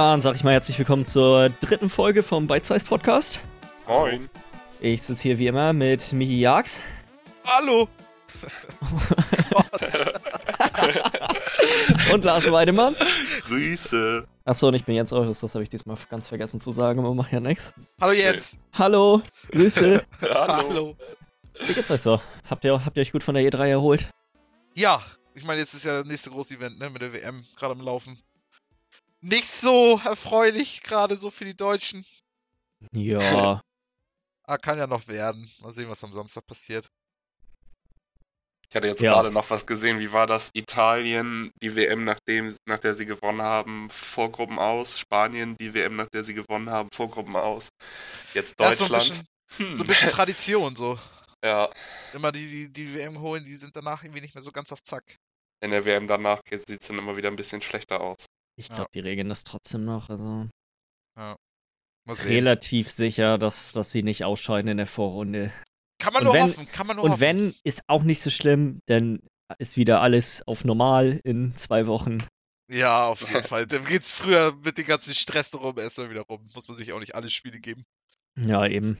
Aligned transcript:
Dann 0.00 0.22
sag 0.22 0.34
ich 0.34 0.44
mal 0.44 0.54
herzlich 0.54 0.78
willkommen 0.78 1.04
zur 1.04 1.50
dritten 1.60 1.90
Folge 1.90 2.22
vom 2.22 2.46
Bite 2.46 2.64
Size 2.64 2.86
Podcast. 2.86 3.38
Moin. 3.86 4.30
Ich 4.80 5.02
sitze 5.02 5.24
hier 5.24 5.38
wie 5.38 5.46
immer 5.46 5.74
mit 5.74 6.14
Michi 6.14 6.40
Jags 6.40 6.80
Hallo. 7.46 7.86
und 12.14 12.24
Lars 12.24 12.50
Weidemann. 12.50 12.96
Grüße. 13.46 14.26
Achso, 14.46 14.68
und 14.68 14.74
ich 14.74 14.86
bin 14.86 14.94
Jens 14.94 15.12
Eures, 15.12 15.40
das 15.40 15.54
habe 15.54 15.64
ich 15.64 15.68
diesmal 15.68 15.98
ganz 16.08 16.28
vergessen 16.28 16.60
zu 16.60 16.72
sagen, 16.72 17.00
aber 17.00 17.12
mach 17.12 17.30
ja 17.30 17.40
nix. 17.40 17.74
Hallo 18.00 18.14
Jens. 18.14 18.56
Hallo, 18.72 19.20
Grüße. 19.52 20.02
Hallo. 20.22 20.96
Wie 21.66 21.74
geht's 21.74 21.90
euch 21.90 22.00
so? 22.00 22.22
Habt 22.48 22.64
ihr, 22.64 22.86
habt 22.86 22.96
ihr 22.96 23.02
euch 23.02 23.12
gut 23.12 23.22
von 23.22 23.34
der 23.34 23.44
E3 23.44 23.68
erholt? 23.68 24.08
Ja, 24.74 25.02
ich 25.34 25.44
meine, 25.44 25.60
jetzt 25.60 25.74
ist 25.74 25.84
ja 25.84 25.98
das 25.98 26.08
nächste 26.08 26.30
große 26.30 26.54
Event, 26.54 26.78
ne, 26.78 26.88
mit 26.88 27.02
der 27.02 27.12
WM 27.12 27.44
gerade 27.58 27.74
am 27.74 27.82
Laufen. 27.82 28.16
Nicht 29.22 29.48
so 29.48 30.00
erfreulich, 30.04 30.82
gerade 30.82 31.16
so 31.16 31.30
für 31.30 31.44
die 31.44 31.56
Deutschen. 31.56 32.04
Ja, 32.92 33.60
Ah, 34.44 34.58
kann 34.58 34.78
ja 34.78 34.88
noch 34.88 35.06
werden. 35.06 35.48
Mal 35.60 35.72
sehen, 35.72 35.88
was 35.88 36.02
am 36.02 36.12
Samstag 36.12 36.44
passiert. 36.44 36.88
Ich 38.68 38.74
hatte 38.74 38.88
jetzt 38.88 39.00
Ja. 39.02 39.12
gerade 39.12 39.30
noch 39.30 39.48
was 39.50 39.64
gesehen. 39.66 40.00
Wie 40.00 40.12
war 40.12 40.26
das? 40.26 40.50
Italien, 40.54 41.50
die 41.62 41.76
WM, 41.76 42.04
nachdem, 42.04 42.56
nach 42.66 42.78
der 42.78 42.94
sie 42.96 43.06
gewonnen 43.06 43.42
haben, 43.42 43.90
Vorgruppen 43.90 44.58
aus. 44.58 44.98
Spanien, 44.98 45.56
die 45.60 45.72
WM, 45.74 45.96
nach 45.96 46.08
der 46.08 46.24
sie 46.24 46.34
gewonnen 46.34 46.68
haben, 46.70 46.88
Vorgruppen 46.92 47.36
aus. 47.36 47.68
Jetzt 48.34 48.54
Ja, 48.60 48.70
ist 48.70 48.78
so 48.78 48.84
ein 48.84 48.90
Deutschland. 48.90 49.08
bisschen, 49.08 49.26
Hm. 49.56 49.76
so 49.76 49.84
ein 49.84 49.86
bisschen 49.86 50.10
Tradition, 50.10 50.74
so. 50.76 50.98
ja, 51.44 51.70
Immer 52.12 52.32
die, 52.32 52.46
die, 52.48 52.72
die 52.72 52.94
WM 52.94 53.20
holen, 53.20 53.44
die 53.44 53.54
sind 53.54 53.74
danach 53.76 54.02
irgendwie 54.02 54.20
nicht 54.20 54.34
mehr 54.34 54.42
so 54.42 54.52
ganz 54.52 54.72
auf 54.72 54.82
Zack. 54.82 55.16
in 55.62 55.70
der 55.70 55.84
WM 55.84 56.06
danach 56.06 56.40
sieht 56.48 56.68
es 56.80 56.88
dann 56.88 56.98
immer 56.98 57.16
wieder 57.16 57.28
ein 57.28 57.36
bisschen 57.36 57.62
schlechter 57.62 58.00
aus. 58.00 58.26
Ich 58.60 58.68
Ja. 58.68 58.76
glaube, 58.76 58.90
die 58.94 59.00
regeln 59.00 59.28
das 59.28 59.44
trotzdem 59.44 59.84
noch. 59.84 60.08
Also 60.10 60.46
sehen. 62.08 62.28
relativ 62.28 62.90
sicher, 62.90 63.38
dass, 63.38 63.72
dass 63.72 63.92
sie 63.92 64.02
nicht 64.02 64.24
ausscheiden 64.24 64.70
in 64.70 64.76
der 64.78 64.86
Vorrunde. 64.86 65.52
Kann 65.98 66.12
man 66.14 66.22
Und 66.22 66.26
nur 66.26 66.34
wenn- 66.34 66.42
hoffen, 66.50 66.72
kann 66.72 66.86
man 66.86 66.96
nur 66.96 67.04
Und 67.04 67.10
hoffen. 67.12 67.20
wenn, 67.20 67.54
ist 67.64 67.82
auch 67.88 68.02
nicht 68.02 68.20
so 68.22 68.30
schlimm, 68.30 68.80
denn 68.88 69.20
ist 69.58 69.76
wieder 69.76 70.00
alles 70.00 70.42
auf 70.46 70.64
normal 70.64 71.20
in 71.24 71.56
zwei 71.56 71.86
Wochen. 71.86 72.24
Ja, 72.70 73.04
auf 73.06 73.20
jeden 73.20 73.44
Fall. 73.54 73.66
Dann 73.66 73.84
geht's 73.84 74.12
früher 74.12 74.54
mit 74.64 74.78
dem 74.78 74.86
ganzen 74.86 75.14
Stress 75.14 75.50
darum 75.50 75.76
erstmal 75.78 76.10
wieder 76.10 76.22
rum. 76.22 76.48
Muss 76.54 76.68
man 76.68 76.76
sich 76.76 76.92
auch 76.92 77.00
nicht 77.00 77.14
alle 77.14 77.28
Spiele 77.30 77.58
geben. 77.60 77.84
Ja, 78.38 78.64
eben. 78.66 78.96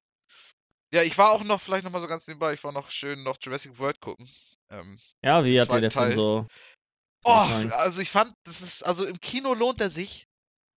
Ja, 0.92 1.02
ich 1.02 1.16
war 1.18 1.30
auch 1.30 1.44
noch, 1.44 1.60
vielleicht 1.60 1.84
nochmal 1.84 2.00
so 2.02 2.08
ganz 2.08 2.26
nebenbei, 2.26 2.52
ich 2.52 2.64
war 2.64 2.72
noch 2.72 2.90
schön 2.90 3.22
noch 3.22 3.36
Jurassic 3.40 3.78
World 3.78 4.00
gucken. 4.00 4.28
Ähm, 4.72 4.98
Ja, 5.24 5.44
wie 5.44 5.60
hat 5.60 5.70
dir 5.70 5.80
der 5.80 5.90
Film 5.92 6.04
Teil. 6.06 6.12
so? 6.12 6.46
Oh, 7.24 7.30
also 7.30 8.00
ich 8.00 8.10
fand, 8.10 8.32
das 8.44 8.62
ist, 8.62 8.82
also 8.82 9.06
im 9.06 9.20
Kino 9.20 9.52
lohnt 9.54 9.80
er 9.80 9.90
sich, 9.90 10.26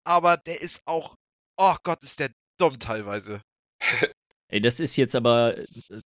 aber 0.04 0.36
der 0.36 0.60
ist 0.60 0.82
auch, 0.86 1.16
oh 1.56 1.74
Gott, 1.84 2.02
ist 2.02 2.18
der 2.20 2.30
dumm 2.58 2.78
teilweise. 2.78 3.42
Ey, 4.48 4.60
das 4.60 4.80
ist 4.80 4.96
jetzt 4.96 5.14
aber, 5.14 5.56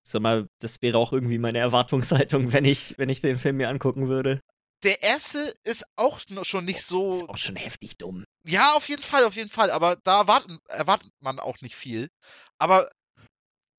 sag 0.03 0.22
mal, 0.22 0.47
das 0.59 0.81
wäre 0.81 0.97
auch 0.97 1.13
irgendwie 1.13 1.40
meine 1.40 1.57
Erwartungshaltung, 1.59 2.53
wenn 2.53 2.66
ich, 2.66 2.95
wenn 2.97 3.09
ich 3.09 3.22
den 3.22 3.40
Film 3.40 3.57
mir 3.57 3.69
angucken 3.69 4.07
würde. 4.07 4.40
Der 4.84 5.01
erste 5.01 5.53
ist 5.63 5.85
auch 5.95 6.19
schon 6.44 6.66
nicht 6.66 6.78
Ist 6.78 6.88
so, 6.90 7.28
auch 7.28 7.38
schon 7.38 7.56
heftig 7.56 7.97
dumm. 7.97 8.24
ja, 8.45 8.74
auf 8.74 8.88
jeden 8.88 9.01
Fall, 9.01 9.25
auf 9.25 9.35
jeden 9.35 9.50
Fall, 9.50 9.72
aber 9.72 9.95
da 9.95 10.19
erwartet, 10.19 10.59
erwartet 10.68 11.12
man 11.22 11.40
auch 11.40 11.62
nicht 11.62 11.75
viel. 11.75 12.09
Aber 12.59 12.88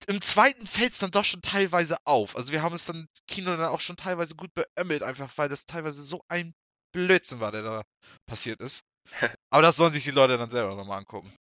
im 0.06 0.20
zweiten 0.20 0.66
fällt 0.66 0.92
es 0.92 0.98
dann 1.00 1.10
doch 1.10 1.24
schon 1.24 1.42
teilweise 1.42 1.96
auf. 2.04 2.36
Also 2.36 2.52
wir 2.52 2.62
haben 2.62 2.74
es 2.74 2.84
dann 2.84 2.96
im 2.96 3.08
Kino 3.26 3.50
dann 3.56 3.66
auch 3.66 3.80
schon 3.80 3.96
teilweise 3.96 4.34
gut 4.34 4.50
beömmelt, 4.54 5.02
einfach 5.02 5.30
weil 5.36 5.48
das 5.48 5.66
teilweise 5.66 6.02
so 6.02 6.22
ein 6.28 6.52
Blödsinn 6.92 7.40
war, 7.40 7.52
der 7.52 7.62
da 7.62 7.82
passiert 8.26 8.60
ist. 8.60 8.80
Aber 9.50 9.62
das 9.62 9.76
sollen 9.76 9.92
sich 9.92 10.04
die 10.04 10.10
Leute 10.12 10.36
dann 10.38 10.50
selber 10.50 10.74
nochmal 10.76 10.98
angucken. 10.98 11.32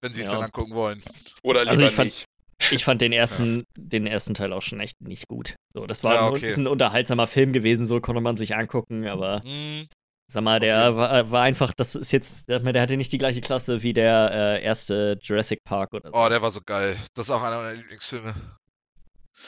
Wenn 0.00 0.14
sie 0.14 0.20
es 0.20 0.28
Ja. 0.28 0.34
dann 0.34 0.44
angucken 0.44 0.74
wollen. 0.74 1.02
Oder 1.42 1.60
lieber 1.62 1.70
Also 1.72 1.84
ich 1.86 1.92
fand- 1.94 2.06
nicht. 2.06 2.24
Ich 2.72 2.84
fand 2.84 3.00
den 3.00 3.12
ersten, 3.12 3.62
den 3.76 4.06
ersten 4.08 4.34
Teil 4.34 4.52
auch 4.52 4.62
schon 4.62 4.80
echt 4.80 5.00
nicht 5.00 5.28
gut. 5.28 5.54
So, 5.74 5.86
das 5.86 6.02
war 6.02 6.14
Ja, 6.16 6.26
ein, 6.26 6.32
okay. 6.32 6.48
ist 6.48 6.56
ein 6.56 6.66
unterhaltsamer 6.66 7.28
Film 7.28 7.52
gewesen, 7.52 7.86
so 7.86 8.00
konnte 8.00 8.20
man 8.20 8.36
sich 8.36 8.56
angucken, 8.56 9.06
aber 9.06 9.42
Mm, 9.44 9.82
sag 10.30 10.42
mal, 10.44 10.60
der 10.60 10.94
war, 10.96 11.30
war 11.30 11.42
einfach, 11.42 11.72
das 11.74 11.94
ist 11.94 12.12
jetzt, 12.12 12.48
der, 12.48 12.60
der 12.60 12.82
hatte 12.82 12.96
nicht 12.96 13.12
die 13.12 13.18
gleiche 13.18 13.40
Klasse 13.40 13.82
wie 13.82 13.94
der 13.94 14.30
äh, 14.30 14.62
erste 14.62 15.18
Jurassic 15.22 15.64
Park 15.64 15.94
oder 15.94 16.10
so. 16.10 16.14
Oh, 16.14 16.28
der 16.28 16.42
war 16.42 16.50
so 16.50 16.60
geil. 16.64 16.96
Das 17.14 17.26
ist 17.26 17.30
auch 17.30 17.42
einer 17.42 17.56
meiner 17.56 17.74
Lieblingsfilme. 17.74 18.34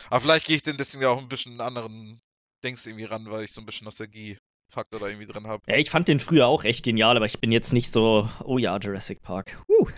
Aber 0.09 0.21
vielleicht 0.21 0.47
gehe 0.47 0.57
ich 0.57 0.63
den 0.63 0.77
deswegen 0.77 1.03
ja 1.03 1.11
auch 1.11 1.21
ein 1.21 1.29
bisschen 1.29 1.61
anderen 1.61 2.21
Dings 2.65 2.87
irgendwie 2.87 3.05
ran, 3.05 3.31
weil 3.31 3.45
ich 3.45 3.53
so 3.53 3.61
ein 3.61 3.67
bisschen 3.67 3.85
Nostalgie-Faktor 3.85 5.01
da 5.01 5.07
irgendwie 5.09 5.27
drin 5.27 5.47
habe. 5.47 5.63
Ja, 5.67 5.77
ich 5.77 5.91
fand 5.91 6.09
den 6.09 6.21
früher 6.21 6.47
auch 6.47 6.65
echt 6.65 6.85
genial, 6.85 7.17
aber 7.17 7.27
ich 7.27 7.41
bin 7.41 7.53
jetzt 7.53 7.73
nicht 7.73 7.91
so, 7.91 8.29
oh 8.45 8.59
ja, 8.59 8.77
Jurassic 8.79 9.21
Park. 9.23 9.63
Uh, 9.69 9.89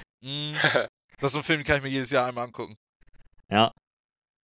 das 1.20 1.28
ist 1.28 1.32
so 1.32 1.38
ein 1.38 1.44
Film, 1.44 1.60
den 1.60 1.66
kann 1.66 1.76
ich 1.78 1.82
mir 1.82 1.90
jedes 1.90 2.10
Jahr 2.10 2.26
einmal 2.26 2.44
angucken. 2.44 2.76
ja, 3.50 3.72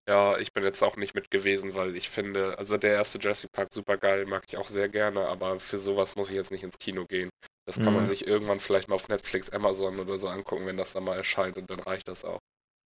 Ja, 0.09 0.39
ich 0.39 0.53
bin 0.53 0.63
jetzt 0.63 0.83
auch 0.83 0.97
nicht 0.97 1.15
mit 1.15 1.31
gewesen, 1.33 1.75
weil 1.75 1.97
ich 1.97 2.09
finde, 2.09 2.57
also 2.59 2.77
der 2.77 2.93
erste 2.93 3.19
Jurassic 3.19 3.51
Park 3.53 3.73
super 3.73 3.97
geil, 3.97 4.25
mag 4.27 4.45
ich 4.47 4.57
auch 4.57 4.69
sehr 4.69 4.89
gerne, 4.89 5.27
aber 5.27 5.59
für 5.59 5.79
sowas 5.79 6.15
muss 6.15 6.31
ich 6.31 6.37
jetzt 6.37 6.53
nicht 6.53 6.63
ins 6.63 6.79
Kino 6.79 7.05
gehen. 7.07 7.29
Das 7.67 7.81
kann 7.81 7.93
man 7.93 8.05
Mhm. 8.05 8.09
sich 8.09 8.25
irgendwann 8.27 8.61
vielleicht 8.61 8.87
mal 8.89 8.95
auf 8.95 9.09
Netflix, 9.09 9.51
Amazon 9.51 9.99
oder 9.99 10.17
so 10.19 10.29
angucken, 10.29 10.67
wenn 10.67 10.77
das 10.77 10.93
dann 10.93 11.03
mal 11.03 11.17
erscheint 11.17 11.57
und 11.59 11.69
dann 11.69 11.81
reicht 11.81 12.07
das 12.07 12.25
auch. 12.25 12.39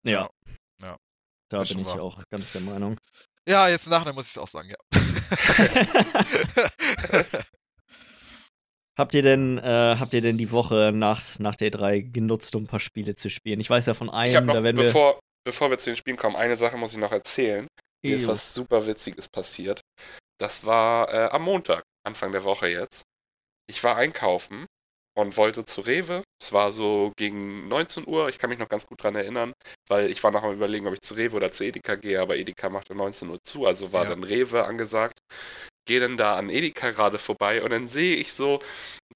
ja. 0.06 0.30
Ja. 0.82 0.97
Da 1.50 1.60
Ist 1.62 1.69
bin 1.70 1.80
ich 1.80 1.86
wahr. 1.86 2.03
auch 2.03 2.22
ganz 2.30 2.53
der 2.53 2.62
Meinung. 2.62 2.97
Ja, 3.47 3.69
jetzt 3.69 3.88
nachher 3.91 4.12
muss 4.14 4.26
ich 4.26 4.30
es 4.32 4.38
auch 4.38 4.48
sagen, 4.48 4.70
ja. 4.70 4.76
Habt 8.98 9.14
ihr 9.14 9.22
denn, 9.22 9.59
äh, 9.59 9.97
habt 9.98 10.12
ihr 10.12 10.20
denn 10.20 10.36
die 10.36 10.50
Woche 10.50 10.92
nach, 10.94 11.22
nach 11.38 11.54
der 11.54 11.70
3 11.70 12.00
genutzt, 12.00 12.54
um 12.54 12.64
ein 12.64 12.66
paar 12.66 12.80
Spiele 12.80 13.14
zu 13.14 13.30
spielen? 13.30 13.60
Ich 13.60 13.70
weiß 13.70 13.86
ja 13.86 13.94
von 13.94 14.09
Ich 14.09 14.14
einem, 14.14 14.47
noch, 14.47 14.54
da 14.54 14.62
werden 14.62 14.76
wir. 14.76 14.91
Bevor, 15.45 15.71
wir 15.71 15.78
zu 15.78 15.91
den 15.91 15.97
Spielen 15.97 16.17
kommen, 16.17 16.37
eine 16.37 16.56
Sache 16.56 16.77
muss 16.77 16.93
ich 16.95 16.99
noch 17.01 17.12
erzählen. 17.12 17.67
Mir 18.03 18.17
ist 18.17 18.27
was 18.28 18.55
super 18.55 18.87
Witziges 18.87 19.28
passiert. 19.28 19.81
Das 20.41 20.65
war 20.65 21.12
äh, 21.12 21.28
am 21.31 21.43
Montag, 21.43 21.83
Anfang 22.06 22.33
der 22.33 22.45
Woche 22.45 22.69
jetzt. 22.69 23.03
Ich 23.69 23.84
war 23.84 23.97
einkaufen 23.97 24.67
und 25.19 25.37
wollte 25.37 25.65
zu 25.67 25.83
Rewe. 25.83 26.23
Es 26.43 26.53
war 26.53 26.73
so 26.73 27.12
gegen 27.19 27.69
19 27.69 28.06
Uhr, 28.09 28.28
ich 28.31 28.39
kann 28.39 28.49
mich 28.51 28.59
noch 28.59 28.69
ganz 28.69 28.87
gut 28.87 29.03
dran 29.03 29.17
erinnern, 29.17 29.53
weil 29.89 30.11
ich 30.11 30.23
war 30.25 30.31
noch 30.31 30.43
am 30.45 30.55
überlegen, 30.55 30.87
ob 30.87 30.95
ich 30.95 31.03
zu 31.03 31.15
Rewe 31.15 31.37
oder 31.37 31.53
zu 31.53 31.65
Edeka 31.65 31.97
gehe, 31.97 32.21
aber 32.21 32.37
Edeka 32.37 32.71
machte 32.71 32.95
19 32.95 33.28
Uhr 33.28 33.39
zu, 33.43 33.67
also 33.67 33.93
war 33.93 34.05
Ja. 34.05 34.11
dann 34.11 34.25
Rewe 34.25 34.65
angesagt. 34.65 35.19
Gehe 35.87 36.01
dann 36.01 36.17
da 36.17 36.37
an 36.37 36.49
Edeka 36.51 36.91
gerade 36.91 37.19
vorbei 37.19 37.62
und 37.62 37.71
dann 37.71 37.89
sehe 37.89 38.17
ich 38.17 38.33
so, 38.33 38.61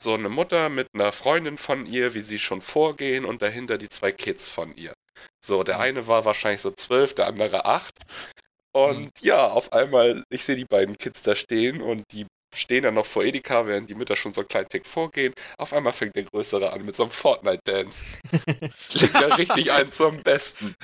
so 0.03 0.15
eine 0.15 0.29
Mutter 0.29 0.69
mit 0.69 0.89
einer 0.95 1.13
Freundin 1.13 1.59
von 1.59 1.87
ihr, 1.87 2.15
wie 2.15 2.21
sie 2.23 2.39
schon 2.39 2.61
vorgehen 2.63 3.25
und 3.25 3.43
dahinter 3.43 3.79
die 3.79 3.89
zwei 3.89 4.13
Kids 4.13 4.49
von 4.49 4.75
ihr. 4.77 4.93
So, 5.45 5.63
der 5.63 5.77
Mhm. 5.77 5.81
eine 5.83 6.09
war 6.09 6.25
wahrscheinlich 6.25 6.61
so 6.61 6.71
zwölf, 6.73 7.15
der 7.15 7.27
andere 7.27 7.65
acht. 7.67 7.95
Und 8.73 9.05
Mhm. 9.05 9.11
ja, 9.21 9.47
auf 9.49 9.73
einmal, 9.73 10.23
ich 10.31 10.45
sehe 10.45 10.57
die 10.57 10.65
beiden 10.65 10.97
Kids 10.97 11.23
da 11.23 11.35
stehen 11.37 11.81
und 11.83 12.05
die 12.13 12.27
stehen 12.55 12.85
dann 12.85 12.95
noch 12.95 13.07
vor 13.07 13.25
Edeka, 13.25 13.67
während 13.67 13.91
die 13.91 13.95
Mütter 13.97 14.15
schon 14.17 14.33
so 14.35 14.41
einen 14.43 14.49
kleinen 14.49 14.69
Tick 14.69 14.87
vorgehen. 14.87 15.33
Auf 15.59 15.73
einmal 15.73 15.93
fängt 15.93 16.15
der 16.17 16.25
Größere 16.25 16.73
an 16.73 16.85
mit 16.85 16.95
so 16.97 17.03
einem 17.05 17.11
Fortnite-Dance. 17.13 18.05
Klingt 18.91 19.15
da 19.15 19.35
richtig 19.35 19.73
ein 19.73 19.93
zum 19.93 20.23
Besten. 20.23 20.75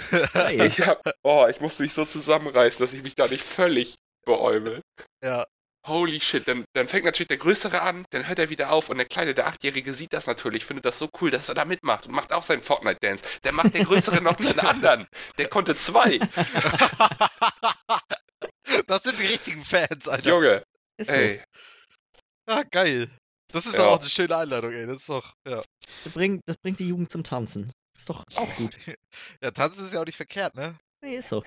Ich 0.51 0.81
hab, 0.81 1.01
oh, 1.23 1.47
ich 1.49 1.61
musste 1.61 1.83
mich 1.85 1.93
so 1.93 2.05
zusammenreißen, 2.05 2.85
dass 2.85 2.93
ich 2.93 3.03
mich 3.05 3.15
da 3.15 3.29
nicht 3.29 3.45
völlig 3.45 3.97
beäumel. 4.27 4.81
ja. 5.25 5.47
Holy 5.87 6.21
shit, 6.21 6.47
dann, 6.47 6.65
dann 6.75 6.88
fängt 6.88 7.06
natürlich 7.06 7.29
der 7.29 7.38
Größere 7.38 7.81
an, 7.81 8.05
dann 8.11 8.29
hört 8.29 8.38
er 8.38 8.50
wieder 8.50 8.71
auf 8.71 8.91
und 8.91 8.99
der 8.99 9.06
Kleine, 9.06 9.32
der 9.32 9.47
Achtjährige, 9.47 9.94
sieht 9.94 10.12
das 10.12 10.27
natürlich, 10.27 10.67
findet 10.67 10.85
das 10.85 10.99
so 10.99 11.09
cool, 11.21 11.31
dass 11.31 11.49
er 11.49 11.55
da 11.55 11.65
mitmacht 11.65 12.06
und 12.06 12.12
macht 12.12 12.32
auch 12.32 12.43
seinen 12.43 12.62
Fortnite-Dance. 12.62 13.25
Der 13.44 13.53
macht 13.53 13.73
der 13.75 13.85
Größere 13.85 14.21
noch 14.21 14.38
mit 14.38 14.59
einem 14.59 14.69
anderen. 14.69 15.06
Der 15.38 15.49
konnte 15.49 15.75
zwei. 15.77 16.19
das 18.87 19.03
sind 19.05 19.19
die 19.21 19.27
richtigen 19.27 19.65
Fans, 19.65 20.06
Alter. 20.09 20.29
Junge, 20.29 20.62
Ist 20.99 21.09
so. 21.09 21.15
ey. 21.17 21.43
Ja, 22.49 22.62
geil. 22.71 23.09
Das 23.53 23.67
ist 23.67 23.75
Ja. 23.76 23.87
auch 23.87 24.00
eine 24.00 24.09
schöne 24.09 24.37
Einladung, 24.37 24.73
ey. 24.73 24.87
Das 24.87 24.97
ist 24.99 25.09
doch, 25.09 25.33
ja. 25.49 25.62
Das 26.05 26.12
bringt, 26.12 26.43
das 26.47 26.56
bringt 26.59 26.79
die 26.79 26.88
Jugend 26.88 27.11
zum 27.11 27.25
Tanzen. 27.25 27.73
Das 27.94 28.03
ist 28.03 28.11
doch 28.11 28.23
auch 28.37 28.49
gut. 28.56 28.75
Ja, 29.43 29.50
tanzen 29.50 29.85
ist 29.87 29.94
ja 29.94 30.00
auch 30.00 30.06
nicht 30.06 30.17
verkehrt, 30.17 30.55
ne? 30.56 30.76
Nee, 31.02 31.17
ist 31.17 31.29
so. 31.29 31.43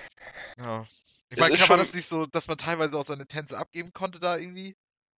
Ja. 0.57 0.85
Ich 1.29 1.37
meine, 1.39 1.53
ist 1.53 1.59
kann 1.61 1.69
man 1.69 1.79
das 1.79 1.93
nicht 1.93 2.07
so, 2.07 2.25
dass 2.25 2.47
man 2.47 2.57
teilweise 2.57 2.97
auch 2.97 3.03
seine 3.03 3.25
Tänze 3.27 3.57
abgeben 3.57 3.91
konnte 3.93 4.19
da 4.19 4.37
irgendwie? 4.37 4.75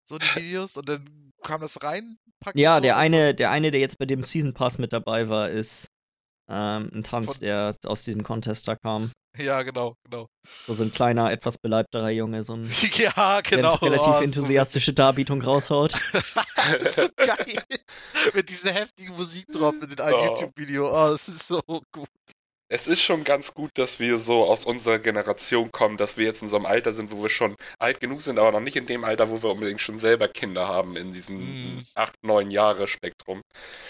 So 0.06 0.18
die 0.18 0.26
Videos 0.36 0.76
und 0.76 0.88
dann 0.88 1.32
kam 1.42 1.60
das 1.60 1.82
rein? 1.82 2.18
Ja, 2.54 2.76
so 2.76 2.80
der 2.82 2.96
eine, 2.98 3.34
der 3.34 3.50
eine, 3.50 3.70
der 3.70 3.80
jetzt 3.80 3.98
bei 3.98 4.04
dem 4.06 4.22
Season 4.22 4.52
Pass 4.52 4.76
mit 4.78 4.92
dabei 4.92 5.28
war, 5.28 5.48
ist 5.50 5.88
ähm, 6.50 6.90
ein 6.92 7.02
Tanz, 7.02 7.32
Von- 7.32 7.40
der 7.40 7.74
aus 7.84 8.04
diesem 8.04 8.22
Contest 8.22 8.68
da 8.68 8.76
kam. 8.76 9.04
So. 9.06 9.10
Ja, 9.36 9.64
genau, 9.64 9.96
genau. 10.04 10.28
Wo 10.68 10.74
so 10.74 10.84
ein 10.84 10.92
kleiner, 10.92 11.32
etwas 11.32 11.58
beleibterer 11.58 12.10
Junge 12.10 12.44
so 12.44 12.54
ein 12.54 12.70
ja, 12.92 13.40
genau. 13.40 13.74
relativ 13.76 14.06
oh, 14.06 14.12
so- 14.18 14.22
enthusiastische 14.22 14.92
Darbietung 14.94 15.42
raushaut. 15.42 15.90
so 15.90 17.08
geil. 17.16 17.64
Mit 18.32 18.48
dieser 18.48 18.72
heftigen 18.72 19.16
Musik 19.16 19.46
drauf, 19.48 19.74
mit 19.80 19.90
dem 19.90 20.04
einen 20.04 20.14
Oh. 20.14 20.24
YouTube-Video. 20.36 20.88
Oh, 20.88 21.10
das 21.10 21.26
ist 21.26 21.48
so 21.48 21.60
gut. 21.90 22.06
Es 22.74 22.88
ist 22.88 23.02
schon 23.02 23.22
ganz 23.22 23.54
gut, 23.54 23.70
dass 23.74 24.00
wir 24.00 24.18
so 24.18 24.44
aus 24.44 24.64
unserer 24.64 24.98
Generation 24.98 25.70
kommen, 25.70 25.96
dass 25.96 26.16
wir 26.16 26.26
jetzt 26.26 26.42
in 26.42 26.48
so 26.48 26.56
einem 26.56 26.66
Alter 26.66 26.92
sind, 26.92 27.12
wo 27.12 27.22
wir 27.22 27.28
schon 27.28 27.54
alt 27.78 28.00
genug 28.00 28.20
sind, 28.20 28.38
aber 28.38 28.50
noch 28.50 28.60
nicht 28.60 28.76
in 28.76 28.86
dem 28.86 29.04
Alter, 29.04 29.30
wo 29.30 29.42
wir 29.42 29.50
unbedingt 29.50 29.80
schon 29.80 30.00
selber 30.00 30.28
Kinder 30.28 30.66
haben, 30.66 30.96
in 30.96 31.12
diesem 31.12 31.34
Mm. 31.44 31.86
8, 31.94 32.12
9 32.22 32.50
Jahre 32.50 32.88
Spektrum. 32.88 33.42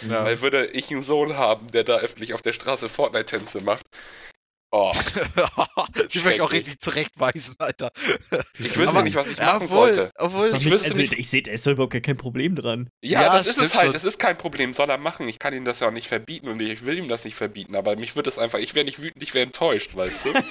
Ja. 0.02 0.24
Weil 0.24 0.40
würde 0.42 0.66
ich 0.66 0.90
einen 0.90 1.02
Sohn 1.02 1.36
haben, 1.36 1.66
der 1.68 1.84
da 1.84 1.98
öffentlich 1.98 2.34
auf 2.34 2.42
der 2.42 2.52
Straße 2.52 2.88
Fortnite-Tänze 2.88 3.62
macht. 3.62 3.86
Oh, 4.76 4.92
Die 6.12 6.24
will 6.24 6.32
ich 6.32 6.40
auch 6.40 6.50
richtig 6.50 6.80
zurechtweisen, 6.80 7.54
Alter. 7.58 7.92
ich 8.58 8.76
wüsste 8.76 8.88
Aber- 8.88 9.02
nicht, 9.04 9.14
was 9.14 9.30
ich 9.30 9.38
machen 9.38 9.66
obwohl, 9.66 9.94
sollte. 9.94 10.10
Obwohl, 10.18 10.48
Ist 10.48 10.56
Ich 10.56 10.64
nicht, 10.64 10.72
also, 10.82 10.94
nicht- 10.96 11.12
ich 11.12 11.28
sehe, 11.28 11.42
da 11.42 11.52
ist 11.52 11.64
doch 11.64 11.70
überhaupt 11.70 11.92
gar 11.92 12.00
kein 12.00 12.16
Problem 12.16 12.56
dran. 12.56 12.90
Ja, 13.00 13.22
Ja, 13.22 13.32
das 13.32 13.46
ist 13.46 13.52
stimmt 13.52 13.66
es 13.68 13.74
halt. 13.74 13.84
schon. 13.84 13.92
Das 13.92 14.02
ist 14.02 14.18
kein 14.18 14.36
Problem. 14.36 14.72
Soll 14.72 14.90
er 14.90 14.98
machen. 14.98 15.28
Ich 15.28 15.38
kann 15.38 15.54
ihm 15.54 15.64
das 15.64 15.78
ja 15.78 15.86
auch 15.86 15.92
nicht 15.92 16.08
verbieten 16.08 16.48
und 16.48 16.58
ich 16.58 16.84
will 16.84 16.98
ihm 16.98 17.06
das 17.06 17.24
nicht 17.24 17.36
verbieten. 17.36 17.76
Aber 17.76 17.94
mich 17.96 18.16
würde 18.16 18.28
es 18.28 18.36
einfach, 18.36 18.58
ich 18.58 18.74
wäre 18.74 18.84
nicht 18.84 19.00
wütend, 19.00 19.22
ich 19.22 19.32
wäre 19.32 19.46
enttäuscht, 19.46 19.94
weißt 19.94 20.24
du? 20.24 20.32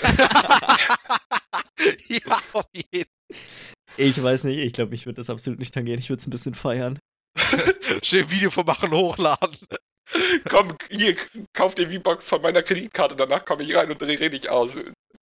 ja, 2.07 2.39
auf 2.53 2.65
jeden 2.73 3.09
Ich 3.97 4.23
weiß 4.23 4.45
nicht, 4.45 4.59
ich 4.59 4.71
glaube, 4.71 4.91
mich 4.91 5.05
würde 5.05 5.17
das 5.17 5.29
absolut 5.29 5.59
nicht 5.59 5.73
tangieren. 5.73 5.99
Ich 5.99 6.09
würde 6.09 6.21
es 6.21 6.27
ein 6.27 6.31
bisschen 6.31 6.55
feiern. 6.55 6.97
Schön 8.03 8.31
Video 8.31 8.51
von 8.51 8.65
machen, 8.65 8.91
hochladen. 8.91 9.57
Komm, 10.49 10.75
hier, 10.89 11.15
kauf 11.53 11.75
dir 11.75 11.89
V-Box 11.89 12.27
von 12.29 12.41
meiner 12.41 12.61
Kreditkarte, 12.61 13.15
danach 13.15 13.45
komme 13.45 13.63
ich 13.63 13.75
rein 13.75 13.89
und 13.91 14.01
dreh 14.01 14.29
dich 14.29 14.49
aus. 14.49 14.75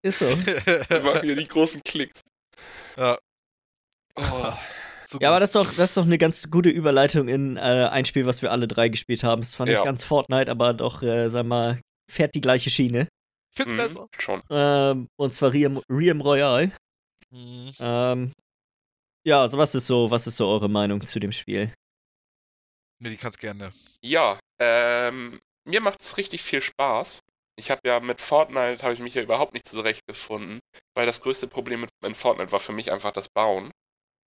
Ist 0.03 0.19
so. 0.21 0.27
machen 1.05 1.21
hier 1.23 1.37
die 1.37 1.47
großen 1.49 1.83
Klicks. 1.85 2.21
Ja. 2.97 3.19
Oh. 4.17 4.53
So 5.07 5.19
Ja, 5.21 5.31
aber 5.31 5.41
das 5.41 5.51
ist 5.51 5.57
doch, 5.57 5.65
das 5.67 5.79
ist 5.91 5.97
doch 5.97 6.05
eine 6.05 6.19
ganz 6.19 6.51
gute 6.51 6.69
Überleitung 6.71 7.29
in 7.29 7.57
äh, 7.57 7.61
ein 7.61 8.05
Spiel, 8.05 8.27
was 8.27 8.43
wir 8.43 8.51
alle 8.53 8.69
drei 8.69 8.89
gespielt 8.89 9.23
haben. 9.25 9.43
Es 9.43 9.59
war 9.59 9.67
nicht 9.67 9.75
Ja. 9.75 9.83
ganz 9.85 10.05
Fortnite, 10.05 10.51
aber 10.51 10.73
doch, 10.73 11.03
äh, 11.03 11.29
sag 11.29 11.47
mal, 11.47 11.81
fährt 12.11 12.35
die 12.35 12.41
gleiche 12.41 12.71
Schiene. 12.71 13.09
Find's 13.55 13.73
Mhm, 13.73 13.77
besser. 13.77 14.07
schon. 14.19 14.43
Ähm, 14.51 15.09
und 15.17 15.35
zwar 15.35 15.53
Riem, 15.53 15.81
Riem 15.91 16.21
Royal. 16.21 16.73
Mhm. 17.31 17.73
Ähm, 17.81 18.33
ja, 19.27 19.41
also 19.43 19.59
was 19.59 19.75
ist 19.75 19.87
so, 19.87 20.11
was 20.11 20.27
ist 20.27 20.37
so 20.37 20.47
eure 20.47 20.69
Meinung 20.69 21.05
zu 21.07 21.19
dem 21.21 21.33
Spiel? 21.33 21.73
Nee, 23.03 23.11
die 23.11 23.17
kannst 23.17 23.41
gerne. 23.41 23.73
Ja, 24.03 24.39
ähm, 24.61 25.41
mir 25.67 25.81
macht 25.81 26.01
es 26.03 26.17
richtig 26.17 26.43
viel 26.43 26.61
Spaß. 26.63 27.21
Ich 27.59 27.71
habe 27.71 27.81
ja 27.85 28.01
mit 28.01 28.21
Fortnite, 28.21 28.83
habe 28.83 28.95
ich 28.95 29.01
mich 29.01 29.15
ja 29.15 29.23
überhaupt 29.23 29.55
nicht 29.55 29.69
zurechtgefunden, 29.69 30.61
weil 30.95 31.07
das 31.07 31.21
größte 31.21 31.49
Problem 31.49 31.83
mit, 31.83 31.91
in 32.05 32.15
Fortnite 32.15 32.53
war 32.53 32.61
für 32.61 32.73
mich 32.73 32.93
einfach 32.93 33.13
das 33.13 33.29
Bauen. 33.29 33.71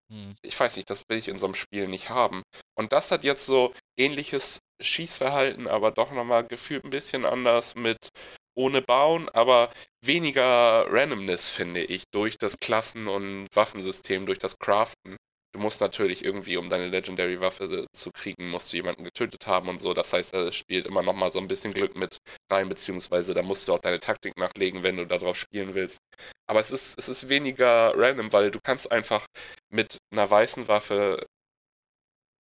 Mhm. 0.09 0.35
ich 0.43 0.59
weiß 0.59 0.75
nicht, 0.75 0.89
das 0.89 1.03
will 1.09 1.17
ich 1.17 1.27
in 1.27 1.39
so 1.39 1.47
einem 1.47 1.55
Spiel 1.55 1.87
nicht 1.87 2.09
haben. 2.09 2.43
Und 2.77 2.91
das 2.93 3.11
hat 3.11 3.23
jetzt 3.23 3.45
so 3.45 3.73
ähnliches 3.97 4.59
Schießverhalten, 4.81 5.67
aber 5.67 5.91
doch 5.91 6.11
nochmal 6.11 6.45
gefühlt 6.45 6.83
ein 6.83 6.89
bisschen 6.89 7.25
anders 7.25 7.75
mit 7.75 8.09
ohne 8.55 8.81
Bauen, 8.81 9.29
aber 9.29 9.71
weniger 10.05 10.85
Randomness, 10.89 11.49
finde 11.49 11.83
ich, 11.83 12.03
durch 12.11 12.37
das 12.37 12.57
Klassen- 12.57 13.07
und 13.07 13.47
Waffensystem, 13.53 14.25
durch 14.25 14.39
das 14.39 14.59
Craften. 14.59 15.17
Du 15.53 15.59
musst 15.59 15.81
natürlich 15.81 16.25
irgendwie, 16.25 16.57
um 16.57 16.67
deine 16.67 16.87
Legendary-Waffe 16.87 17.85
zu 17.93 18.09
kriegen, 18.11 18.49
musst 18.49 18.73
du 18.73 18.77
jemanden 18.77 19.03
getötet 19.03 19.45
haben 19.45 19.69
und 19.69 19.81
so. 19.81 19.93
Das 19.93 20.11
heißt, 20.11 20.33
da 20.33 20.51
spielt 20.51 20.87
immer 20.87 21.03
nochmal 21.03 21.31
so 21.31 21.37
ein 21.37 21.47
bisschen 21.47 21.73
Glück 21.73 21.95
mit 21.95 22.17
rein, 22.51 22.69
beziehungsweise 22.69 23.35
da 23.35 23.43
musst 23.43 23.67
du 23.67 23.73
auch 23.73 23.79
deine 23.79 23.99
Taktik 23.99 24.35
nachlegen, 24.37 24.81
wenn 24.81 24.97
du 24.97 25.05
darauf 25.05 25.37
spielen 25.37 25.75
willst. 25.75 25.99
Aber 26.47 26.59
es 26.59 26.71
ist, 26.71 26.97
es 26.97 27.07
ist 27.07 27.29
weniger 27.29 27.93
random, 27.95 28.33
weil 28.33 28.49
du 28.49 28.59
kannst 28.63 28.91
einfach 28.91 29.27
mit 29.69 29.97
einer 30.11 30.27
weißen 30.27 30.67
Waffe, 30.67 31.23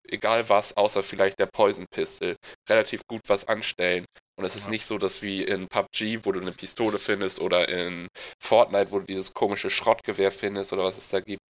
egal 0.09 0.49
was, 0.49 0.76
außer 0.76 1.03
vielleicht 1.03 1.38
der 1.38 1.47
Poison 1.47 1.85
Pistol, 1.91 2.37
relativ 2.69 3.03
gut 3.06 3.23
was 3.29 3.47
anstellen. 3.47 4.06
Und 4.38 4.47
es 4.47 4.56
ist 4.56 4.70
nicht 4.70 4.87
so, 4.87 4.97
dass 4.97 5.20
wie 5.20 5.43
in 5.44 5.69
PUBG, 5.69 6.25
wo 6.25 6.32
du 6.32 6.41
eine 6.41 6.53
Pistole 6.53 6.99
findest, 6.99 7.41
oder 7.41 7.69
in 7.69 8.09
Fortnite, 8.43 8.91
wo 8.91 9.00
du 9.00 9.05
dieses 9.05 9.35
komische 9.35 9.69
Schrottgewehr 9.69 10.32
findest 10.32 10.73
oder 10.73 10.85
was 10.85 10.97
es 10.97 11.09
da 11.11 11.20
gibt, 11.20 11.43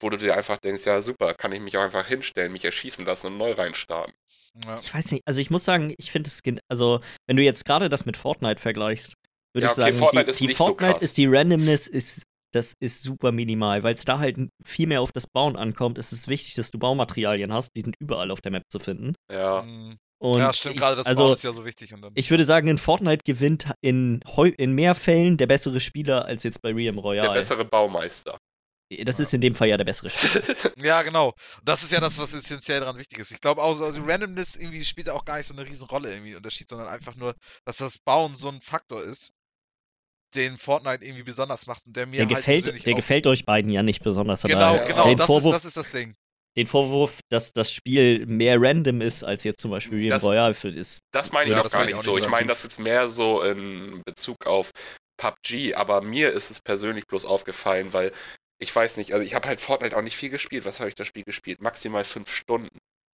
wo 0.00 0.10
du 0.10 0.16
dir 0.16 0.36
einfach 0.36 0.58
denkst, 0.58 0.84
ja 0.86 1.02
super, 1.02 1.34
kann 1.34 1.52
ich 1.52 1.60
mich 1.60 1.76
auch 1.76 1.82
einfach 1.82 2.06
hinstellen, 2.06 2.52
mich 2.52 2.64
erschießen 2.64 3.04
lassen 3.04 3.28
und 3.28 3.38
neu 3.38 3.52
reinstarten. 3.52 4.14
Ja. 4.64 4.78
Ich 4.80 4.92
weiß 4.92 5.12
nicht, 5.12 5.22
also 5.26 5.40
ich 5.40 5.50
muss 5.50 5.64
sagen, 5.64 5.94
ich 5.98 6.10
finde 6.10 6.28
es, 6.28 6.42
also 6.68 7.00
wenn 7.26 7.36
du 7.36 7.42
jetzt 7.42 7.64
gerade 7.64 7.88
das 7.88 8.06
mit 8.06 8.16
Fortnite 8.16 8.60
vergleichst, 8.60 9.14
würde 9.54 9.66
Ja, 9.66 9.72
ich 9.72 9.78
okay, 9.78 9.92
sagen, 9.92 9.98
Fortnite 9.98 10.24
die, 10.26 10.30
ist 10.32 10.40
die 10.40 10.46
nicht 10.48 10.58
so 10.58 10.64
Fortnite 10.64 10.92
krass. 10.94 11.02
ist 11.02 11.16
die 11.16 11.26
Randomness 11.26 11.86
ist 11.86 12.22
das 12.52 12.74
ist 12.80 13.04
super 13.04 13.30
minimal, 13.30 13.84
weil 13.84 13.94
es 13.94 14.04
da 14.04 14.18
halt 14.18 14.36
viel 14.64 14.88
mehr 14.88 15.02
auf 15.02 15.12
das 15.12 15.28
Bauen 15.28 15.54
ankommt. 15.56 15.98
Es 15.98 16.12
ist 16.12 16.26
wichtig, 16.26 16.54
dass 16.54 16.72
du 16.72 16.78
Baumaterialien 16.80 17.52
hast, 17.52 17.70
die 17.76 17.82
sind 17.82 17.94
überall 18.00 18.32
auf 18.32 18.40
der 18.40 18.50
Map 18.50 18.64
zu 18.70 18.78
finden. 18.80 19.14
Ja, 19.30 19.62
Mhm. 19.62 19.96
Und 20.22 20.38
ja, 20.38 20.52
stimmt, 20.52 20.74
ich, 20.74 20.80
gerade 20.82 20.96
das 20.96 21.06
also 21.06 21.22
Bauen 21.24 21.32
ist 21.34 21.44
ja 21.44 21.52
so 21.52 21.64
wichtig. 21.64 21.94
Und 21.94 22.02
dann, 22.02 22.12
ich 22.14 22.30
würde 22.30 22.44
sagen, 22.44 22.68
in 22.68 22.76
Fortnite 22.76 23.22
gewinnt 23.24 23.70
in, 23.80 24.20
in 24.58 24.72
mehr 24.72 24.94
Fällen 24.94 25.38
der 25.38 25.46
bessere 25.46 25.80
Spieler 25.80 26.26
als 26.26 26.42
jetzt 26.42 26.60
bei 26.60 26.74
Riem 26.74 26.96
der 26.96 27.02
Royale. 27.04 27.32
bessere 27.32 27.64
Baumeister. 27.64 28.36
Das 29.04 29.18
Ja. 29.18 29.22
ist 29.22 29.32
in 29.34 29.40
dem 29.40 29.54
Fall 29.54 29.68
ja 29.68 29.76
der 29.76 29.84
bessere 29.84 30.10
Spieler. 30.10 30.42
ja, 30.82 31.02
genau. 31.02 31.28
Und 31.28 31.68
das 31.68 31.82
ist 31.84 31.92
ja 31.92 32.00
das, 32.00 32.18
was 32.18 32.34
essentiell 32.34 32.80
daran 32.80 32.96
wichtig 32.98 33.18
ist. 33.20 33.30
Ich 33.30 33.40
glaube 33.40 33.62
auch, 33.62 33.74
so- 33.74 33.84
also 33.84 34.02
Randomness 34.02 34.56
irgendwie 34.56 34.84
spielt 34.84 35.08
auch 35.08 35.24
gar 35.24 35.36
nicht 35.38 35.46
so 35.46 35.54
eine 35.54 35.64
riesen 35.64 35.86
Rolle 35.86 36.12
irgendwie 36.12 36.34
Unterschied, 36.34 36.68
sondern 36.68 36.88
einfach 36.88 37.14
nur, 37.14 37.34
dass 37.64 37.76
das 37.76 37.98
Bauen 37.98 38.34
so 38.34 38.48
ein 38.48 38.60
Faktor 38.60 39.02
ist, 39.04 39.32
den 40.34 40.58
Fortnite 40.58 41.04
irgendwie 41.04 41.22
besonders 41.24 41.66
macht 41.66 41.86
und 41.86 41.96
der 41.96 42.06
mir 42.06 42.18
Der, 42.18 42.26
halt 42.26 42.36
gefällt, 42.36 42.64
persönlich 42.64 42.84
der 42.84 42.94
auch- 42.94 42.96
gefällt 42.98 43.26
euch 43.26 43.44
beiden 43.44 43.70
ja 43.70 43.82
nicht 43.82 44.02
besonders. 44.02 44.44
aber 44.44 44.54
Genau, 44.54 44.74
Ja. 44.76 44.84
genau, 44.84 45.04
den 45.04 45.16
das, 45.18 45.26
Vorwurf, 45.26 45.56
ist, 45.56 45.64
das 45.64 45.68
ist 45.68 45.76
das 45.76 45.92
Ding. 45.92 46.14
den 46.56 46.66
Vorwurf, 46.66 47.20
dass 47.28 47.52
das 47.52 47.72
Spiel 47.72 48.26
mehr 48.26 48.56
random 48.60 49.00
ist 49.02 49.22
als 49.22 49.44
jetzt 49.44 49.60
zum 49.60 49.70
Beispiel 49.70 50.08
Das- 50.08 50.22
Royale 50.24 50.54
für 50.54 50.68
ist. 50.68 51.00
Das 51.12 51.30
meine 51.32 51.50
ich 51.50 51.56
Ja, 51.56 51.62
auch 51.64 51.70
gar 51.70 51.84
nicht 51.84 51.96
so. 51.98 52.18
Ich 52.18 52.28
meine 52.28 52.48
das 52.48 52.64
jetzt 52.64 52.80
mehr 52.80 53.08
so 53.08 53.42
in 53.42 54.02
Bezug 54.04 54.46
auf 54.46 54.70
PUBG, 55.16 55.74
aber 55.74 56.00
mir 56.02 56.32
ist 56.32 56.50
es 56.50 56.60
persönlich 56.60 57.06
bloß 57.06 57.24
aufgefallen, 57.24 57.92
weil 57.92 58.12
ich 58.60 58.74
weiß 58.74 58.98
nicht, 58.98 59.12
also 59.12 59.24
ich 59.24 59.34
habe 59.34 59.48
halt 59.48 59.60
Fortnite 59.60 59.96
auch 59.96 60.02
nicht 60.02 60.16
viel 60.16 60.30
gespielt. 60.30 60.64
Was 60.64 60.78
habe 60.80 60.88
ich 60.88 60.94
das 60.94 61.06
Spiel 61.06 61.24
gespielt? 61.24 61.62
Maximal 61.62 62.04
fünf 62.04 62.32
Stunden. 62.32 62.68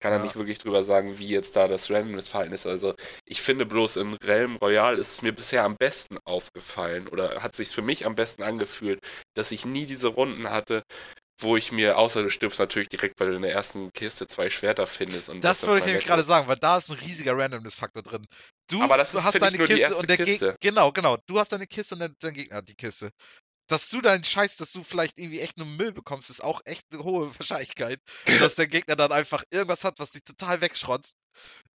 Kann 0.03 0.13
Ja. 0.13 0.19
er 0.19 0.25
nicht 0.25 0.37
wirklich 0.37 0.59
drüber 0.59 0.83
sagen, 0.85 1.19
wie 1.19 1.29
jetzt 1.29 1.57
da 1.57 1.69
das 1.69 1.91
Randomness-Verhalten 1.91 2.53
ist. 2.55 2.67
Also 2.67 2.95
ich 3.27 3.43
finde 3.43 3.67
bloß 3.67 3.97
in 3.97 4.15
Realm 4.23 4.57
Royale 4.57 4.97
ist 4.99 5.13
es 5.13 5.23
mir 5.23 5.33
bisher 5.33 5.65
am 5.65 5.77
besten 5.77 6.17
aufgefallen 6.25 7.07
oder 7.09 7.43
hat 7.43 7.55
sich 7.55 7.69
für 7.69 7.83
mich 7.83 8.07
am 8.07 8.15
besten 8.15 8.43
angefühlt, 8.43 9.01
dass 9.35 9.51
ich 9.51 9.65
nie 9.67 9.85
diese 9.87 10.09
Runden 10.09 10.49
hatte, 10.49 10.85
wo 11.39 11.57
ich 11.57 11.73
mir, 11.73 11.97
außer 11.99 12.23
du 12.23 12.31
stirbst 12.31 12.59
natürlich 12.59 12.89
direkt, 12.89 13.19
weil 13.21 13.29
du 13.31 13.37
in 13.37 13.43
der 13.43 13.53
ersten 13.53 13.93
Kiste 13.93 14.27
zwei 14.27 14.51
Schwerter 14.51 14.87
findest. 14.87 15.29
Und 15.31 15.43
Das 15.43 15.67
wollte 15.67 15.81
ich 15.81 15.87
nämlich 15.87 16.07
gerade 16.07 16.25
sagen, 16.25 16.49
weil 16.49 16.57
da 16.57 16.79
ist 16.79 16.91
ein 16.91 16.99
riesiger 16.99 17.37
Randomness-Faktor 17.37 18.03
drin. 18.03 18.27
Du, 18.71 18.81
Aber 18.83 18.97
das 18.99 19.13
du 19.13 19.19
ist, 19.19 19.25
hast 19.25 19.41
deine 19.41 19.59
Kiste 19.59 19.97
und 19.97 20.09
der 20.09 20.17
Kiste. 20.17 20.33
Gegner. 20.33 20.57
Genau, 20.61 20.93
genau. 20.93 21.17
Du 21.27 21.39
hast 21.39 21.53
deine 21.53 21.67
Kiste 21.67 21.95
und 21.95 22.01
dein, 22.01 22.15
dein 22.21 22.35
Gegner 22.35 22.57
hat 22.57 22.69
die 22.69 22.75
Kiste. 22.75 23.11
Dass 23.71 23.89
du 23.89 24.01
deinen 24.01 24.25
Scheiß, 24.25 24.57
dass 24.57 24.73
du 24.73 24.83
vielleicht 24.83 25.19
irgendwie 25.19 25.41
echt 25.41 25.57
nur 25.57 25.67
Müll 25.67 25.93
bekommst, 25.93 26.29
ist 26.29 26.43
auch 26.43 26.61
echt 26.65 26.85
eine 26.93 27.05
hohe 27.05 27.33
Wahrscheinlichkeit. 27.39 28.01
dass 28.41 28.57
der 28.57 28.67
Gegner 28.67 28.97
dann 28.97 29.13
einfach 29.13 29.45
irgendwas 29.51 29.85
hat, 29.85 29.99
was 29.99 30.11
dich 30.11 30.25
total 30.25 30.61
wegschrotzt. 30.61 31.15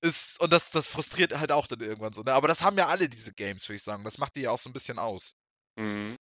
Ist, 0.01 0.41
und 0.41 0.53
das, 0.53 0.71
das 0.73 0.89
frustriert 0.89 1.39
halt 1.39 1.53
auch 1.53 1.67
dann 1.67 1.81
irgendwann 1.81 2.13
so. 2.13 2.23
Ne? 2.23 2.33
Aber 2.33 2.49
das 2.49 2.63
haben 2.63 2.77
ja 2.77 2.89
alle 2.89 3.09
diese 3.09 3.33
Games, 3.33 3.69
würde 3.69 3.77
ich 3.77 3.83
sagen. 3.83 4.03
Das 4.05 4.19
macht 4.19 4.35
die 4.35 4.41
ja 4.41 4.51
auch 4.51 4.59
so 4.59 4.69
ein 4.69 4.73
bisschen 4.73 4.99
aus. 4.99 5.35
Mhm. 5.77 6.17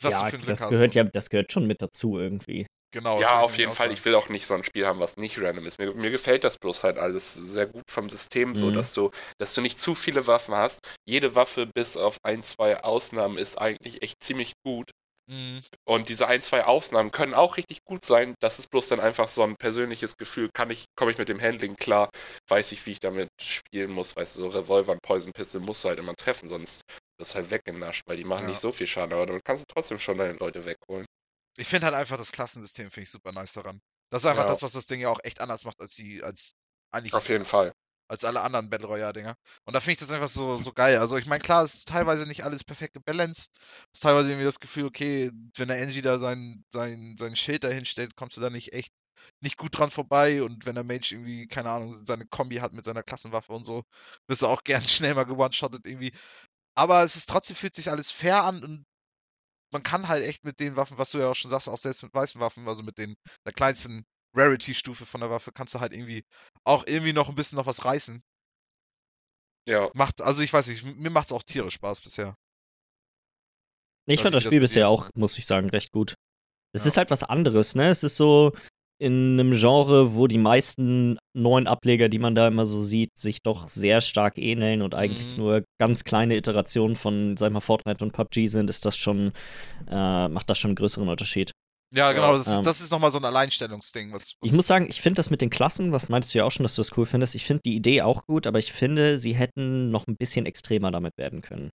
Was 0.00 0.12
ja, 0.12 0.24
du 0.24 0.30
für 0.30 0.36
ein 0.36 0.42
Glück 0.42 0.48
das 0.48 0.60
hast. 0.60 0.70
gehört 0.70 0.94
ja, 0.94 1.04
das 1.04 1.30
gehört 1.30 1.52
schon 1.52 1.66
mit 1.66 1.80
dazu 1.80 2.18
irgendwie. 2.18 2.66
Genau, 2.92 3.20
Ja, 3.20 3.40
auf 3.40 3.58
jeden 3.58 3.72
Fall. 3.72 3.86
sagen. 3.88 3.94
Ich 3.98 4.04
will 4.04 4.14
auch 4.14 4.28
nicht 4.28 4.46
so 4.46 4.54
ein 4.54 4.64
Spiel 4.64 4.86
haben, 4.86 5.00
was 5.00 5.16
nicht 5.16 5.40
random 5.40 5.66
ist. 5.66 5.78
Mir, 5.78 5.92
mir 5.94 6.10
gefällt 6.10 6.44
das 6.44 6.56
bloß 6.58 6.84
halt 6.84 6.98
alles 6.98 7.34
sehr 7.34 7.66
gut 7.66 7.82
vom 7.90 8.08
System, 8.08 8.56
so 8.56 8.66
Mhm. 8.70 8.74
dass 8.74 8.94
du, 8.94 9.10
dass 9.38 9.54
du 9.54 9.60
nicht 9.60 9.80
zu 9.80 9.94
viele 9.94 10.26
Waffen 10.26 10.54
hast. 10.54 10.80
Jede 11.06 11.34
Waffe, 11.34 11.66
bis 11.66 11.96
auf 11.96 12.16
ein, 12.22 12.42
zwei 12.42 12.82
Ausnahmen, 12.82 13.38
ist 13.38 13.58
eigentlich 13.58 14.02
echt 14.02 14.22
ziemlich 14.22 14.52
gut. 14.64 14.90
Mhm. 15.28 15.60
Und 15.88 16.08
diese 16.08 16.28
ein, 16.28 16.40
zwei 16.40 16.64
Ausnahmen 16.64 17.10
können 17.10 17.34
auch 17.34 17.56
richtig 17.56 17.78
gut 17.84 18.04
sein. 18.04 18.34
Das 18.40 18.60
ist 18.60 18.70
bloß 18.70 18.86
dann 18.86 19.00
einfach 19.00 19.26
so 19.28 19.42
ein 19.42 19.56
persönliches 19.56 20.16
Gefühl. 20.16 20.48
Kann 20.54 20.70
ich, 20.70 20.84
komme 20.96 21.10
ich 21.10 21.18
mit 21.18 21.28
dem 21.28 21.40
Handling 21.40 21.74
klar? 21.74 22.08
Weiß 22.48 22.70
ich, 22.70 22.86
wie 22.86 22.92
ich 22.92 23.00
damit 23.00 23.28
spielen 23.42 23.90
muss? 23.90 24.14
Weißt 24.14 24.36
du, 24.36 24.40
so 24.42 24.48
Revolver 24.48 24.92
und 24.92 25.02
Poison 25.02 25.32
Pistol 25.32 25.60
musst 25.60 25.82
du 25.82 25.88
halt 25.88 25.98
immer 25.98 26.14
treffen, 26.14 26.48
sonst 26.48 26.82
wirst 27.18 27.32
du 27.32 27.34
halt 27.36 27.50
weggenascht, 27.50 28.02
weil 28.06 28.16
die 28.16 28.24
machen 28.24 28.44
Ja. 28.44 28.50
nicht 28.50 28.60
so 28.60 28.70
viel 28.70 28.86
Schaden. 28.86 29.12
Aber 29.14 29.26
damit 29.26 29.44
kannst 29.44 29.64
du 29.68 29.74
trotzdem 29.74 29.98
schon 29.98 30.16
deine 30.18 30.34
Leute 30.38 30.64
wegholen. 30.64 31.04
Ich 31.56 31.66
finde 31.68 31.86
halt 31.86 31.94
einfach 31.96 32.16
das 32.18 32.32
Klassensystem 32.32 32.90
finde 32.90 33.04
ich 33.04 33.10
super 33.10 33.32
nice 33.32 33.52
daran. 33.52 33.80
Das 34.10 34.22
ist 34.22 34.26
einfach 34.26 34.44
Ja. 34.44 34.48
das, 34.50 34.62
was 34.62 34.72
das 34.72 34.86
Ding 34.86 35.00
ja 35.00 35.08
auch 35.08 35.20
echt 35.24 35.40
anders 35.40 35.64
macht 35.64 35.80
als 35.80 35.94
die, 35.94 36.22
als 36.22 36.54
eigentlich 36.92 37.14
Auf 37.14 37.28
jeden 37.28 37.44
Fall. 37.44 37.72
als 38.08 38.24
alle 38.24 38.40
anderen 38.42 38.70
Battle 38.70 38.86
Royale 38.86 39.12
Dinger. 39.12 39.34
Und 39.64 39.72
da 39.74 39.80
finde 39.80 39.92
ich 39.92 39.98
das 39.98 40.10
einfach 40.12 40.28
so, 40.28 40.56
so 40.56 40.72
geil. 40.72 40.98
Also 40.98 41.16
ich 41.16 41.26
meine, 41.26 41.42
klar, 41.42 41.64
es 41.64 41.74
ist 41.74 41.88
teilweise 41.88 42.24
nicht 42.26 42.44
alles 42.44 42.62
perfekt 42.62 42.94
gebalanced. 42.94 43.50
Es 43.92 43.98
ist 43.98 44.02
teilweise 44.02 44.28
irgendwie 44.28 44.44
das 44.44 44.60
Gefühl, 44.60 44.84
okay, 44.84 45.32
wenn 45.56 45.68
der 45.68 45.82
Angie 45.82 46.02
da 46.02 46.18
sein, 46.20 46.64
sein, 46.72 47.16
sein 47.18 47.34
Schild 47.34 47.64
da 47.64 47.68
hinstellt, 47.68 48.14
kommst 48.16 48.36
du 48.36 48.40
da 48.40 48.50
nicht 48.50 48.72
echt 48.72 48.92
nicht 49.40 49.56
gut 49.56 49.76
dran 49.76 49.90
vorbei. 49.90 50.42
Und 50.44 50.66
wenn 50.66 50.76
der 50.76 50.84
Mage 50.84 51.12
irgendwie, 51.14 51.48
keine 51.48 51.70
Ahnung, 51.70 52.00
seine 52.06 52.26
Kombi 52.26 52.56
hat 52.56 52.72
mit 52.74 52.84
seiner 52.84 53.02
Klassenwaffe 53.02 53.52
und 53.52 53.64
so, 53.64 53.82
wirst 54.28 54.42
du 54.42 54.46
auch 54.46 54.62
gern 54.64 54.82
schnell 54.82 55.14
mal 55.14 55.24
gewone-shottet 55.24 55.84
irgendwie. 55.86 56.12
Aber 56.76 57.02
es 57.02 57.16
ist 57.16 57.28
trotzdem 57.28 57.56
fühlt 57.56 57.74
sich 57.74 57.90
alles 57.90 58.12
fair 58.12 58.44
an 58.44 58.62
und 58.62 58.84
man 59.72 59.82
kann 59.82 60.08
halt 60.08 60.24
echt 60.24 60.44
mit 60.44 60.60
den 60.60 60.76
Waffen, 60.76 60.98
was 60.98 61.10
du 61.10 61.18
ja 61.18 61.30
auch 61.30 61.34
schon 61.34 61.50
sagst, 61.50 61.68
auch 61.68 61.78
selbst 61.78 62.02
mit 62.02 62.14
weißen 62.14 62.40
Waffen, 62.40 62.68
also 62.68 62.82
mit 62.82 62.98
den 62.98 63.16
der 63.44 63.52
kleinsten 63.52 64.04
Rarity-Stufe 64.34 65.06
von 65.06 65.20
der 65.20 65.30
Waffe, 65.30 65.52
kannst 65.52 65.74
du 65.74 65.80
halt 65.80 65.92
irgendwie 65.92 66.24
auch 66.64 66.84
irgendwie 66.86 67.12
noch 67.12 67.28
ein 67.28 67.34
bisschen 67.34 67.56
noch 67.56 67.66
was 67.66 67.84
reißen. 67.84 68.22
Ja. 69.68 69.90
Macht, 69.94 70.20
also 70.20 70.42
ich 70.42 70.52
weiß 70.52 70.68
nicht, 70.68 70.84
mir 70.84 71.10
macht 71.10 71.26
es 71.26 71.32
auch 71.32 71.42
tierisch 71.42 71.74
Spaß 71.74 72.00
bisher. 72.00 72.36
Ich 74.08 74.22
fand 74.22 74.34
das 74.34 74.44
Spiel 74.44 74.60
das 74.60 74.70
bisher 74.70 74.88
auch, 74.88 75.10
muss 75.16 75.36
ich 75.38 75.46
sagen, 75.46 75.68
recht 75.70 75.90
gut. 75.90 76.14
Es 76.72 76.84
Ja. 76.84 76.88
ist 76.88 76.96
halt 76.96 77.10
was 77.10 77.24
anderes, 77.24 77.74
ne? 77.74 77.88
Es 77.88 78.04
ist 78.04 78.16
so 78.16 78.52
in 78.98 79.38
einem 79.38 79.52
Genre, 79.52 80.14
wo 80.14 80.26
die 80.26 80.38
meisten 80.38 81.18
neuen 81.36 81.66
Ableger, 81.66 82.08
die 82.08 82.18
man 82.18 82.34
da 82.34 82.48
immer 82.48 82.66
so 82.66 82.82
sieht, 82.82 83.16
sich 83.16 83.42
doch 83.42 83.68
sehr 83.68 84.00
stark 84.00 84.38
ähneln 84.38 84.82
und 84.82 84.94
eigentlich 84.94 85.36
Mhm. 85.36 85.42
nur 85.42 85.64
ganz 85.78 86.04
kleine 86.04 86.36
Iterationen 86.36 86.96
von, 86.96 87.36
sag 87.36 87.48
ich 87.48 87.52
mal, 87.52 87.60
Fortnite 87.60 88.02
und 88.04 88.12
PUBG 88.12 88.46
sind, 88.48 88.70
ist 88.70 88.84
das 88.84 88.96
schon, 88.96 89.32
äh, 89.88 90.28
macht 90.28 90.50
das 90.50 90.58
schon 90.58 90.70
einen 90.70 90.76
größeren 90.76 91.08
Unterschied. 91.08 91.52
Ja, 91.94 92.12
genau, 92.12 92.36
das, 92.36 92.48
ähm, 92.48 92.54
ist, 92.54 92.66
das 92.66 92.80
ist 92.80 92.90
nochmal 92.90 93.10
so 93.12 93.18
ein 93.18 93.24
Alleinstellungsding. 93.24 94.12
Was, 94.12 94.34
was 94.40 94.48
Ich 94.48 94.52
muss 94.52 94.66
sagen, 94.66 94.86
ich 94.88 95.00
finde 95.00 95.16
das 95.20 95.30
mit 95.30 95.40
den 95.40 95.50
Klassen, 95.50 95.92
was 95.92 96.08
meinst 96.08 96.34
du 96.34 96.38
ja 96.38 96.44
auch 96.44 96.50
schon, 96.50 96.64
dass 96.64 96.74
du 96.74 96.80
das 96.80 96.96
cool 96.96 97.06
findest, 97.06 97.34
ich 97.36 97.44
finde 97.44 97.62
die 97.64 97.76
Idee 97.76 98.02
auch 98.02 98.26
gut, 98.26 98.46
aber 98.46 98.58
ich 98.58 98.72
finde, 98.72 99.18
sie 99.20 99.34
hätten 99.34 99.90
noch 99.90 100.06
ein 100.08 100.16
bisschen 100.16 100.46
extremer 100.46 100.90
damit 100.90 101.16
werden 101.16 101.42
können. 101.42 101.70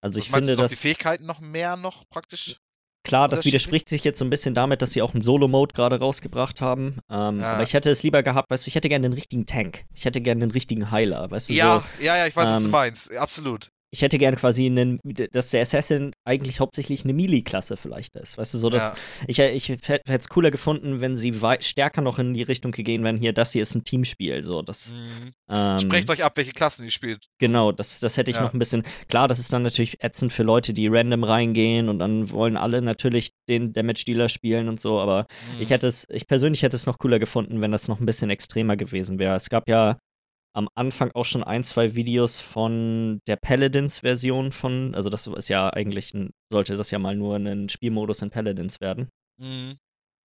Also 0.00 0.18
was 0.18 0.24
ich 0.26 0.32
meinst 0.32 0.48
finde, 0.48 0.56
du 0.56 0.62
noch, 0.62 0.70
dass 0.70 0.80
die 0.80 0.88
Fähigkeiten 0.88 1.26
noch 1.26 1.40
mehr 1.40 1.76
noch 1.76 2.04
praktisch? 2.08 2.56
Klar, 3.04 3.26
das 3.28 3.40
Unterschiedlich? 3.40 3.52
widerspricht 3.62 3.88
sich 3.88 4.04
jetzt 4.04 4.20
so 4.20 4.24
ein 4.24 4.30
bisschen 4.30 4.54
damit, 4.54 4.80
dass 4.80 4.92
sie 4.92 5.02
auch 5.02 5.12
einen 5.12 5.22
Solo-Mode 5.22 5.74
gerade 5.74 5.98
rausgebracht 5.98 6.60
haben. 6.60 6.98
Ähm, 7.10 7.40
Ja. 7.40 7.54
Aber 7.54 7.62
ich 7.64 7.74
hätte 7.74 7.90
es 7.90 8.04
lieber 8.04 8.22
gehabt, 8.22 8.48
weißt 8.50 8.64
du, 8.66 8.68
ich 8.68 8.76
hätte 8.76 8.88
gerne 8.88 9.08
den 9.08 9.12
richtigen 9.12 9.44
Tank. 9.46 9.84
Ich 9.92 10.04
hätte 10.04 10.20
gerne 10.20 10.40
den 10.40 10.52
richtigen 10.52 10.90
Heiler, 10.92 11.28
weißt 11.30 11.48
du, 11.48 11.54
Ja, 11.54 11.80
so. 11.98 12.04
ja, 12.04 12.16
ja, 12.16 12.26
ich 12.28 12.36
weiß, 12.36 12.46
was 12.46 12.58
du 12.60 12.64
ähm, 12.66 12.70
meinst. 12.70 13.16
Absolut. 13.16 13.71
Ich 13.94 14.00
hätte 14.00 14.16
gerne 14.16 14.38
quasi 14.38 14.64
einen, 14.64 15.00
dass 15.32 15.50
der 15.50 15.60
Assassin 15.60 16.12
eigentlich 16.26 16.60
hauptsächlich 16.60 17.04
eine 17.04 17.12
Melee-Klasse 17.12 17.76
vielleicht 17.76 18.16
ist. 18.16 18.38
Weißt 18.38 18.54
du, 18.54 18.58
so, 18.58 18.70
dass 18.70 18.94
ja. 19.28 19.44
ich, 19.50 19.68
ich 19.68 19.68
hätte 19.86 20.00
es 20.06 20.28
cooler 20.30 20.50
gefunden, 20.50 21.02
wenn 21.02 21.18
sie 21.18 21.34
stärker 21.60 22.00
noch 22.00 22.18
in 22.18 22.32
die 22.32 22.42
Richtung 22.42 22.72
gegangen 22.72 23.04
wären, 23.04 23.18
hier, 23.18 23.34
das 23.34 23.52
hier 23.52 23.60
ist 23.60 23.74
ein 23.74 23.84
Teamspiel, 23.84 24.42
so, 24.44 24.62
das, 24.62 24.92
Mhm. 24.92 25.30
ähm, 25.52 25.78
Sprecht 25.78 26.08
euch 26.08 26.24
ab, 26.24 26.36
welche 26.36 26.52
Klassen 26.52 26.84
ihr 26.84 26.90
spielt. 26.90 27.26
Genau, 27.38 27.70
das, 27.70 28.00
das 28.00 28.16
hätte 28.16 28.30
ich 28.30 28.38
Ja. 28.38 28.44
noch 28.44 28.54
ein 28.54 28.58
bisschen. 28.58 28.82
Klar, 29.08 29.28
das 29.28 29.38
ist 29.38 29.52
dann 29.52 29.62
natürlich 29.62 30.02
ätzend 30.02 30.32
für 30.32 30.42
Leute, 30.42 30.72
die 30.72 30.86
random 30.88 31.24
reingehen 31.24 31.90
und 31.90 31.98
dann 31.98 32.30
wollen 32.30 32.56
alle 32.56 32.80
natürlich 32.80 33.32
den 33.48 33.74
Damage-Dealer 33.74 34.30
spielen 34.30 34.68
und 34.70 34.80
so, 34.80 35.00
aber 35.00 35.26
Mhm. 35.56 35.60
ich 35.60 35.68
hätte 35.70 35.86
es, 35.86 36.06
ich 36.08 36.26
persönlich 36.26 36.62
hätte 36.62 36.76
es 36.76 36.86
noch 36.86 36.98
cooler 36.98 37.18
gefunden, 37.18 37.60
wenn 37.60 37.72
das 37.72 37.88
noch 37.88 38.00
ein 38.00 38.06
bisschen 38.06 38.30
extremer 38.30 38.76
gewesen 38.78 39.18
wäre. 39.18 39.34
Es 39.34 39.50
gab 39.50 39.68
ja 39.68 39.98
am 40.54 40.68
Anfang 40.74 41.10
auch 41.14 41.24
schon 41.24 41.42
ein, 41.42 41.64
zwei 41.64 41.94
Videos 41.94 42.40
von 42.40 43.20
der 43.26 43.36
Paladins-Version 43.36 44.52
von, 44.52 44.94
also 44.94 45.10
das 45.10 45.26
ist 45.26 45.48
ja 45.48 45.70
eigentlich 45.70 46.12
ein, 46.14 46.30
sollte 46.50 46.76
das 46.76 46.90
ja 46.90 46.98
mal 46.98 47.16
nur 47.16 47.36
ein 47.36 47.68
Spielmodus 47.68 48.22
in 48.22 48.30
Paladins 48.30 48.80
werden. 48.80 49.08
Mhm. 49.38 49.74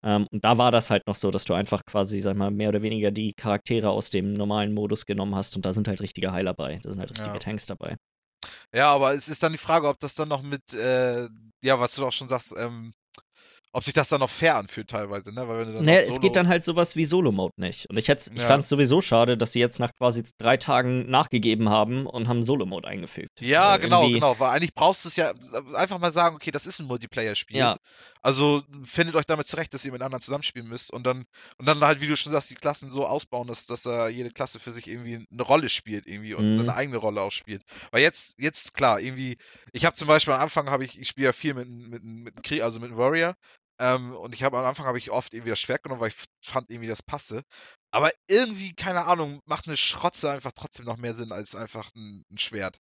Ähm, 0.03 0.27
und 0.31 0.43
da 0.43 0.57
war 0.57 0.71
das 0.71 0.89
halt 0.89 1.07
noch 1.07 1.15
so, 1.15 1.31
dass 1.31 1.45
du 1.45 1.53
einfach 1.53 1.83
quasi, 1.85 2.19
sag 2.21 2.35
mal, 2.37 2.51
mehr 2.51 2.69
oder 2.69 2.81
weniger 2.81 3.11
die 3.11 3.33
Charaktere 3.33 3.89
aus 3.89 4.09
dem 4.09 4.33
normalen 4.33 4.73
Modus 4.73 5.05
genommen 5.05 5.35
hast 5.35 5.55
und 5.55 5.65
da 5.65 5.73
sind 5.73 5.87
halt 5.87 6.01
richtige 6.01 6.31
Heiler 6.31 6.53
bei, 6.53 6.79
da 6.83 6.91
sind 6.91 6.99
halt 6.99 7.11
richtige 7.11 7.29
Ja. 7.29 7.39
Tanks 7.39 7.65
dabei. 7.65 7.95
Ja, 8.73 8.91
aber 8.91 9.13
es 9.13 9.27
ist 9.27 9.41
dann 9.41 9.51
die 9.51 9.57
Frage, 9.57 9.87
ob 9.87 9.99
das 9.99 10.15
dann 10.15 10.29
noch 10.29 10.41
mit, 10.43 10.73
äh, 10.73 11.27
ja, 11.63 11.79
was 11.79 11.95
du 11.95 12.05
auch 12.05 12.11
schon 12.11 12.27
sagst, 12.27 12.53
ähm, 12.57 12.93
ob 13.75 13.83
sich 13.83 13.93
das 13.93 14.07
dann 14.07 14.21
noch 14.21 14.29
fair 14.29 14.55
anfühlt 14.55 14.89
teilweise, 14.89 15.33
ne? 15.33 15.47
Weil 15.49 15.59
wenn 15.59 15.67
du 15.67 15.73
dann 15.73 15.83
Naja, 15.83 16.03
auf 16.03 16.07
es 16.07 16.21
geht 16.21 16.37
dann 16.37 16.47
halt 16.47 16.63
sowas 16.63 16.95
wie 16.95 17.03
Solo-Mode 17.03 17.53
nicht. 17.57 17.89
Und 17.89 17.97
ich, 17.97 18.07
Ja. 18.07 18.15
fand 18.47 18.63
es 18.63 18.69
sowieso 18.69 19.01
schade, 19.01 19.35
dass 19.37 19.51
sie 19.51 19.59
jetzt 19.59 19.79
nach 19.79 19.93
quasi 19.95 20.23
drei 20.37 20.55
Tagen 20.55 21.09
nachgegeben 21.09 21.67
haben 21.67 22.05
und 22.05 22.29
haben 22.29 22.41
Solo-Mode 22.43 22.87
eingefügt. 22.87 23.41
Ja, 23.41 23.71
Weil 23.73 23.79
genau, 23.79 24.01
irgendwie- 24.03 24.13
genau. 24.21 24.39
Weil 24.39 24.51
eigentlich 24.55 24.73
brauchst 24.73 25.03
du 25.03 25.09
es 25.09 25.17
ja 25.17 25.33
einfach 25.75 25.99
mal 25.99 26.13
sagen, 26.13 26.35
okay, 26.37 26.51
das 26.51 26.65
ist 26.65 26.79
ein 26.79 26.87
Multiplayer-Spiel. 26.87 27.57
Ja, 27.57 27.77
Also 28.21 28.63
findet 28.83 29.15
euch 29.15 29.25
damit 29.25 29.45
zurecht, 29.47 29.73
dass 29.73 29.83
ihr 29.85 29.91
mit 29.91 30.01
anderen 30.01 30.21
zusammenspielen 30.21 30.67
müsst 30.69 30.91
und 30.91 31.03
dann 31.05 31.25
und 31.57 31.65
dann 31.65 31.79
halt, 31.81 31.99
wie 32.01 32.07
du 32.07 32.15
schon 32.15 32.31
sagst, 32.31 32.49
die 32.49 32.55
Klassen 32.55 32.89
so 32.89 33.05
ausbauen, 33.05 33.47
dass, 33.47 33.65
dass 33.67 33.85
äh, 33.85 34.07
jede 34.07 34.31
Klasse 34.31 34.59
für 34.59 34.71
sich 34.71 34.87
irgendwie 34.87 35.27
eine 35.31 35.43
Rolle 35.43 35.67
spielt 35.69 36.07
irgendwie 36.07 36.33
und 36.33 36.51
Mhm. 36.51 36.55
seine 36.57 36.75
eigene 36.75 36.97
Rolle 36.97 37.19
auch 37.21 37.31
spielt. 37.31 37.61
Weil 37.91 38.01
jetzt, 38.01 38.39
jetzt 38.41 38.73
klar, 38.73 38.99
irgendwie, 39.01 39.37
ich 39.73 39.85
habe 39.85 39.95
zum 39.95 40.07
Beispiel 40.07 40.33
am 40.33 40.39
Anfang 40.41 40.69
habe 40.69 40.85
ich, 40.85 40.97
ich 40.99 41.09
spiele 41.09 41.25
ja 41.27 41.33
viel 41.33 41.53
mit, 41.53 41.67
mit, 41.67 42.03
mit 42.03 42.33
einem 42.35 42.41
Krieg, 42.43 42.63
also 42.63 42.79
mit 42.79 42.89
einem 42.91 42.97
Warrior. 42.97 43.35
Ähm, 43.79 44.13
und 44.13 44.33
ich 44.33 44.43
habe 44.43 44.57
am 44.57 44.65
Anfang 44.65 44.85
habe 44.85 44.97
ich 44.97 45.11
oft 45.11 45.33
irgendwie 45.33 45.49
das 45.49 45.59
Schwert 45.59 45.83
genommen, 45.83 46.01
weil 46.01 46.09
ich 46.09 46.15
fand 46.43 46.69
irgendwie 46.69 46.87
das 46.87 47.03
passe. 47.03 47.43
Aber 47.91 48.11
irgendwie, 48.29 48.73
keine 48.73 49.05
Ahnung, 49.05 49.41
macht 49.45 49.67
eine 49.67 49.77
Schrotze 49.77 50.31
einfach 50.31 50.51
trotzdem 50.55 50.85
noch 50.85 50.97
mehr 50.97 51.13
Sinn 51.13 51.31
als 51.31 51.55
einfach 51.55 51.89
ein, 51.95 52.23
ein 52.31 52.37
Schwert. 52.37 52.77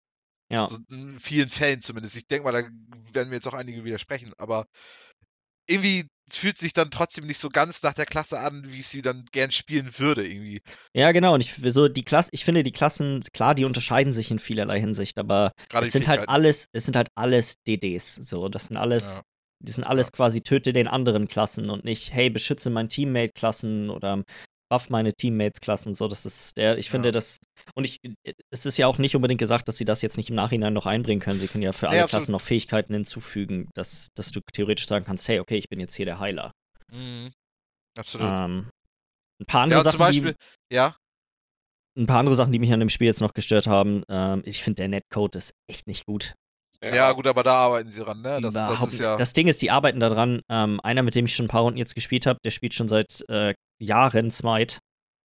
ja. 0.50 0.62
Also 0.62 0.78
in 0.90 1.18
vielen 1.18 1.48
Fällen 1.48 1.82
zumindest. 1.82 2.16
Ich 2.16 2.26
denke 2.26 2.44
mal, 2.44 2.52
da 2.52 2.68
werden 3.12 3.28
mir 3.28 3.36
jetzt 3.36 3.48
auch 3.48 3.54
einige 3.54 3.84
widersprechen, 3.84 4.32
aber 4.38 4.66
irgendwie 5.68 6.06
fühlt 6.30 6.58
sich 6.58 6.72
dann 6.72 6.90
trotzdem 6.90 7.26
nicht 7.26 7.38
so 7.38 7.48
ganz 7.48 7.82
nach 7.82 7.92
der 7.92 8.06
Klasse 8.06 8.38
an, 8.38 8.64
wie 8.68 8.80
ich 8.80 8.86
sie 8.86 9.02
dann 9.02 9.24
gern 9.32 9.52
spielen 9.52 9.90
würde, 9.98 10.26
irgendwie. 10.26 10.62
Ja, 10.94 11.12
genau. 11.12 11.34
Und 11.34 11.42
ich, 11.42 11.54
so 11.72 11.88
die 11.88 12.04
Klasse, 12.04 12.30
ich 12.32 12.44
finde, 12.44 12.62
die 12.62 12.72
Klassen, 12.72 13.20
klar, 13.32 13.54
die 13.54 13.64
unterscheiden 13.64 14.12
sich 14.12 14.30
in 14.30 14.38
vielerlei 14.38 14.80
Hinsicht, 14.80 15.18
aber 15.18 15.52
Gerade 15.68 15.86
es 15.86 15.92
sind 15.92 16.08
halt 16.08 16.28
alles, 16.28 16.68
es 16.72 16.84
sind 16.84 16.96
halt 16.96 17.08
alles 17.14 17.62
DDs. 17.64 18.14
So, 18.16 18.48
das 18.48 18.68
sind 18.68 18.76
alles, 18.76 19.16
Ja. 19.16 19.22
Die 19.60 19.72
sind 19.72 19.84
alles 19.84 20.12
quasi 20.12 20.42
töte 20.42 20.72
den 20.72 20.88
anderen 20.88 21.28
Klassen 21.28 21.70
und 21.70 21.84
nicht, 21.84 22.12
hey, 22.12 22.30
beschütze 22.30 22.70
mein 22.70 22.88
Teammate-Klassen 22.88 23.90
oder 23.90 24.22
buff 24.70 24.90
meine 24.90 25.12
Teammates-Klassen. 25.14 25.94
So, 25.94 26.08
das 26.08 26.26
ist 26.26 26.56
der, 26.56 26.78
ich 26.78 26.90
finde 26.90 27.08
Ja. 27.08 27.12
das, 27.12 27.38
und 27.74 27.84
ich, 27.84 28.00
es 28.50 28.66
ist 28.66 28.76
ja 28.76 28.86
auch 28.86 28.98
nicht 28.98 29.14
unbedingt 29.14 29.38
gesagt, 29.38 29.68
dass 29.68 29.76
sie 29.76 29.84
das 29.84 30.02
jetzt 30.02 30.16
nicht 30.16 30.30
im 30.30 30.36
Nachhinein 30.36 30.72
noch 30.72 30.86
einbringen 30.86 31.20
können. 31.20 31.38
Sie 31.40 31.48
können 31.48 31.62
ja 31.62 31.72
für 31.72 31.88
alle 31.88 32.02
absolut. 32.02 32.10
Klassen 32.10 32.32
noch 32.32 32.40
Fähigkeiten 32.40 32.94
hinzufügen, 32.94 33.68
dass, 33.74 34.08
dass 34.16 34.30
du 34.30 34.40
theoretisch 34.52 34.86
sagen 34.86 35.04
kannst, 35.04 35.28
hey, 35.28 35.40
okay, 35.40 35.56
ich 35.56 35.68
bin 35.68 35.80
jetzt 35.80 35.94
hier 35.94 36.06
der 36.06 36.18
Heiler. 36.18 36.52
Mhm. 36.92 37.30
Absolut. 37.96 38.26
Ähm, 38.28 38.70
ein 39.40 39.46
paar 39.46 39.62
andere 39.62 39.80
ja, 39.80 39.84
Sachen, 39.84 39.98
zum 39.98 40.06
Beispiel, 40.06 40.34
die, 40.70 40.74
ja, 40.74 40.96
ein 41.96 42.06
paar 42.06 42.18
andere 42.18 42.34
Sachen, 42.34 42.52
die 42.52 42.58
mich 42.58 42.72
an 42.72 42.80
dem 42.80 42.88
Spiel 42.88 43.06
jetzt 43.06 43.20
noch 43.20 43.34
gestört 43.34 43.66
haben. 43.66 44.02
Ähm, 44.08 44.42
ich 44.44 44.62
finde, 44.62 44.76
der 44.76 44.88
Netcode 44.88 45.36
ist 45.36 45.54
echt 45.70 45.86
nicht 45.86 46.06
gut. 46.06 46.34
Ja, 46.82 47.12
gut, 47.12 47.26
aber 47.26 47.42
da 47.42 47.54
arbeiten 47.54 47.88
sie 47.88 48.00
dran, 48.02 48.20
ne? 48.20 48.40
Das, 48.40 48.54
das 48.54 48.82
ist 48.92 49.00
ja. 49.00 49.16
Das 49.16 49.32
Ding 49.32 49.48
ist, 49.48 49.62
die 49.62 49.70
arbeiten 49.70 50.00
daran. 50.00 50.40
Ähm, 50.50 50.80
einer, 50.82 51.02
mit 51.02 51.14
dem 51.14 51.26
ich 51.26 51.34
schon 51.34 51.46
ein 51.46 51.48
paar 51.48 51.62
Runden 51.62 51.78
jetzt 51.78 51.94
gespielt 51.94 52.26
habe, 52.26 52.38
der 52.44 52.50
spielt 52.50 52.74
schon 52.74 52.88
seit 52.88 53.24
äh, 53.28 53.54
Jahren 53.82 54.30
Smite. 54.30 54.78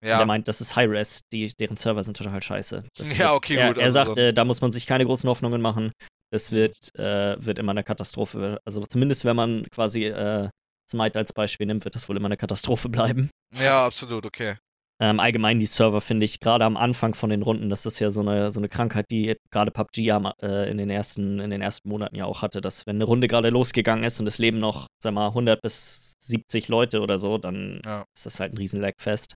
Ja. 0.04 0.18
Der 0.18 0.26
meint, 0.26 0.46
das 0.46 0.60
ist 0.60 0.76
High-Res, 0.76 1.22
die, 1.32 1.48
deren 1.58 1.76
Server 1.76 2.04
sind 2.04 2.16
total 2.16 2.40
scheiße. 2.40 2.84
Das 2.96 3.12
Ja, 3.18 3.26
wird, 3.26 3.30
okay, 3.36 3.56
er, 3.56 3.68
gut, 3.68 3.78
Er 3.78 3.84
also 3.84 3.94
sagt, 3.94 4.08
so- 4.14 4.20
äh, 4.20 4.32
da 4.32 4.44
muss 4.44 4.60
man 4.60 4.70
sich 4.72 4.86
keine 4.86 5.04
großen 5.04 5.28
Hoffnungen 5.28 5.60
machen. 5.60 5.92
Es 6.30 6.52
wird, 6.52 6.76
äh, 6.94 7.36
wird 7.44 7.58
immer 7.58 7.72
eine 7.72 7.82
Katastrophe. 7.84 8.58
Also 8.64 8.84
zumindest, 8.86 9.24
wenn 9.24 9.34
man 9.36 9.66
quasi 9.70 10.04
äh, 10.04 10.48
Smite 10.88 11.18
als 11.18 11.32
Beispiel 11.32 11.66
nimmt, 11.66 11.84
wird 11.84 11.94
das 11.94 12.08
wohl 12.08 12.16
immer 12.16 12.26
eine 12.26 12.36
Katastrophe 12.36 12.88
bleiben. 12.88 13.30
ja, 13.60 13.84
absolut, 13.84 14.24
okay. 14.26 14.56
Ähm, 15.00 15.20
allgemein 15.20 15.60
die 15.60 15.66
Server 15.66 16.00
finde 16.00 16.24
ich 16.24 16.40
gerade 16.40 16.64
am 16.64 16.76
Anfang 16.76 17.14
von 17.14 17.30
den 17.30 17.42
Runden, 17.42 17.70
das 17.70 17.86
ist 17.86 18.00
ja 18.00 18.10
so 18.10 18.20
eine, 18.20 18.50
so 18.50 18.58
eine 18.58 18.68
Krankheit, 18.68 19.06
die 19.12 19.36
gerade 19.52 19.70
PUBG 19.70 20.10
am, 20.10 20.32
äh, 20.42 20.68
in, 20.70 20.76
den 20.78 20.90
ersten, 20.90 21.38
in 21.38 21.50
den 21.50 21.62
ersten 21.62 21.88
Monaten 21.88 22.16
ja 22.16 22.24
auch 22.24 22.42
hatte, 22.42 22.60
dass 22.60 22.84
wenn 22.86 22.96
eine 22.96 23.04
Runde 23.04 23.28
gerade 23.28 23.50
losgegangen 23.50 24.02
ist 24.04 24.18
und 24.18 24.26
es 24.26 24.38
leben 24.38 24.58
noch, 24.58 24.88
sag 25.00 25.14
mal, 25.14 25.28
100 25.28 25.60
bis 25.62 26.14
70 26.20 26.66
Leute 26.68 27.00
oder 27.00 27.18
so, 27.18 27.38
dann 27.38 27.80
Ja. 27.84 28.04
ist 28.16 28.26
das 28.26 28.40
halt 28.40 28.52
ein 28.54 28.58
riesen 28.58 28.80
Lagfest. 28.80 29.34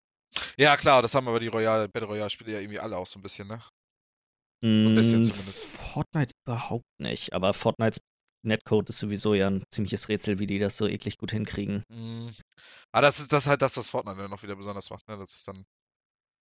Ja, 0.59 0.77
klar, 0.77 1.01
das 1.03 1.15
haben 1.15 1.29
aber 1.29 1.39
die 1.39 1.49
Royal, 1.49 1.89
Battle 1.89 2.09
Royale-Spiele 2.09 2.53
ja 2.53 2.59
irgendwie 2.59 2.81
alle 2.81 2.97
auch 2.97 3.07
so 3.07 3.19
ein 3.19 3.23
bisschen, 3.23 3.47
ne? 3.47 3.63
Ein 4.65 4.95
bisschen 4.95 5.23
zumindest. 5.23 5.65
Fortnite 5.67 6.33
überhaupt 6.47 6.85
nicht, 7.01 7.33
aber 7.33 7.53
Fortnites 7.53 8.01
Netcode 8.45 8.89
ist 8.91 8.99
sowieso 8.99 9.35
ja 9.35 9.49
ein 9.49 9.65
ziemliches 9.71 10.09
Rätsel, 10.09 10.39
wie 10.39 10.47
die 10.47 10.59
das 10.59 10.77
so 10.77 10.87
eklig 10.87 11.19
gut 11.19 11.31
hinkriegen. 11.33 11.85
Mhm. 11.89 12.33
Aber 12.93 13.03
das 13.03 13.21
ist 13.21 13.33
das 13.33 13.45
ist 13.45 13.49
halt 13.49 13.63
das, 13.63 13.77
was 13.77 13.89
Fortnite 13.89 14.19
dann 14.19 14.31
noch 14.31 14.43
wieder 14.43 14.57
besonders 14.57 14.91
macht, 14.91 15.09
ne? 15.09 15.17
Dass 15.17 15.31
es 15.31 15.45
dann 15.45 15.65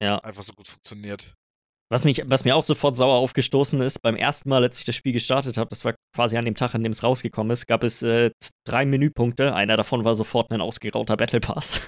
Ja. 0.01 0.17
einfach 0.20 0.43
so 0.43 0.53
gut 0.53 0.67
funktioniert. 0.67 1.34
Was, 1.91 2.05
mich, 2.05 2.22
was 2.25 2.46
mir 2.46 2.55
auch 2.55 2.63
sofort 2.63 2.96
sauer 2.96 3.15
aufgestoßen 3.15 3.81
ist, 3.81 4.01
beim 4.01 4.15
ersten 4.15 4.48
Mal, 4.48 4.63
als 4.63 4.79
ich 4.79 4.86
das 4.86 4.96
Spiel 4.96 5.12
gestartet 5.12 5.58
habe, 5.58 5.70
das 5.70 5.84
war 5.84 5.93
quasi 6.15 6.38
an 6.38 6.46
dem 6.46 6.55
Tag, 6.55 6.74
an 6.74 6.84
dem 6.84 6.93
es 6.93 7.03
rausgekommen 7.03 7.51
ist, 7.51 7.67
gab 7.67 7.84
es 7.84 8.01
äh, 8.01 8.31
drei 8.65 8.86
Menüpunkte. 8.86 9.53
Einer 9.53 9.75
davon 9.75 10.05
war 10.05 10.15
sofort 10.15 10.51
ein 10.51 10.62
ausgerauter 10.62 11.17
Battle 11.17 11.41
Pass. 11.41 11.81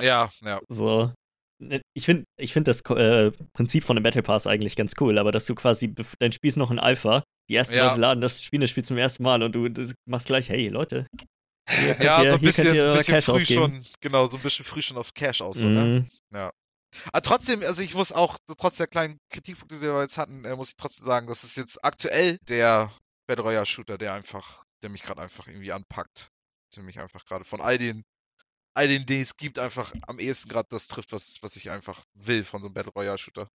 Ja, 0.00 0.30
ja. 0.42 0.60
So. 0.68 1.12
Ne, 1.58 1.80
Ich 1.94 2.04
finde 2.04 2.24
ich 2.38 2.52
find 2.52 2.68
das 2.68 2.82
äh, 2.82 3.30
Prinzip 3.54 3.84
von 3.84 3.96
dem 3.96 4.02
Battle 4.02 4.22
Pass 4.22 4.46
eigentlich 4.46 4.76
ganz 4.76 4.94
cool, 5.00 5.18
aber 5.18 5.32
dass 5.32 5.46
du 5.46 5.54
quasi, 5.54 5.94
dein 6.18 6.32
Spiel 6.32 6.48
ist 6.48 6.56
noch 6.56 6.70
in 6.70 6.78
Alpha, 6.78 7.22
die 7.48 7.54
ersten 7.54 7.74
Ja. 7.74 7.88
Leute 7.88 8.00
laden 8.00 8.20
das 8.20 8.42
Spiel, 8.42 8.60
das 8.60 8.70
Spiel 8.70 8.84
zum 8.84 8.98
ersten 8.98 9.22
Mal 9.22 9.42
und 9.42 9.52
du, 9.52 9.68
du 9.68 9.92
machst 10.06 10.26
gleich, 10.26 10.48
hey 10.50 10.68
Leute, 10.68 11.06
Ja, 12.00 12.22
ihr, 12.22 12.30
so 12.30 12.36
ein 12.36 12.40
bisschen, 12.42 12.72
bisschen 12.74 13.14
Cash 13.14 13.24
früh 13.24 13.32
ausgeben. 13.32 13.74
schon, 13.74 13.84
genau, 14.00 14.26
so 14.26 14.36
ein 14.36 14.42
bisschen 14.42 14.64
früh 14.64 14.82
schon 14.82 14.98
auf 14.98 15.14
Cash 15.14 15.40
aus, 15.40 15.56
so, 15.56 15.68
ne? 15.68 16.06
Mhm. 16.32 16.50
Aber 17.12 17.22
trotzdem, 17.22 17.62
also 17.62 17.82
ich 17.82 17.94
muss 17.94 18.12
auch, 18.12 18.38
trotz 18.58 18.76
der 18.76 18.86
kleinen 18.86 19.18
Kritikpunkte, 19.30 19.76
die 19.76 19.82
wir 19.82 20.00
jetzt 20.00 20.18
hatten, 20.18 20.44
äh, 20.44 20.54
muss 20.56 20.70
ich 20.70 20.76
trotzdem 20.76 21.04
sagen, 21.06 21.26
das 21.26 21.44
ist 21.44 21.56
jetzt 21.56 21.84
aktuell 21.84 22.38
der 22.48 22.92
Battle 23.26 23.44
Royale 23.44 23.66
Shooter, 23.66 23.98
der 23.98 24.14
einfach, 24.14 24.62
der 24.82 24.90
mich 24.90 25.02
gerade 25.02 25.20
einfach 25.22 25.46
irgendwie 25.48 25.72
anpackt. 25.72 26.28
Der 26.74 26.82
mich 26.82 26.98
einfach 26.98 27.24
gerade 27.26 27.44
von 27.44 27.60
all 27.60 27.78
den, 27.78 28.02
all 28.76 28.88
den 28.88 29.06
Dingen 29.06 29.22
es 29.22 29.36
gibt, 29.36 29.58
einfach 29.58 29.94
am 30.06 30.18
ehesten 30.20 30.48
gerade 30.50 30.68
das 30.70 30.88
trifft, 30.88 31.12
was, 31.12 31.38
was 31.42 31.56
ich 31.56 31.70
einfach 31.70 32.04
will 32.14 32.44
von 32.44 32.60
so 32.60 32.66
einem 32.68 32.74
Battle 32.74 32.92
Royale 32.94 33.18
Shooter. 33.18 33.48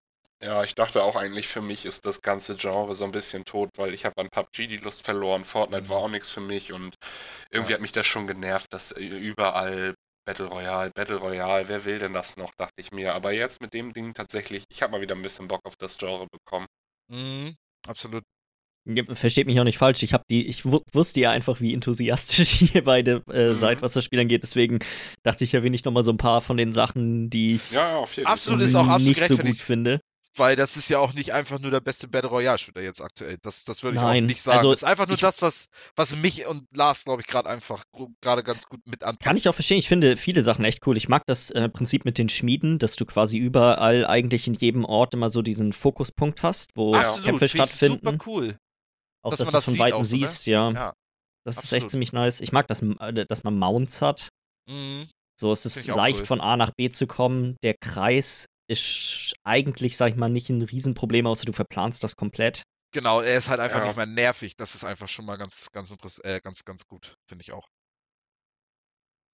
Ja, 0.44 0.64
ich 0.64 0.74
dachte 0.74 1.04
auch 1.04 1.16
eigentlich, 1.16 1.48
für 1.48 1.62
mich 1.62 1.86
ist 1.86 2.06
das 2.06 2.22
ganze 2.22 2.56
Genre 2.56 2.96
so 2.96 3.06
ein 3.06 3.12
bisschen 3.12 3.46
tot, 3.46 3.70
weil 3.78 3.94
ich 3.94 4.06
habe 4.06 4.20
an 4.22 4.30
PUBG 4.30 4.68
die 4.68 4.78
Lust 4.78 5.04
verloren, 5.06 5.46
Fortnite 5.46 5.88
war 5.90 5.98
auch 5.98 6.10
nichts 6.10 6.30
für 6.30 6.42
mich 6.42 6.74
und 6.74 6.96
irgendwie 7.52 7.74
Ja. 7.74 7.76
hat 7.76 7.82
mich 7.82 7.92
das 7.92 8.08
schon 8.08 8.26
genervt, 8.28 8.74
dass 8.74 8.92
äh, 8.94 9.04
überall 9.04 9.96
Battle 10.26 10.48
Royale, 10.48 10.92
Battle 10.96 11.18
Royale, 11.18 11.68
wer 11.70 11.86
will 11.86 12.00
denn 12.00 12.14
das 12.14 12.38
noch, 12.38 12.54
dachte 12.56 12.74
ich 12.82 12.92
mir. 12.92 13.14
Aber 13.16 13.32
jetzt 13.34 13.62
mit 13.62 13.74
dem 13.76 13.94
Ding 13.94 14.14
tatsächlich, 14.16 14.66
ich 14.70 14.82
habe 14.84 14.94
mal 14.94 15.02
wieder 15.02 15.16
ein 15.16 15.22
bisschen 15.24 15.48
Bock 15.48 15.62
auf 15.66 15.76
das 15.78 15.98
Genre 15.98 16.28
bekommen. 16.32 16.68
Mhm, 17.10 17.56
absolut. 17.88 18.24
Ja, 18.86 19.04
versteht 19.14 19.46
mich 19.46 19.60
auch 19.60 19.64
nicht 19.64 19.78
falsch. 19.78 20.02
Ich 20.02 20.14
habe 20.14 20.24
die, 20.30 20.48
ich 20.48 20.66
wusste 20.66 21.20
ja 21.20 21.32
einfach, 21.32 21.62
wie 21.62 21.74
enthusiastisch 21.74 22.62
ihr 22.74 22.84
beide 22.84 23.24
äh, 23.32 23.50
mhm. 23.50 23.56
seid, 23.56 23.82
was 23.82 23.94
das 23.94 24.04
Spiel 24.04 24.20
angeht. 24.20 24.44
Deswegen 24.44 24.80
dachte 25.24 25.44
ich, 25.44 25.54
erwähne 25.54 25.76
ich 25.76 25.86
noch 25.86 25.92
mal 25.92 26.04
so 26.04 26.12
ein 26.12 26.18
paar 26.18 26.42
von 26.42 26.58
den 26.58 26.74
Sachen, 26.74 27.30
die 27.30 27.56
ich 27.56 27.72
ja, 27.72 27.98
auf 27.98 28.16
jeden 28.16 28.28
absolut 28.28 28.62
ist 28.62 28.76
auch 28.76 28.88
absolut 28.88 29.18
nicht 29.18 29.28
so 29.28 29.38
gut 29.38 29.58
finde. 29.58 30.02
Weil 30.38 30.56
das 30.56 30.78
ist 30.78 30.88
ja 30.88 31.00
auch 31.00 31.14
nicht 31.14 31.34
einfach 31.34 31.60
nur 31.60 31.72
der 31.72 31.82
beste 31.82 32.08
Battle 32.08 32.30
Royale-Shooter 32.30 32.82
jetzt 32.82 33.02
aktuell. 33.02 33.38
Das, 33.42 33.66
das 33.66 33.84
würde 33.84 33.98
ich 33.98 34.02
Nein, 34.02 34.24
auch 34.24 34.28
nicht 34.28 34.42
sagen. 34.42 34.60
Also, 34.60 34.72
das 34.72 34.82
ist 34.82 34.88
einfach 34.88 35.08
nur 35.08 35.18
das, 35.18 35.42
was, 35.42 35.68
was 35.98 36.16
mich 36.16 36.48
und 36.48 36.64
Lars, 36.74 37.04
glaube 37.04 37.22
ich, 37.22 37.28
gerade 37.28 37.50
einfach 37.50 37.84
gerade 38.22 38.42
ganz 38.42 38.68
gut 38.68 38.80
mit 38.88 39.04
anpasst. 39.04 39.26
Kann 39.26 39.36
ich 39.36 39.50
auch 39.50 39.54
verstehen. 39.54 39.78
Ich 39.78 39.90
finde 39.90 40.16
viele 40.16 40.44
Sachen 40.44 40.64
echt 40.64 40.88
cool. 40.88 40.96
Ich 40.96 41.10
mag 41.10 41.26
das 41.26 41.52
äh, 41.52 41.68
Prinzip 41.68 42.06
mit 42.06 42.18
den 42.18 42.30
Schmieden, 42.30 42.80
dass 42.80 42.96
du 42.96 43.06
quasi 43.06 43.38
überall 43.38 44.08
eigentlich 44.08 44.48
in 44.48 44.54
jedem 44.54 44.86
Ort 44.86 45.14
immer 45.14 45.30
so 45.30 45.42
diesen 45.42 45.74
Fokuspunkt 45.74 46.44
hast, 46.44 46.72
wo 46.76 46.96
Absolut, 46.96 47.26
Kämpfe 47.26 47.50
stattfinden. 47.50 48.00
Super 48.06 48.18
cool. 48.26 48.58
Auch 49.24 49.32
dass, 49.32 49.40
dass 49.40 49.48
du 49.48 49.54
das 49.54 49.66
von 49.66 49.80
Weitem 49.80 50.04
so, 50.04 50.16
ne? 50.16 50.28
siehst, 50.28 50.48
ja. 50.48 50.72
ja. 50.72 50.94
Das 51.44 51.58
Absolut. 51.58 51.64
ist 51.64 51.74
echt 51.74 51.90
ziemlich 51.90 52.14
nice. 52.14 52.42
Ich 52.42 52.52
mag, 52.52 52.68
dass, 52.68 52.82
äh, 52.82 53.26
dass 53.26 53.44
man 53.44 53.58
Mounts 53.58 54.02
hat. 54.02 54.30
Mhm. 54.70 55.08
So, 55.40 55.52
es 55.52 55.66
ist 55.66 55.88
leicht 55.88 56.20
cool. 56.20 56.26
von 56.26 56.42
A 56.42 56.56
nach 56.56 56.72
B 56.72 56.90
zu 56.90 57.08
kommen. 57.08 57.58
Der 57.64 57.74
Kreis 57.74 58.46
ist 58.68 59.34
eigentlich, 59.44 59.98
sag 59.98 60.10
ich 60.10 60.16
mal, 60.16 60.30
nicht 60.30 60.50
ein 60.50 60.62
Riesenproblem, 60.62 61.26
außer 61.26 61.46
du 61.46 61.52
verplanst 61.52 62.04
das 62.04 62.16
komplett. 62.16 62.64
Genau, 62.94 63.22
er 63.22 63.38
ist 63.38 63.50
halt 63.50 63.60
einfach 63.60 63.80
ja. 63.80 63.88
nicht 63.88 63.96
mehr 63.96 64.06
nervig. 64.06 64.56
Das 64.56 64.76
ist 64.76 64.84
einfach 64.84 65.08
schon 65.08 65.26
mal 65.26 65.38
ganz, 65.38 65.72
ganz, 65.72 65.96
äh, 66.24 66.40
ganz, 66.42 66.64
ganz 66.64 66.86
gut, 66.86 67.16
finde 67.28 67.42
ich 67.42 67.54
auch. 67.54 67.68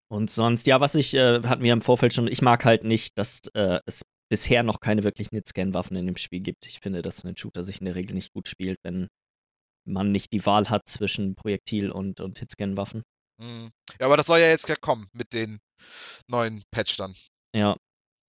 Und 0.10 0.32
sonst, 0.32 0.68
ja, 0.68 0.80
was 0.80 0.96
ich, 0.96 1.14
äh, 1.14 1.42
hatten 1.44 1.64
wir 1.64 1.74
im 1.74 1.82
Vorfeld 1.82 2.14
schon, 2.14 2.28
ich 2.28 2.42
mag 2.42 2.64
halt 2.64 2.84
nicht, 2.84 3.18
dass 3.18 3.42
äh, 3.54 3.80
es 3.86 4.04
bisher 4.30 4.64
noch 4.64 4.80
keine 4.80 5.04
wirklichen 5.04 5.36
Hitscan-Waffen 5.36 5.98
in 5.98 6.06
dem 6.06 6.18
Spiel 6.18 6.40
gibt. 6.40 6.66
Ich 6.66 6.80
finde, 6.80 7.02
dass 7.02 7.24
ein 7.26 7.36
Shooter 7.36 7.64
sich 7.64 7.80
in 7.80 7.86
der 7.86 7.96
Regel 7.96 8.14
nicht 8.14 8.32
gut 8.34 8.48
spielt, 8.48 8.78
wenn 8.84 9.08
man 9.88 10.12
nicht 10.12 10.34
die 10.34 10.46
Wahl 10.46 10.70
hat 10.70 10.88
zwischen 10.88 11.36
Projektil 11.36 11.92
und, 11.92 12.20
und 12.20 12.40
Hitscan-Waffen. 12.40 13.04
Mhm. 13.40 13.72
Ja, 14.00 14.06
aber 14.06 14.18
das 14.18 14.28
soll 14.28 14.40
ja 14.40 14.48
jetzt 14.48 14.68
ja 14.68 14.76
kommen 14.76 15.08
mit 15.14 15.34
den 15.34 15.60
neuen 16.28 16.64
Patch 16.72 16.98
dann. 16.98 17.16
Ja. 17.56 17.76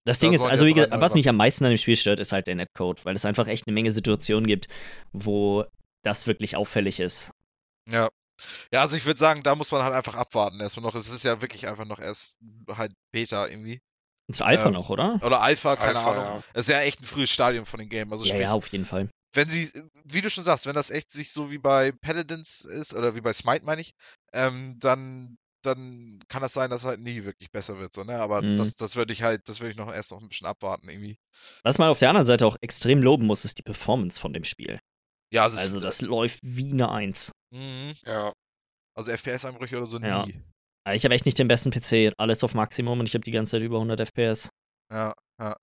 Das 0.05 0.21
da 0.21 0.27
Ding 0.27 0.35
ist, 0.35 0.43
also 0.43 0.65
wie, 0.65 0.75
was 0.75 1.15
mich 1.15 1.29
am 1.29 1.37
meisten 1.37 1.65
an 1.65 1.71
dem 1.71 1.77
Spiel 1.77 1.97
stört, 1.97 2.19
ist 2.19 2.33
halt 2.33 2.47
der 2.47 2.55
Netcode, 2.55 3.05
weil 3.05 3.15
es 3.15 3.27
einfach 3.27 3.47
echt 3.47 3.67
eine 3.67 3.75
Menge 3.75 3.93
Situationen 3.93 4.47
gibt, 4.47 4.69
wo 5.13 5.65
das 6.03 6.27
wirklich 6.27 6.57
auffällig 6.57 7.01
ist. 7.01 7.33
Ja. 7.91 8.09
Ja, 8.73 8.83
also 8.83 8.97
ich 8.97 9.05
würde 9.05 9.19
sagen, 9.19 9.43
da 9.43 9.57
muss 9.57 9.73
man 9.73 9.83
halt 9.83 9.95
einfach 9.95 10.15
abwarten 10.15 10.61
erstmal 10.61 10.85
noch. 10.85 10.95
Es 10.95 11.09
ist 11.09 11.25
ja 11.25 11.43
wirklich 11.43 11.67
einfach 11.67 11.85
noch 11.85 11.99
erst 11.99 12.39
halt 12.71 12.93
Beta 13.11 13.49
irgendwie. 13.49 13.81
Ist 14.29 14.43
Alpha 14.43 14.69
ähm, 14.69 14.75
noch, 14.75 14.91
oder? 14.91 15.19
Oder 15.23 15.43
Alpha, 15.43 15.75
keine 15.75 15.99
Alpha, 15.99 16.11
Ahnung. 16.13 16.25
Ja. 16.25 16.43
Das 16.53 16.69
ist 16.69 16.73
ja 16.73 16.81
echt 16.81 17.01
ein 17.01 17.05
frühes 17.05 17.31
Stadium 17.31 17.67
von 17.67 17.81
dem 17.81 17.89
Game. 17.89 18.13
Also 18.13 18.25
ja, 18.25 18.37
ja, 18.37 18.53
auf 18.53 18.69
jeden 18.69 18.87
Fall 18.87 19.09
wenn 19.33 19.51
sie, 19.51 19.71
wie 20.05 20.21
du 20.21 20.31
schon 20.31 20.45
sagst, 20.45 20.67
wenn 20.67 20.75
das 20.75 20.91
echt 20.91 21.11
sich 21.11 21.33
so 21.33 21.51
wie 21.51 21.59
bei 21.59 21.93
Paladins 21.93 22.65
ist, 22.65 22.95
oder 22.95 23.15
wie 23.15 23.21
bei 23.21 23.33
Smite 23.33 23.65
meine 23.65 23.81
ich, 23.81 23.95
ähm, 24.33 24.77
dann, 24.81 25.37
dann 25.63 26.21
kann 26.29 26.43
das 26.43 26.55
sein, 26.55 26.71
dass 26.71 26.85
halt 26.85 27.01
nie 27.01 27.25
wirklich 27.25 27.51
besser 27.51 27.79
wird, 27.79 27.93
so, 27.93 28.05
ne? 28.05 28.19
Aber 28.19 28.43
mhm. 28.43 28.57
das, 28.57 28.77
das 28.77 28.97
würde 28.97 29.13
ich 29.13 29.23
halt, 29.23 29.49
das 29.49 29.61
würde 29.61 29.73
ich 29.73 29.77
noch 29.77 29.93
erst 29.93 30.13
noch 30.13 30.21
ein 30.21 30.29
bisschen 30.29 30.47
abwarten, 30.47 30.89
irgendwie. 30.89 31.19
Was 31.63 31.79
man 31.79 31.89
auf 31.89 31.99
der 31.99 32.09
anderen 32.09 32.27
Seite 32.27 32.47
auch 32.47 32.57
extrem 32.61 33.03
loben 33.03 33.27
muss, 33.27 33.45
ist 33.45 33.59
die 33.59 33.63
Performance 33.63 34.19
von 34.19 34.33
dem 34.33 34.45
Spiel. 34.45 34.81
Ja, 35.31 35.45
also, 35.45 35.59
also 35.59 35.81
das 35.81 36.01
läuft 36.01 36.41
wie 36.43 36.73
eine 36.73 36.91
Eins. 36.91 37.33
Mhm. 37.51 37.95
Ja. 38.05 38.33
Also 38.95 39.13
FPS-Einbrüche 39.13 39.77
oder 39.77 39.87
so 39.87 39.99
ja. 39.99 40.27
nie. 40.27 40.43
Ich 40.95 41.05
habe 41.05 41.15
echt 41.15 41.27
nicht 41.27 41.39
den 41.39 41.49
besten 41.49 41.71
PC, 41.71 42.15
alles 42.17 42.43
auf 42.43 42.55
Maximum 42.55 42.99
und 42.99 43.07
ich 43.07 43.15
habe 43.15 43.23
die 43.23 43.31
ganze 43.31 43.53
Zeit 43.53 43.63
über 43.63 43.77
100 43.77 44.01
FPS. 44.01 44.49
Ja, 44.91 45.13
ja. 45.39 45.57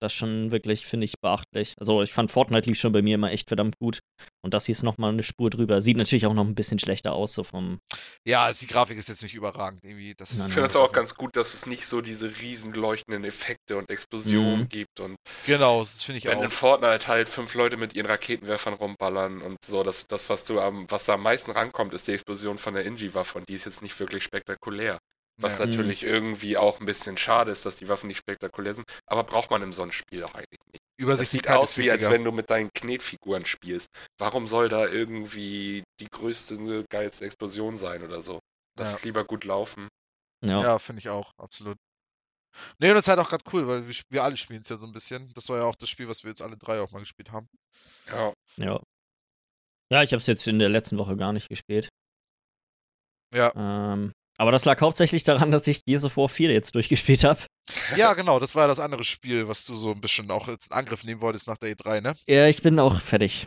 Das 0.00 0.12
ist 0.12 0.18
schon 0.18 0.50
wirklich, 0.50 0.86
finde 0.86 1.04
ich, 1.04 1.20
beachtlich. 1.20 1.74
Also 1.78 2.02
ich 2.02 2.12
fand 2.12 2.30
Fortnite 2.30 2.68
lief 2.68 2.78
schon 2.78 2.92
bei 2.92 3.02
mir 3.02 3.14
immer 3.14 3.30
echt 3.30 3.48
verdammt 3.48 3.78
gut. 3.78 4.00
Und 4.42 4.54
das 4.54 4.66
hier 4.66 4.74
ist 4.74 4.82
nochmal 4.82 5.12
eine 5.12 5.22
Spur 5.22 5.50
drüber. 5.50 5.80
Sieht 5.80 5.96
natürlich 5.96 6.26
auch 6.26 6.34
noch 6.34 6.44
ein 6.44 6.54
bisschen 6.54 6.78
schlechter 6.78 7.12
aus, 7.12 7.32
so 7.32 7.44
vom. 7.44 7.80
Ja, 8.26 8.42
also 8.44 8.66
die 8.66 8.72
Grafik 8.72 8.98
ist 8.98 9.08
jetzt 9.08 9.22
nicht 9.22 9.34
überragend. 9.34 9.80
Irgendwie, 9.82 10.14
das 10.14 10.32
ich 10.32 10.52
finde 10.52 10.68
es 10.68 10.76
auch 10.76 10.92
ganz 10.92 11.14
gut, 11.14 11.36
dass 11.36 11.54
es 11.54 11.66
nicht 11.66 11.86
so 11.86 12.00
diese 12.00 12.40
riesen 12.40 12.72
leuchtenden 12.74 13.24
Effekte 13.24 13.76
und 13.76 13.90
Explosionen 13.90 14.60
mhm. 14.60 14.68
gibt. 14.68 15.00
Und 15.00 15.16
genau, 15.46 15.80
das 15.80 16.04
finde 16.04 16.18
ich 16.18 16.24
wenn 16.24 16.34
auch. 16.34 16.38
Wenn 16.38 16.44
in 16.44 16.50
Fortnite 16.50 17.08
halt 17.08 17.28
fünf 17.28 17.54
Leute 17.54 17.76
mit 17.76 17.94
ihren 17.94 18.06
Raketenwerfern 18.06 18.74
rumballern 18.74 19.42
und 19.42 19.58
so, 19.64 19.82
das, 19.82 20.06
das 20.06 20.28
was 20.28 20.44
du 20.44 20.60
am, 20.60 20.90
was 20.90 21.06
da 21.06 21.14
am 21.14 21.22
meisten 21.22 21.50
rankommt, 21.50 21.94
ist 21.94 22.06
die 22.06 22.12
Explosion 22.12 22.58
von 22.58 22.74
der 22.74 22.84
Inji-Waffe 22.84 23.38
und 23.38 23.48
die 23.48 23.54
ist 23.54 23.64
jetzt 23.64 23.82
nicht 23.82 23.98
wirklich 23.98 24.24
spektakulär. 24.24 24.98
Was 25.38 25.58
ja. 25.58 25.66
natürlich 25.66 26.02
irgendwie 26.02 26.56
auch 26.56 26.80
ein 26.80 26.86
bisschen 26.86 27.18
schade 27.18 27.50
ist, 27.50 27.66
dass 27.66 27.76
die 27.76 27.88
Waffen 27.88 28.06
nicht 28.08 28.18
spektakulär 28.18 28.74
sind. 28.74 28.86
Aber 29.06 29.22
braucht 29.24 29.50
man 29.50 29.62
in 29.62 29.72
so 29.72 29.82
einem 29.82 29.92
Spiel 29.92 30.24
auch 30.24 30.34
eigentlich 30.34 30.60
nicht. 30.72 30.82
Es 31.20 31.30
sieht 31.30 31.48
aus, 31.48 31.76
wie 31.76 31.90
als 31.90 32.08
wenn 32.08 32.24
du 32.24 32.32
mit 32.32 32.48
deinen 32.48 32.70
Knetfiguren 32.72 33.44
spielst. 33.44 33.88
Warum 34.18 34.46
soll 34.46 34.68
da 34.68 34.86
irgendwie 34.86 35.84
die 36.00 36.08
größte, 36.10 36.84
geilste 36.90 37.26
Explosion 37.26 37.76
sein 37.76 38.02
oder 38.02 38.22
so? 38.22 38.40
Lass 38.78 38.90
ja. 38.90 38.96
es 38.96 39.04
lieber 39.04 39.24
gut 39.24 39.44
laufen. 39.44 39.88
Ja, 40.42 40.62
ja 40.62 40.78
finde 40.78 41.00
ich 41.00 41.08
auch, 41.10 41.32
absolut. 41.38 41.76
Nee, 42.78 42.88
und 42.88 42.94
das 42.94 43.04
ist 43.04 43.08
halt 43.08 43.18
auch 43.18 43.28
gerade 43.28 43.44
cool, 43.52 43.68
weil 43.68 43.86
wir, 43.86 43.94
wir 44.08 44.24
alle 44.24 44.38
spielen 44.38 44.60
es 44.60 44.70
ja 44.70 44.76
so 44.76 44.86
ein 44.86 44.92
bisschen. 44.92 45.30
Das 45.34 45.48
war 45.50 45.58
ja 45.58 45.64
auch 45.64 45.76
das 45.76 45.90
Spiel, 45.90 46.08
was 46.08 46.24
wir 46.24 46.30
jetzt 46.30 46.40
alle 46.40 46.56
drei 46.56 46.80
auch 46.80 46.90
mal 46.92 47.00
gespielt 47.00 47.30
haben. 47.30 47.46
Ja. 48.08 48.32
Ja. 48.56 48.80
Ja, 49.90 50.02
ich 50.02 50.12
habe 50.12 50.20
es 50.20 50.26
jetzt 50.26 50.48
in 50.48 50.58
der 50.58 50.68
letzten 50.68 50.98
Woche 50.98 51.16
gar 51.16 51.32
nicht 51.32 51.48
gespielt. 51.48 51.90
Ja. 53.34 53.52
Ähm, 53.54 54.12
aber 54.38 54.52
das 54.52 54.64
lag 54.64 54.80
hauptsächlich 54.80 55.24
daran, 55.24 55.50
dass 55.50 55.66
ich 55.66 55.84
Gears 55.84 56.04
of 56.04 56.16
War 56.16 56.28
4 56.28 56.50
jetzt 56.50 56.74
durchgespielt 56.74 57.24
habe. 57.24 57.40
Ja, 57.96 58.14
genau, 58.14 58.38
das 58.38 58.54
war 58.54 58.62
ja 58.62 58.68
das 58.68 58.80
andere 58.80 59.04
Spiel, 59.04 59.48
was 59.48 59.64
du 59.64 59.74
so 59.74 59.92
ein 59.92 60.00
bisschen 60.00 60.30
auch 60.30 60.48
als 60.48 60.70
Angriff 60.70 61.04
nehmen 61.04 61.20
wolltest 61.20 61.48
nach 61.48 61.58
der 61.58 61.74
E3, 61.74 62.00
ne? 62.00 62.14
Ja, 62.26 62.46
ich 62.46 62.62
bin 62.62 62.78
auch 62.78 63.00
fertig. 63.00 63.46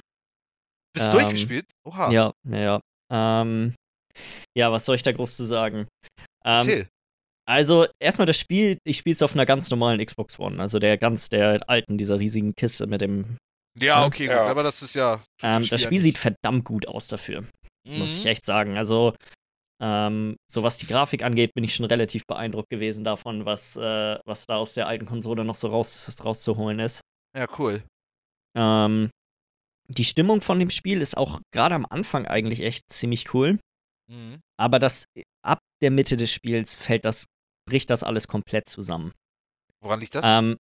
Bist 0.94 1.08
du 1.08 1.18
ähm, 1.18 1.24
durchgespielt? 1.24 1.66
Oha. 1.86 2.12
Ja, 2.12 2.34
ja, 2.48 2.60
ja. 2.60 2.80
Ähm, 3.12 3.76
ja, 4.58 4.72
was 4.72 4.86
soll 4.86 4.96
ich 4.96 5.04
da 5.04 5.12
groß 5.12 5.38
zu 5.38 5.46
sagen? 5.46 5.88
Ähm, 6.44 6.66
Chill. 6.66 6.88
Also, 7.48 7.88
erstmal 8.00 8.28
das 8.28 8.38
Spiel, 8.38 8.78
ich 8.84 8.98
spiele 8.98 9.14
es 9.14 9.24
auf 9.24 9.34
einer 9.34 9.46
ganz 9.46 9.72
normalen 9.72 10.04
Xbox 10.06 10.38
One, 10.38 10.62
also 10.62 10.78
der 10.78 11.00
ganz, 11.00 11.30
der 11.30 11.68
alten, 11.68 11.98
dieser 11.98 12.20
riesigen 12.20 12.54
Kiste 12.56 12.86
mit 12.86 13.02
dem. 13.02 13.38
Ja, 13.80 14.02
ne? 14.02 14.06
okay, 14.06 14.26
ja. 14.26 14.42
gut, 14.42 14.52
aber 14.52 14.64
das 14.64 14.84
ist 14.84 14.94
ja. 14.94 15.24
Ähm, 15.42 15.68
das 15.68 15.82
Spiel 15.82 16.00
sieht 16.00 16.20
verdammt 16.20 16.66
gut 16.66 16.88
aus 16.88 17.08
dafür. 17.08 17.42
Mhm. 17.88 18.00
Muss 18.00 18.18
ich 18.18 18.24
mhm. 18.24 18.30
echt 18.30 18.46
sagen. 18.46 18.78
Also, 18.78 19.16
ähm, 19.82 20.36
so 20.52 20.64
was 20.64 20.78
die 20.78 20.88
Grafik 20.88 21.24
angeht, 21.24 21.54
bin 21.54 21.64
ich 21.64 21.74
schon 21.74 21.86
relativ 21.86 22.26
beeindruckt 22.28 22.70
gewesen 22.70 23.04
davon, 23.04 23.46
was, 23.46 23.76
äh, 23.78 24.20
was 24.26 24.46
da 24.46 24.58
aus 24.58 24.74
der 24.74 24.88
alten 24.88 25.06
Konsole 25.06 25.46
noch 25.46 25.56
so 25.56 25.70
raus, 25.70 26.18
rauszuholen 26.24 26.80
ist. 26.80 27.02
Ja, 27.36 27.48
cool. 27.58 27.84
Ähm, 28.58 29.10
die 29.88 30.06
Stimmung 30.06 30.42
von 30.42 30.60
dem 30.60 30.70
Spiel 30.70 31.02
ist 31.02 31.18
auch 31.18 31.40
gerade 31.52 31.76
am 31.76 31.86
Anfang 31.90 32.26
eigentlich 32.26 32.62
echt 32.62 32.90
ziemlich 32.92 33.34
cool. 33.34 33.60
Mhm. 34.10 34.40
Aber 34.58 34.80
das 34.80 35.06
ab 35.44 35.60
der 35.82 35.92
Mitte 35.92 36.18
des 36.18 36.32
Spiels 36.32 36.76
fällt 36.76 37.06
das, 37.06 37.26
bricht 37.68 37.90
das 37.90 38.04
alles 38.04 38.28
komplett 38.28 38.68
zusammen. 38.68 39.14
Woran 39.82 40.00
liegt 40.00 40.16
das? 40.16 40.26
Ähm, 40.26 40.58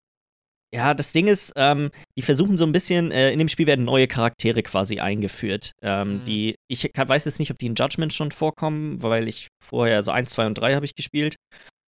ja, 0.74 0.94
das 0.94 1.12
Ding 1.12 1.28
ist, 1.28 1.52
ähm, 1.56 1.90
die 2.16 2.22
versuchen 2.22 2.56
so 2.56 2.64
ein 2.64 2.72
bisschen, 2.72 3.10
äh, 3.12 3.30
in 3.30 3.38
dem 3.38 3.48
Spiel 3.48 3.66
werden 3.66 3.84
neue 3.84 4.08
Charaktere 4.08 4.62
quasi 4.62 5.00
eingeführt. 5.00 5.72
Ähm, 5.82 6.14
mhm. 6.14 6.24
Die, 6.24 6.56
ich 6.68 6.92
kann, 6.92 7.08
weiß 7.08 7.24
jetzt 7.24 7.38
nicht, 7.38 7.50
ob 7.50 7.58
die 7.58 7.66
in 7.66 7.74
Judgment 7.74 8.12
schon 8.12 8.32
vorkommen, 8.32 9.02
weil 9.02 9.28
ich 9.28 9.48
vorher, 9.62 9.96
also 9.96 10.10
1, 10.10 10.30
2 10.30 10.46
und 10.46 10.54
3 10.54 10.74
habe 10.74 10.84
ich 10.84 10.94
gespielt. 10.94 11.36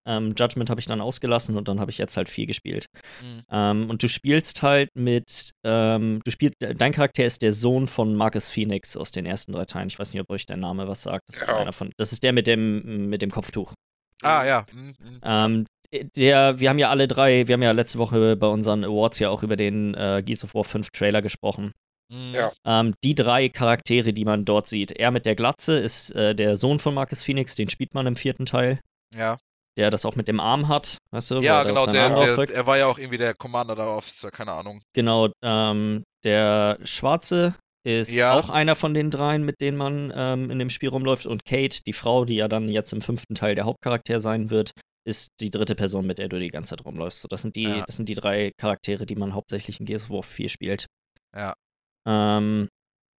Ähm, 0.08 0.34
Judgment 0.38 0.70
habe 0.70 0.78
ich 0.78 0.86
dann 0.86 1.00
ausgelassen 1.00 1.56
und 1.56 1.66
dann 1.66 1.80
habe 1.80 1.90
ich 1.90 1.98
jetzt 1.98 2.16
halt 2.16 2.28
4 2.28 2.46
gespielt. 2.46 2.86
Mhm. 3.22 3.42
Ähm, 3.50 3.90
und 3.90 4.02
du 4.02 4.08
spielst 4.08 4.62
halt 4.62 4.90
mit, 4.94 5.50
ähm, 5.64 6.20
du 6.24 6.30
spielst, 6.30 6.54
dein 6.60 6.92
Charakter 6.92 7.24
ist 7.24 7.42
der 7.42 7.52
Sohn 7.52 7.88
von 7.88 8.14
Marcus 8.14 8.48
Phoenix 8.48 8.96
aus 8.96 9.10
den 9.10 9.26
ersten 9.26 9.52
drei 9.52 9.64
Teilen. 9.64 9.88
Ich 9.88 9.98
weiß 9.98 10.12
nicht, 10.12 10.22
ob 10.22 10.30
euch 10.30 10.46
der 10.46 10.58
Name 10.58 10.86
was 10.86 11.02
sagt. 11.02 11.28
Das 11.28 11.40
ja. 11.40 11.42
ist 11.46 11.52
einer 11.54 11.72
von, 11.72 11.90
das 11.96 12.12
ist 12.12 12.22
der 12.22 12.32
mit 12.32 12.46
dem, 12.46 13.08
mit 13.08 13.20
dem 13.20 13.30
Kopftuch. 13.30 13.72
Ah, 14.22 14.44
ja. 14.44 14.66
Mhm. 14.72 15.65
Ähm, 15.90 16.11
der, 16.16 16.59
wir 16.59 16.68
haben 16.68 16.79
ja 16.79 16.90
alle 16.90 17.09
drei, 17.09 17.46
wir 17.49 17.55
haben 17.55 17.62
ja 17.62 17.72
letzte 17.72 17.99
Woche 17.99 18.37
bei 18.37 18.46
unseren 18.46 18.85
Awards 18.85 19.18
ja 19.18 19.31
auch 19.31 19.42
über 19.42 19.57
den 19.57 19.94
äh, 19.94 20.22
Gears 20.25 20.44
of 20.44 20.55
War 20.55 20.64
5 20.64 20.90
Trailer 20.90 21.22
gesprochen. 21.22 21.72
Mhm. 22.12 22.35
Ja. 22.35 22.53
Ähm, 22.64 22.94
die 23.03 23.14
drei 23.14 23.49
Charaktere, 23.49 24.12
die 24.12 24.25
man 24.25 24.44
dort 24.44 24.66
sieht. 24.66 24.92
Er 24.92 25.11
mit 25.11 25.27
der 25.27 25.35
Glatze 25.35 25.79
ist 25.79 26.11
äh, 26.14 26.35
der 26.35 26.57
Sohn 26.57 26.79
von 26.79 26.94
Marcus 26.94 27.22
Phoenix, 27.22 27.55
den 27.55 27.68
spielt 27.68 27.94
man 27.94 28.07
im 28.07 28.16
vierten 28.16 28.46
Teil. 28.46 28.81
Ja. 29.14 29.38
Der 29.77 29.90
das 29.90 30.07
auch 30.07 30.16
mit 30.16 30.27
dem 30.27 30.40
Arm 30.40 30.68
hat, 30.68 30.99
weißt 31.11 31.33
du? 31.33 31.40
Ja, 31.40 31.62
genau, 31.62 31.85
der, 31.87 32.09
der, 32.09 32.51
er 32.51 32.66
war 32.66 32.79
ja 32.79 32.87
auch 32.87 32.99
irgendwie 32.99 33.18
der 33.18 33.35
Commander 33.35 33.75
der 33.75 33.88
Officer, 33.88 34.31
keine 34.31 34.53
Ahnung. 34.53 34.81
Genau, 34.94 35.29
ähm, 35.42 36.03
der 36.25 36.79
Schwarze 36.85 37.55
ist 37.85 38.12
ja. 38.12 38.33
auch 38.33 38.49
einer 38.49 38.75
von 38.75 38.94
den 38.94 39.11
dreien, 39.11 39.44
mit 39.44 39.61
denen 39.61 39.77
man 39.77 40.12
ähm, 40.16 40.51
in 40.51 40.59
dem 40.59 40.70
Spiel 40.70 40.88
rumläuft. 40.88 41.27
Und 41.27 41.44
Kate, 41.44 41.83
die 41.87 41.92
Frau, 41.92 42.25
die 42.25 42.37
ja 42.37 42.49
dann 42.49 42.68
jetzt 42.68 42.92
im 42.92 43.03
fünften 43.03 43.35
Teil 43.35 43.55
der 43.55 43.64
Hauptcharakter 43.64 44.20
sein 44.20 44.51
wird, 44.51 44.72
ist 45.07 45.31
die 45.40 45.51
dritte 45.51 45.75
Person, 45.75 46.07
mit 46.07 46.19
der 46.19 46.29
du 46.29 46.38
die 46.38 46.49
ganze 46.49 46.71
Zeit 46.71 46.85
rumläufst. 46.85 47.21
So, 47.21 47.29
das, 47.29 47.42
sind 47.42 47.57
die, 47.57 47.62
ja. 47.62 47.85
das 47.87 47.97
sind 47.97 48.09
die 48.09 48.14
drei 48.14 48.53
Charaktere, 48.59 49.07
die 49.07 49.16
man 49.16 49.35
hauptsächlich 49.35 49.81
in 49.81 49.87
Gears 49.87 50.05
of 50.05 50.11
War 50.11 50.23
4 50.23 50.49
spielt. 50.49 50.87
Ja. 51.35 51.55
Ähm, 52.07 52.69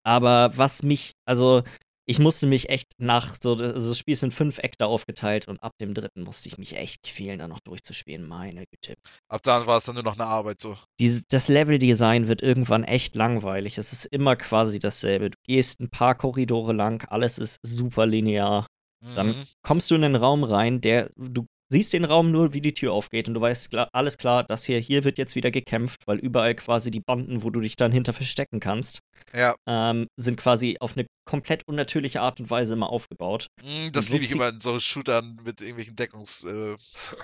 aber 0.05 0.51
was 0.57 0.83
mich, 0.83 1.11
also 1.25 1.63
ich 2.09 2.19
musste 2.19 2.47
mich 2.47 2.69
echt 2.69 2.87
nach 2.99 3.35
so, 3.41 3.55
also 3.55 3.89
das 3.89 3.97
Spiel 3.99 4.13
ist 4.13 4.23
in 4.23 4.31
fünf 4.31 4.59
Acte 4.59 4.85
aufgeteilt 4.85 5.49
und 5.49 5.61
ab 5.61 5.73
dem 5.81 5.93
dritten 5.93 6.23
musste 6.23 6.47
ich 6.47 6.57
mich 6.57 6.77
echt 6.77 7.03
quälen, 7.03 7.39
da 7.39 7.49
noch 7.49 7.59
durchzuspielen. 7.59 8.25
Meine 8.25 8.63
Güte. 8.71 8.95
Ab 9.29 9.41
da 9.43 9.67
war 9.67 9.77
es 9.77 9.85
dann 9.85 9.95
nur 9.95 10.05
noch 10.05 10.17
eine 10.17 10.25
Arbeit 10.25 10.61
so. 10.61 10.77
Dieses, 11.01 11.25
das 11.27 11.49
Leveldesign 11.49 12.29
wird 12.29 12.41
irgendwann 12.41 12.85
echt 12.85 13.15
langweilig. 13.15 13.77
Es 13.77 13.91
ist 13.91 14.05
immer 14.05 14.37
quasi 14.37 14.79
dasselbe. 14.79 15.31
Du 15.31 15.37
gehst 15.45 15.81
ein 15.81 15.89
paar 15.89 16.15
Korridore 16.15 16.71
lang, 16.71 17.05
alles 17.09 17.37
ist 17.39 17.59
super 17.61 18.05
linear. 18.05 18.67
Dann 19.15 19.27
Mhm. 19.27 19.43
kommst 19.61 19.91
du 19.91 19.95
in 19.95 20.05
einen 20.05 20.15
Raum 20.15 20.43
rein, 20.45 20.79
der 20.79 21.11
du 21.17 21.45
siehst 21.69 21.93
den 21.93 22.05
Raum 22.05 22.31
nur, 22.31 22.53
wie 22.53 22.61
die 22.61 22.73
Tür 22.73 22.93
aufgeht 22.93 23.27
und 23.27 23.33
du 23.33 23.41
weißt 23.41 23.69
klar, 23.71 23.89
alles 23.91 24.17
klar, 24.17 24.43
das 24.43 24.63
hier, 24.65 24.79
hier 24.79 25.03
wird 25.03 25.17
jetzt 25.17 25.35
wieder 25.35 25.51
gekämpft, 25.51 26.07
weil 26.07 26.17
überall 26.17 26.55
quasi 26.55 26.91
die 26.91 27.01
Banden, 27.01 27.43
wo 27.43 27.49
du 27.49 27.59
dich 27.59 27.75
dann 27.75 27.91
hinter 27.91 28.13
verstecken 28.13 28.59
kannst, 28.59 28.99
Ja, 29.33 29.55
ähm, 29.67 30.07
sind 30.17 30.37
quasi 30.37 30.77
auf 30.79 30.95
eine 30.95 31.07
komplett 31.25 31.67
unnatürliche 31.67 32.21
Art 32.21 32.39
und 32.39 32.49
Weise 32.49 32.73
immer 32.73 32.89
aufgebaut. 32.89 33.47
mm, 33.61 33.91
das 33.91 34.07
so 34.07 34.13
liebe 34.13 34.25
ich 34.25 34.31
immer 34.31 34.49
in 34.49 34.61
so 34.61 34.79
Shootern 34.79 35.39
mit 35.43 35.61
irgendwelchen 35.61 35.95
Deckungs. 35.95 36.43
Äh, 36.43 36.75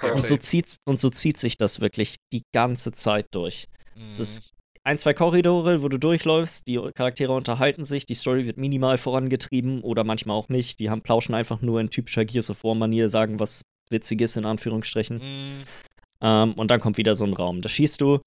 Und 0.14 0.28
so, 0.28 0.38
zieht, 0.38 0.76
und 0.86 1.00
so 1.00 1.10
zieht 1.10 1.40
sich 1.40 1.58
das 1.58 1.80
wirklich 1.80 2.18
die 2.34 2.44
ganze 2.54 2.92
Zeit 2.92 3.28
durch. 3.32 3.68
Es 4.08 4.20
ist 4.20 4.52
ein, 4.84 4.98
zwei 4.98 5.14
Korridore, 5.14 5.82
wo 5.82 5.88
du 5.88 5.98
durchläufst, 5.98 6.68
die 6.68 6.80
Charaktere 6.96 7.32
unterhalten 7.32 7.86
sich, 7.86 8.06
die 8.06 8.16
Story 8.16 8.46
wird 8.46 8.58
minimal 8.58 8.98
vorangetrieben 8.98 9.82
oder 9.82 10.04
manchmal 10.04 10.36
auch 10.36 10.50
nicht. 10.50 10.80
Die 10.80 10.90
haben 10.90 11.02
plauschen 11.02 11.34
einfach 11.36 11.62
nur 11.62 11.80
in 11.80 11.90
typischer 11.90 12.26
Gears 12.26 12.50
of 12.50 12.64
War-Manier, 12.64 13.10
sagen 13.10 13.40
was 13.40 13.64
Witziges 13.94 14.36
in 14.36 14.44
Anführungsstrichen. 14.46 15.18
Mm, 15.20 15.64
Ähm, 16.22 16.54
und 16.54 16.70
dann 16.72 16.80
kommt 16.82 16.98
wieder 16.98 17.16
so 17.16 17.24
ein 17.26 17.34
Raum. 17.34 17.62
Da 17.62 17.70
schießt 17.70 18.00
du, 18.02 18.20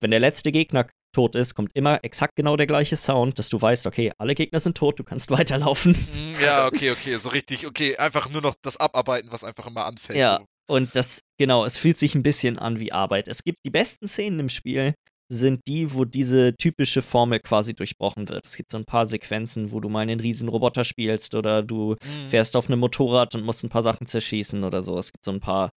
wenn 0.00 0.10
der 0.12 0.20
letzte 0.20 0.50
Gegner 0.52 0.86
tot 1.12 1.34
ist, 1.34 1.54
kommt 1.56 1.72
immer 1.74 1.98
exakt 2.04 2.36
genau 2.36 2.56
der 2.56 2.66
gleiche 2.68 2.96
Sound, 2.96 3.38
dass 3.40 3.48
du 3.48 3.60
weißt, 3.60 3.86
okay, 3.86 4.12
alle 4.18 4.34
Gegner 4.36 4.60
sind 4.60 4.76
tot, 4.76 4.98
du 4.98 5.04
kannst 5.04 5.30
weiterlaufen. 5.36 5.92
mm, 5.92 6.42
ja, 6.42 6.66
okay, 6.66 6.90
okay, 6.92 7.16
so 7.18 7.28
richtig, 7.30 7.66
okay, 7.66 7.96
einfach 7.96 8.30
nur 8.30 8.42
noch 8.42 8.54
das 8.62 8.76
Abarbeiten, 8.78 9.30
was 9.32 9.44
einfach 9.44 9.66
immer 9.66 9.84
anfällt. 9.86 10.18
Ja. 10.18 10.38
So. 10.38 10.74
Und 10.74 10.94
das, 10.94 11.20
genau, 11.38 11.64
es 11.64 11.76
fühlt 11.76 11.98
sich 11.98 12.14
ein 12.14 12.22
bisschen 12.22 12.56
an 12.56 12.78
wie 12.78 12.92
Arbeit. 12.92 13.26
Es 13.26 13.42
gibt 13.42 13.58
die 13.66 13.70
besten 13.70 14.06
Szenen 14.06 14.38
im 14.38 14.48
Spiel, 14.48 14.94
sind 15.32 15.60
die, 15.68 15.94
wo 15.94 16.04
diese 16.04 16.54
typische 16.56 17.02
Formel 17.02 17.40
quasi 17.40 17.72
durchbrochen 17.74 18.28
wird. 18.28 18.44
Es 18.44 18.56
gibt 18.56 18.70
so 18.70 18.78
ein 18.78 18.84
paar 18.84 19.06
Sequenzen, 19.06 19.70
wo 19.72 19.80
du 19.80 19.88
mal 19.88 20.00
einen 20.00 20.20
riesen 20.20 20.48
Roboter 20.48 20.84
spielst 20.84 21.34
oder 21.34 21.62
du 21.62 21.96
Mm, 22.04 22.28
fährst 22.30 22.56
auf 22.56 22.68
einem 22.68 22.80
Motorrad 22.80 23.34
und 23.34 23.44
musst 23.44 23.62
ein 23.62 23.68
paar 23.70 23.82
Sachen 23.82 24.06
zerschießen 24.06 24.64
oder 24.64 24.82
so. 24.82 24.98
Es 24.98 25.12
gibt 25.12 25.24
so 25.24 25.30
ein 25.32 25.40
paar 25.40 25.70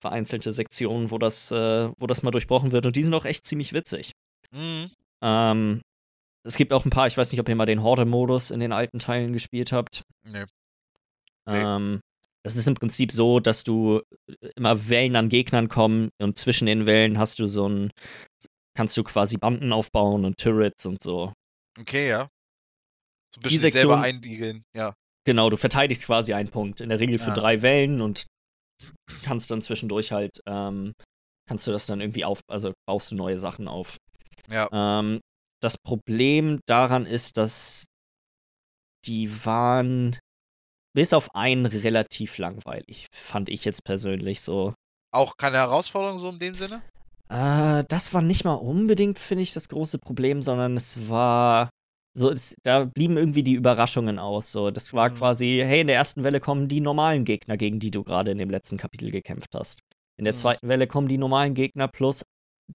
vereinzelte 0.00 0.52
Sektionen, 0.52 1.10
wo 1.10 1.18
das, 1.18 1.50
äh, 1.50 1.90
wo 1.98 2.06
das 2.06 2.22
mal 2.22 2.30
durchbrochen 2.30 2.70
wird 2.72 2.86
und 2.86 2.94
die 2.96 3.02
sind 3.04 3.14
auch 3.14 3.24
echt 3.24 3.44
ziemlich 3.44 3.72
witzig. 3.72 4.12
mm, 4.52 4.84
Ähm, 5.22 5.80
es 6.44 6.56
gibt 6.56 6.72
auch 6.72 6.84
ein 6.84 6.90
paar, 6.90 7.08
ich 7.08 7.16
weiß 7.16 7.32
nicht, 7.32 7.40
ob 7.40 7.48
ihr 7.48 7.56
mal 7.56 7.66
den 7.66 7.82
Horde-Modus 7.82 8.50
in 8.52 8.60
den 8.60 8.72
alten 8.72 8.98
Teilen 9.00 9.32
gespielt 9.32 9.72
habt. 9.72 10.02
nee. 10.24 10.44
Nee. 11.48 11.62
Ähm, 11.62 12.00
das 12.44 12.56
ist 12.56 12.68
im 12.68 12.74
Prinzip 12.74 13.10
so, 13.10 13.40
dass 13.40 13.64
du 13.64 14.02
immer 14.54 14.88
Wellen 14.88 15.16
an 15.16 15.28
Gegnern 15.28 15.66
kommen 15.68 16.10
und 16.20 16.38
zwischen 16.38 16.66
den 16.66 16.86
Wellen 16.86 17.18
hast 17.18 17.40
du 17.40 17.48
so 17.48 17.68
ein, 17.68 17.90
kannst 18.76 18.96
du 18.96 19.02
quasi 19.04 19.36
Banden 19.38 19.72
aufbauen 19.72 20.24
und 20.24 20.38
Turrets 20.38 20.86
und 20.86 21.02
so. 21.02 21.32
Okay, 21.80 22.08
ja. 22.08 22.28
So 23.34 23.38
ein 23.38 23.40
Die 23.40 23.40
bisschen 23.40 23.60
sich 23.62 23.72
selber 23.72 23.94
Sektion- 24.02 24.16
einigeln, 24.16 24.62
ja. 24.76 24.94
Genau, 25.26 25.50
du 25.50 25.56
verteidigst 25.56 26.04
quasi 26.06 26.32
einen 26.34 26.50
Punkt. 26.50 26.80
In 26.80 26.88
der 26.88 27.00
Regel 27.00 27.18
für 27.18 27.28
Ja. 27.30 27.34
drei 27.34 27.62
Wellen 27.62 28.00
und 28.00 28.26
kannst 29.24 29.50
dann 29.50 29.62
zwischendurch 29.62 30.12
halt, 30.12 30.40
ähm, 30.46 30.92
kannst 31.48 31.66
du 31.66 31.72
das 31.72 31.86
dann 31.86 32.00
irgendwie 32.00 32.24
auf, 32.24 32.40
also 32.48 32.72
baust 32.86 33.10
du 33.10 33.16
neue 33.16 33.38
Sachen 33.38 33.66
auf. 33.66 33.96
Ja. 34.48 34.68
Ähm, 34.72 35.20
das 35.62 35.76
Problem 35.78 36.60
daran 36.66 37.06
ist, 37.06 37.36
dass 37.38 37.86
die 39.06 39.44
waren 39.44 40.18
bis 40.94 41.12
auf 41.12 41.34
einen 41.34 41.66
relativ 41.66 42.38
langweilig, 42.38 43.06
fand 43.12 43.48
ich 43.48 43.64
jetzt 43.64 43.84
persönlich 43.84 44.40
so. 44.40 44.74
Auch 45.12 45.36
keine 45.36 45.56
Herausforderung 45.58 46.18
so 46.18 46.28
in 46.28 46.38
dem 46.38 46.56
Sinne? 46.56 46.82
Äh, 47.28 47.84
das 47.88 48.14
war 48.14 48.22
nicht 48.22 48.44
mal 48.44 48.54
unbedingt, 48.54 49.18
finde 49.18 49.42
ich, 49.42 49.52
das 49.52 49.68
große 49.68 49.98
Problem, 49.98 50.42
sondern 50.42 50.76
es 50.76 51.08
war 51.08 51.70
so, 52.14 52.30
es, 52.30 52.54
da 52.62 52.84
blieben 52.84 53.16
irgendwie 53.18 53.42
die 53.42 53.52
Überraschungen 53.54 54.18
aus. 54.18 54.50
So, 54.52 54.70
das 54.70 54.94
war 54.94 55.10
Mhm. 55.10 55.14
quasi, 55.16 55.62
hey, 55.64 55.80
in 55.82 55.86
der 55.86 55.96
ersten 55.96 56.22
Welle 56.24 56.40
kommen 56.40 56.68
die 56.68 56.80
normalen 56.80 57.24
Gegner, 57.24 57.56
gegen 57.56 57.78
die 57.78 57.90
du 57.90 58.04
gerade 58.04 58.30
in 58.30 58.38
dem 58.38 58.48
letzten 58.48 58.78
Kapitel 58.78 59.10
gekämpft 59.10 59.54
hast. 59.54 59.80
In 60.16 60.24
der 60.24 60.32
Mhm. 60.32 60.38
zweiten 60.38 60.68
Welle 60.68 60.86
kommen 60.86 61.08
die 61.08 61.18
normalen 61.18 61.54
Gegner 61.54 61.88
plus 61.88 62.24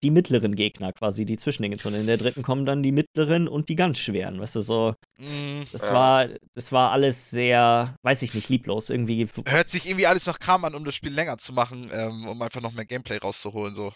die 0.04 0.12
mittleren 0.12 0.56
Gegner 0.56 0.94
quasi, 0.94 1.26
die 1.26 1.38
Zwischendinge. 1.38 1.76
Und 1.84 1.94
in 1.96 2.08
der 2.08 2.18
dritten 2.18 2.44
kommen 2.44 2.66
dann 2.66 2.84
die 2.84 2.92
mittleren 2.92 3.48
und 3.48 3.68
die 3.68 3.76
ganz 3.76 4.00
schweren. 4.00 4.40
Weißt 4.40 4.56
du, 4.56 4.62
so, 4.62 4.94
Mm, 5.18 5.64
das 5.72 5.90
Ja. 5.90 5.94
war, 5.94 6.28
das 6.54 6.72
war 6.72 6.92
alles 6.92 7.30
sehr, 7.30 7.96
weiß 8.02 8.22
ich 8.24 8.34
nicht, 8.34 8.50
lieblos. 8.50 8.90
Irgendwie 8.90 9.28
hört 9.46 9.70
sich 9.70 9.86
irgendwie 9.86 10.08
alles 10.08 10.26
nach 10.26 10.40
Kram 10.40 10.66
an, 10.66 10.74
um 10.74 10.84
das 10.86 10.96
Spiel 10.96 11.14
länger 11.14 11.38
zu 11.38 11.54
machen, 11.54 11.92
ähm, 11.94 12.28
um 12.28 12.42
einfach 12.42 12.62
noch 12.62 12.72
mehr 12.72 12.86
Gameplay 12.86 13.18
rauszuholen, 13.18 13.76
so. 13.76 13.92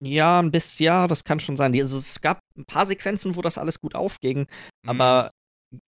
Ja, 0.00 0.38
ein 0.40 0.50
bisschen, 0.50 0.84
ja, 0.84 1.06
das 1.08 1.24
kann 1.24 1.40
schon 1.40 1.56
sein. 1.56 1.74
Also 1.76 1.96
es 1.96 2.20
gab 2.20 2.40
ein 2.56 2.64
paar 2.64 2.86
Sequenzen, 2.86 3.34
wo 3.36 3.42
das 3.42 3.58
alles 3.58 3.80
gut 3.80 3.94
aufging, 3.94 4.46
Mm, 4.84 4.88
aber 4.88 5.30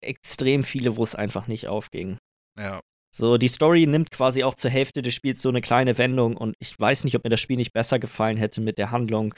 extrem 0.02 0.64
viele, 0.64 0.96
wo 0.96 1.02
es 1.02 1.14
einfach 1.14 1.46
nicht 1.46 1.68
aufging. 1.68 2.18
Ja. 2.58 2.80
So, 3.14 3.36
die 3.38 3.48
Story 3.48 3.86
nimmt 3.86 4.10
quasi 4.10 4.44
auch 4.44 4.54
zur 4.54 4.70
Hälfte 4.70 5.02
des 5.02 5.14
Spiels 5.14 5.42
so 5.42 5.48
eine 5.48 5.60
kleine 5.60 5.98
Wendung 5.98 6.36
und 6.36 6.54
ich 6.60 6.78
weiß 6.78 7.04
nicht, 7.04 7.16
ob 7.16 7.24
mir 7.24 7.30
das 7.30 7.40
Spiel 7.40 7.56
nicht 7.56 7.72
besser 7.72 7.98
gefallen 7.98 8.36
hätte 8.36 8.60
mit 8.60 8.78
der 8.78 8.90
Handlung 8.90 9.34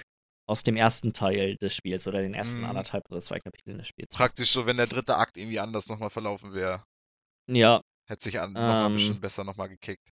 aus 0.47 0.63
dem 0.63 0.77
ersten 0.77 1.13
Teil 1.13 1.57
des 1.57 1.75
Spiels 1.75 2.07
oder 2.07 2.21
den 2.21 2.35
ersten 2.35 2.61
Mhm. 2.61 2.67
anderthalb 2.67 3.05
oder 3.11 3.21
zwei 3.21 3.39
Kapiteln 3.41 3.79
des 3.79 3.89
Spiels. 3.89 4.15
Praktisch 4.15 4.53
so, 4.53 4.67
wenn 4.67 4.77
der 4.77 4.87
dritte 4.87 5.17
Akt 5.17 5.37
irgendwie 5.37 5.59
anders 5.61 5.89
nochmal 5.89 6.11
verlaufen 6.11 6.53
wäre, 6.53 6.85
Ja, 7.49 7.81
hätte 8.09 8.23
sich 8.25 8.39
an, 8.41 8.53
nochmal 8.53 8.87
Ähm. 8.89 8.95
bestimmt 8.95 9.21
besser 9.23 9.43
nochmal 9.45 9.69
gekickt. 9.71 10.09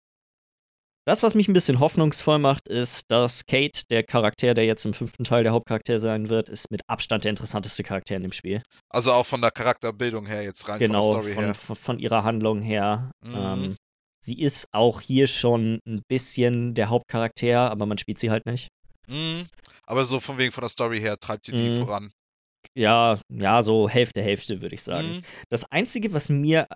Das, 1.08 1.24
was 1.24 1.36
mich 1.36 1.48
ein 1.48 1.54
bisschen 1.54 1.80
hoffnungsvoll 1.80 2.38
macht, 2.38 2.68
ist, 2.68 3.10
dass 3.10 3.46
Kate, 3.46 3.84
der 3.90 4.04
Charakter, 4.04 4.54
der 4.54 4.66
jetzt 4.66 4.86
im 4.86 4.94
fünften 4.94 5.24
Teil 5.24 5.44
der 5.44 5.54
Hauptcharakter 5.54 6.00
sein 6.00 6.28
wird, 6.28 6.50
ist 6.50 6.70
mit 6.70 6.82
Abstand 6.88 7.24
der 7.24 7.30
interessanteste 7.30 7.82
Charakter 7.82 8.18
in 8.18 8.24
dem 8.24 8.34
Spiel. 8.34 8.62
Also 8.90 9.14
auch 9.14 9.26
von 9.26 9.40
der 9.40 9.52
Charakterbildung 9.52 10.26
her 10.26 10.44
jetzt 10.44 10.68
rein 10.68 10.80
genau, 10.80 11.14
von 11.14 11.24
von, 11.34 11.54
von, 11.54 11.76
von 11.78 12.00
ihrer 12.00 12.26
Handlung 12.26 12.62
her. 12.62 13.12
Mhm. 13.22 13.36
Ähm, 13.36 13.76
sie 14.22 14.38
ist 14.42 14.68
auch 14.74 15.00
hier 15.00 15.28
schon 15.28 15.80
ein 15.88 16.02
bisschen 16.10 16.74
der 16.74 16.90
Hauptcharakter, 16.90 17.72
aber 17.72 17.86
man 17.86 17.98
spielt 17.98 18.20
sie 18.20 18.30
halt 18.30 18.46
nicht. 18.46 18.68
Mm, 19.08 19.44
aber 19.86 20.04
so 20.04 20.20
von 20.20 20.38
wegen 20.38 20.52
von 20.52 20.64
der 20.64 20.70
Story 20.70 21.00
her 21.00 21.18
treibt 21.18 21.46
sie 21.46 21.54
die 21.54 21.70
Mhm. 21.70 21.78
voran. 21.86 22.12
Ja, 22.76 23.18
ja, 23.30 23.64
so 23.64 23.88
Hälfte, 23.88 24.22
Hälfte, 24.22 24.62
würde 24.62 24.76
ich 24.76 24.84
sagen. 24.84 25.20
Mm, 25.20 25.22
Das 25.48 25.72
Einzige, 25.72 26.12
was 26.12 26.28
mir 26.28 26.68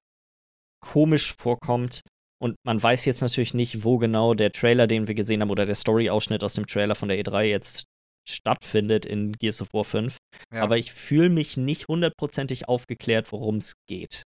komisch 0.80 1.34
vorkommt, 1.34 2.00
und 2.42 2.56
man 2.64 2.82
weiß 2.82 3.06
jetzt 3.06 3.22
natürlich 3.22 3.54
nicht, 3.54 3.84
wo 3.84 4.00
genau 4.00 4.34
der 4.34 4.52
Trailer, 4.52 4.88
den 4.88 5.08
wir 5.08 5.14
gesehen 5.14 5.42
haben, 5.42 5.52
oder 5.52 5.66
der 5.66 5.76
Story-Ausschnitt 5.76 6.44
aus 6.44 6.56
dem 6.56 6.66
Trailer 6.66 6.96
von 6.96 7.08
der 7.08 7.24
E3 7.24 7.44
jetzt 7.44 7.84
stattfindet 8.28 9.06
in 9.06 9.34
Gears 9.34 9.62
of 9.62 9.74
War 9.74 9.84
5. 9.84 10.18
ja. 10.52 10.64
Aber 10.64 10.78
ich 10.78 10.92
fühle 10.92 11.30
mich 11.30 11.58
nicht 11.58 11.88
hundertprozentig 11.88 12.68
aufgeklärt, 12.68 13.32
worum 13.32 13.58
es 13.58 13.76
geht. 13.88 14.24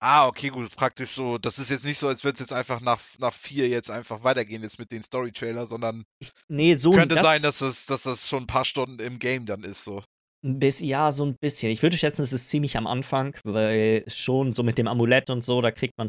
Ah, 0.00 0.26
okay, 0.26 0.50
gut, 0.50 0.74
praktisch 0.76 1.10
so. 1.10 1.38
Das 1.38 1.58
ist 1.58 1.70
jetzt 1.70 1.86
nicht 1.86 1.98
so, 1.98 2.08
als 2.08 2.24
würde 2.24 2.34
es 2.34 2.40
jetzt 2.40 2.52
einfach 2.52 2.82
nach, 2.82 3.00
nach 3.18 3.32
vier 3.32 3.68
jetzt 3.68 3.90
einfach 3.90 4.22
weitergehen 4.22 4.62
jetzt 4.62 4.78
mit 4.78 4.92
den 4.92 5.02
Story-Trailer, 5.02 5.64
sondern 5.64 6.04
Ich, 6.18 6.32
nee, 6.48 6.74
so 6.74 6.92
könnte 6.92 7.14
das, 7.14 7.24
sein, 7.24 7.40
dass 7.40 7.62
es, 7.62 7.86
dass 7.86 8.02
das 8.02 8.28
schon 8.28 8.44
ein 8.44 8.46
paar 8.46 8.66
Stunden 8.66 9.00
im 9.00 9.18
Game 9.18 9.46
dann 9.46 9.64
ist, 9.64 9.84
so. 9.84 10.04
Bisschen, 10.42 10.86
ja, 10.88 11.10
so 11.12 11.24
ein 11.24 11.34
bisschen. 11.40 11.72
Ich 11.72 11.82
würde 11.82 11.96
schätzen, 11.96 12.22
es 12.22 12.32
ist 12.32 12.48
ziemlich 12.50 12.76
am 12.76 12.86
Anfang, 12.86 13.36
weil 13.44 14.04
schon 14.06 14.52
so 14.52 14.62
mit 14.62 14.78
dem 14.78 14.86
Amulett 14.86 15.30
und 15.30 15.42
so, 15.42 15.60
da 15.60 15.70
kriegt 15.70 15.94
man, 15.98 16.08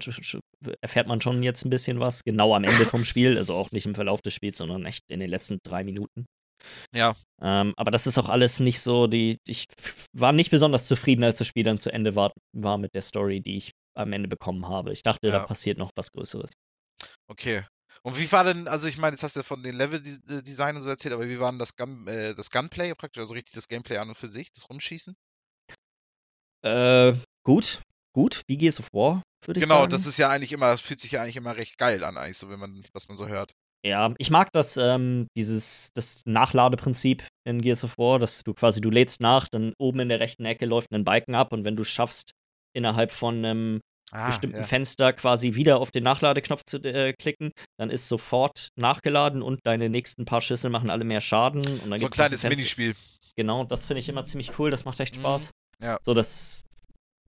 erfährt 0.82 1.08
man 1.08 1.22
schon 1.22 1.42
jetzt 1.44 1.66
ein 1.66 1.70
bisschen 1.70 2.00
was. 2.00 2.24
Genau 2.24 2.54
am 2.54 2.64
Ende 2.64 2.86
vom 2.86 3.04
Spiel, 3.06 3.38
also 3.38 3.56
auch 3.56 3.72
nicht 3.72 3.86
im 3.86 3.96
Verlauf 3.96 4.22
des 4.22 4.34
Spiels, 4.34 4.58
sondern 4.58 4.86
echt 4.86 5.02
in 5.10 5.20
den 5.20 5.30
letzten 5.30 5.60
drei 5.66 5.84
Minuten. 5.84 6.26
Ja. 6.94 7.16
Ähm, 7.42 7.74
aber 7.78 7.92
das 7.92 8.08
ist 8.08 8.18
auch 8.18 8.30
alles 8.30 8.60
nicht 8.60 8.82
so, 8.82 9.08
die, 9.08 9.38
ich 9.48 9.66
war 10.14 10.32
nicht 10.34 10.52
besonders 10.52 10.88
zufrieden, 10.88 11.24
als 11.24 11.38
das 11.40 11.48
Spiel 11.48 11.64
dann 11.64 11.78
zu 11.78 11.92
Ende 11.92 12.16
war, 12.16 12.32
war 12.56 12.78
mit 12.78 12.94
der 12.94 13.02
Story, 13.02 13.42
die 13.42 13.58
ich 13.58 13.72
am 13.98 14.14
Ende 14.14 14.28
bekommen 14.28 14.68
habe. 14.68 14.92
Ich 14.92 15.04
dachte, 15.04 15.28
da 15.32 15.38
Ja. 15.38 15.46
passiert 15.46 15.78
noch 15.78 15.92
was 15.96 16.12
Größeres. 16.12 16.52
Okay. 17.30 17.64
Und 18.04 18.18
wie 18.20 18.32
war 18.32 18.44
denn, 18.44 18.68
also 18.68 18.88
ich 18.88 18.98
meine, 18.98 19.14
jetzt 19.14 19.24
hast 19.24 19.36
du 19.36 19.42
ja 19.42 19.44
von 19.44 19.64
den 19.64 19.76
Level-Design 19.76 20.76
und 20.76 20.82
so 20.84 20.90
erzählt, 20.90 21.14
aber 21.14 21.28
wie 21.28 21.40
war 21.40 21.52
denn 21.52 21.60
das, 21.60 21.76
Gun, 21.76 22.08
äh, 22.08 22.36
das 22.36 22.52
Gunplay 22.52 22.94
praktisch, 22.96 23.22
also 23.22 23.34
richtig 23.34 23.54
das 23.54 23.68
Gameplay 23.68 23.98
an 23.98 24.10
und 24.10 24.16
für 24.16 24.28
sich, 24.28 24.52
das 24.52 24.70
Rumschießen? 24.70 25.16
Äh, 26.64 27.14
gut, 27.44 27.82
gut, 28.14 28.42
wie 28.48 28.58
Gears 28.58 28.80
of 28.80 28.88
War, 28.94 29.24
würde 29.46 29.60
ich 29.60 29.66
Genau, 29.66 29.82
sagen. 29.82 29.92
das 29.92 30.06
ist 30.06 30.18
ja 30.18 30.30
eigentlich 30.30 30.54
immer, 30.54 30.78
fühlt 30.78 31.00
sich 31.00 31.12
ja 31.12 31.22
eigentlich 31.22 31.38
immer 31.38 31.56
recht 31.56 31.78
geil 31.78 32.04
an, 32.04 32.18
eigentlich 32.18 32.38
so, 32.38 32.50
wenn 32.50 32.60
man, 32.60 32.84
was 32.94 33.08
man 33.08 33.18
so 33.18 33.28
hört. 33.28 33.54
Ja, 33.86 34.14
ich 34.18 34.32
mag 34.32 34.52
das, 34.54 34.76
ähm, 34.78 35.28
dieses, 35.38 35.92
das 35.94 36.24
Nachladeprinzip 36.26 37.26
in 37.46 37.62
Gears 37.62 37.84
of 37.84 37.98
War, 37.98 38.20
dass 38.20 38.44
du 38.44 38.54
quasi, 38.54 38.82
du 38.82 38.90
lädst 38.90 39.22
nach, 39.22 39.48
dann 39.48 39.74
oben 39.78 40.00
in 40.00 40.10
der 40.10 40.20
rechten 40.20 40.46
Ecke 40.46 40.66
läuft 40.66 40.92
ein 40.92 41.06
Balken 41.06 41.36
ab 41.36 41.54
und 41.54 41.64
wenn 41.64 41.76
du 41.76 41.84
schaffst, 41.84 42.32
innerhalb 42.76 43.12
von 43.12 43.38
einem 43.38 43.82
Ah, 44.12 44.28
bestimmten 44.28 44.60
ja. 44.60 44.64
Fenster 44.64 45.12
quasi 45.14 45.56
wieder 45.56 45.80
auf 45.80 45.92
den 45.92 46.04
Nachladeknopf 46.04 46.64
zu 46.64 46.78
äh, 46.84 47.14
klicken, 47.14 47.52
dann 47.78 47.90
ist 47.90 48.08
sofort 48.08 48.70
nachgeladen 48.76 49.42
und 49.42 49.60
deine 49.66 49.90
nächsten 49.90 50.26
paar 50.26 50.42
Schüsse 50.42 50.70
machen 50.70 50.90
alle 50.90 51.04
mehr 51.04 51.22
Schaden. 51.22 51.62
Und 51.62 51.90
dann 51.90 52.00
So 52.00 52.06
ein 52.08 52.12
kleines 52.12 52.44
Minispiel. 52.44 52.96
Genau, 53.36 53.66
das 53.66 53.86
finde 53.86 54.00
ich 54.00 54.10
immer 54.10 54.24
ziemlich 54.26 54.58
cool, 54.58 54.72
das 54.72 54.86
macht 54.86 55.00
echt 55.00 55.16
Mhm, 55.16 55.22
Spaß. 55.22 55.52
ja. 55.82 55.98
So, 56.04 56.14
das 56.14 56.64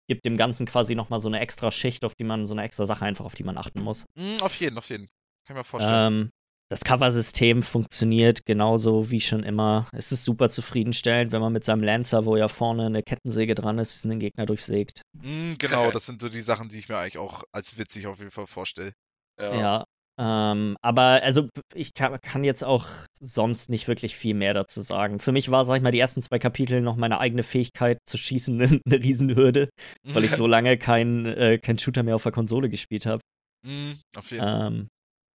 gibt 0.08 0.26
dem 0.26 0.38
Ganzen 0.38 0.66
quasi 0.66 0.96
nochmal 0.96 1.20
so 1.20 1.28
eine 1.30 1.40
extra 1.40 1.70
Schicht, 1.72 2.04
auf 2.04 2.16
die 2.16 2.24
man, 2.24 2.48
so 2.48 2.54
eine 2.54 2.64
extra 2.64 2.86
Sache 2.86 3.06
einfach, 3.06 3.26
auf 3.26 3.36
die 3.36 3.44
man 3.44 3.58
achten 3.58 3.82
muss. 3.82 4.06
Mm, 4.16 4.42
auf 4.42 4.56
jeden, 4.60 4.78
auf 4.78 4.90
jeden. 4.90 5.06
Kann 5.46 5.56
ich 5.56 5.62
mir 5.62 5.64
vorstellen. 5.64 6.14
Ähm, 6.14 6.30
das 6.70 6.82
Cover-System 6.82 7.64
funktioniert 7.64 8.46
genauso 8.46 9.10
wie 9.10 9.22
schon 9.22 9.44
immer. 9.44 9.88
Es 9.92 10.12
ist 10.12 10.24
super 10.24 10.50
zufriedenstellend, 10.50 11.32
wenn 11.32 11.42
man 11.42 11.52
mit 11.52 11.64
seinem 11.64 11.84
Lancer, 11.84 12.26
wo 12.26 12.38
ja 12.38 12.48
vorne 12.48 12.86
eine 12.86 13.02
Kettensäge 13.02 13.56
dran 13.56 13.80
ist, 13.80 14.06
einen 14.06 14.20
Gegner 14.20 14.46
durchsägt. 14.46 15.02
Mm, 15.14 15.54
genau, 15.58 15.90
das 15.90 16.06
sind 16.06 16.22
so 16.22 16.30
die 16.30 16.42
Sachen, 16.42 16.70
die 16.70 16.78
ich 16.78 16.88
mir 16.88 16.98
eigentlich 16.98 17.18
auch 17.18 17.44
als 17.52 17.78
witzig 17.78 18.06
auf 18.06 18.20
jeden 18.20 18.32
Fall 18.32 18.46
vorstelle. 18.46 18.94
Ja. 19.40 19.60
Ja. 19.60 19.86
Ähm, 20.22 20.76
aber 20.82 21.24
also 21.24 21.48
ich 21.74 21.94
kann, 21.94 22.20
kann 22.22 22.44
jetzt 22.44 22.64
auch 22.64 22.86
sonst 23.20 23.70
nicht 23.70 23.88
wirklich 23.88 24.16
viel 24.18 24.36
mehr 24.36 24.54
dazu 24.54 24.82
sagen. 24.82 25.20
Für 25.20 25.32
mich 25.32 25.50
war, 25.50 25.64
sag 25.64 25.78
ich 25.78 25.82
mal, 25.82 25.92
die 25.92 26.00
ersten 26.00 26.22
zwei 26.22 26.40
Kapitel 26.40 26.82
noch 26.82 26.98
meine 26.98 27.20
eigene 27.20 27.42
Fähigkeit 27.42 28.00
zu 28.06 28.18
schießen 28.18 28.62
eine, 28.86 29.04
Riesenhürde, 29.04 29.70
weil 30.04 30.26
ich 30.26 30.32
so 30.36 30.46
lange 30.46 30.78
kein, 30.78 31.26
äh, 31.26 31.58
kein 31.58 31.80
Shooter 31.80 32.04
mehr 32.04 32.16
auf 32.16 32.24
der 32.24 32.34
Konsole 32.34 32.70
gespielt 32.70 33.06
habe. 33.06 33.22
Mm, 33.66 33.94
auf 34.16 34.30
jeden 34.30 34.44
Fall. 34.44 34.68
Ähm, 34.68 34.90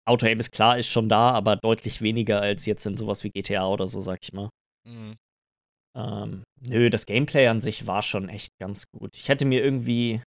Auto-Aim 0.05 0.39
ist 0.39 0.51
klar, 0.51 0.77
ist 0.77 0.89
schon 0.89 1.07
da, 1.09 1.31
aber 1.31 1.55
deutlich 1.55 2.01
weniger 2.01 2.41
als 2.41 2.65
jetzt 2.65 2.85
in 2.85 2.97
sowas 2.97 3.23
wie 3.23 3.29
GTA 3.29 3.67
oder 3.67 3.87
so, 3.87 4.01
sag 4.01 4.19
ich 4.21 4.33
mal. 4.33 4.49
Mm. 4.87 5.13
Ähm, 5.95 6.43
nö, 6.61 6.89
das 6.89 7.05
Gameplay 7.05 7.47
an 7.47 7.61
sich 7.61 7.85
war 7.87 8.01
schon 8.01 8.27
echt 8.27 8.49
ganz 8.59 8.85
gut. 8.91 9.15
Ich 9.15 9.29
hätte 9.29 9.45
mir 9.45 9.63
irgendwie 9.63 10.21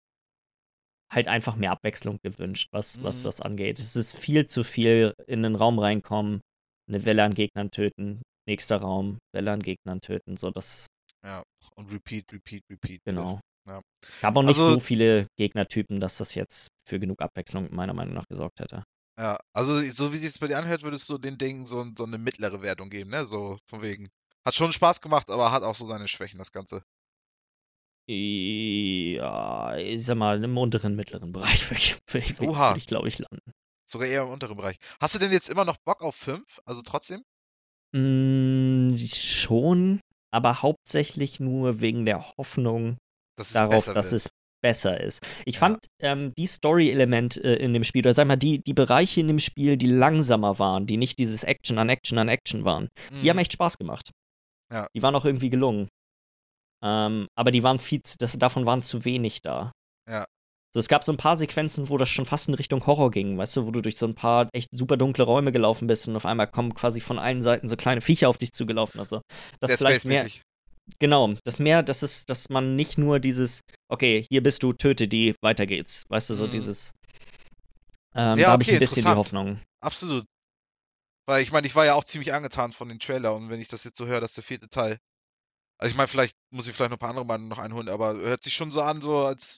halt 1.12 1.28
einfach 1.28 1.56
mehr 1.56 1.72
Abwechslung 1.72 2.18
gewünscht, 2.24 2.70
was, 2.72 3.02
was 3.04 3.20
Mhm. 3.20 3.24
das 3.24 3.42
angeht. 3.42 3.80
Es 3.80 3.96
ist 3.96 4.16
viel 4.18 4.46
zu 4.46 4.64
viel 4.64 5.14
in 5.28 5.44
den 5.44 5.56
Raum 5.56 5.80
reinkommen, 5.80 6.42
eine 6.90 7.04
Welle 7.06 7.24
an 7.24 7.34
Gegnern 7.34 7.72
töten, 7.72 8.22
nächster 8.48 8.78
Raum, 8.78 9.18
Welle 9.34 9.52
an 9.52 9.62
Gegnern 9.62 10.02
töten, 10.02 10.38
so 10.38 10.52
das, 10.52 10.86
Ja. 11.26 11.44
Und 11.76 11.92
repeat, 11.92 12.32
repeat, 12.32 12.64
repeat. 12.72 13.02
genau. 13.06 13.40
Ja. 13.68 13.82
Gab 14.22 14.36
auch 14.38 14.44
nicht 14.44 14.60
Also- 14.60 14.76
so 14.76 14.80
viele 14.80 15.26
Gegnertypen, 15.40 16.00
dass 16.00 16.18
das 16.18 16.36
jetzt 16.36 16.68
für 16.88 17.00
genug 17.00 17.20
Abwechslung 17.22 17.74
meiner 17.74 17.94
Meinung 17.94 18.14
nach 18.14 18.28
gesorgt 18.30 18.60
hätte. 18.60 18.84
Ja, 19.18 19.40
also 19.54 19.80
so 19.80 20.12
wie 20.12 20.18
sich 20.18 20.30
es 20.30 20.40
bei 20.40 20.48
dir 20.48 20.58
anhört, 20.58 20.84
würdest 20.84 21.08
du 21.10 21.18
den 21.18 21.38
Dingen 21.38 21.66
so, 21.66 21.86
so 21.98 22.04
eine 22.04 22.18
mittlere 22.18 22.62
Wertung 22.62 22.90
geben, 22.90 23.12
ne? 23.12 23.26
So 23.26 23.58
von 23.68 23.82
wegen. 23.82 24.10
Hat 24.46 24.56
schon 24.56 24.74
Spaß 24.74 25.02
gemacht, 25.02 25.30
aber 25.30 25.52
hat 25.52 25.64
auch 25.64 25.76
so 25.76 25.86
seine 25.86 26.08
Schwächen, 26.08 26.38
das 26.38 26.52
Ganze. 26.52 26.84
Ja, 28.08 29.76
ich 29.78 30.06
sag 30.06 30.18
mal, 30.18 30.44
im 30.44 30.58
unteren, 30.58 30.96
mittleren 30.96 31.32
Bereich 31.32 31.70
würde 31.70 31.80
ich, 31.80 31.98
würd 32.08 32.24
ich, 32.24 32.40
würd 32.40 32.78
ich 32.78 32.86
glaube 32.86 33.08
ich, 33.08 33.18
landen. 33.18 33.52
Sogar 33.88 34.08
eher 34.08 34.24
im 34.24 34.30
unteren 34.30 34.58
Bereich. 34.58 34.78
Hast 35.00 35.16
du 35.16 35.20
denn 35.20 35.32
jetzt 35.32 35.50
immer 35.50 35.66
noch 35.66 35.78
Bock 35.86 36.02
auf 36.02 36.16
5? 36.16 36.60
Also 36.66 36.82
trotzdem? 36.84 37.24
Mm, 37.94 38.96
schon, 38.98 40.02
aber 40.32 40.62
hauptsächlich 40.62 41.40
nur 41.40 41.80
wegen 41.80 42.06
der 42.06 42.34
Hoffnung 42.38 42.98
Dass 43.38 43.48
es 43.48 43.54
darauf, 43.54 43.86
dass 43.86 44.12
es 44.12 44.30
besser 44.66 45.00
ist. 45.00 45.22
Ich 45.46 45.56
Ja. 45.56 45.60
fand 45.60 45.86
ähm, 46.02 46.34
die 46.38 46.48
Story-Element 46.48 47.38
äh, 47.38 47.56
in 47.58 47.74
dem 47.74 47.84
Spiel, 47.84 48.02
oder 48.02 48.14
sag 48.16 48.28
mal, 48.28 48.36
die, 48.36 48.64
die 48.64 48.74
Bereiche 48.74 49.20
in 49.22 49.28
dem 49.28 49.38
Spiel, 49.40 49.78
die 49.78 49.86
langsamer 49.88 50.58
waren, 50.58 50.88
die 50.88 50.98
nicht 50.98 51.20
dieses 51.20 51.44
Action 51.44 51.78
an 51.78 51.90
Action 51.90 52.18
an 52.18 52.28
Action 52.30 52.66
waren, 52.66 52.88
die 53.22 53.30
haben 53.30 53.36
Mhm. 53.38 53.42
echt 53.42 53.54
Spaß 53.54 53.78
gemacht. 53.78 54.10
Ja. 54.74 54.88
Die 54.96 55.04
waren 55.04 55.14
auch 55.16 55.26
irgendwie 55.26 55.52
gelungen. 55.52 55.88
Ähm, 56.84 57.28
aber 57.38 57.52
die 57.52 57.62
waren 57.64 57.78
viel, 57.80 58.02
zu- 58.04 58.16
das, 58.20 58.34
davon 58.34 58.66
waren 58.66 58.82
zu 58.82 59.06
wenig 59.06 59.42
da. 59.42 59.72
Ja. 60.10 60.26
So, 60.74 60.80
es 60.80 60.88
gab 60.90 61.04
so 61.04 61.12
ein 61.14 61.18
paar 61.18 61.38
Sequenzen, 61.38 61.88
wo 61.90 61.98
das 61.98 62.10
schon 62.10 62.26
fast 62.26 62.48
in 62.50 62.54
Richtung 62.56 62.86
Horror 62.86 63.10
ging, 63.12 63.38
weißt 63.38 63.56
du, 63.56 63.66
wo 63.66 63.72
du 63.72 63.82
durch 63.82 63.98
so 63.98 64.06
ein 64.08 64.16
paar 64.16 64.50
echt 64.52 64.70
super 64.72 64.98
dunkle 64.98 65.24
Räume 65.24 65.52
gelaufen 65.52 65.88
bist 65.88 66.08
und 66.08 66.16
auf 66.18 66.26
einmal 66.26 66.48
kommen 66.48 66.74
quasi 66.74 67.00
von 67.00 67.18
allen 67.18 67.42
Seiten 67.42 67.70
so 67.70 67.78
kleine 67.78 68.02
Viecher 68.02 68.28
auf 68.30 68.38
dich 68.38 68.52
zugelaufen. 68.52 69.00
Also, 69.00 69.22
das 69.62 69.70
Dead 69.72 69.78
vielleicht 69.78 70.06
mehr. 70.06 70.26
Genau, 71.00 71.34
das 71.44 71.60
mehr, 71.60 71.84
das 71.84 72.04
ist, 72.04 72.30
dass 72.30 72.50
man 72.50 72.76
nicht 72.76 72.98
nur 72.98 73.20
dieses, 73.20 73.62
okay, 73.90 74.26
hier 74.30 74.44
bist 74.44 74.62
du, 74.64 74.72
töte 74.74 75.08
die, 75.08 75.36
weiter 75.42 75.66
geht's. 75.66 76.06
Weißt 76.10 76.30
du, 76.30 76.36
so 76.36 76.46
Mhm. 76.46 76.52
dieses. 76.52 76.92
Ähm, 78.14 78.40
Ja, 78.40 78.48
da 78.48 78.52
habe 78.52 78.64
ich 78.64 78.70
okay, 78.70 78.78
ein 78.78 78.80
bisschen 78.80 79.04
die. 79.04 79.10
Hoffnung. 79.10 79.60
Absolut. 79.82 80.26
Weil 81.28 81.42
ich 81.42 81.52
meine, 81.52 81.66
ich 81.66 81.76
war 81.76 81.86
ja 81.86 81.96
auch 81.96 82.04
ziemlich 82.04 82.34
angetan 82.34 82.72
von 82.72 82.88
den 82.88 83.00
Trailer 83.00 83.34
und 83.36 83.50
wenn 83.50 83.60
ich 83.60 83.68
das 83.68 83.84
jetzt 83.84 83.98
so 83.98 84.06
höre, 84.06 84.22
das 84.22 84.32
ist 84.32 84.38
der 84.38 84.44
vierte 84.44 84.70
Teil. 84.70 84.98
Also 85.80 85.92
ich 85.92 85.98
meine, 85.98 86.08
vielleicht 86.08 86.36
muss 86.52 86.68
ich 86.68 86.76
vielleicht 86.76 86.92
noch 86.92 86.98
ein 86.98 87.00
paar 87.00 87.10
andere 87.10 87.26
Meinungen 87.26 87.50
noch 87.50 87.58
einholen, 87.58 87.90
aber 87.90 88.14
hört 88.14 88.44
sich 88.44 88.54
schon 88.54 88.72
so 88.72 88.82
an, 88.82 89.02
so 89.02 89.26
als 89.26 89.58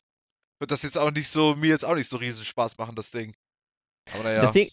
wird 0.59 0.71
das 0.71 0.81
jetzt 0.83 0.97
auch 0.97 1.11
nicht 1.11 1.27
so, 1.27 1.55
mir 1.55 1.67
jetzt 1.67 1.85
auch 1.85 1.93
nicht 1.95 2.07
so 2.09 2.17
riesen 2.17 2.45
Spaß 2.45 2.77
machen, 2.77 2.95
das 2.95 3.11
Ding. 3.11 3.35
Aber 4.11 4.23
naja. 4.23 4.41
Das, 4.41 4.53
Ding, 4.53 4.71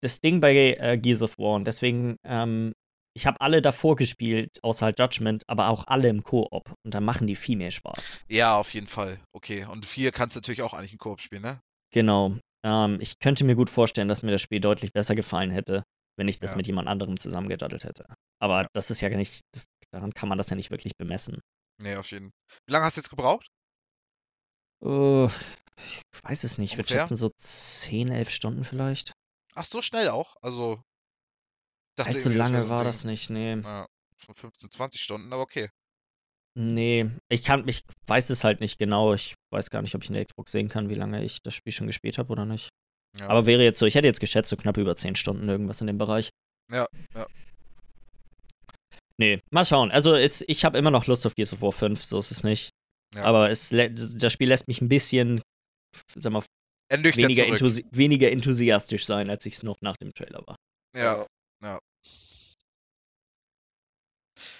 das 0.00 0.20
Ding 0.20 0.40
bei 0.40 0.54
äh, 0.54 0.96
Gears 0.96 1.22
of 1.22 1.36
War 1.38 1.54
und 1.56 1.64
deswegen, 1.66 2.16
ähm, 2.24 2.72
ich 3.16 3.26
habe 3.26 3.40
alle 3.40 3.62
davor 3.62 3.96
gespielt, 3.96 4.58
außer 4.62 4.84
halt 4.86 4.98
Judgment, 4.98 5.42
aber 5.48 5.68
auch 5.68 5.86
alle 5.86 6.08
im 6.08 6.22
Koop 6.22 6.74
und 6.84 6.94
da 6.94 7.00
machen 7.00 7.26
die 7.26 7.34
viel 7.36 7.56
mehr 7.56 7.70
Spaß. 7.70 8.20
Ja, 8.28 8.56
auf 8.56 8.74
jeden 8.74 8.86
Fall. 8.86 9.18
Okay. 9.32 9.64
Und 9.64 9.86
vier 9.86 10.12
kannst 10.12 10.36
du 10.36 10.38
natürlich 10.40 10.62
auch 10.62 10.74
eigentlich 10.74 10.92
in 10.92 10.98
Koop 10.98 11.20
spielen, 11.20 11.42
ne? 11.42 11.60
Genau. 11.92 12.36
Ähm, 12.64 12.98
ich 13.00 13.18
könnte 13.18 13.44
mir 13.44 13.54
gut 13.56 13.70
vorstellen, 13.70 14.08
dass 14.08 14.22
mir 14.22 14.32
das 14.32 14.42
Spiel 14.42 14.60
deutlich 14.60 14.92
besser 14.92 15.14
gefallen 15.14 15.50
hätte, 15.50 15.82
wenn 16.18 16.28
ich 16.28 16.40
das 16.40 16.52
Ja. 16.52 16.56
mit 16.58 16.66
jemand 16.66 16.88
anderem 16.88 17.18
zusammengedaddelt 17.18 17.84
hätte. 17.84 18.04
Aber 18.40 18.62
Ja. 18.62 18.66
das 18.74 18.90
ist 18.90 19.00
ja 19.00 19.08
nicht, 19.08 19.40
das, 19.54 19.64
daran 19.92 20.12
kann 20.12 20.28
man 20.28 20.36
das 20.38 20.50
ja 20.50 20.56
nicht 20.56 20.70
wirklich 20.70 20.92
bemessen. 20.98 21.40
Nee, 21.82 21.96
auf 21.96 22.10
jeden 22.10 22.30
Wie 22.66 22.72
lange 22.72 22.84
hast 22.84 22.96
du 22.96 23.00
jetzt 23.00 23.10
gebraucht? 23.10 23.46
Uh, 24.84 25.28
ich 25.78 26.02
weiß 26.22 26.44
es 26.44 26.58
nicht. 26.58 26.72
Ich 26.72 26.76
würde 26.78 26.86
Ungefähr? 26.88 27.02
schätzen, 27.04 27.16
so 27.16 27.30
10, 27.36 28.08
11 28.10 28.30
Stunden 28.30 28.64
vielleicht. 28.64 29.12
Ach, 29.54 29.64
so 29.64 29.80
schnell 29.80 30.08
auch. 30.10 30.36
Also. 30.42 30.82
Dachte 31.96 32.14
Allzu 32.14 32.30
lange 32.30 32.62
so 32.62 32.68
war 32.68 32.80
Ding. 32.80 32.88
das 32.88 33.04
nicht, 33.04 33.30
nee. 33.30 33.56
Ja, 33.56 33.86
schon 34.16 34.34
15, 34.34 34.70
20 34.70 35.00
Stunden, 35.00 35.32
aber 35.32 35.42
okay. 35.42 35.68
Nee, 36.58 37.10
ich 37.28 37.44
kann, 37.44 37.68
ich 37.68 37.82
weiß 38.06 38.30
es 38.30 38.42
halt 38.42 38.60
nicht 38.60 38.78
genau. 38.78 39.12
Ich 39.12 39.34
weiß 39.52 39.68
gar 39.68 39.82
nicht, 39.82 39.94
ob 39.94 40.02
ich 40.02 40.08
in 40.08 40.14
der 40.14 40.24
Xbox 40.24 40.52
sehen 40.52 40.68
kann, 40.68 40.88
wie 40.88 40.94
lange 40.94 41.22
ich 41.22 41.42
das 41.42 41.54
Spiel 41.54 41.72
schon 41.72 41.86
gespielt 41.86 42.16
habe 42.16 42.32
oder 42.32 42.46
nicht. 42.46 42.70
Ja. 43.18 43.28
Aber 43.28 43.44
wäre 43.44 43.62
jetzt 43.62 43.78
so, 43.78 43.84
ich 43.84 43.94
hätte 43.94 44.08
jetzt 44.08 44.20
geschätzt, 44.20 44.48
so 44.48 44.56
knapp 44.56 44.78
über 44.78 44.96
10 44.96 45.16
Stunden 45.16 45.48
irgendwas 45.48 45.82
in 45.82 45.86
dem 45.86 45.98
Bereich. 45.98 46.30
Ja, 46.72 46.86
ja. 47.14 47.26
Nee, 49.18 49.40
mal 49.50 49.64
schauen. 49.64 49.90
Also 49.90 50.14
es, 50.14 50.44
ich 50.46 50.64
habe 50.64 50.78
immer 50.78 50.90
noch 50.90 51.06
Lust 51.06 51.26
auf 51.26 51.34
Gears 51.34 51.52
of 51.52 51.62
War 51.62 51.72
5, 51.72 52.02
so 52.02 52.18
ist 52.18 52.30
es 52.30 52.42
nicht. 52.42 52.70
Ja. 53.14 53.24
Aber 53.24 53.50
es, 53.50 53.70
das 53.70 54.32
Spiel 54.32 54.48
lässt 54.48 54.68
mich 54.68 54.80
ein 54.80 54.88
bisschen, 54.88 55.42
sag 56.14 56.32
mal, 56.32 56.42
weniger, 56.90 57.46
enthusi 57.46 57.86
weniger 57.92 58.30
enthusiastisch 58.30 59.06
sein, 59.06 59.30
als 59.30 59.46
ich 59.46 59.54
es 59.54 59.62
noch 59.62 59.80
nach 59.80 59.96
dem 59.96 60.12
Trailer 60.12 60.42
war. 60.46 60.56
Ja. 60.96 61.26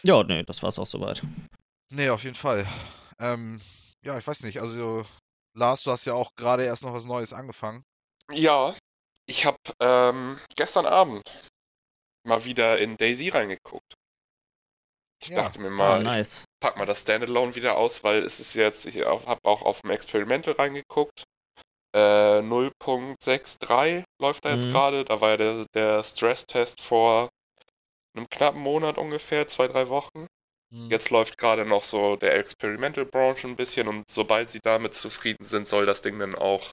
Ja, 0.06 0.22
nee, 0.22 0.44
das 0.44 0.62
war's 0.62 0.78
auch 0.78 0.86
soweit. 0.86 1.20
Nee, 1.90 2.10
auf 2.10 2.22
jeden 2.22 2.36
Fall. 2.36 2.64
Ähm, 3.18 3.60
ja, 4.04 4.16
ich 4.16 4.24
weiß 4.24 4.44
nicht. 4.44 4.60
Also, 4.60 5.04
Lars, 5.52 5.82
du 5.82 5.90
hast 5.90 6.04
ja 6.04 6.14
auch 6.14 6.30
gerade 6.36 6.64
erst 6.64 6.84
noch 6.84 6.94
was 6.94 7.06
Neues 7.06 7.32
angefangen. 7.32 7.82
Ja, 8.32 8.72
ich 9.28 9.44
habe 9.46 9.58
ähm, 9.80 10.38
gestern 10.54 10.86
Abend 10.86 11.24
mal 12.24 12.44
wieder 12.44 12.78
in 12.78 12.96
Daisy 12.96 13.30
reingeguckt. 13.30 13.94
Ich 15.24 15.30
Ja. 15.30 15.42
dachte 15.42 15.60
mir 15.60 15.70
Ah, 15.70 15.72
mal, 15.76 16.02
ich 16.02 16.06
nice. 16.06 16.44
pack 16.62 16.76
mal 16.76 16.86
das 16.86 17.00
Standalone 17.00 17.56
wieder 17.56 17.76
aus, 17.76 18.04
weil 18.04 18.22
es 18.22 18.38
ist 18.38 18.54
jetzt, 18.54 18.86
ich 18.86 19.04
habe 19.04 19.40
auch 19.42 19.62
auf 19.62 19.80
dem 19.80 19.90
Experimental 19.90 20.54
reingeguckt. 20.54 21.24
Äh, 21.96 22.42
0.63 22.42 24.04
läuft 24.20 24.44
da 24.44 24.52
jetzt 24.52 24.66
Mhm. 24.66 24.70
gerade. 24.70 25.04
Da 25.04 25.20
war 25.20 25.30
ja 25.30 25.36
der, 25.36 25.66
der 25.74 26.04
Stress-Test 26.04 26.80
vor 26.80 27.28
einem 28.16 28.28
knappen 28.28 28.60
Monat 28.60 28.98
ungefähr, 28.98 29.48
zwei, 29.48 29.68
drei 29.68 29.88
Wochen. 29.88 30.26
Hm. 30.72 30.90
Jetzt 30.90 31.10
läuft 31.10 31.38
gerade 31.38 31.64
noch 31.64 31.84
so 31.84 32.16
der 32.16 32.36
Experimental 32.36 33.04
Branch 33.04 33.36
ein 33.44 33.56
bisschen 33.56 33.88
und 33.88 34.08
sobald 34.08 34.50
sie 34.50 34.60
damit 34.62 34.94
zufrieden 34.94 35.44
sind, 35.46 35.68
soll 35.68 35.86
das 35.86 36.02
Ding 36.02 36.18
dann 36.18 36.34
auch. 36.34 36.70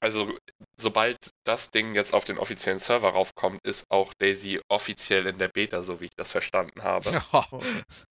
Also, 0.00 0.32
sobald 0.76 1.16
das 1.44 1.72
Ding 1.72 1.94
jetzt 1.94 2.14
auf 2.14 2.24
den 2.24 2.38
offiziellen 2.38 2.78
Server 2.78 3.10
raufkommt, 3.10 3.58
ist 3.64 3.84
auch 3.90 4.14
Daisy 4.14 4.60
offiziell 4.68 5.26
in 5.26 5.38
der 5.38 5.48
Beta, 5.48 5.82
so 5.82 6.00
wie 6.00 6.04
ich 6.04 6.14
das 6.16 6.30
verstanden 6.30 6.82
habe. 6.82 7.20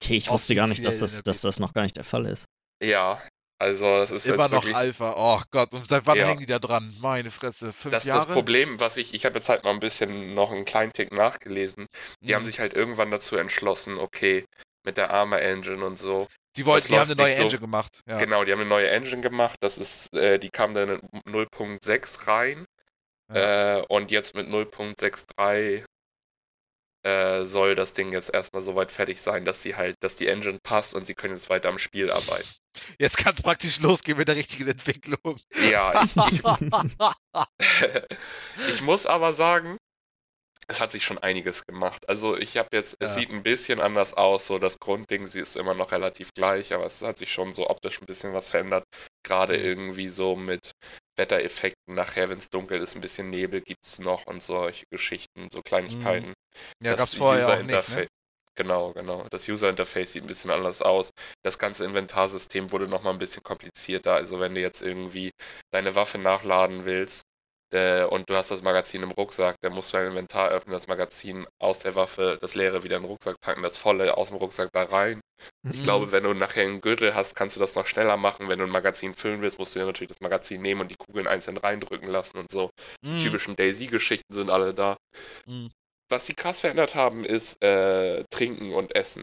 Okay, 0.02 0.18
ich 0.18 0.30
wusste 0.30 0.54
gar 0.56 0.68
nicht, 0.68 0.86
dass 0.86 1.00
das, 1.00 1.24
dass 1.24 1.42
das 1.42 1.60
noch 1.60 1.74
gar 1.74 1.84
nicht 1.84 1.96
der 1.96 2.04
Fall 2.04 2.26
ist. 2.26 2.46
Ja, 2.84 3.22
also 3.60 3.86
es 3.88 4.12
ist 4.12 4.26
Immer 4.28 4.44
jetzt 4.44 4.52
noch 4.52 4.64
wirklich. 4.64 4.76
Alpha. 4.76 5.16
Oh 5.18 5.42
Gott, 5.52 5.74
und 5.74 5.88
seit 5.88 6.06
wann 6.06 6.18
Ja. 6.18 6.26
hängen 6.28 6.40
die 6.40 6.46
da 6.46 6.60
dran? 6.60 6.94
Meine 7.02 7.32
Fresse. 7.32 7.74
Fünf 7.74 7.92
Das 7.94 8.04
ist 8.04 8.08
Jahre? 8.10 8.26
das 8.26 8.34
Problem, 8.34 8.80
was 8.80 8.98
ich, 8.98 9.14
ich 9.14 9.26
habe 9.26 9.36
jetzt 9.36 9.50
halt 9.50 9.64
mal 9.64 9.72
ein 9.72 9.80
bisschen 9.80 10.34
noch 10.36 10.52
einen 10.52 10.66
kleinen 10.66 10.94
Tick 10.94 11.12
nachgelesen. 11.12 11.88
Die 12.22 12.36
haben 12.36 12.42
Hm. 12.44 12.48
sich 12.52 12.60
halt 12.60 12.74
irgendwann 12.74 13.10
dazu 13.12 13.36
entschlossen, 13.38 13.98
okay, 13.98 14.46
mit 14.86 14.98
der 14.98 15.12
Armor 15.12 15.40
Engine 15.40 15.84
und 15.86 15.98
so. 16.00 16.28
Die, 16.56 16.66
wollten, 16.66 16.82
das 16.82 16.88
die 16.88 17.00
haben 17.00 17.12
eine 17.12 17.22
neue 17.30 17.36
so- 17.36 17.44
Engine 17.44 17.60
gemacht. 17.62 18.02
Ja. 18.08 18.18
Genau, 18.18 18.44
die 18.44 18.52
haben 18.52 18.60
eine 18.62 18.70
neue 18.70 18.90
Engine 18.90 19.22
gemacht. 19.22 19.58
Das 19.62 19.78
ist, 19.78 20.12
äh, 20.14 20.40
die 20.40 20.50
kam 20.50 20.74
dann 20.74 20.90
in 20.90 21.00
0.6 21.32 22.28
rein. 22.28 22.66
Äh, 23.34 23.82
und 23.90 24.10
jetzt 24.12 24.36
mit 24.36 24.48
0.63 24.48 25.84
äh, 27.04 27.46
soll 27.46 27.76
das 27.76 27.94
Ding 27.94 28.12
jetzt 28.12 28.34
erstmal 28.34 28.62
soweit 28.62 28.92
fertig 28.92 29.22
sein, 29.22 29.46
dass 29.46 29.62
sie 29.62 29.76
halt, 29.76 29.96
dass 30.02 30.16
die 30.18 30.28
Engine 30.28 30.58
passt 30.64 30.96
und 30.96 31.06
sie 31.08 31.14
können 31.14 31.34
jetzt 31.36 31.50
weiter 31.50 31.70
am 31.70 31.78
Spiel 31.78 32.10
arbeiten. 32.12 32.48
Jetzt 33.00 33.18
kann 33.18 33.34
es 33.34 33.42
praktisch 33.42 33.80
losgehen 33.80 34.18
mit 34.18 34.28
der 34.28 34.36
richtigen 34.36 34.68
Entwicklung. 34.68 35.40
Ja, 35.70 36.04
ich, 36.04 36.16
ich, 36.16 36.44
ich 38.70 38.82
muss 38.82 39.06
aber 39.06 39.34
sagen, 39.34 39.78
es 40.70 40.82
hat 40.82 40.92
sich 40.92 41.06
schon 41.06 41.18
einiges 41.18 41.66
gemacht. 41.66 42.10
Also 42.10 42.36
ich 42.38 42.58
habe 42.58 42.70
jetzt, 42.74 42.98
es 43.00 43.12
Ja. 43.12 43.16
sieht 43.16 43.32
ein 43.32 43.44
bisschen 43.44 43.80
anders 43.80 44.14
aus, 44.14 44.48
so 44.48 44.60
das 44.60 44.80
Grundding, 44.80 45.28
sie 45.30 45.40
ist 45.40 45.56
immer 45.56 45.74
noch 45.74 45.92
relativ 45.92 46.34
gleich, 46.34 46.74
aber 46.74 46.86
es 46.86 47.02
hat 47.02 47.18
sich 47.18 47.32
schon 47.32 47.54
so 47.54 47.70
optisch 47.70 48.02
ein 48.02 48.06
bisschen 48.06 48.34
was 48.34 48.50
verändert. 48.50 48.84
Gerade 49.24 49.58
Mhm. 49.58 49.64
irgendwie 49.64 50.10
so 50.10 50.36
mit 50.36 50.72
Wettereffekten 51.18 51.96
nachher, 51.96 52.30
wenn 52.30 52.40
es 52.40 52.50
dunkel 52.50 52.80
ist, 52.82 52.96
ein 52.96 53.02
bisschen 53.02 53.30
Nebel 53.30 53.62
gibt's 53.62 54.00
noch 54.00 54.26
und 54.28 54.44
solche 54.44 54.86
Geschichten, 54.92 55.48
so 55.52 55.62
Kleinigkeiten. 55.62 56.34
Ja, 56.84 56.92
Das 56.92 56.98
gab's 56.98 57.16
vorher 57.16 57.48
auch 57.48 57.64
nicht, 57.64 57.90
ne? 57.90 58.08
Genau, 58.58 58.92
genau. 58.94 59.24
Das 59.30 59.48
User-Interface 59.48 60.14
sieht 60.14 60.24
ein 60.24 60.28
bisschen 60.28 60.50
anders 60.50 60.82
aus. 60.82 61.12
Das 61.44 61.60
ganze 61.60 61.86
Inventarsystem 61.86 62.72
wurde 62.72 62.88
nochmal 62.88 63.14
ein 63.14 63.20
bisschen 63.20 63.44
komplizierter. 63.44 64.16
Also 64.16 64.40
wenn 64.40 64.56
du 64.56 64.62
jetzt 64.62 64.82
irgendwie 64.82 65.30
deine 65.72 65.94
Waffe 65.96 66.18
nachladen 66.18 66.86
willst 66.86 67.22
äh, 67.72 68.04
und 68.04 68.28
du 68.30 68.36
hast 68.36 68.50
das 68.50 68.64
Magazin 68.64 69.04
im 69.04 69.12
Rucksack, 69.12 69.58
dann 69.62 69.74
musst 69.74 69.94
du 69.94 69.98
dein 69.98 70.08
Inventar 70.08 70.50
öffnen, 70.50 70.74
das 70.74 70.88
Magazin 70.88 71.46
aus 71.62 71.80
der 71.80 71.94
Waffe, 71.94 72.40
das 72.42 72.56
leere 72.56 72.84
wieder 72.84 72.98
in 72.98 73.04
den 73.04 73.10
Rucksack 73.12 73.40
packen, 73.42 73.62
das 73.62 73.78
volle 73.78 74.18
aus 74.18 74.30
dem 74.30 74.38
Rucksack 74.38 74.70
da 74.74 74.84
rein. 74.84 75.22
Ich 75.72 75.80
Mhm. 75.80 75.84
glaube, 75.84 76.12
wenn 76.12 76.24
du 76.24 76.34
nachher 76.34 76.64
einen 76.64 76.82
Gürtel 76.82 77.14
hast, 77.14 77.36
kannst 77.36 77.58
du 77.58 77.60
das 77.60 77.76
noch 77.76 77.86
schneller 77.86 78.18
machen. 78.18 78.50
Wenn 78.50 78.58
du 78.60 78.66
ein 78.66 78.72
Magazin 78.72 79.14
füllen 79.14 79.42
willst, 79.44 79.60
musst 79.60 79.76
du 79.76 79.80
dir 79.80 79.86
natürlich 79.86 80.10
das 80.10 80.22
Magazin 80.22 80.62
nehmen 80.62 80.82
und 80.82 80.90
die 80.92 80.96
Kugeln 80.98 81.28
einzeln 81.28 81.58
reindrücken 81.58 82.10
lassen 82.10 82.40
und 82.40 82.50
so. 82.50 82.72
Die 83.04 83.08
Mhm. 83.08 83.22
typischen 83.22 83.56
Daisy-Geschichten 83.56 84.34
sind 84.34 84.50
alle 84.50 84.74
da. 84.74 84.98
Mhm. 85.48 85.70
Was 86.10 86.26
sie 86.26 86.34
krass 86.34 86.62
verändert 86.62 86.96
haben, 86.96 87.26
ist 87.26 87.62
äh, 87.64 88.24
Trinken 88.30 88.74
und 88.74 88.96
Essen. 88.96 89.22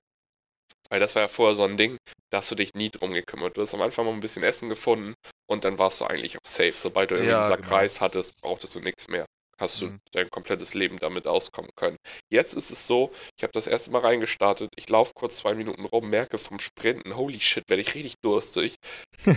Weil 0.91 1.01
das 1.01 1.15
war 1.15 1.23
ja 1.23 1.29
vorher 1.29 1.57
so 1.57 1.65
ein 1.65 1.77
Ding, 1.79 1.99
da 2.31 2.39
hast 2.39 2.51
du 2.51 2.55
dich 2.57 2.75
nie 2.75 2.91
drum 2.91 3.13
gekümmert. 3.15 3.57
Du 3.57 3.63
hast 3.63 3.75
am 3.75 3.83
Anfang 3.83 4.07
mal 4.07 4.13
ein 4.13 4.21
bisschen 4.21 4.43
Essen 4.45 4.69
gefunden 4.71 5.15
und 5.49 5.65
dann 5.65 5.79
warst 5.79 6.01
du 6.01 6.07
eigentlich 6.07 6.37
auch 6.39 6.47
safe. 6.49 6.75
Sobald 6.77 7.11
du 7.11 7.17
irgendwie 7.17 7.35
Ja, 7.35 7.51
einen 7.51 7.63
Sack 7.63 7.71
genau. 7.71 7.73
Reis 7.73 8.01
hattest, 8.01 8.41
brauchtest 8.43 8.75
du 8.75 8.81
nichts 8.81 9.09
mehr. 9.09 9.27
Hast 9.61 9.81
du 9.81 9.87
Mhm. 9.87 10.01
dein 10.13 10.29
komplettes 10.31 10.75
Leben 10.75 10.99
damit 10.99 11.27
auskommen 11.27 11.71
können. 11.77 11.97
Jetzt 12.31 12.55
ist 12.55 12.71
es 12.71 12.87
so, 12.87 13.13
ich 13.37 13.43
habe 13.43 13.53
das 13.53 13.67
erste 13.67 13.91
Mal 13.91 14.01
reingestartet, 14.01 14.71
ich 14.77 14.89
laufe 14.89 15.13
kurz 15.15 15.37
zwei 15.37 15.55
Minuten 15.55 15.85
rum, 15.85 16.11
merke 16.11 16.39
vom 16.39 16.59
Sprinten, 16.61 17.17
holy 17.17 17.41
shit, 17.41 17.65
werde 17.69 17.81
ich 17.81 17.95
richtig 17.95 18.15
durstig, 18.23 18.75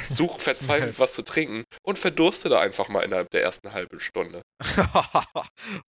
suche 0.03 0.39
verzweifelt 0.39 0.99
was 0.99 1.13
zu 1.13 1.23
trinken 1.23 1.63
und 1.83 1.99
verdurste 1.99 2.49
da 2.49 2.59
einfach 2.59 2.87
mal 2.89 3.01
innerhalb 3.03 3.29
der 3.31 3.43
ersten 3.43 3.73
halben 3.73 3.99
Stunde. 3.99 4.41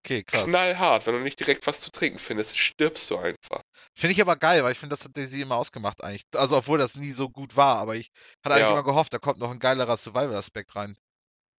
okay, 0.04 0.22
krass. 0.24 0.44
Knallhart, 0.44 1.06
wenn 1.06 1.14
du 1.14 1.20
nicht 1.20 1.38
direkt 1.40 1.66
was 1.66 1.80
zu 1.80 1.90
trinken 1.90 2.18
findest, 2.18 2.56
stirbst 2.58 3.10
du 3.10 3.16
einfach. 3.16 3.62
Finde 3.98 4.12
ich 4.12 4.20
aber 4.20 4.36
geil, 4.36 4.62
weil 4.64 4.72
ich 4.72 4.78
finde, 4.78 4.94
das 4.94 5.04
hat 5.04 5.16
Daisy 5.16 5.42
immer 5.42 5.56
ausgemacht 5.56 6.02
eigentlich. 6.02 6.22
Also, 6.34 6.56
obwohl 6.56 6.78
das 6.78 6.96
nie 6.96 7.10
so 7.10 7.28
gut 7.28 7.56
war, 7.56 7.78
aber 7.78 7.96
ich 7.96 8.08
hatte 8.44 8.54
eigentlich 8.54 8.68
Ja. 8.68 8.72
immer 8.72 8.84
gehofft, 8.84 9.12
da 9.12 9.18
kommt 9.18 9.38
noch 9.38 9.50
ein 9.50 9.58
geilerer 9.58 9.96
Survival-Aspekt 9.96 10.76
rein. 10.76 10.96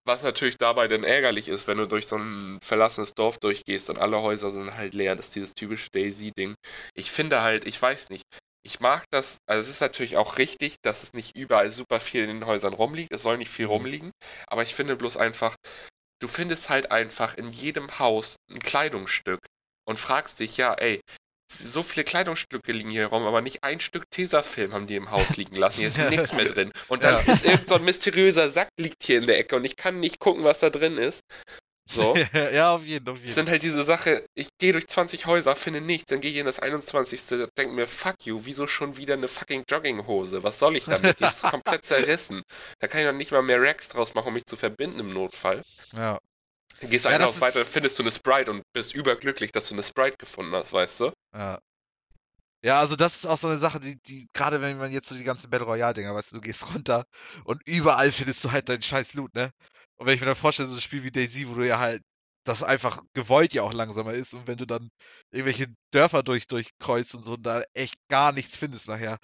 Was 0.10 0.24
natürlich 0.24 0.58
dabei 0.58 0.88
dann 0.88 1.04
ärgerlich 1.04 1.48
ist, 1.48 1.68
wenn 1.68 1.78
du 1.78 1.86
durch 1.86 2.08
so 2.08 2.16
ein 2.18 2.58
verlassenes 2.64 3.14
Dorf 3.14 3.38
durchgehst 3.38 3.92
und 3.92 4.00
alle 4.00 4.20
Häuser 4.20 4.50
sind 4.50 4.76
halt 4.76 4.96
leer, 4.96 5.16
das 5.16 5.28
ist 5.28 5.36
dieses 5.36 5.54
typische 5.54 5.92
Daisy-Ding. 5.92 6.56
Ich 6.96 7.12
finde 7.12 7.44
halt, 7.44 7.68
ich 7.68 7.80
weiß 7.80 8.10
nicht, 8.10 8.24
ich 8.66 8.80
mag 8.80 9.04
das, 9.12 9.38
also 9.48 9.62
es 9.62 9.70
ist 9.70 9.82
natürlich 9.82 10.18
auch 10.18 10.40
richtig, 10.40 10.78
dass 10.82 11.04
es 11.04 11.14
nicht 11.14 11.38
überall 11.38 11.70
super 11.70 12.00
viel 12.00 12.24
in 12.24 12.30
den 12.40 12.48
Häusern 12.48 12.74
rumliegt, 12.74 13.14
es 13.14 13.22
soll 13.22 13.38
nicht 13.38 13.52
viel 13.52 13.68
Mhm. 13.68 13.72
rumliegen, 13.72 14.12
aber 14.48 14.64
ich 14.64 14.74
finde 14.74 14.96
bloß 14.96 15.16
einfach, 15.18 15.54
du 16.20 16.28
findest 16.28 16.72
halt 16.72 16.92
einfach 16.92 17.36
in 17.36 17.52
jedem 17.52 18.00
Haus 18.00 18.38
ein 18.52 18.58
Kleidungsstück 18.58 19.42
und 19.88 20.00
fragst 20.00 20.40
dich, 20.40 20.58
ja, 20.58 20.74
ey, 20.74 21.02
so 21.64 21.84
viele 21.84 22.04
Kleidungsstücke 22.04 22.72
liegen 22.72 22.90
hier 22.92 23.08
rum, 23.08 23.26
aber 23.26 23.42
nicht 23.42 23.64
ein 23.64 23.80
Stück 23.80 24.10
Tesafilm 24.12 24.74
haben 24.74 24.88
die 24.88 24.96
im 24.96 25.12
Haus 25.12 25.36
liegen 25.38 25.56
lassen. 25.56 25.80
Hier 25.80 25.88
ist 25.90 25.98
nichts 26.10 26.34
mehr 26.34 26.46
drin. 26.46 26.72
Und 26.88 27.04
dann 27.04 27.26
Ja. 27.26 27.34
ist 27.34 27.46
irgend 27.46 27.68
so 27.68 27.76
ein 27.76 27.84
mysteriöser 27.86 28.50
Sack 28.50 28.70
liegt 28.80 29.04
hier 29.04 29.18
in 29.20 29.28
der 29.28 29.38
Ecke 29.40 29.56
und 29.56 29.66
ich 29.66 29.76
kann 29.76 30.00
nicht 30.00 30.20
gucken, 30.20 30.44
was 30.44 30.60
da 30.60 30.70
drin 30.70 30.98
ist. 30.98 31.22
So. 31.92 32.16
ja, 32.54 32.76
auf 32.76 32.86
jeden, 32.86 33.10
auf 33.10 33.16
Es 33.18 33.22
jeden. 33.24 33.34
sind 33.34 33.50
halt 33.50 33.64
diese 33.64 33.84
Sache, 33.84 34.24
ich 34.36 34.50
gehe 34.60 34.74
durch 34.74 34.86
20 34.88 35.26
Häuser, 35.26 35.56
finde 35.56 35.82
nichts, 35.82 36.06
dann 36.12 36.22
gehe 36.22 36.30
ich 36.30 36.38
in 36.38 36.46
das 36.46 36.60
21. 36.60 37.50
denke 37.58 37.74
mir, 37.74 37.88
fuck 37.88 38.16
you, 38.26 38.42
wieso 38.44 38.68
schon 38.68 38.98
wieder 38.98 39.16
eine 39.16 39.28
fucking 39.28 39.64
Jogginghose? 39.68 40.44
Was 40.44 40.60
soll 40.60 40.78
ich 40.78 40.86
damit? 40.86 41.20
Die 41.20 41.24
ist 41.24 41.42
komplett 41.50 41.86
zerrissen. 41.86 42.44
Da 42.80 42.88
kann 42.88 43.02
ich 43.02 43.08
doch 43.08 43.14
nicht 43.14 43.32
mal 43.32 43.42
mehr 43.42 43.60
Racks 43.60 43.88
draus 43.90 44.14
machen, 44.14 44.28
um 44.28 44.34
mich 44.36 44.46
zu 44.46 44.56
verbinden 44.56 45.00
im 45.00 45.12
Notfall. 45.14 45.64
Ja. 45.94 46.20
Dann 46.82 46.90
gehst 46.90 47.06
Ja, 47.06 47.12
ein 47.12 47.20
das 47.20 47.28
Haus 47.30 47.36
ist- 47.36 47.42
weiter, 47.42 47.66
findest 47.66 47.98
du 48.00 48.04
eine 48.04 48.12
Sprite 48.12 48.52
und 48.52 48.62
bist 48.74 48.94
überglücklich, 48.94 49.52
dass 49.52 49.68
du 49.68 49.76
eine 49.76 49.84
Sprite 49.84 50.18
gefunden 50.18 50.54
hast, 50.54 50.74
weißt 50.74 51.00
du? 51.02 51.12
Ja. 51.34 51.60
Ja, 52.62 52.80
also 52.82 52.98
das 52.98 53.16
ist 53.16 53.26
auch 53.26 53.38
so 53.38 53.48
eine 53.48 53.58
Sache, 53.58 53.80
die, 53.80 53.98
die, 54.06 54.28
gerade 54.34 54.62
wenn 54.62 54.78
man 54.78 54.92
jetzt 54.92 55.08
so 55.08 55.16
die 55.16 55.24
ganzen 55.24 55.50
Battle 55.50 55.66
Royale-Dinger, 55.68 56.14
weißt 56.14 56.32
du, 56.34 56.36
du 56.38 56.42
gehst 56.42 56.74
runter 56.74 57.06
und 57.46 57.62
überall 57.66 58.12
findest 58.12 58.44
du 58.44 58.52
halt 58.52 58.68
deinen 58.68 58.82
scheiß 58.82 59.14
Loot, 59.14 59.34
ne? 59.34 59.52
Und 59.98 60.08
wenn 60.08 60.16
ich 60.16 60.20
mir 60.20 60.28
dann 60.28 60.36
vorstelle, 60.36 60.68
so 60.68 60.76
ein 60.76 60.82
Spiel 60.82 61.04
wie 61.04 61.12
Daisy, 61.12 61.48
wo 61.48 61.56
du 61.56 61.66
ja 61.66 61.80
halt 61.80 62.02
das 62.46 62.64
einfach 62.64 63.02
gewollt 63.14 63.54
ja 63.54 63.64
auch 63.64 63.74
langsamer 63.74 64.14
ist 64.14 64.34
und 64.34 64.48
wenn 64.48 64.58
du 64.58 64.66
dann 64.66 64.90
irgendwelche 65.32 65.68
Dörfer 65.94 66.24
durch, 66.24 66.48
durchkreuzt 66.48 67.16
und 67.16 67.22
so 67.22 67.34
und 67.34 67.44
da 67.44 67.64
echt 67.74 67.96
gar 68.10 68.32
nichts 68.34 68.58
findest 68.58 68.88
nachher. 68.88 69.18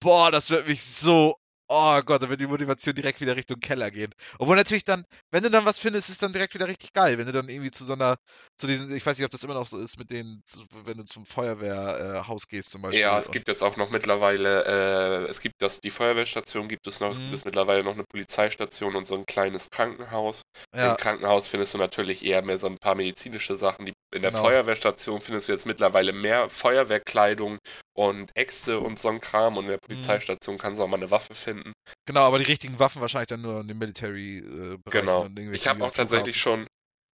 Boah, 0.00 0.30
das 0.30 0.50
wird 0.50 0.68
mich 0.68 0.82
so. 0.82 1.36
Oh 1.70 2.00
Gott, 2.02 2.22
da 2.22 2.30
wird 2.30 2.40
die 2.40 2.46
Motivation 2.46 2.94
direkt 2.94 3.20
wieder 3.20 3.36
Richtung 3.36 3.60
Keller 3.60 3.90
gehen. 3.90 4.10
Obwohl 4.38 4.56
natürlich 4.56 4.84
dann, 4.84 5.04
wenn 5.30 5.42
du 5.42 5.50
dann 5.50 5.66
was 5.66 5.78
findest, 5.78 6.08
ist 6.08 6.22
dann 6.22 6.32
direkt 6.32 6.54
wieder 6.54 6.66
richtig 6.66 6.94
geil. 6.94 7.18
Wenn 7.18 7.26
du 7.26 7.32
dann 7.32 7.48
irgendwie 7.50 7.70
zu 7.70 7.84
so 7.84 7.92
einer, 7.92 8.16
zu 8.56 8.66
diesen, 8.66 8.90
ich 8.94 9.04
weiß 9.04 9.18
nicht, 9.18 9.26
ob 9.26 9.30
das 9.30 9.44
immer 9.44 9.52
noch 9.54 9.66
so 9.66 9.78
ist, 9.78 9.98
mit 9.98 10.10
denen, 10.10 10.42
wenn 10.84 10.96
du 10.96 11.04
zum 11.04 11.26
Feuerwehrhaus 11.26 12.44
äh, 12.44 12.46
gehst 12.48 12.70
zum 12.70 12.80
Beispiel. 12.82 13.00
Ja, 13.00 13.18
es 13.18 13.30
gibt 13.30 13.48
jetzt 13.48 13.62
auch 13.62 13.76
noch 13.76 13.90
mittlerweile, 13.90 14.64
äh, 14.64 15.28
es 15.28 15.40
gibt 15.40 15.56
das, 15.60 15.80
die 15.80 15.90
Feuerwehrstation 15.90 16.68
gibt 16.68 16.86
es 16.86 17.00
noch, 17.00 17.10
es 17.10 17.18
Mhm. 17.18 17.22
gibt 17.24 17.34
es 17.34 17.44
mittlerweile 17.44 17.84
noch 17.84 17.94
eine 17.94 18.04
Polizeistation 18.04 18.96
und 18.96 19.06
so 19.06 19.14
ein 19.14 19.26
kleines 19.26 19.68
Krankenhaus. 19.68 20.40
Ja, 20.74 20.92
Im 20.92 20.96
Krankenhaus 20.96 21.48
findest 21.48 21.74
du 21.74 21.78
natürlich 21.78 22.24
eher 22.24 22.42
mehr 22.42 22.58
so 22.58 22.66
ein 22.66 22.78
paar 22.78 22.94
medizinische 22.94 23.54
Sachen. 23.56 23.84
Die, 23.84 23.92
in 24.14 24.22
der 24.22 24.30
Genau. 24.30 24.44
Feuerwehrstation 24.44 25.20
findest 25.20 25.48
du 25.48 25.52
jetzt 25.52 25.66
mittlerweile 25.66 26.12
mehr 26.12 26.48
Feuerwehrkleidung 26.48 27.58
und 27.96 28.30
Äxte 28.36 28.80
und 28.80 28.98
so 28.98 29.08
ein 29.08 29.20
Kram 29.20 29.56
und 29.56 29.64
in 29.64 29.70
der 29.70 29.76
Mhm. 29.78 29.86
Polizeistation 29.86 30.56
kannst 30.58 30.78
du 30.80 30.84
auch 30.84 30.88
mal 30.88 30.96
eine 30.96 31.10
Waffe 31.10 31.34
finden. 31.34 31.72
genau, 32.06 32.20
aber 32.22 32.38
die 32.38 32.44
richtigen 32.44 32.78
Waffen 32.78 33.00
wahrscheinlich 33.00 33.28
dann 33.28 33.42
nur 33.42 33.60
in 33.60 33.68
dem 33.68 33.78
Military-Bereich. 33.78 34.80
Genau. 34.90 35.26
Ich 35.52 35.66
habe 35.68 35.84
auch 35.84 35.92
tatsächlich 35.92 36.40
schon, 36.40 36.66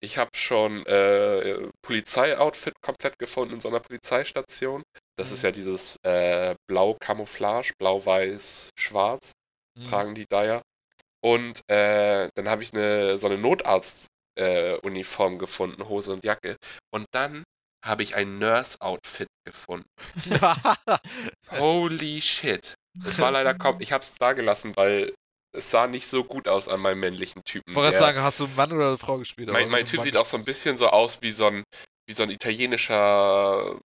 ich 0.04 0.18
habe 0.18 0.30
schon 0.36 0.86
äh, 0.86 1.68
Polizei-Outfit 1.82 2.74
komplett 2.82 3.18
gefunden 3.18 3.56
in 3.56 3.62
so 3.62 3.70
einer 3.70 3.80
Polizeistation. 3.80 4.84
Das 5.18 5.32
ist 5.32 5.42
Mhm. 5.44 5.48
ja 5.48 5.52
dieses 5.52 5.96
äh, 6.04 6.56
Blau-Camouflage, 6.70 7.74
Blau-Weiß-Schwarz. 7.80 9.32
Mhm. 9.80 9.84
tragen 9.86 10.14
die 10.16 10.26
da 10.30 10.44
ja. 10.46 10.62
Und 11.24 11.62
äh, 11.68 12.28
dann 12.36 12.50
habe 12.50 12.62
ich 12.64 12.74
eine 12.74 13.18
so 13.18 13.28
eine 13.28 13.38
Notarzt-Uniform 14.38 15.38
gefunden, 15.38 15.88
Hose 15.88 16.14
und 16.14 16.24
Jacke. 16.26 16.58
Und 16.92 17.06
dann 17.12 17.44
habe 17.86 18.04
ich 18.04 18.16
ein 18.16 18.40
Nurse-Outfit 18.40 19.28
gefunden. 19.46 19.88
Holy 21.52 22.22
shit. 22.22 22.76
Es 23.06 23.20
war 23.20 23.32
leider 23.32 23.54
kaum, 23.54 23.82
ich 23.82 23.92
habe 23.92 24.04
es 24.04 24.16
da 24.16 24.34
gelassen, 24.34 24.74
weil 24.76 25.14
es 25.56 25.70
sah 25.72 25.88
nicht 25.88 26.08
so 26.08 26.24
gut 26.24 26.48
aus 26.48 26.68
an 26.68 26.80
meinem 26.80 27.00
männlichen 27.00 27.44
Typen. 27.44 27.72
Ich 27.72 27.76
wollte 27.76 27.98
sagen, 27.98 28.22
hast 28.22 28.40
du 28.40 28.46
einen 28.46 28.56
Mann 28.56 28.72
oder 28.72 28.88
eine 28.90 28.98
Frau 28.98 29.18
gespielt? 29.18 29.50
mein, 29.50 29.70
mein 29.70 29.82
ein 29.82 29.86
Typ 29.86 29.98
Mann- 30.00 30.06
sieht 30.06 30.18
auch 30.18 30.26
so 30.26 30.38
ein 30.38 30.46
bisschen 30.46 30.78
so 30.78 30.88
aus 30.88 31.22
wie 31.22 31.32
so 31.32 31.48
ein, 31.48 31.64
wie 32.08 32.14
so 32.14 32.24
ein 32.24 32.30
italienischer. 32.30 33.80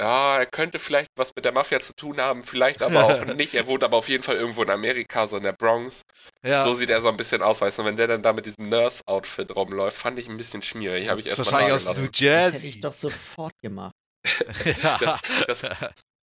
Ja, 0.00 0.38
er 0.38 0.46
könnte 0.46 0.78
vielleicht 0.78 1.10
was 1.16 1.34
mit 1.36 1.44
der 1.44 1.52
Mafia 1.52 1.78
zu 1.80 1.94
tun 1.94 2.18
haben, 2.20 2.42
vielleicht 2.42 2.82
aber 2.82 3.04
auch 3.04 3.24
nicht. 3.36 3.54
Er 3.54 3.66
wohnt 3.66 3.84
aber 3.84 3.98
auf 3.98 4.08
jeden 4.08 4.22
Fall 4.24 4.36
irgendwo 4.36 4.62
in 4.62 4.70
Amerika, 4.70 5.26
so 5.26 5.36
in 5.36 5.42
der 5.42 5.52
Bronx. 5.52 6.02
Ja, 6.42 6.64
So 6.64 6.72
sieht 6.74 6.88
er 6.90 7.02
so 7.02 7.08
ein 7.08 7.16
bisschen 7.18 7.42
aus, 7.42 7.60
weißt 7.60 7.78
du, 7.78 7.82
und 7.82 7.88
wenn 7.88 7.96
der 7.96 8.06
dann 8.08 8.22
da 8.22 8.32
mit 8.32 8.46
diesem 8.46 8.68
Nurse-Outfit 8.70 9.54
rumläuft, 9.54 9.96
fand 9.98 10.18
ich 10.18 10.28
ein 10.28 10.38
bisschen 10.38 10.62
schmierig. 10.62 11.08
Habe 11.10 11.20
ich 11.20 11.26
erstmal 11.26 11.52
wahrscheinlich 11.52 11.74
aus 11.74 11.84
New 11.84 11.92
dagelassen. 11.92 12.10
Das 12.12 12.20
hätte 12.20 12.24
Jersey. 12.24 12.68
ich 12.70 12.80
doch 12.80 12.94
sofort 12.94 13.52
gemacht. 13.60 13.94
ja. 14.82 14.98
Das- 15.46 15.62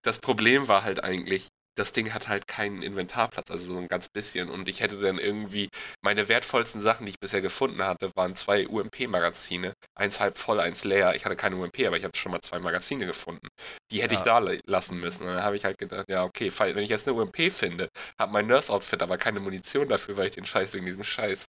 Das 0.05 0.19
Problem 0.19 0.67
war 0.67 0.83
halt 0.83 1.01
eigentlich, 1.03 1.47
das 1.75 1.91
Ding 1.91 2.13
hat 2.13 2.27
halt 2.27 2.47
keinen 2.47 2.83
Inventarplatz, 2.83 3.49
also 3.49 3.73
so 3.73 3.79
ein 3.79 3.87
ganz 3.87 4.07
bisschen. 4.09 4.49
Und 4.49 4.69
ich 4.69 4.81
hätte 4.81 4.97
dann 4.97 5.17
irgendwie, 5.17 5.69
meine 6.03 6.27
wertvollsten 6.27 6.81
Sachen, 6.81 7.05
die 7.05 7.11
ich 7.11 7.19
bisher 7.19 7.41
gefunden 7.41 7.81
hatte, 7.83 8.11
waren 8.15 8.35
zwei 8.35 8.67
UMP-Magazine. 8.67 9.73
Eins 9.95 10.19
halb 10.19 10.37
voll, 10.37 10.59
eins 10.59 10.83
leer. 10.83 11.15
Ich 11.15 11.25
hatte 11.25 11.35
keine 11.35 11.55
UMP, 11.55 11.85
aber 11.87 11.97
ich 11.97 12.03
habe 12.03 12.15
schon 12.17 12.31
mal 12.31 12.41
zwei 12.41 12.59
Magazine 12.59 13.05
gefunden. 13.05 13.47
Die 13.91 14.01
hätte 14.01 14.13
ich 14.13 14.19
Ja. 14.19 14.25
da 14.25 14.37
la- 14.39 14.59
lassen 14.65 14.99
müssen. 14.99 15.27
Und 15.27 15.33
dann 15.35 15.43
habe 15.43 15.55
ich 15.55 15.65
halt 15.65 15.77
gedacht, 15.77 16.05
ja, 16.09 16.23
okay, 16.23 16.51
wenn 16.57 16.77
ich 16.83 16.89
jetzt 16.89 17.07
eine 17.07 17.17
UMP 17.17 17.49
finde, 17.51 17.89
habe 18.19 18.31
mein 18.31 18.47
Nurse-Outfit 18.47 19.01
aber 19.01 19.17
keine 19.17 19.39
Munition 19.39 19.87
dafür, 19.89 20.17
weil 20.17 20.27
ich 20.27 20.35
den 20.35 20.45
Scheiß 20.45 20.73
wegen 20.73 20.85
diesem 20.85 21.03
Scheiß 21.03 21.45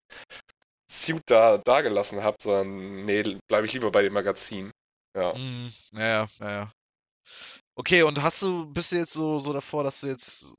Suit 0.91 1.23
da, 1.27 1.59
da 1.59 1.81
gelassen 1.81 2.23
habe, 2.23 2.37
sondern 2.43 3.05
nee, 3.05 3.23
bleibe 3.49 3.67
ich 3.67 3.73
lieber 3.73 3.91
bei 3.91 4.03
dem 4.03 4.13
Magazin. 4.13 4.71
Ja. 5.17 5.33
Mhm, 5.35 5.73
ja, 5.93 6.27
ja, 6.41 6.51
ja. 6.51 6.73
Okay, 7.77 8.03
und 8.03 8.23
hast 8.23 8.43
du, 8.43 8.67
bist 8.67 8.93
du 8.93 8.97
jetzt 8.97 9.13
so, 9.13 9.39
so 9.39 9.53
davor, 9.53 9.85
dass 9.85 10.01
du 10.01 10.07
jetzt 10.07 10.57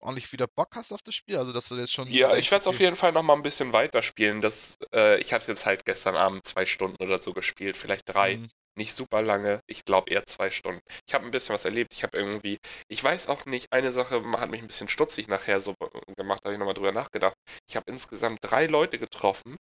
ordentlich 0.00 0.32
wieder 0.32 0.46
Bock 0.46 0.68
hast 0.74 0.92
auf 0.92 1.02
das 1.02 1.14
Spiel? 1.14 1.36
Also, 1.36 1.52
dass 1.52 1.68
du 1.68 1.76
jetzt 1.76 1.92
schon. 1.92 2.08
Ja, 2.08 2.36
ich 2.36 2.50
werde 2.50 2.62
es 2.62 2.66
auf 2.66 2.80
jeden 2.80 2.96
Fall 2.96 3.12
noch 3.12 3.22
mal 3.22 3.34
ein 3.34 3.42
bisschen 3.42 3.72
weiterspielen. 3.72 4.40
Das, 4.40 4.76
äh, 4.94 5.18
ich 5.20 5.32
habe 5.32 5.40
es 5.40 5.46
jetzt 5.46 5.66
halt 5.66 5.84
gestern 5.84 6.16
Abend 6.16 6.46
zwei 6.46 6.66
Stunden 6.66 7.02
oder 7.02 7.18
so 7.20 7.32
gespielt, 7.32 7.76
vielleicht 7.76 8.08
drei. 8.08 8.38
mhm, 8.38 8.48
Nicht 8.76 8.94
super 8.94 9.22
lange, 9.22 9.60
ich 9.66 9.84
glaube 9.84 10.10
eher 10.10 10.26
zwei 10.26 10.50
Stunden. 10.50 10.80
Ich 11.06 11.14
habe 11.14 11.24
ein 11.24 11.30
bisschen 11.30 11.54
was 11.54 11.64
erlebt. 11.64 11.94
Ich 11.94 12.02
habe 12.02 12.16
irgendwie, 12.18 12.58
ich 12.88 13.02
weiß 13.02 13.28
auch 13.28 13.46
nicht, 13.46 13.72
eine 13.72 13.92
Sache 13.92 14.22
hat 14.36 14.50
mich 14.50 14.60
ein 14.62 14.66
bisschen 14.66 14.88
stutzig 14.88 15.28
nachher 15.28 15.60
so 15.60 15.74
gemacht, 16.16 16.40
da 16.42 16.46
habe 16.48 16.54
ich 16.54 16.58
nochmal 16.58 16.74
drüber 16.74 16.92
nachgedacht. 16.92 17.34
Ich 17.68 17.76
habe 17.76 17.90
insgesamt 17.90 18.38
drei 18.42 18.66
Leute 18.66 18.98
getroffen 18.98 19.56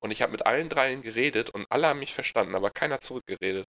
und 0.00 0.10
ich 0.12 0.22
habe 0.22 0.32
mit 0.32 0.46
allen 0.46 0.68
dreien 0.68 1.02
geredet 1.02 1.50
und 1.50 1.66
alle 1.70 1.88
haben 1.88 2.00
mich 2.00 2.14
verstanden, 2.14 2.54
aber 2.54 2.70
keiner 2.70 3.00
zurückgeredet. 3.00 3.66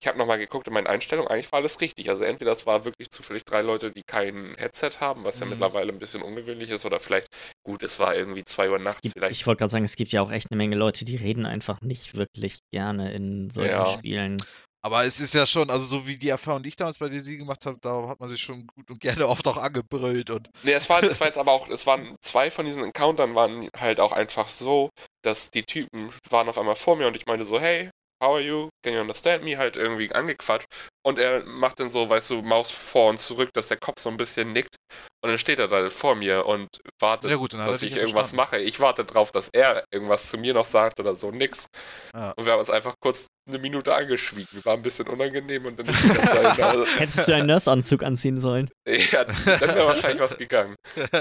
Ich 0.00 0.06
habe 0.08 0.18
nochmal 0.18 0.38
geguckt 0.38 0.66
in 0.68 0.74
meinen 0.74 0.86
Einstellungen, 0.86 1.28
eigentlich 1.30 1.50
war 1.50 1.58
alles 1.60 1.80
richtig. 1.80 2.08
Also 2.08 2.22
entweder 2.24 2.52
es 2.52 2.66
war 2.66 2.84
wirklich 2.84 3.10
zufällig 3.10 3.44
drei 3.44 3.62
Leute, 3.62 3.90
die 3.90 4.02
kein 4.06 4.54
Headset 4.56 5.00
haben, 5.00 5.24
was 5.24 5.40
ja 5.40 5.46
Mhm. 5.46 5.50
mittlerweile 5.52 5.92
ein 5.92 5.98
bisschen 5.98 6.22
ungewöhnlich 6.22 6.70
ist, 6.70 6.86
oder 6.86 7.00
vielleicht, 7.00 7.26
gut, 7.64 7.82
es 7.82 7.98
war 7.98 8.14
irgendwie 8.14 8.44
zwei 8.44 8.70
Uhr 8.70 8.78
nachts, 8.78 9.00
gibt, 9.02 9.14
vielleicht. 9.14 9.32
ich 9.34 9.46
wollte 9.46 9.60
gerade 9.60 9.72
sagen, 9.72 9.84
es 9.84 9.96
gibt 9.96 10.12
ja 10.12 10.22
auch 10.22 10.30
echt 10.30 10.50
eine 10.50 10.56
Menge 10.56 10.76
Leute, 10.76 11.04
die 11.04 11.16
reden 11.16 11.46
einfach 11.46 11.80
nicht 11.80 12.14
wirklich 12.14 12.58
gerne 12.72 13.12
in 13.12 13.50
solchen 13.50 13.70
Ja. 13.72 13.86
Spielen. 13.86 14.42
Aber 14.80 15.04
es 15.04 15.18
ist 15.18 15.34
ja 15.34 15.44
schon, 15.44 15.70
also 15.70 15.84
so 15.84 16.06
wie 16.06 16.16
die 16.16 16.28
Erfahrung, 16.28 16.62
die 16.62 16.68
ich 16.68 16.76
damals 16.76 16.98
bei 16.98 17.08
DC 17.08 17.36
gemacht 17.36 17.66
habe, 17.66 17.78
da 17.82 18.06
hat 18.08 18.20
man 18.20 18.28
sich 18.28 18.40
schon 18.40 18.64
gut 18.68 18.88
und 18.90 19.00
gerne 19.00 19.26
oft 19.28 19.46
auch 19.48 19.56
angebrüllt 19.56 20.30
und 20.30 20.48
Nee, 20.62 20.72
es 20.72 20.88
war, 20.88 21.02
es 21.02 21.18
war 21.20 21.26
jetzt 21.26 21.36
aber 21.38 21.50
auch, 21.50 21.68
es 21.68 21.84
waren 21.86 22.14
zwei 22.22 22.52
von 22.52 22.64
diesen 22.64 22.84
Encountern 22.84 23.34
waren 23.34 23.68
halt 23.76 23.98
auch 23.98 24.12
einfach 24.12 24.48
so, 24.48 24.90
dass 25.22 25.50
die 25.50 25.64
Typen 25.64 26.10
waren 26.30 26.48
auf 26.48 26.56
einmal 26.56 26.76
vor 26.76 26.94
mir 26.96 27.08
und 27.08 27.16
ich 27.16 27.26
meinte 27.26 27.44
so, 27.44 27.58
hey, 27.60 27.90
how 28.22 28.34
are 28.34 28.40
you? 28.40 28.68
Can 28.82 28.94
you 28.94 29.00
understand 29.00 29.44
me? 29.44 29.56
Halt 29.56 29.76
irgendwie 29.76 30.12
angequatscht. 30.12 30.66
Und 31.04 31.18
er 31.18 31.44
macht 31.44 31.80
dann 31.80 31.90
so, 31.90 32.08
weißt 32.08 32.30
du, 32.30 32.42
Maus 32.42 32.70
vor 32.70 33.10
und 33.10 33.18
zurück, 33.18 33.50
dass 33.54 33.68
der 33.68 33.78
Kopf 33.78 34.00
so 34.00 34.10
ein 34.10 34.16
bisschen 34.16 34.52
nickt. 34.52 34.76
Und 35.24 35.30
dann 35.30 35.38
steht 35.38 35.58
er 35.58 35.68
da 35.68 35.88
vor 35.90 36.14
mir 36.14 36.46
und 36.46 36.68
wartet, 37.00 37.34
gut, 37.36 37.54
dass 37.54 37.82
ich 37.82 37.96
irgendwas 37.96 38.30
verstanden. 38.30 38.36
mache. 38.36 38.58
Ich 38.58 38.78
warte 38.78 39.04
drauf, 39.04 39.32
dass 39.32 39.48
er 39.52 39.84
irgendwas 39.92 40.30
zu 40.30 40.38
mir 40.38 40.54
noch 40.54 40.64
sagt 40.64 41.00
oder 41.00 41.16
so, 41.16 41.30
nix. 41.30 41.66
Ja. 42.14 42.32
Und 42.32 42.44
wir 42.44 42.52
haben 42.52 42.60
uns 42.60 42.70
einfach 42.70 42.94
kurz 43.00 43.26
eine 43.48 43.58
Minute 43.58 43.94
angeschwiegen. 43.94 44.64
War 44.64 44.74
ein 44.74 44.82
bisschen 44.82 45.08
unangenehm 45.08 45.66
und 45.66 45.78
dann 45.78 45.86
ist 45.86 46.04
wieder. 46.04 46.18
Also, 46.68 46.86
Hättest 46.98 47.28
du 47.28 47.34
einen 47.34 47.46
Nurse-Anzug 47.46 48.02
anziehen 48.02 48.40
sollen? 48.40 48.70
ja, 48.86 49.24
dann 49.24 49.46
wäre 49.46 49.86
wahrscheinlich 49.86 50.20
was 50.20 50.36
gegangen. 50.36 50.76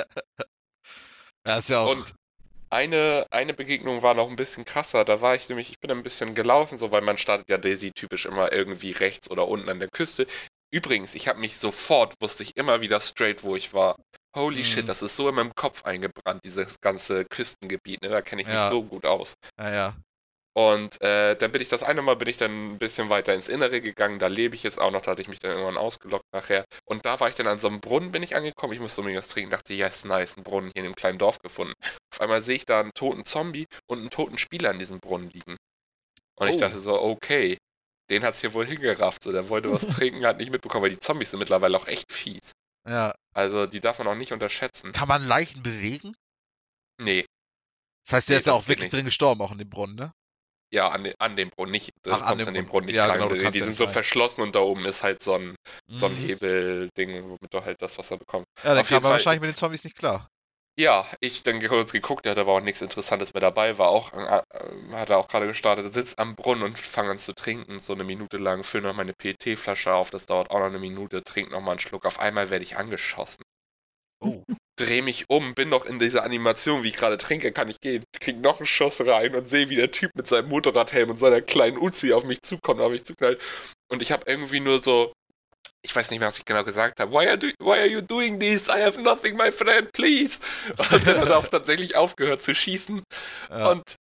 ja, 1.47 1.57
ist 1.57 1.69
ja 1.69 1.79
auch. 1.81 1.91
Und 1.91 2.13
eine, 2.70 3.26
eine 3.32 3.53
Begegnung 3.53 4.01
war 4.01 4.13
noch 4.13 4.30
ein 4.30 4.36
bisschen 4.36 4.65
krasser. 4.65 5.05
Da 5.05 5.22
war 5.22 5.36
ich 5.36 5.49
nämlich, 5.49 5.70
ich 5.70 5.80
bin 5.80 5.91
ein 5.91 6.03
bisschen 6.03 6.36
gelaufen, 6.36 6.78
so 6.78 6.91
weil 6.91 7.01
man 7.01 7.18
startet 7.18 7.49
ja 7.49 7.57
Daisy 7.57 7.91
typisch 7.91 8.26
immer 8.26 8.51
irgendwie 8.51 8.91
rechts 8.91 9.30
oder 9.32 9.47
unten 9.47 9.70
an 9.70 9.80
der 9.80 9.89
Küste. 9.89 10.28
Übrigens, 10.74 11.15
ich 11.15 11.28
habe 11.28 11.39
mich 11.39 11.57
sofort, 11.57 12.15
wusste 12.22 12.43
ich 12.43 12.57
immer 12.57 12.82
wieder 12.82 12.99
straight, 12.99 13.43
wo 13.43 13.55
ich 13.55 13.74
war. 13.74 13.95
Holy 14.36 14.59
Mhm. 14.59 14.63
shit, 14.63 14.89
das 14.89 15.01
ist 15.01 15.15
so 15.15 15.30
in 15.30 15.36
meinem 15.36 15.55
Kopf 15.55 15.84
eingebrannt, 15.86 16.41
dieses 16.43 16.76
ganze 16.82 17.26
Küstengebiet, 17.26 18.01
ne? 18.01 18.09
Da 18.09 18.22
kenne 18.22 18.41
ich 18.41 18.47
Ja. 18.47 18.55
mich 18.55 18.70
so 18.70 18.84
gut 18.84 19.05
aus. 19.05 19.34
ja, 19.59 19.74
ja. 19.74 19.95
Und 20.58 20.99
äh, 21.03 21.36
dann 21.36 21.51
bin 21.51 21.62
ich 21.62 21.70
das 21.70 21.84
eine 21.84 22.01
Mal 22.01 22.16
bin 22.16 22.28
ich 22.30 22.38
dann 22.38 22.72
ein 22.74 22.78
bisschen 22.80 23.12
weiter 23.12 23.36
ins 23.36 23.47
Innere 23.47 23.80
gegangen, 23.80 24.18
da 24.18 24.26
lebe 24.26 24.55
ich 24.55 24.64
jetzt 24.64 24.82
auch 24.82 24.89
noch, 24.89 25.01
da 25.03 25.12
hatte 25.12 25.22
ich 25.22 25.28
mich 25.28 25.38
dann 25.38 25.51
irgendwann 25.51 25.78
ausgelockt 25.78 26.26
nachher. 26.34 26.66
Und 26.84 27.05
da 27.05 27.20
war 27.20 27.30
ich 27.30 27.36
dann 27.36 27.45
an 27.45 27.60
so 27.60 27.68
einem 27.68 27.80
Brunnen, 27.80 28.12
bin 28.12 28.24
ich 28.24 28.36
angekommen, 28.36 28.74
ich 28.74 28.80
musste 28.80 29.01
unbedingt 29.01 29.20
was 29.20 29.28
trinken, 29.30 29.51
dachte, 29.51 29.76
yes, 29.76 30.03
nice, 30.05 30.36
ein 30.36 30.43
Brunnen 30.43 30.72
hier 30.74 30.84
in 30.84 30.89
dem 30.89 30.95
kleinen 30.95 31.20
Dorf 31.20 31.38
gefunden. 31.38 31.74
Auf 32.12 32.22
einmal 32.22 32.41
sehe 32.41 32.55
ich 32.55 32.66
da 32.66 32.80
einen 32.80 32.91
toten 32.95 33.24
Zombie 33.24 33.68
und 33.88 33.99
einen 33.99 34.10
toten 34.10 34.39
Spieler 34.39 34.72
in 34.72 34.80
diesem 34.80 34.99
Brunnen 34.99 35.30
liegen. 35.30 35.58
Und 36.39 36.47
ich 36.47 36.55
Oh. 36.55 36.60
dachte 36.60 36.80
so, 36.80 36.99
okay, 36.99 37.60
den 38.10 38.24
hat's 38.24 38.41
hier 38.41 38.55
wohl 38.55 38.66
hingerafft, 38.66 39.22
so, 39.22 39.32
der 39.32 39.49
wollte 39.49 39.72
was 39.72 39.88
trinken, 39.89 40.26
hat 40.26 40.38
nicht 40.39 40.51
mitbekommen, 40.51 40.82
weil 40.82 40.89
die 40.89 40.97
Zombies 40.99 41.30
sind 41.30 41.39
mittlerweile 41.39 41.78
auch 41.78 41.86
echt 41.88 42.12
fies. 42.12 42.53
ja. 42.89 43.14
Also 43.36 43.68
die 43.68 43.80
darf 43.80 43.99
man 43.99 44.08
auch 44.08 44.16
nicht 44.16 44.32
unterschätzen. 44.34 44.91
Kann 44.91 45.08
man 45.08 45.28
Leichen 45.28 45.62
bewegen? 45.62 46.16
Nee, 46.99 47.26
Das 48.08 48.14
heißt, 48.14 48.30
der 48.30 48.38
Nee, 48.38 48.39
ist 48.39 48.47
ja 48.47 48.53
auch 48.53 48.68
wirklich 48.68 48.89
drin 48.89 49.05
gestorben, 49.05 49.41
auch 49.41 49.51
in 49.51 49.60
dem 49.60 49.70
Brunnen, 49.70 49.95
ne? 49.95 50.12
Ja, 50.74 50.89
an, 50.89 51.03
den, 51.03 51.13
an 51.20 51.36
dem 51.36 51.49
Brunnen 51.49 51.72
nicht, 51.72 51.91
Ach, 52.09 52.22
an 52.26 52.38
dem 52.38 52.47
an 52.47 52.53
den 52.53 52.65
Brunnen. 52.65 52.88
Nicht 52.88 52.97
Ja, 52.97 53.07
genau, 53.09 53.30
die 53.34 53.59
sind 53.61 53.78
so 53.78 53.86
rein. 53.86 53.93
verschlossen 53.93 54.41
und 54.41 54.55
da 54.55 54.59
oben 54.59 54.86
ist 54.86 55.03
halt 55.03 55.24
so 55.24 55.36
ein 55.36 55.55
so 55.93 56.05
ein 56.07 56.13
Mhm. 56.13 56.18
Hebelding, 56.18 57.24
womit 57.30 57.53
du 57.53 57.63
halt 57.63 57.82
das 57.82 57.97
Wasser 57.97 58.18
bekommst. 58.18 58.47
Ja, 58.63 58.76
Auf 58.76 58.89
kam 58.89 59.01
man 59.03 59.13
wahrscheinlich 59.13 59.41
mit 59.41 59.49
den 59.49 59.55
Zombies 59.55 59.84
nicht 59.84 59.97
klar. 59.97 60.30
Ja, 60.80 61.07
ich 61.22 61.41
dann 61.41 61.59
kurz 61.68 61.91
geguckt, 61.91 62.26
ja, 62.28 62.36
da 62.36 62.45
war 62.45 62.53
auch 62.55 62.61
nichts 62.61 62.82
Interessantes 62.84 63.34
mehr 63.34 63.41
dabei, 63.41 63.80
war 63.80 63.89
auch, 63.89 64.13
äh, 64.13 64.41
äh, 64.51 64.93
hat 64.93 65.09
er 65.09 65.18
auch 65.18 65.28
gerade 65.28 65.47
gestartet, 65.47 65.91
sitzt 65.93 66.20
am 66.20 66.36
Brunnen 66.36 66.63
und 66.63 66.78
fange 66.78 67.09
an 67.11 67.20
zu 67.20 67.34
trinken, 67.34 67.80
so 67.80 67.93
eine 67.93 68.03
Minute 68.03 68.38
lang, 68.38 68.63
fülle 68.63 68.84
noch 68.88 68.93
meine 68.95 69.13
PET-Flasche 69.13 69.91
auf, 69.93 70.11
das 70.11 70.28
dauert 70.28 70.51
auch 70.51 70.59
noch 70.59 70.68
eine 70.68 70.78
Minute, 70.78 71.24
trink 71.24 71.49
noch 71.51 71.61
mal 71.61 71.72
einen 71.72 71.80
Schluck, 71.80 72.05
auf 72.05 72.20
einmal 72.20 72.51
werde 72.51 72.63
ich 72.63 72.78
angeschossen. 72.78 73.41
Oh. 74.20 74.43
Dreh 74.78 75.01
mich 75.01 75.26
um, 75.30 75.55
bin 75.55 75.70
noch 75.70 75.86
in 75.86 75.99
dieser 75.99 76.24
Animation, 76.24 76.84
wie 76.84 76.89
ich 76.89 76.95
gerade 76.95 77.18
trinke, 77.18 77.51
kann 77.51 77.70
ich 77.70 77.80
gehen, 77.80 78.03
krieg 78.20 78.39
noch 78.41 78.59
einen 78.59 78.68
Schuss 78.68 79.05
rein 79.05 79.36
und 79.36 79.49
sehe, 79.49 79.70
wie 79.70 79.76
der 79.76 79.91
Typ 79.91 80.11
mit 80.15 80.28
seinem 80.28 80.49
Motorradhelm 80.49 81.09
und 81.09 81.20
seiner 81.20 81.41
kleinen 81.41 81.78
Uzi 81.78 82.13
auf 82.13 82.24
mich 82.24 82.41
zukommt, 82.41 82.80
auf 82.82 82.91
mich 82.91 83.03
zuknallt. 83.03 83.41
Und 83.89 84.01
ich 84.01 84.11
habe 84.11 84.24
irgendwie 84.28 84.59
nur 84.59 84.80
so, 84.80 85.13
ich 85.82 85.95
weiß 85.95 86.11
nicht 86.11 86.20
mehr, 86.20 86.28
was 86.28 86.38
ich 86.38 86.45
genau 86.45 86.63
gesagt 86.63 86.99
habe. 86.99 87.11
Why 87.11 87.28
are, 87.28 87.38
do, 87.38 87.47
why 87.59 87.80
are 87.80 87.88
you 87.88 88.01
doing 88.01 88.39
this? 88.39 88.68
I 88.68 88.82
have 88.84 89.01
nothing, 89.01 89.36
my 89.36 89.51
friend, 89.51 89.91
please. 89.93 90.39
Und 90.91 91.07
dann 91.07 91.22
hat 91.22 91.30
er 91.30 91.38
auch 91.38 91.47
tatsächlich 91.47 91.95
aufgehört 91.95 92.41
zu 92.43 92.53
schießen. 92.53 93.01
Ja. 93.49 93.72
Und 93.72 93.95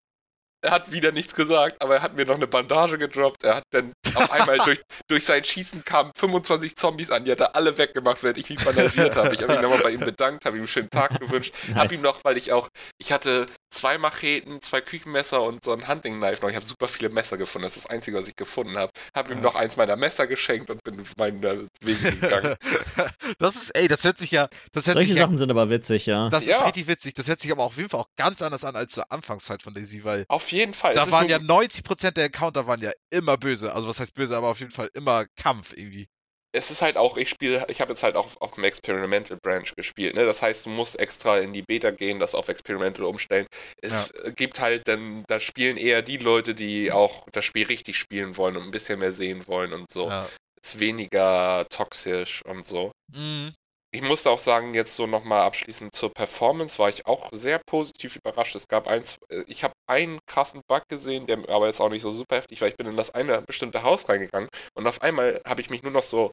er 0.64 0.70
hat 0.72 0.92
wieder 0.92 1.12
nichts 1.12 1.34
gesagt, 1.34 1.80
aber 1.82 1.96
er 1.96 2.02
hat 2.02 2.16
mir 2.16 2.24
noch 2.26 2.34
eine 2.36 2.46
Bandage 2.46 2.98
gedroppt. 2.98 3.44
Er 3.44 3.56
hat 3.56 3.64
dann 3.70 3.92
auf 4.14 4.30
einmal 4.32 4.58
durch, 4.64 4.80
durch 5.08 5.24
sein 5.24 5.44
Schießen 5.44 5.84
kamen 5.84 6.10
25 6.16 6.76
Zombies 6.76 7.10
an, 7.10 7.24
die 7.24 7.30
hat 7.32 7.40
er 7.40 7.54
alle 7.54 7.76
weggemacht, 7.78 8.22
während 8.22 8.38
ich 8.38 8.48
mich 8.50 8.64
bandagiert 8.64 9.14
habe. 9.16 9.34
Ich 9.34 9.42
habe 9.42 9.52
mich 9.52 9.62
nochmal 9.62 9.80
bei 9.82 9.90
ihm 9.90 10.00
bedankt, 10.00 10.44
habe 10.44 10.56
ihm 10.56 10.62
einen 10.62 10.68
schönen 10.68 10.90
Tag 10.90 11.20
gewünscht. 11.20 11.54
Hab 11.74 11.92
ihm 11.92 12.00
noch, 12.02 12.24
weil 12.24 12.36
ich 12.38 12.52
auch, 12.52 12.68
ich 12.98 13.12
hatte 13.12 13.46
zwei 13.70 13.98
Macheten, 13.98 14.60
zwei 14.62 14.80
Küchenmesser 14.80 15.42
und 15.42 15.62
so 15.62 15.72
ein 15.72 15.86
Hunting 15.88 16.18
Knife 16.18 16.42
noch. 16.42 16.48
Ich 16.48 16.56
habe 16.56 16.64
super 16.64 16.88
viele 16.88 17.10
Messer 17.10 17.36
gefunden. 17.36 17.66
Das 17.66 17.76
ist 17.76 17.84
das 17.84 17.90
Einzige, 17.90 18.16
was 18.16 18.28
ich 18.28 18.36
gefunden 18.36 18.76
habe. 18.78 18.90
Habe 19.14 19.32
ihm 19.32 19.38
Ja. 19.38 19.42
noch 19.42 19.54
eins 19.56 19.76
meiner 19.76 19.96
Messer 19.96 20.26
geschenkt 20.26 20.70
und 20.70 20.82
bin 20.84 21.04
meinen 21.18 21.42
Wege 21.82 22.12
gegangen. 22.12 22.56
das 23.38 23.56
ist, 23.56 23.70
ey, 23.76 23.88
das 23.88 24.04
hört 24.04 24.18
sich 24.18 24.30
ja, 24.30 24.48
das 24.72 24.86
hört 24.86 24.94
Solche 24.96 25.08
sich 25.10 25.18
ja, 25.18 25.24
Sachen 25.24 25.38
sind 25.38 25.50
aber 25.50 25.68
witzig, 25.70 26.06
ja. 26.06 26.28
das 26.30 26.44
ist 26.44 26.48
Ja. 26.50 26.64
richtig 26.64 26.86
witzig. 26.86 27.14
Das 27.14 27.28
hört 27.28 27.40
sich 27.40 27.50
aber 27.52 27.64
auf 27.64 27.76
jeden 27.76 27.88
Fall 27.88 28.00
auch 28.00 28.08
ganz 28.16 28.40
anders 28.42 28.64
an 28.64 28.76
als 28.76 28.92
zur 28.92 29.10
Anfangszeit 29.12 29.62
von 29.62 29.74
Daisy, 29.74 30.04
weil 30.04 30.24
Auf 30.28 30.52
jeden 30.54 30.72
Fall. 30.72 30.94
Da 30.94 31.10
waren 31.10 31.28
ja 31.28 31.36
90% 31.36 32.12
der 32.12 32.24
Encounter 32.24 32.66
waren 32.66 32.80
ja 32.80 32.92
immer 33.10 33.36
böse. 33.36 33.74
Also 33.74 33.88
was 33.88 34.00
heißt 34.00 34.14
böse, 34.14 34.34
aber 34.36 34.48
auf 34.48 34.60
jeden 34.60 34.70
Fall 34.72 34.88
immer 34.94 35.26
Kampf 35.36 35.74
irgendwie. 35.76 36.08
es 36.54 36.70
ist 36.70 36.82
halt 36.82 36.96
auch, 36.96 37.16
ich 37.16 37.28
spiele, 37.28 37.66
ich 37.68 37.80
habe 37.80 37.92
jetzt 37.92 38.04
halt 38.04 38.14
auch 38.14 38.28
auf 38.40 38.52
dem 38.52 38.64
Experimental 38.64 39.36
Branch 39.42 39.66
gespielt, 39.76 40.14
ne? 40.14 40.24
Das 40.24 40.40
heißt, 40.40 40.66
du 40.66 40.70
musst 40.70 40.98
extra 40.98 41.38
in 41.38 41.52
die 41.52 41.62
Beta 41.62 41.90
gehen, 41.90 42.20
das 42.20 42.36
auf 42.36 42.48
Experimental 42.48 43.04
umstellen. 43.04 43.46
Es 43.82 44.10
gibt 44.36 44.60
halt 44.60 44.86
dann, 44.86 45.24
da 45.26 45.40
spielen 45.40 45.76
eher 45.76 46.02
die 46.02 46.16
Leute, 46.16 46.54
die 46.54 46.92
auch 46.92 47.26
das 47.32 47.44
Spiel 47.44 47.66
richtig 47.66 47.98
spielen 47.98 48.36
wollen 48.36 48.56
und 48.56 48.62
ein 48.62 48.70
bisschen 48.70 49.00
mehr 49.00 49.12
sehen 49.12 49.46
wollen 49.48 49.72
und 49.72 49.90
so. 49.90 50.08
Ja. 50.08 50.28
Ist 50.62 50.78
weniger 50.78 51.66
toxisch 51.70 52.42
und 52.44 52.64
so. 52.64 52.92
Mhm. 53.12 53.52
Ich 53.94 54.02
musste 54.02 54.28
auch 54.30 54.40
sagen, 54.40 54.74
jetzt 54.74 54.96
so 54.96 55.06
nochmal 55.06 55.42
abschließend 55.42 55.94
zur 55.94 56.12
Performance 56.12 56.80
war 56.80 56.88
ich 56.88 57.06
auch 57.06 57.28
sehr 57.32 57.60
positiv 57.64 58.16
überrascht. 58.16 58.56
Es 58.56 58.66
gab 58.66 58.88
eins, 58.88 59.18
äh, 59.30 59.44
ich 59.46 59.62
habe 59.62 59.72
einen 59.88 60.18
krassen 60.26 60.62
Bug 60.68 60.82
gesehen, 60.88 61.26
der 61.28 61.38
aber 61.48 61.68
jetzt 61.68 61.80
auch 61.80 61.90
nicht 61.90 62.02
so 62.02 62.12
super 62.12 62.36
heftig 62.36 62.60
war. 62.60 62.66
Ich 62.66 62.76
bin 62.76 62.88
in 62.88 62.96
das 62.96 63.12
eine 63.12 63.42
bestimmte 63.42 63.84
Haus 63.84 64.08
reingegangen 64.08 64.48
und 64.76 64.86
auf 64.88 65.00
einmal 65.00 65.40
habe 65.46 65.60
ich 65.60 65.70
mich 65.70 65.84
nur 65.84 65.92
noch 65.92 66.02
so, 66.02 66.32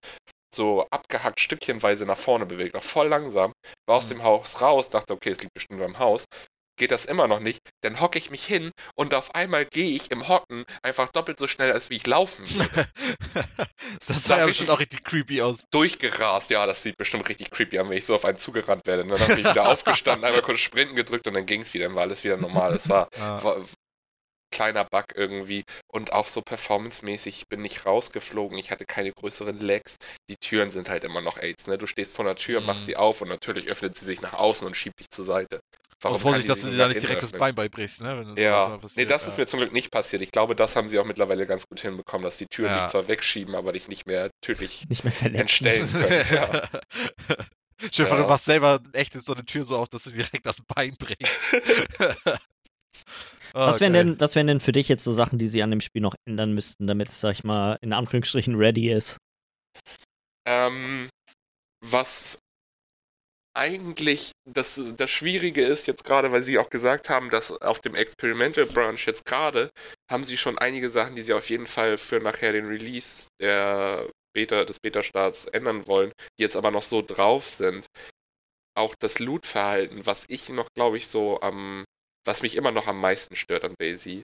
so 0.53 0.87
abgehackt 0.91 1.39
stückchenweise 1.39 2.05
nach 2.07 2.17
vorne 2.17 2.47
bewegt, 2.47 2.75
auch 2.75 2.83
voll 2.83 3.07
langsam. 3.09 3.53
War 3.87 3.97
aus 3.97 4.05
Mhm. 4.05 4.09
dem 4.09 4.23
Haus 4.23 4.61
raus, 4.61 4.89
dachte, 4.89 5.13
okay, 5.13 5.29
es 5.29 5.41
liegt 5.41 5.53
bestimmt 5.53 5.81
beim 5.81 5.99
Haus. 5.99 6.25
Geht 6.77 6.91
das 6.91 7.05
immer 7.05 7.27
noch 7.27 7.39
nicht, 7.41 7.59
dann 7.81 7.99
hocke 7.99 8.17
ich 8.17 8.31
mich 8.31 8.43
hin 8.45 8.71
und 8.95 9.13
auf 9.13 9.35
einmal 9.35 9.65
gehe 9.65 9.95
ich 9.95 10.09
im 10.09 10.27
Hocken 10.27 10.63
einfach 10.81 11.09
doppelt 11.09 11.37
so 11.37 11.47
schnell, 11.47 11.71
als 11.71 11.89
wie 11.89 11.95
ich 11.97 12.07
laufen 12.07 12.49
würde. 12.49 12.87
das 14.07 14.23
sah 14.23 14.37
ja 14.39 14.45
bestimmt 14.47 14.69
auch 14.71 14.79
richtig 14.79 15.03
creepy 15.03 15.41
aus. 15.41 15.65
durchgerast. 15.71 16.49
Ja, 16.49 16.65
das 16.65 16.81
sieht 16.81 16.97
bestimmt 16.97 17.27
richtig 17.29 17.51
creepy 17.51 17.77
an, 17.77 17.89
wenn 17.89 17.97
ich 17.97 18.05
so 18.05 18.15
auf 18.15 18.25
einen 18.25 18.37
zugerannt 18.37 18.85
werde. 18.85 19.03
Und 19.03 19.09
dann 19.09 19.19
habe 19.19 19.33
ich 19.33 19.47
wieder 19.47 19.67
aufgestanden, 19.69 20.23
einmal 20.25 20.41
kurz 20.41 20.59
Sprinten 20.59 20.95
gedrückt 20.95 21.27
und 21.27 21.33
dann 21.35 21.45
ging 21.45 21.61
es 21.61 21.73
wieder, 21.73 21.85
dann 21.87 21.95
war 21.95 22.03
alles 22.03 22.23
wieder 22.23 22.37
normal. 22.37 22.73
Es 22.73 22.89
war, 22.89 23.07
Ja. 23.17 23.43
war 23.43 23.57
kleiner 24.53 24.83
Bug 24.85 25.05
irgendwie 25.15 25.63
und 25.91 26.11
auch 26.13 26.27
so 26.27 26.41
performancemäßig. 26.41 27.37
Ich 27.37 27.47
bin 27.47 27.61
nicht 27.61 27.85
rausgeflogen, 27.85 28.57
ich 28.57 28.71
hatte 28.71 28.85
keine 28.85 29.11
größeren 29.11 29.59
Lags. 29.59 29.95
Die 30.29 30.35
Türen 30.37 30.71
sind 30.71 30.89
halt 30.89 31.03
immer 31.03 31.21
noch 31.21 31.37
AIDS, 31.37 31.67
ne? 31.67 31.77
Du 31.77 31.87
stehst 31.87 32.13
vor 32.13 32.25
der 32.25 32.35
Tür, 32.35 32.59
Mhm. 32.59 32.65
machst 32.67 32.85
sie 32.85 32.95
auf 32.97 33.21
und 33.21 33.29
natürlich 33.29 33.67
öffnet 33.67 33.97
sie 33.97 34.05
sich 34.05 34.21
nach 34.21 34.33
außen 34.33 34.65
und 34.67 34.75
schiebt 34.75 34.99
dich 34.99 35.09
zur 35.09 35.25
Seite. 35.25 35.59
Und 36.09 36.13
kann 36.13 36.21
Vorsicht, 36.21 36.49
dass 36.49 36.61
sich 36.61 36.65
du 36.71 36.71
dir 36.71 36.77
da 36.83 36.87
nicht 36.87 37.01
direkt 37.03 37.21
das? 37.21 37.31
Bein 37.31 37.53
beibrichst, 37.53 38.01
ne? 38.01 38.17
Wenn 38.19 38.27
das 38.29 38.37
Ja, 38.43 38.67
mal 38.69 38.75
nee, 38.75 38.81
passiert, 38.81 39.11
das 39.11 39.23
ja. 39.23 39.27
ist 39.29 39.37
mir 39.37 39.45
zum 39.47 39.59
Glück 39.59 39.71
nicht 39.71 39.91
passiert. 39.91 40.21
Ich 40.23 40.31
glaube, 40.31 40.55
das 40.55 40.75
haben 40.75 40.89
sie 40.89 40.97
auch 40.99 41.05
mittlerweile 41.05 41.45
ganz 41.45 41.67
gut 41.67 41.79
hinbekommen, 41.79 42.23
dass 42.23 42.37
die 42.37 42.47
Türen 42.47 42.71
Ja. 42.71 42.81
dich 42.83 42.91
zwar 42.91 43.07
wegschieben, 43.07 43.53
aber 43.55 43.71
dich 43.73 43.87
nicht 43.87 44.07
mehr 44.07 44.31
tödlich 44.41 44.87
Nicht 44.89 45.03
mehr 45.03 45.13
verletzen. 45.13 45.41
entstellen 45.41 45.89
können. 45.91 46.25
Ja. 46.31 46.63
Vor, 47.91 48.07
Ja. 48.07 48.15
du 48.17 48.27
machst 48.27 48.45
selber 48.45 48.79
echt 48.93 49.19
so 49.21 49.33
eine 49.33 49.43
Tür 49.45 49.65
so 49.65 49.75
auf, 49.77 49.89
dass 49.89 50.03
du 50.03 50.11
direkt 50.11 50.45
das 50.45 50.61
Bein 50.61 50.95
brichst. 50.99 51.55
Oh, 51.99 52.33
Was 53.53 53.79
wären 53.81 53.93
denn, 53.93 54.19
was 54.19 54.35
wären 54.35 54.47
denn 54.47 54.59
für 54.59 54.71
dich 54.71 54.87
jetzt 54.87 55.03
so 55.03 55.11
Sachen, 55.11 55.37
die 55.39 55.47
sie 55.47 55.61
an 55.63 55.71
dem 55.71 55.81
Spiel 55.81 56.01
noch 56.01 56.15
ändern 56.25 56.53
müssten, 56.53 56.87
damit 56.87 57.09
es, 57.09 57.19
sag 57.19 57.31
ich 57.33 57.43
mal, 57.43 57.77
in 57.81 57.91
Anführungsstrichen 57.93 58.55
ready 58.55 58.91
ist? 58.91 59.17
Ähm, 60.47 61.09
was 61.83 62.39
eigentlich 63.53 64.31
das, 64.45 64.93
das 64.95 65.11
Schwierige 65.11 65.65
ist 65.65 65.87
jetzt 65.87 66.03
gerade, 66.03 66.31
weil 66.31 66.43
Sie 66.43 66.57
auch 66.57 66.69
gesagt 66.69 67.09
haben, 67.09 67.29
dass 67.29 67.51
auf 67.51 67.79
dem 67.79 67.95
Experimental 67.95 68.65
Branch 68.65 68.99
jetzt 69.05 69.25
gerade 69.25 69.69
haben 70.09 70.23
Sie 70.23 70.37
schon 70.37 70.57
einige 70.57 70.89
Sachen, 70.89 71.15
die 71.15 71.23
Sie 71.23 71.33
auf 71.33 71.49
jeden 71.49 71.67
Fall 71.67 71.97
für 71.97 72.19
nachher 72.19 72.53
den 72.53 72.67
Release 72.67 73.27
der 73.41 74.09
Beta, 74.33 74.63
des 74.63 74.79
Beta-Starts 74.79 75.45
ändern 75.45 75.87
wollen, 75.87 76.11
die 76.39 76.43
jetzt 76.43 76.55
aber 76.55 76.71
noch 76.71 76.83
so 76.83 77.01
drauf 77.01 77.45
sind. 77.45 77.85
Auch 78.77 78.95
das 78.99 79.19
Loot-Verhalten, 79.19 80.05
was 80.05 80.25
ich 80.29 80.49
noch, 80.49 80.67
glaube 80.75 80.97
ich, 80.97 81.07
so 81.07 81.41
am, 81.41 81.83
was 82.25 82.41
mich 82.41 82.55
immer 82.55 82.71
noch 82.71 82.87
am 82.87 83.01
meisten 83.01 83.35
stört 83.35 83.65
an 83.65 83.75
Daisy, 83.79 84.23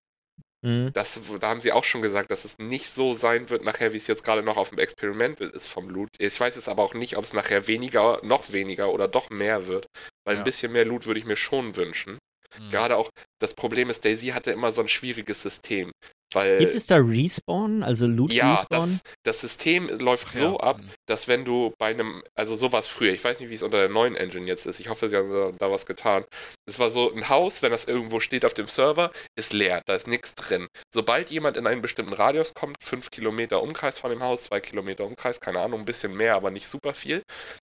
Mhm. 0.68 0.92
Das, 0.94 1.18
da 1.40 1.48
haben 1.48 1.62
sie 1.62 1.72
auch 1.72 1.86
schon 1.86 2.02
gesagt, 2.02 2.30
dass 2.30 2.44
es 2.44 2.58
nicht 2.58 2.88
so 2.90 3.14
sein 3.14 3.50
wird 3.50 3.64
nachher, 3.64 3.94
wie 3.94 3.98
es 3.98 4.08
jetzt 4.08 4.24
gerade 4.26 4.44
noch 4.44 4.58
auf 4.58 4.70
dem 4.70 4.80
Experimental 4.80 5.50
ist 5.50 5.68
vom 5.68 5.90
Loot. 5.90 6.10
Ich 6.18 6.38
weiß 6.38 6.56
jetzt 6.56 6.68
aber 6.68 6.84
auch 6.84 6.94
nicht, 6.94 7.16
ob 7.16 7.24
es 7.24 7.32
nachher 7.32 7.68
weniger, 7.68 8.20
noch 8.24 8.52
weniger 8.52 8.92
oder 8.92 9.08
doch 9.08 9.30
mehr 9.30 9.68
wird. 9.68 9.88
Weil 10.26 10.36
Ja. 10.36 10.42
ein 10.42 10.44
bisschen 10.44 10.74
mehr 10.74 10.84
Loot 10.84 11.06
würde 11.06 11.22
ich 11.22 11.26
mir 11.26 11.38
schon 11.38 11.78
wünschen. 11.78 12.18
Mhm. 12.60 12.70
Gerade 12.70 12.98
auch, 12.98 13.10
das 13.40 13.54
Problem 13.54 13.90
ist, 13.90 14.06
Daisy 14.06 14.28
hatte 14.28 14.52
immer 14.52 14.72
so 14.72 14.82
ein 14.82 14.88
schwieriges 14.88 15.42
System. 15.42 15.92
Weil, 16.34 16.58
Gibt 16.58 16.76
es 16.76 16.88
da 16.88 16.98
Respawn, 16.98 17.84
also 17.84 18.06
Loot 18.06 18.34
ja, 18.34 18.56
Respawn? 18.56 18.82
das, 18.82 19.02
das 19.24 19.42
System 19.42 19.88
läuft 20.00 20.28
Ach 20.28 20.34
so 20.34 20.52
ja, 20.56 20.60
ab, 20.60 20.82
mhm. 20.82 20.90
dass 21.08 21.30
wenn 21.30 21.46
du 21.46 21.74
bei 21.80 21.88
einem, 21.88 22.22
also 22.36 22.58
sowas 22.58 22.86
früher, 22.88 23.14
ich 23.14 23.24
weiß 23.24 23.40
nicht, 23.40 23.50
wie 23.50 23.54
es 23.54 23.64
unter 23.64 23.78
der 23.78 23.88
neuen 23.90 24.16
Engine 24.16 24.46
jetzt 24.46 24.66
ist, 24.66 24.82
ich 24.82 24.90
hoffe, 24.90 25.08
sie 25.08 25.16
haben 25.16 25.32
da- 25.32 25.52
da 25.58 25.72
was 25.72 25.86
getan. 25.86 26.26
Es 26.68 26.80
war 26.80 26.90
so, 26.90 27.14
ein 27.14 27.30
Haus, 27.30 27.62
wenn 27.62 27.72
das 27.72 27.86
irgendwo 27.86 28.20
steht 28.20 28.44
auf 28.44 28.54
dem 28.54 28.68
Server, 28.68 29.12
ist 29.38 29.54
leer, 29.54 29.82
da 29.86 29.96
ist 29.96 30.08
nichts 30.08 30.36
drin. 30.36 30.68
Sobald 30.94 31.32
jemand 31.32 31.56
in 31.56 31.66
einen 31.66 31.82
bestimmten 31.82 32.14
Radius 32.14 32.54
kommt, 32.54 32.76
fünf 32.84 33.10
Kilometer 33.10 33.62
Umkreis 33.64 33.98
von 33.98 34.10
dem 34.10 34.22
Haus, 34.22 34.44
zwei 34.44 34.60
Kilometer 34.60 35.06
Umkreis, 35.06 35.40
keine 35.40 35.62
Ahnung, 35.62 35.80
ein 35.82 35.86
bisschen 35.86 36.14
mehr, 36.14 36.36
aber 36.36 36.52
nicht 36.52 36.68
super 36.68 36.94
viel, 36.94 37.24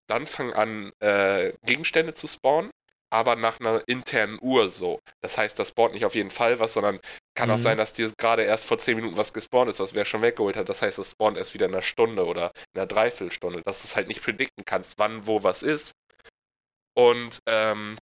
dann 0.06 0.26
fangen 0.26 0.52
an, 0.52 0.92
äh, 1.00 1.52
Gegenstände 1.64 2.12
zu 2.12 2.26
spawnen. 2.26 2.70
Aber 3.12 3.36
nach 3.36 3.58
einer 3.60 3.82
internen 3.88 4.38
Uhr 4.40 4.68
so. 4.68 5.00
Das 5.20 5.36
heißt, 5.36 5.58
das 5.58 5.68
spawnt 5.68 5.94
nicht 5.94 6.04
auf 6.04 6.14
jeden 6.14 6.30
Fall 6.30 6.60
was, 6.60 6.74
sondern 6.74 7.00
kann 7.34 7.50
auch 7.50 7.58
Mhm. 7.58 7.62
sein, 7.62 7.78
dass 7.78 7.92
dir 7.92 8.12
gerade 8.18 8.44
erst 8.44 8.64
vor 8.64 8.78
10 8.78 8.96
Minuten 8.96 9.16
was 9.16 9.32
gespawnt 9.32 9.70
ist, 9.70 9.80
was 9.80 9.94
wer 9.94 10.04
schon 10.04 10.22
weggeholt 10.22 10.56
hat. 10.56 10.68
Das 10.68 10.82
heißt, 10.82 10.98
es 10.98 11.12
spawnt 11.12 11.36
erst 11.36 11.54
wieder 11.54 11.66
in 11.66 11.72
einer 11.72 11.82
Stunde 11.82 12.24
oder 12.26 12.52
in 12.74 12.80
einer 12.80 12.86
Dreiviertelstunde, 12.86 13.62
dass 13.64 13.82
du 13.82 13.86
es 13.88 13.96
halt 13.96 14.08
nicht 14.08 14.22
predikten 14.22 14.64
kannst, 14.64 14.94
wann 14.98 15.26
wo 15.26 15.42
was 15.42 15.62
ist. 15.62 15.92
Und 16.94 17.40
ähm, 17.46 17.96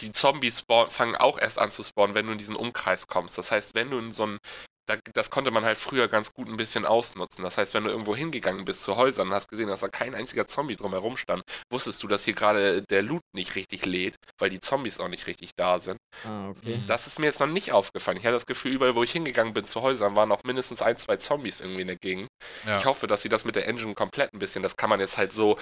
die 0.00 0.12
Zombies 0.12 0.60
spawn, 0.60 0.90
fangen 0.90 1.16
auch 1.16 1.38
erst 1.38 1.58
an 1.58 1.70
zu 1.70 1.82
spawnen, 1.82 2.14
wenn 2.14 2.26
du 2.26 2.32
in 2.32 2.38
diesen 2.38 2.56
Umkreis 2.56 3.06
kommst. 3.06 3.38
Das 3.38 3.50
heißt, 3.50 3.74
wenn 3.74 3.90
du 3.90 3.98
in 3.98 4.12
so 4.12 4.24
einen 4.24 4.38
da, 4.86 4.96
das 5.14 5.30
konnte 5.30 5.50
man 5.50 5.64
halt 5.64 5.78
früher 5.78 6.08
ganz 6.08 6.32
gut 6.32 6.48
ein 6.48 6.56
bisschen 6.56 6.84
ausnutzen. 6.84 7.42
Das 7.42 7.56
heißt, 7.56 7.74
wenn 7.74 7.84
du 7.84 7.90
irgendwo 7.90 8.14
hingegangen 8.14 8.64
bist 8.64 8.82
zu 8.82 8.96
Häusern 8.96 9.28
und 9.28 9.34
hast 9.34 9.48
gesehen, 9.48 9.68
dass 9.68 9.80
da 9.80 9.88
kein 9.88 10.14
einziger 10.14 10.46
Zombie 10.46 10.76
drumherum 10.76 11.16
stand, 11.16 11.42
wusstest 11.70 12.02
du, 12.02 12.08
dass 12.08 12.24
hier 12.24 12.34
gerade 12.34 12.82
der 12.82 13.02
Loot 13.02 13.22
nicht 13.34 13.54
richtig 13.54 13.86
lädt, 13.86 14.16
weil 14.38 14.50
die 14.50 14.60
Zombies 14.60 15.00
auch 15.00 15.08
nicht 15.08 15.26
richtig 15.26 15.50
da 15.56 15.80
sind. 15.80 15.98
Ah, 16.24 16.50
okay. 16.50 16.78
Mhm. 16.78 16.86
Das 16.86 17.06
ist 17.06 17.18
mir 17.18 17.26
jetzt 17.26 17.40
noch 17.40 17.46
nicht 17.46 17.72
aufgefallen. 17.72 18.18
Ich 18.18 18.24
hatte 18.24 18.34
das 18.34 18.46
Gefühl, 18.46 18.72
überall, 18.72 18.94
wo 18.94 19.02
ich 19.02 19.12
hingegangen 19.12 19.54
bin 19.54 19.64
zu 19.64 19.82
Häusern, 19.82 20.16
waren 20.16 20.32
auch 20.32 20.42
mindestens 20.44 20.82
ein, 20.82 20.96
zwei 20.96 21.16
Zombies 21.16 21.60
irgendwie 21.60 21.82
in 21.82 21.88
der 21.88 21.96
Gegend. 21.96 22.28
Ja. 22.66 22.78
Ich 22.78 22.84
hoffe, 22.84 23.06
dass 23.06 23.22
sie 23.22 23.28
das 23.28 23.44
mit 23.44 23.56
der 23.56 23.66
Engine 23.66 23.94
komplett 23.94 24.32
ein 24.34 24.38
bisschen, 24.38 24.62
das 24.62 24.76
kann 24.76 24.90
man 24.90 25.00
jetzt 25.00 25.16
halt 25.16 25.32
so 25.32 25.58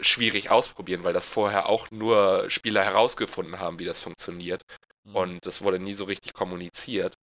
schwierig 0.00 0.50
ausprobieren, 0.50 1.04
weil 1.04 1.12
das 1.12 1.26
vorher 1.26 1.68
auch 1.68 1.90
nur 1.90 2.50
Spieler 2.50 2.84
herausgefunden 2.84 3.60
haben, 3.60 3.78
wie 3.78 3.84
das 3.84 4.00
funktioniert. 4.00 4.62
Mhm. 5.04 5.16
Und 5.16 5.46
das 5.46 5.62
wurde 5.62 5.78
nie 5.78 5.94
so 5.94 6.04
richtig 6.04 6.34
kommuniziert. 6.34 7.14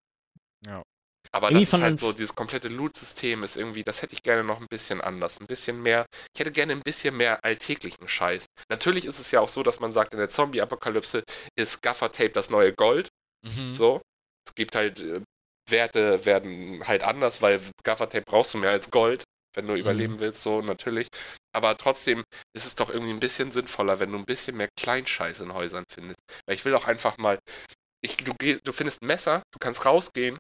Ja. 0.65 0.83
Aber 1.35 1.49
Irgendwie 1.49 1.65
das 1.65 1.75
ist 1.75 1.83
halt 1.83 1.99
so, 1.99 2.13
dieses 2.13 2.35
komplette 2.35 2.69
Loot-System 2.69 3.43
ist 3.43 3.57
irgendwie, 3.57 3.83
das 3.83 4.03
hätte 4.03 4.13
ich 4.13 4.23
gerne 4.23 4.45
noch 4.45 4.61
ein 4.61 4.67
bisschen 4.69 5.01
anders. 5.01 5.41
Ein 5.41 5.47
bisschen 5.47 5.83
mehr, 5.83 6.05
ich 6.35 6.41
hätte 6.41 6.53
gerne 6.53 6.73
ein 6.73 6.83
bisschen 6.83 7.17
mehr 7.17 7.43
alltäglichen 7.43 8.07
Scheiß. 8.07 8.45
Natürlich 8.69 9.07
ist 9.07 9.19
es 9.19 9.31
ja 9.31 9.41
auch 9.41 9.49
so, 9.49 9.63
dass 9.63 9.81
man 9.81 9.93
sagt, 9.93 10.13
in 10.13 10.19
der 10.19 10.29
Zombie-Apokalypse 10.29 11.25
ist 11.57 11.83
Gaffer-Tape 11.83 12.31
das 12.31 12.51
neue 12.51 12.75
Gold. 12.75 13.09
Mhm. 13.43 13.75
So. 13.75 14.03
Es 14.47 14.55
gibt 14.55 14.75
halt, 14.75 15.01
äh, 15.01 15.23
Werte 15.71 16.27
werden 16.27 16.87
halt 16.87 17.03
anders, 17.03 17.41
weil 17.41 17.61
Gaffer-Tape 17.85 18.25
brauchst 18.27 18.53
du 18.53 18.59
mehr 18.59 18.71
als 18.71 18.91
Gold, 18.91 19.25
wenn 19.55 19.67
du 19.67 19.75
überleben 19.75 20.19
willst, 20.19 20.43
so 20.43 20.61
natürlich. 20.61 21.09
Aber 21.55 21.77
trotzdem 21.79 22.25
ist 22.55 22.67
es 22.67 22.75
doch 22.75 22.91
irgendwie 22.91 23.13
ein 23.13 23.21
bisschen 23.21 23.53
sinnvoller, 23.53 24.01
wenn 24.01 24.13
du 24.13 24.19
ein 24.19 24.25
bisschen 24.25 24.57
mehr 24.57 24.69
Kleinscheiß 24.79 25.41
in 25.41 25.55
Häusern 25.55 25.85
findest. 25.91 26.21
Weil 26.47 26.57
ich 26.57 26.65
will 26.65 26.75
auch 26.75 26.87
einfach 26.87 27.17
mal, 27.17 27.39
ich, 28.03 28.17
du, 28.17 28.33
du 28.35 28.73
findest 28.73 29.03
ein 29.03 29.07
Messer, 29.07 29.43
du 29.53 29.59
kannst 29.59 29.87
rausgehen 29.87 30.37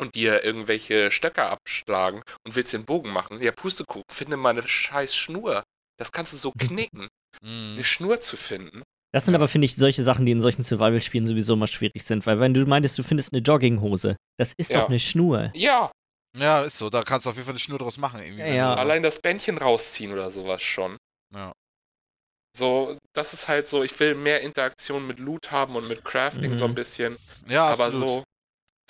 und 0.00 0.14
dir 0.14 0.44
irgendwelche 0.44 1.10
Stöcker 1.10 1.50
abschlagen 1.50 2.22
und 2.46 2.56
willst 2.56 2.72
den 2.72 2.84
Bogen 2.84 3.10
machen. 3.10 3.40
Ja, 3.42 3.52
Pustekuchen, 3.52 4.04
finde 4.10 4.36
mal 4.36 4.50
eine 4.50 4.66
scheiß 4.66 5.14
Schnur. 5.14 5.62
Das 5.98 6.12
kannst 6.12 6.32
du 6.32 6.36
so 6.36 6.52
knicken, 6.90 7.08
Mhm. 7.42 7.74
eine 7.74 7.84
Schnur 7.84 8.20
zu 8.20 8.36
finden. 8.36 8.82
Das 9.14 9.24
sind 9.26 9.34
aber, 9.34 9.48
finde 9.48 9.66
ich, 9.66 9.76
solche 9.76 10.02
Sachen, 10.04 10.24
die 10.26 10.32
in 10.32 10.40
solchen 10.40 10.62
Survival-Spielen 10.62 11.26
sowieso 11.26 11.54
mal 11.56 11.66
schwierig 11.66 12.02
sind, 12.02 12.24
weil 12.26 12.40
wenn 12.40 12.54
du 12.54 12.64
meintest, 12.66 12.98
du 12.98 13.02
findest 13.02 13.32
eine 13.32 13.42
Jogginghose, 13.42 14.16
das 14.38 14.54
ist 14.56 14.70
Ja. 14.70 14.80
doch 14.80 14.88
eine 14.88 14.98
Schnur. 14.98 15.50
Ja, 15.54 15.90
Ja, 16.34 16.62
ist 16.62 16.78
so. 16.78 16.88
Da 16.88 17.02
kannst 17.02 17.26
du 17.26 17.30
auf 17.30 17.36
jeden 17.36 17.44
Fall 17.44 17.52
eine 17.52 17.58
Schnur 17.60 17.78
draus 17.78 17.98
machen. 17.98 18.20
Irgendwie, 18.22 18.40
Ja, 18.40 18.54
ja. 18.54 18.74
allein 18.74 19.02
das 19.02 19.20
Bändchen 19.20 19.58
rausziehen 19.58 20.12
oder 20.14 20.30
sowas 20.30 20.62
schon. 20.62 20.96
Ja. 21.34 21.52
So, 22.56 22.96
das 23.14 23.32
ist 23.34 23.48
halt 23.48 23.68
so, 23.68 23.82
ich 23.82 23.98
will 24.00 24.14
mehr 24.14 24.40
Interaktion 24.40 25.06
mit 25.06 25.18
Loot 25.18 25.50
haben 25.50 25.76
und 25.76 25.88
mit 25.88 26.04
Crafting 26.04 26.52
Mhm. 26.52 26.56
so 26.56 26.64
ein 26.66 26.74
bisschen. 26.74 27.16
Ja, 27.48 27.66
aber 27.66 27.86
absolut. 27.86 28.08
so 28.08 28.24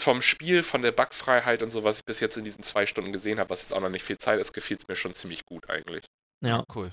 vom 0.02 0.22
Spiel, 0.22 0.62
von 0.62 0.82
der 0.82 0.92
Bugfreiheit 0.92 1.62
und 1.62 1.70
so, 1.70 1.84
was 1.84 1.98
ich 1.98 2.04
bis 2.04 2.20
jetzt 2.20 2.36
in 2.36 2.44
diesen 2.44 2.62
zwei 2.62 2.86
Stunden 2.86 3.12
gesehen 3.12 3.38
habe, 3.38 3.50
was 3.50 3.62
jetzt 3.62 3.72
auch 3.72 3.80
noch 3.80 3.88
nicht 3.88 4.04
viel 4.04 4.18
Zeit 4.18 4.40
ist, 4.40 4.52
gefiel 4.52 4.76
es 4.76 4.88
mir 4.88 4.96
schon 4.96 5.14
ziemlich 5.14 5.44
gut 5.46 5.70
eigentlich. 5.70 6.04
Ja. 6.44 6.64
Cool. 6.74 6.92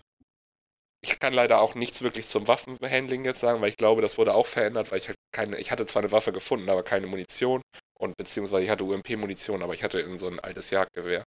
Ich 1.02 1.18
kann 1.18 1.34
leider 1.34 1.62
auch 1.62 1.76
nichts 1.76 2.02
wirklich 2.02 2.28
zum 2.28 2.48
Waffenhandling 2.48 3.24
jetzt 3.24 3.40
sagen, 3.40 3.62
weil 3.62 3.70
ich 3.70 3.78
glaube, 3.78 4.02
das 4.02 4.18
wurde 4.18 4.34
auch 4.34 4.48
verändert, 4.48 4.92
weil 4.92 5.00
ich 5.00 5.08
halt 5.08 5.18
keine, 5.32 5.58
ich 5.58 5.72
hatte 5.72 5.86
zwar 5.86 6.02
eine 6.02 6.12
Waffe 6.12 6.34
gefunden, 6.34 6.70
aber 6.70 6.84
keine 6.84 7.08
Munition 7.08 7.62
und 7.98 8.18
beziehungsweise 8.18 8.64
ich 8.66 8.70
hatte 8.70 8.84
UMP-Munition, 8.84 9.64
aber 9.64 9.74
ich 9.74 9.84
hatte 9.84 10.00
in 10.02 10.18
so 10.18 10.28
ein 10.28 10.40
altes 10.40 10.70
Jagdgewehr. 10.72 11.24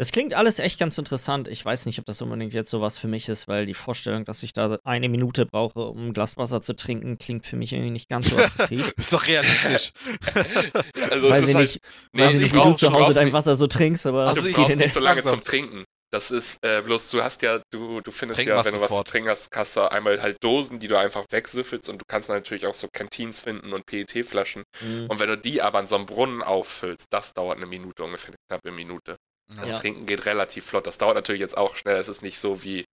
Das 0.00 0.12
klingt 0.12 0.32
alles 0.32 0.58
echt 0.60 0.80
ganz 0.80 0.96
interessant. 0.96 1.46
Ich 1.46 1.62
weiß 1.62 1.84
nicht, 1.84 1.98
ob 1.98 2.06
das 2.06 2.22
unbedingt 2.22 2.54
jetzt 2.54 2.70
sowas 2.70 2.96
für 2.96 3.06
mich 3.06 3.28
ist, 3.28 3.48
weil 3.48 3.66
die 3.66 3.74
Vorstellung, 3.74 4.24
dass 4.24 4.42
ich 4.42 4.54
da 4.54 4.78
eine 4.82 5.10
Minute 5.10 5.44
brauche, 5.44 5.80
um 5.80 6.06
ein 6.06 6.12
Glas 6.14 6.38
Wasser 6.38 6.62
zu 6.62 6.74
trinken, 6.74 7.18
klingt 7.18 7.44
für 7.44 7.56
mich 7.56 7.74
irgendwie 7.74 7.90
nicht 7.90 8.08
ganz 8.08 8.30
so 8.30 8.38
attraktiv. 8.38 8.94
ist 8.96 9.12
doch 9.12 9.26
realistisch. 9.26 9.92
Also 11.10 11.28
weiß 11.28 11.42
es 11.42 11.44
ich 11.44 11.48
ist 11.50 11.54
halt, 11.54 11.68
nicht, 11.68 11.80
nee, 12.14 12.22
weiß 12.22 12.30
ich 12.30 12.36
du 12.36 12.42
nicht, 12.44 12.54
wie 12.54 12.70
du 12.70 12.76
zu 12.76 12.92
Hause 12.92 13.12
dein 13.12 13.24
nicht- 13.26 13.34
Wasser 13.34 13.56
so 13.56 13.66
trinkst, 13.66 14.06
aber 14.06 14.26
Also 14.28 14.40
brauchst 14.40 14.68
geht 14.68 14.78
nicht 14.78 14.94
so 14.94 15.00
lange 15.00 15.16
langsam. 15.20 15.34
zum 15.34 15.44
Trinken. 15.44 15.84
Das 16.10 16.30
ist 16.30 16.56
äh, 16.64 16.80
bloß, 16.80 17.10
du 17.10 17.22
hast 17.22 17.42
ja, 17.42 17.60
du, 17.70 18.00
du 18.00 18.10
findest 18.10 18.38
Trink 18.38 18.48
ja, 18.48 18.64
wenn 18.64 18.72
du 18.72 18.80
was 18.80 18.88
zu 18.88 18.94
sofort. 18.94 19.08
trinken 19.08 19.28
hast, 19.28 19.54
hast 19.54 19.76
du 19.76 19.82
einmal 19.92 20.22
halt 20.22 20.38
Dosen, 20.42 20.78
die 20.78 20.88
du 20.88 20.98
einfach 20.98 21.26
wegsüffelst 21.30 21.90
und 21.90 21.98
du 21.98 22.04
kannst 22.08 22.30
natürlich 22.30 22.66
auch 22.66 22.72
so 22.74 22.88
Canteens 22.90 23.38
finden 23.38 23.74
und 23.74 23.84
PET-Flaschen. 23.84 24.62
Mhm. 24.80 25.06
Und 25.08 25.20
wenn 25.20 25.28
du 25.28 25.36
die 25.36 25.60
aber 25.60 25.78
an 25.78 25.86
so 25.86 25.96
einem 25.96 26.06
Brunnen 26.06 26.42
auffüllst, 26.42 27.06
das 27.10 27.34
dauert 27.34 27.58
eine 27.58 27.66
Minute, 27.66 28.02
ungefähr 28.02 28.28
eine 28.30 28.36
knappe 28.48 28.72
Minute. 28.72 29.16
Das 29.56 29.70
Ja. 29.72 29.78
Trinken 29.78 30.06
geht 30.06 30.26
relativ 30.26 30.66
flott. 30.66 30.86
Das 30.86 30.98
dauert 30.98 31.16
natürlich 31.16 31.40
jetzt 31.40 31.56
auch 31.56 31.76
schnell. 31.76 31.96
Es 31.96 32.08
ist 32.08 32.22
nicht 32.22 32.38
so 32.38 32.62
wie, 32.62 32.84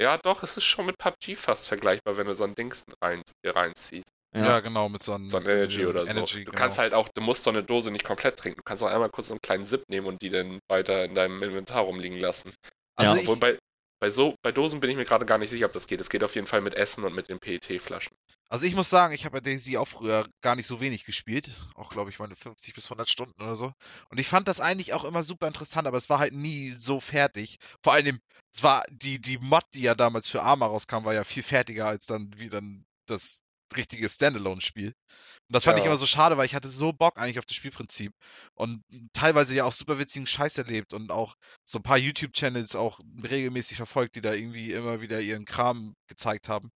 ja 0.00 0.18
doch, 0.18 0.42
es 0.42 0.56
ist 0.56 0.64
schon 0.64 0.86
mit 0.86 0.98
PUBG 0.98 1.36
fast 1.36 1.66
vergleichbar, 1.66 2.16
wenn 2.16 2.26
du 2.26 2.34
so 2.34 2.44
ein 2.44 2.54
Dings 2.54 2.84
rein, 3.02 3.22
reinziehst. 3.44 4.08
Ja. 4.34 4.44
Ja. 4.44 4.60
genau, 4.60 4.88
mit 4.88 5.02
so 5.02 5.12
einem 5.14 5.30
So 5.30 5.38
ein 5.38 5.44
Energy 5.46 5.86
oder 5.86 6.06
so. 6.06 6.12
Energy, 6.12 6.44
du 6.44 6.50
genau. 6.50 6.58
kannst 6.58 6.78
halt 6.78 6.92
auch, 6.92 7.08
du 7.08 7.22
musst 7.22 7.42
so 7.44 7.50
eine 7.50 7.62
Dose 7.62 7.90
nicht 7.90 8.04
komplett 8.04 8.38
trinken. 8.38 8.58
Du 8.58 8.62
kannst 8.64 8.84
auch 8.84 8.88
einmal 8.88 9.08
kurz 9.08 9.28
so 9.28 9.34
einen 9.34 9.40
kleinen 9.40 9.66
Sip 9.66 9.82
nehmen 9.88 10.06
und 10.06 10.20
die 10.20 10.28
dann 10.28 10.58
weiter 10.68 11.04
in 11.04 11.14
deinem 11.14 11.42
Inventar 11.42 11.82
rumliegen 11.82 12.18
lassen. 12.20 12.52
Also 12.96 13.14
Ja, 13.14 13.22
ich, 13.22 13.28
Obwohl 13.28 13.40
bei, 13.40 13.58
bei, 14.00 14.10
so, 14.10 14.34
bei 14.42 14.52
Dosen 14.52 14.80
bin 14.80 14.90
ich 14.90 14.96
mir 14.96 15.06
gerade 15.06 15.24
gar 15.24 15.38
nicht 15.38 15.50
sicher, 15.50 15.66
ob 15.66 15.72
das 15.72 15.86
geht. 15.86 16.00
Es 16.02 16.10
geht 16.10 16.22
auf 16.22 16.34
jeden 16.34 16.46
Fall 16.46 16.60
mit 16.60 16.74
Essen 16.74 17.04
und 17.04 17.14
mit 17.14 17.30
den 17.30 17.38
PET-Flaschen. 17.38 18.14
Also 18.48 18.64
ich 18.66 18.74
muss 18.74 18.90
sagen, 18.90 19.12
ich 19.14 19.24
habe 19.24 19.38
ja 19.38 19.40
Daisy 19.40 19.76
auch 19.76 19.86
früher 19.88 20.28
gar 20.40 20.54
nicht 20.56 20.66
so 20.66 20.80
wenig 20.80 21.04
gespielt. 21.04 21.50
Auch, 21.74 21.90
glaube 21.90 22.10
ich, 22.10 22.18
meine 22.18 22.36
50 22.36 22.74
bis 22.74 22.88
100 22.90 23.08
Stunden 23.08 23.40
oder 23.42 23.56
so. 23.56 23.72
Und 24.10 24.18
ich 24.18 24.28
fand 24.28 24.48
das 24.48 24.60
eigentlich 24.60 24.92
auch 24.94 25.04
immer 25.04 25.22
super 25.22 25.48
interessant, 25.48 25.86
aber 25.88 25.96
es 25.96 26.08
war 26.10 26.18
halt 26.18 26.32
nie 26.32 26.70
so 26.72 27.00
fertig. 27.00 27.58
Vor 27.82 27.92
allem, 27.92 28.20
es 28.54 28.62
war 28.62 28.84
die, 28.90 29.20
die 29.20 29.38
Mod, 29.38 29.64
die 29.74 29.82
ja 29.82 29.94
damals 29.94 30.28
für 30.28 30.42
Arma 30.42 30.66
rauskam, 30.66 31.04
war 31.04 31.14
ja 31.14 31.24
viel 31.24 31.42
fertiger 31.42 31.86
als 31.86 32.06
dann 32.06 32.30
wie 32.36 32.48
dann 32.48 32.84
das 33.06 33.42
richtige 33.76 34.08
Standalone-Spiel. 34.08 34.88
Und 34.88 35.54
das 35.54 35.64
fand 35.64 35.78
ich 35.78 35.84
Ja. 35.84 35.90
immer 35.90 35.96
so 35.96 36.06
schade, 36.06 36.36
weil 36.36 36.46
ich 36.46 36.54
hatte 36.54 36.68
so 36.68 36.92
Bock 36.92 37.18
eigentlich 37.18 37.38
auf 37.40 37.46
das 37.46 37.56
Spielprinzip. 37.56 38.12
Und 38.54 38.82
teilweise 39.12 39.54
ja 39.54 39.64
auch 39.64 39.72
super 39.72 39.98
witzigen 39.98 40.26
Scheiß 40.26 40.58
erlebt 40.58 40.94
und 40.94 41.10
auch 41.10 41.34
so 41.64 41.78
ein 41.80 41.82
paar 41.82 41.98
YouTube-Channels 41.98 42.76
auch 42.76 43.00
regelmäßig 43.22 43.76
verfolgt, 43.76 44.14
die 44.16 44.20
da 44.20 44.32
irgendwie 44.34 44.72
immer 44.72 45.00
wieder 45.00 45.20
ihren 45.20 45.44
Kram 45.46 45.94
gezeigt 46.08 46.48
haben. 46.48 46.70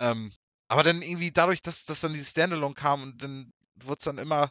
Ähm, 0.00 0.32
aber 0.68 0.82
dann 0.82 1.02
irgendwie 1.02 1.32
dadurch, 1.32 1.62
dass, 1.62 1.84
dass 1.84 2.00
dann 2.00 2.12
dieses 2.12 2.30
Standalone 2.30 2.74
kam 2.74 3.02
und 3.02 3.22
dann 3.22 3.52
wurde 3.76 3.98
es 3.98 4.04
dann 4.04 4.18
immer, 4.18 4.50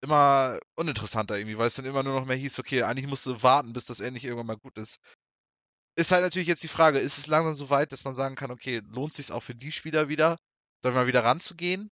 immer 0.00 0.58
uninteressanter 0.76 1.38
irgendwie, 1.38 1.58
weil 1.58 1.68
es 1.68 1.74
dann 1.74 1.84
immer 1.84 2.02
nur 2.02 2.14
noch 2.20 2.26
mehr 2.26 2.36
hieß, 2.36 2.58
okay, 2.58 2.82
eigentlich 2.82 3.08
musst 3.08 3.26
du 3.26 3.42
warten, 3.42 3.72
bis 3.72 3.86
das 3.86 4.00
endlich 4.00 4.24
irgendwann 4.24 4.46
mal 4.46 4.56
gut 4.56 4.76
ist. 4.78 4.98
Ist 5.96 6.12
halt 6.12 6.22
natürlich 6.22 6.48
jetzt 6.48 6.62
die 6.62 6.68
Frage, 6.68 6.98
ist 6.98 7.18
es 7.18 7.26
langsam 7.26 7.54
so 7.54 7.70
weit, 7.70 7.92
dass 7.92 8.04
man 8.04 8.14
sagen 8.14 8.36
kann, 8.36 8.50
okay, 8.50 8.82
lohnt 8.84 9.12
sich 9.12 9.32
auch 9.32 9.42
für 9.42 9.54
die 9.54 9.72
Spieler 9.72 10.08
wieder, 10.08 10.36
da 10.80 10.92
mal 10.92 11.08
wieder 11.08 11.24
ranzugehen? 11.24 11.90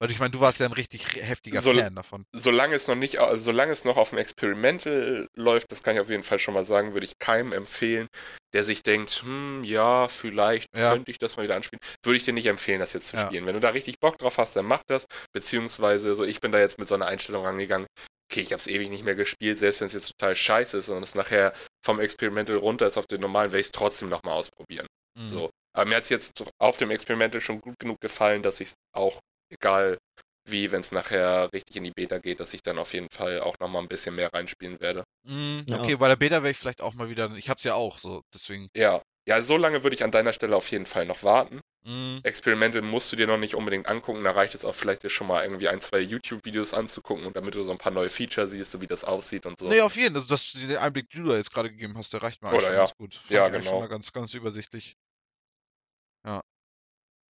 Weil 0.00 0.10
ich 0.10 0.18
meine, 0.18 0.30
du 0.32 0.40
warst 0.40 0.58
ja 0.60 0.66
ein 0.66 0.72
richtig 0.72 1.04
heftiger 1.16 1.60
So- 1.60 1.74
Fan 1.74 1.94
davon. 1.94 2.24
Solange 2.34 2.74
es 2.74 2.88
noch 2.88 2.94
nicht, 2.94 3.18
also 3.18 3.44
solange 3.44 3.70
es 3.72 3.84
noch 3.84 3.98
auf 3.98 4.10
dem 4.10 4.18
Experimental 4.18 5.28
läuft, 5.36 5.70
das 5.70 5.82
kann 5.82 5.94
ich 5.94 6.00
auf 6.00 6.08
jeden 6.08 6.24
Fall 6.24 6.38
schon 6.38 6.54
mal 6.54 6.64
sagen, 6.64 6.94
würde 6.94 7.04
ich 7.06 7.18
keinem 7.18 7.52
empfehlen, 7.52 8.06
der 8.54 8.64
sich 8.64 8.82
denkt, 8.82 9.10
hm, 9.22 9.62
ja, 9.62 10.08
vielleicht 10.08 10.68
Ja. 10.74 10.92
könnte 10.92 11.10
ich 11.10 11.18
das 11.18 11.36
mal 11.36 11.42
wieder 11.42 11.54
anspielen, 11.56 11.80
würde 12.02 12.16
ich 12.16 12.24
dir 12.24 12.32
nicht 12.32 12.46
empfehlen, 12.46 12.80
das 12.80 12.94
jetzt 12.94 13.08
zu 13.08 13.16
Ja. 13.16 13.26
spielen. 13.26 13.44
Wenn 13.44 13.54
du 13.54 13.60
da 13.60 13.68
richtig 13.70 14.00
Bock 14.00 14.16
drauf 14.18 14.38
hast, 14.38 14.56
dann 14.56 14.64
mach 14.66 14.82
das. 14.86 15.06
Beziehungsweise, 15.34 16.14
so 16.16 16.24
ich 16.24 16.40
bin 16.40 16.50
da 16.52 16.58
jetzt 16.58 16.78
mit 16.78 16.88
so 16.88 16.94
einer 16.94 17.06
Einstellung 17.06 17.44
rangegangen, 17.44 17.86
okay, 18.32 18.40
ich 18.40 18.52
habe 18.52 18.60
es 18.60 18.68
ewig 18.68 18.88
nicht 18.90 19.04
mehr 19.04 19.16
gespielt, 19.16 19.58
selbst 19.58 19.80
wenn 19.80 19.88
es 19.88 19.94
jetzt 19.94 20.12
total 20.18 20.34
scheiße 20.34 20.78
ist 20.78 20.88
und 20.88 21.02
es 21.02 21.14
nachher 21.14 21.52
vom 21.84 22.00
Experimental 22.00 22.56
runter 22.56 22.86
ist 22.86 22.96
auf 22.96 23.06
den 23.06 23.20
normalen, 23.20 23.52
werde 23.52 23.60
ich 23.60 23.66
es 23.66 23.72
trotzdem 23.72 24.08
nochmal 24.08 24.34
ausprobieren. 24.34 24.86
Mhm. 25.18 25.26
So. 25.26 25.50
Aber 25.76 25.84
mir 25.88 25.96
hat 25.96 26.04
es 26.04 26.08
jetzt 26.08 26.42
auf 26.58 26.76
dem 26.78 26.90
Experimental 26.90 27.40
schon 27.40 27.60
gut 27.60 27.78
genug 27.78 28.00
gefallen, 28.00 28.42
dass 28.42 28.60
ich 28.60 28.68
es 28.68 28.74
auch, 28.96 29.18
egal 29.50 29.98
wie 30.44 30.72
wenn 30.72 30.80
es 30.80 30.92
nachher 30.92 31.52
richtig 31.52 31.76
in 31.76 31.84
die 31.84 31.90
Beta 31.90 32.18
geht, 32.18 32.40
dass 32.40 32.54
ich 32.54 32.62
dann 32.62 32.78
auf 32.78 32.92
jeden 32.92 33.08
Fall 33.10 33.40
auch 33.40 33.58
nochmal 33.60 33.82
ein 33.82 33.88
bisschen 33.88 34.14
mehr 34.16 34.32
reinspielen 34.32 34.80
werde. 34.80 35.04
Mm, 35.24 35.60
Ja. 35.66 35.78
okay, 35.78 35.96
bei 35.96 36.08
der 36.08 36.16
Beta 36.16 36.42
wäre 36.42 36.50
ich 36.50 36.56
vielleicht 36.56 36.80
auch 36.80 36.94
mal 36.94 37.08
wieder. 37.08 37.30
Ich 37.36 37.48
hab's 37.48 37.64
ja 37.64 37.74
auch, 37.74 37.98
so, 37.98 38.22
deswegen. 38.34 38.68
Ja, 38.74 39.02
ja, 39.28 39.42
so 39.42 39.56
lange 39.56 39.82
würde 39.82 39.94
ich 39.94 40.02
an 40.02 40.10
deiner 40.10 40.32
Stelle 40.32 40.56
auf 40.56 40.70
jeden 40.70 40.86
Fall 40.86 41.06
noch 41.06 41.22
warten. 41.22 41.60
Mm, 41.84 42.18
Experimental 42.24 42.82
musst 42.82 43.10
du 43.12 43.16
dir 43.16 43.26
noch 43.26 43.38
nicht 43.38 43.54
unbedingt 43.54 43.88
angucken, 43.88 44.24
da 44.24 44.32
reicht 44.32 44.54
es 44.54 44.64
auch 44.64 44.74
vielleicht 44.74 45.02
dir 45.02 45.08
schon 45.08 45.26
mal 45.26 45.44
irgendwie 45.44 45.68
ein, 45.68 45.80
zwei 45.80 46.00
YouTube-Videos 46.00 46.74
anzugucken 46.74 47.24
und 47.26 47.36
damit 47.36 47.54
du 47.54 47.62
so 47.62 47.70
ein 47.70 47.78
paar 47.78 47.92
neue 47.92 48.08
Features 48.08 48.50
siehst, 48.50 48.72
so 48.72 48.80
wie 48.80 48.86
das 48.86 49.04
aussieht 49.04 49.46
und 49.46 49.58
so. 49.58 49.68
Nee, 49.68 49.80
auf 49.80 49.96
jeden 49.96 50.14
Fall. 50.14 50.22
Also, 50.22 50.34
das, 50.34 50.52
den 50.52 50.76
Einblick, 50.76 51.08
den 51.10 51.24
du 51.24 51.30
da 51.30 51.36
jetzt 51.36 51.52
gerade 51.52 51.70
gegeben 51.70 51.96
hast, 51.96 52.12
der 52.12 52.22
reicht 52.22 52.42
mir 52.42 52.48
eigentlich 52.48 52.58
Oder 52.58 52.66
schon 52.66 52.76
ja. 52.76 52.80
ganz 52.82 52.96
gut. 52.96 53.14
Fand 53.14 53.30
Ja, 53.30 53.48
genau. 53.48 53.70
Schon 53.70 53.80
mal 53.80 53.88
ganz, 53.88 54.12
ganz 54.12 54.34
übersichtlich. 54.34 54.96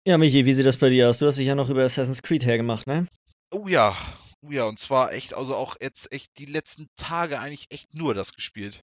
Ja, 0.07 0.19
Michi, 0.19 0.45
wie 0.45 0.53
sieht 0.53 0.67
das 0.67 0.77
bei 0.77 0.91
dir 0.91 1.09
aus? 1.09 1.19
Du 1.19 1.27
hast 1.27 1.39
dich 1.39 1.47
ja 1.47 1.55
noch 1.55 1.71
über 1.71 1.83
Assassin's 1.83 2.23
Creed 2.23 2.45
hergemacht, 2.45 2.87
ne? 2.87 3.07
Oh 3.51 3.67
ja, 3.69 3.97
oh 4.43 4.51
ja, 4.51 4.65
und 4.65 4.79
zwar 4.79 5.13
echt, 5.13 5.33
also 5.33 5.55
auch 5.57 5.77
jetzt 5.81 6.13
echt 6.13 6.37
die 6.39 6.45
letzten 6.45 6.89
Tage 6.97 7.41
eigentlich 7.41 7.67
echt 7.71 7.95
nur 7.95 8.13
das 8.13 8.35
gespielt. 8.35 8.81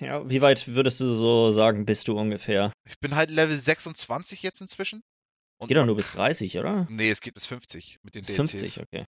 Ja, 0.00 0.28
wie 0.28 0.40
weit 0.40 0.66
würdest 0.66 1.00
du 1.00 1.14
so 1.14 1.52
sagen, 1.52 1.86
bist 1.86 2.08
du 2.08 2.18
ungefähr? 2.18 2.72
Ich 2.88 2.98
bin 2.98 3.14
halt 3.14 3.30
Level 3.30 3.58
26 3.58 4.42
jetzt 4.42 4.60
inzwischen. 4.60 5.02
Und 5.58 5.68
Geht 5.68 5.76
doch 5.76 5.86
nur 5.86 5.96
bis 5.96 6.10
30, 6.12 6.58
oder? 6.58 6.86
Nee, 6.90 7.10
es 7.10 7.20
geht 7.20 7.34
bis 7.34 7.46
50 7.46 7.98
mit 8.02 8.14
den 8.14 8.24
DLCs, 8.24 8.50
50, 8.50 8.82
okay. 8.82 9.04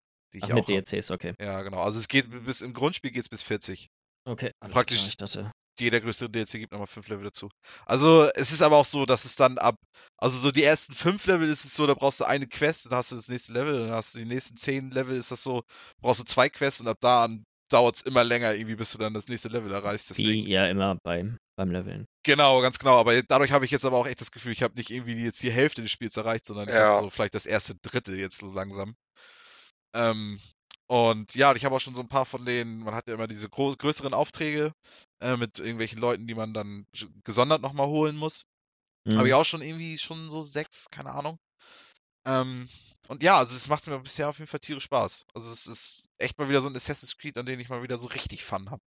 Ach, 0.42 0.48
mit. 0.48 0.68
DLCs, 0.68 1.10
okay. 1.12 1.34
Ja, 1.40 1.62
genau. 1.62 1.82
Also 1.82 2.00
es 2.00 2.08
geht 2.08 2.26
bis 2.44 2.60
im 2.62 2.74
Grundspiel 2.74 3.12
geht's 3.12 3.28
bis 3.28 3.42
40. 3.42 3.86
Okay, 4.26 4.50
alles 4.60 4.74
Praktisch- 4.74 4.98
klar, 4.98 5.08
ich 5.08 5.16
dachte. 5.16 5.52
Jeder 5.80 6.00
größere 6.00 6.30
DLC 6.30 6.52
gibt 6.58 6.72
nochmal 6.72 6.86
5 6.86 7.08
Level 7.08 7.24
dazu. 7.24 7.48
Also 7.86 8.28
es 8.34 8.52
ist 8.52 8.62
aber 8.62 8.76
auch 8.76 8.84
so, 8.84 9.06
dass 9.06 9.24
es 9.24 9.36
dann 9.36 9.58
ab, 9.58 9.76
also 10.16 10.38
so 10.38 10.50
die 10.50 10.62
ersten 10.62 10.94
5 10.94 11.26
Level 11.26 11.48
ist 11.48 11.64
es 11.64 11.74
so, 11.74 11.86
da 11.86 11.94
brauchst 11.94 12.20
du 12.20 12.24
eine 12.24 12.46
Quest, 12.46 12.86
dann 12.86 12.94
hast 12.98 13.12
du 13.12 13.16
das 13.16 13.28
nächste 13.28 13.52
Level, 13.52 13.78
dann 13.78 13.90
hast 13.90 14.14
du 14.14 14.20
die 14.20 14.24
nächsten 14.24 14.56
10 14.56 14.90
Level, 14.90 15.16
ist 15.16 15.30
das 15.30 15.42
so, 15.42 15.62
brauchst 16.00 16.20
du 16.20 16.24
zwei 16.24 16.48
Quests 16.48 16.80
und 16.80 16.88
ab 16.88 16.98
da 17.00 17.24
an 17.24 17.44
dauert 17.70 17.96
es 17.96 18.02
immer 18.02 18.24
länger 18.24 18.54
irgendwie, 18.54 18.76
bis 18.76 18.92
du 18.92 18.98
dann 18.98 19.14
das 19.14 19.28
nächste 19.28 19.48
Level 19.48 19.72
erreichst. 19.72 20.10
Deswegen. 20.10 20.46
Wie 20.46 20.50
ja 20.50 20.66
immer 20.68 20.96
beim, 21.02 21.38
beim 21.56 21.70
Leveln. 21.70 22.06
Genau, 22.22 22.60
ganz 22.60 22.78
genau. 22.78 22.98
Aber 22.98 23.20
dadurch 23.22 23.52
habe 23.52 23.64
ich 23.64 23.70
jetzt 23.70 23.84
aber 23.84 23.98
auch 23.98 24.06
echt 24.06 24.20
das 24.20 24.30
Gefühl, 24.30 24.52
ich 24.52 24.62
habe 24.62 24.76
nicht 24.76 24.90
irgendwie 24.90 25.14
jetzt 25.14 25.42
die 25.42 25.50
Hälfte 25.50 25.82
des 25.82 25.90
Spiels 25.90 26.16
erreicht, 26.16 26.46
sondern 26.46 26.68
ich 26.68 26.74
Ja. 26.74 26.92
habe 26.92 27.04
so 27.04 27.10
vielleicht 27.10 27.34
das 27.34 27.46
erste 27.46 27.74
Drittel 27.76 28.18
jetzt 28.18 28.40
so 28.40 28.52
langsam. 28.52 28.94
Ähm, 29.92 30.40
und 30.86 31.34
ja, 31.34 31.54
ich 31.54 31.64
habe 31.64 31.74
auch 31.74 31.80
schon 31.80 31.94
so 31.94 32.00
ein 32.00 32.08
paar 32.08 32.26
von 32.26 32.44
denen, 32.44 32.80
man 32.84 32.94
hat 32.94 33.08
ja 33.08 33.14
immer 33.14 33.28
diese 33.28 33.48
größeren 33.48 34.14
Aufträge 34.14 34.72
äh, 35.20 35.36
mit 35.36 35.58
irgendwelchen 35.58 35.98
Leuten, 35.98 36.26
die 36.26 36.34
man 36.34 36.52
dann 36.52 36.86
gesondert 37.24 37.62
nochmal 37.62 37.86
holen 37.86 38.16
muss. 38.16 38.44
Mhm. 39.06 39.18
Habe 39.18 39.28
ich 39.28 39.34
auch 39.34 39.44
schon 39.44 39.62
irgendwie 39.62 39.98
schon 39.98 40.30
so 40.30 40.42
sechs, 40.42 40.90
keine 40.90 41.12
Ahnung. 41.12 41.38
Ähm, 42.26 42.68
und 43.08 43.22
ja, 43.22 43.38
also 43.38 43.54
es 43.54 43.68
macht 43.68 43.86
mir 43.86 43.98
bisher 43.98 44.28
auf 44.28 44.38
jeden 44.38 44.48
Fall 44.48 44.60
tierisch 44.60 44.84
Spaß. 44.84 45.26
Also 45.34 45.50
es 45.50 45.66
ist 45.66 46.08
echt 46.18 46.38
mal 46.38 46.48
wieder 46.48 46.60
so 46.60 46.68
ein 46.68 46.76
Assassin's 46.76 47.16
Creed, 47.16 47.36
an 47.36 47.46
den 47.46 47.60
ich 47.60 47.68
mal 47.68 47.82
wieder 47.82 47.98
so 47.98 48.08
richtig 48.08 48.44
Fun 48.44 48.70
habe. 48.70 48.82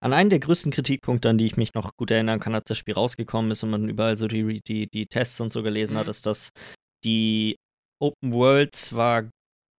An 0.00 0.12
einen 0.12 0.28
der 0.28 0.40
größten 0.40 0.70
Kritikpunkte, 0.70 1.30
an 1.30 1.38
die 1.38 1.46
ich 1.46 1.56
mich 1.56 1.72
noch 1.72 1.96
gut 1.96 2.10
erinnern 2.10 2.38
kann, 2.38 2.54
als 2.54 2.66
das 2.66 2.76
Spiel 2.76 2.92
rausgekommen 2.92 3.50
ist 3.50 3.62
und 3.62 3.70
man 3.70 3.88
überall 3.88 4.18
so 4.18 4.28
die, 4.28 4.60
die, 4.60 4.86
die 4.86 5.06
Tests 5.06 5.40
und 5.40 5.52
so 5.52 5.62
gelesen 5.62 5.96
hat, 5.96 6.06
Mhm. 6.06 6.10
ist, 6.10 6.26
dass 6.26 6.50
die 7.04 7.56
Open 8.02 8.32
World 8.32 8.74
zwar 8.74 9.30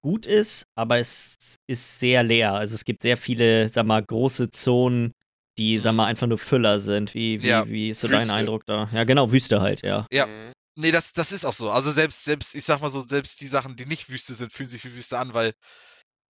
gut 0.05 0.27
ist, 0.27 0.67
aber 0.75 0.99
es 0.99 1.35
ist 1.65 1.99
sehr 1.99 2.21
leer. 2.21 2.53
Also 2.53 2.75
es 2.75 2.85
gibt 2.85 3.01
sehr 3.01 3.17
viele, 3.17 3.67
sag 3.69 3.87
mal, 3.87 4.03
große 4.03 4.51
Zonen, 4.51 5.13
die, 5.57 5.79
sag 5.79 5.93
mal, 5.93 6.05
einfach 6.05 6.27
nur 6.27 6.37
Füller 6.37 6.79
sind. 6.79 7.15
Wie, 7.15 7.41
wie, 7.41 7.47
Ja, 7.47 7.67
wie 7.67 7.89
ist 7.89 8.01
so 8.01 8.07
dein 8.07 8.21
Wüste. 8.21 8.35
Eindruck 8.35 8.67
da? 8.67 8.87
Ja, 8.93 9.03
genau, 9.03 9.31
Wüste 9.31 9.61
halt, 9.61 9.81
ja. 9.81 10.05
Ja. 10.11 10.27
Mhm. 10.27 10.51
Nee, 10.77 10.91
das, 10.91 11.13
das 11.13 11.31
ist 11.31 11.43
auch 11.43 11.53
so. 11.53 11.71
Also 11.71 11.89
selbst, 11.89 12.23
selbst, 12.23 12.53
ich 12.53 12.63
sag 12.63 12.81
mal 12.81 12.91
so, 12.91 13.01
selbst 13.01 13.41
die 13.41 13.47
Sachen, 13.47 13.77
die 13.77 13.87
nicht 13.87 14.07
Wüste 14.09 14.35
sind, 14.35 14.53
fühlen 14.53 14.69
sich 14.69 14.85
wie 14.85 14.93
Wüste 14.93 15.17
an, 15.17 15.33
weil 15.33 15.53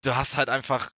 du 0.03 0.15
hast 0.15 0.37
halt 0.37 0.49
einfach, 0.49 0.89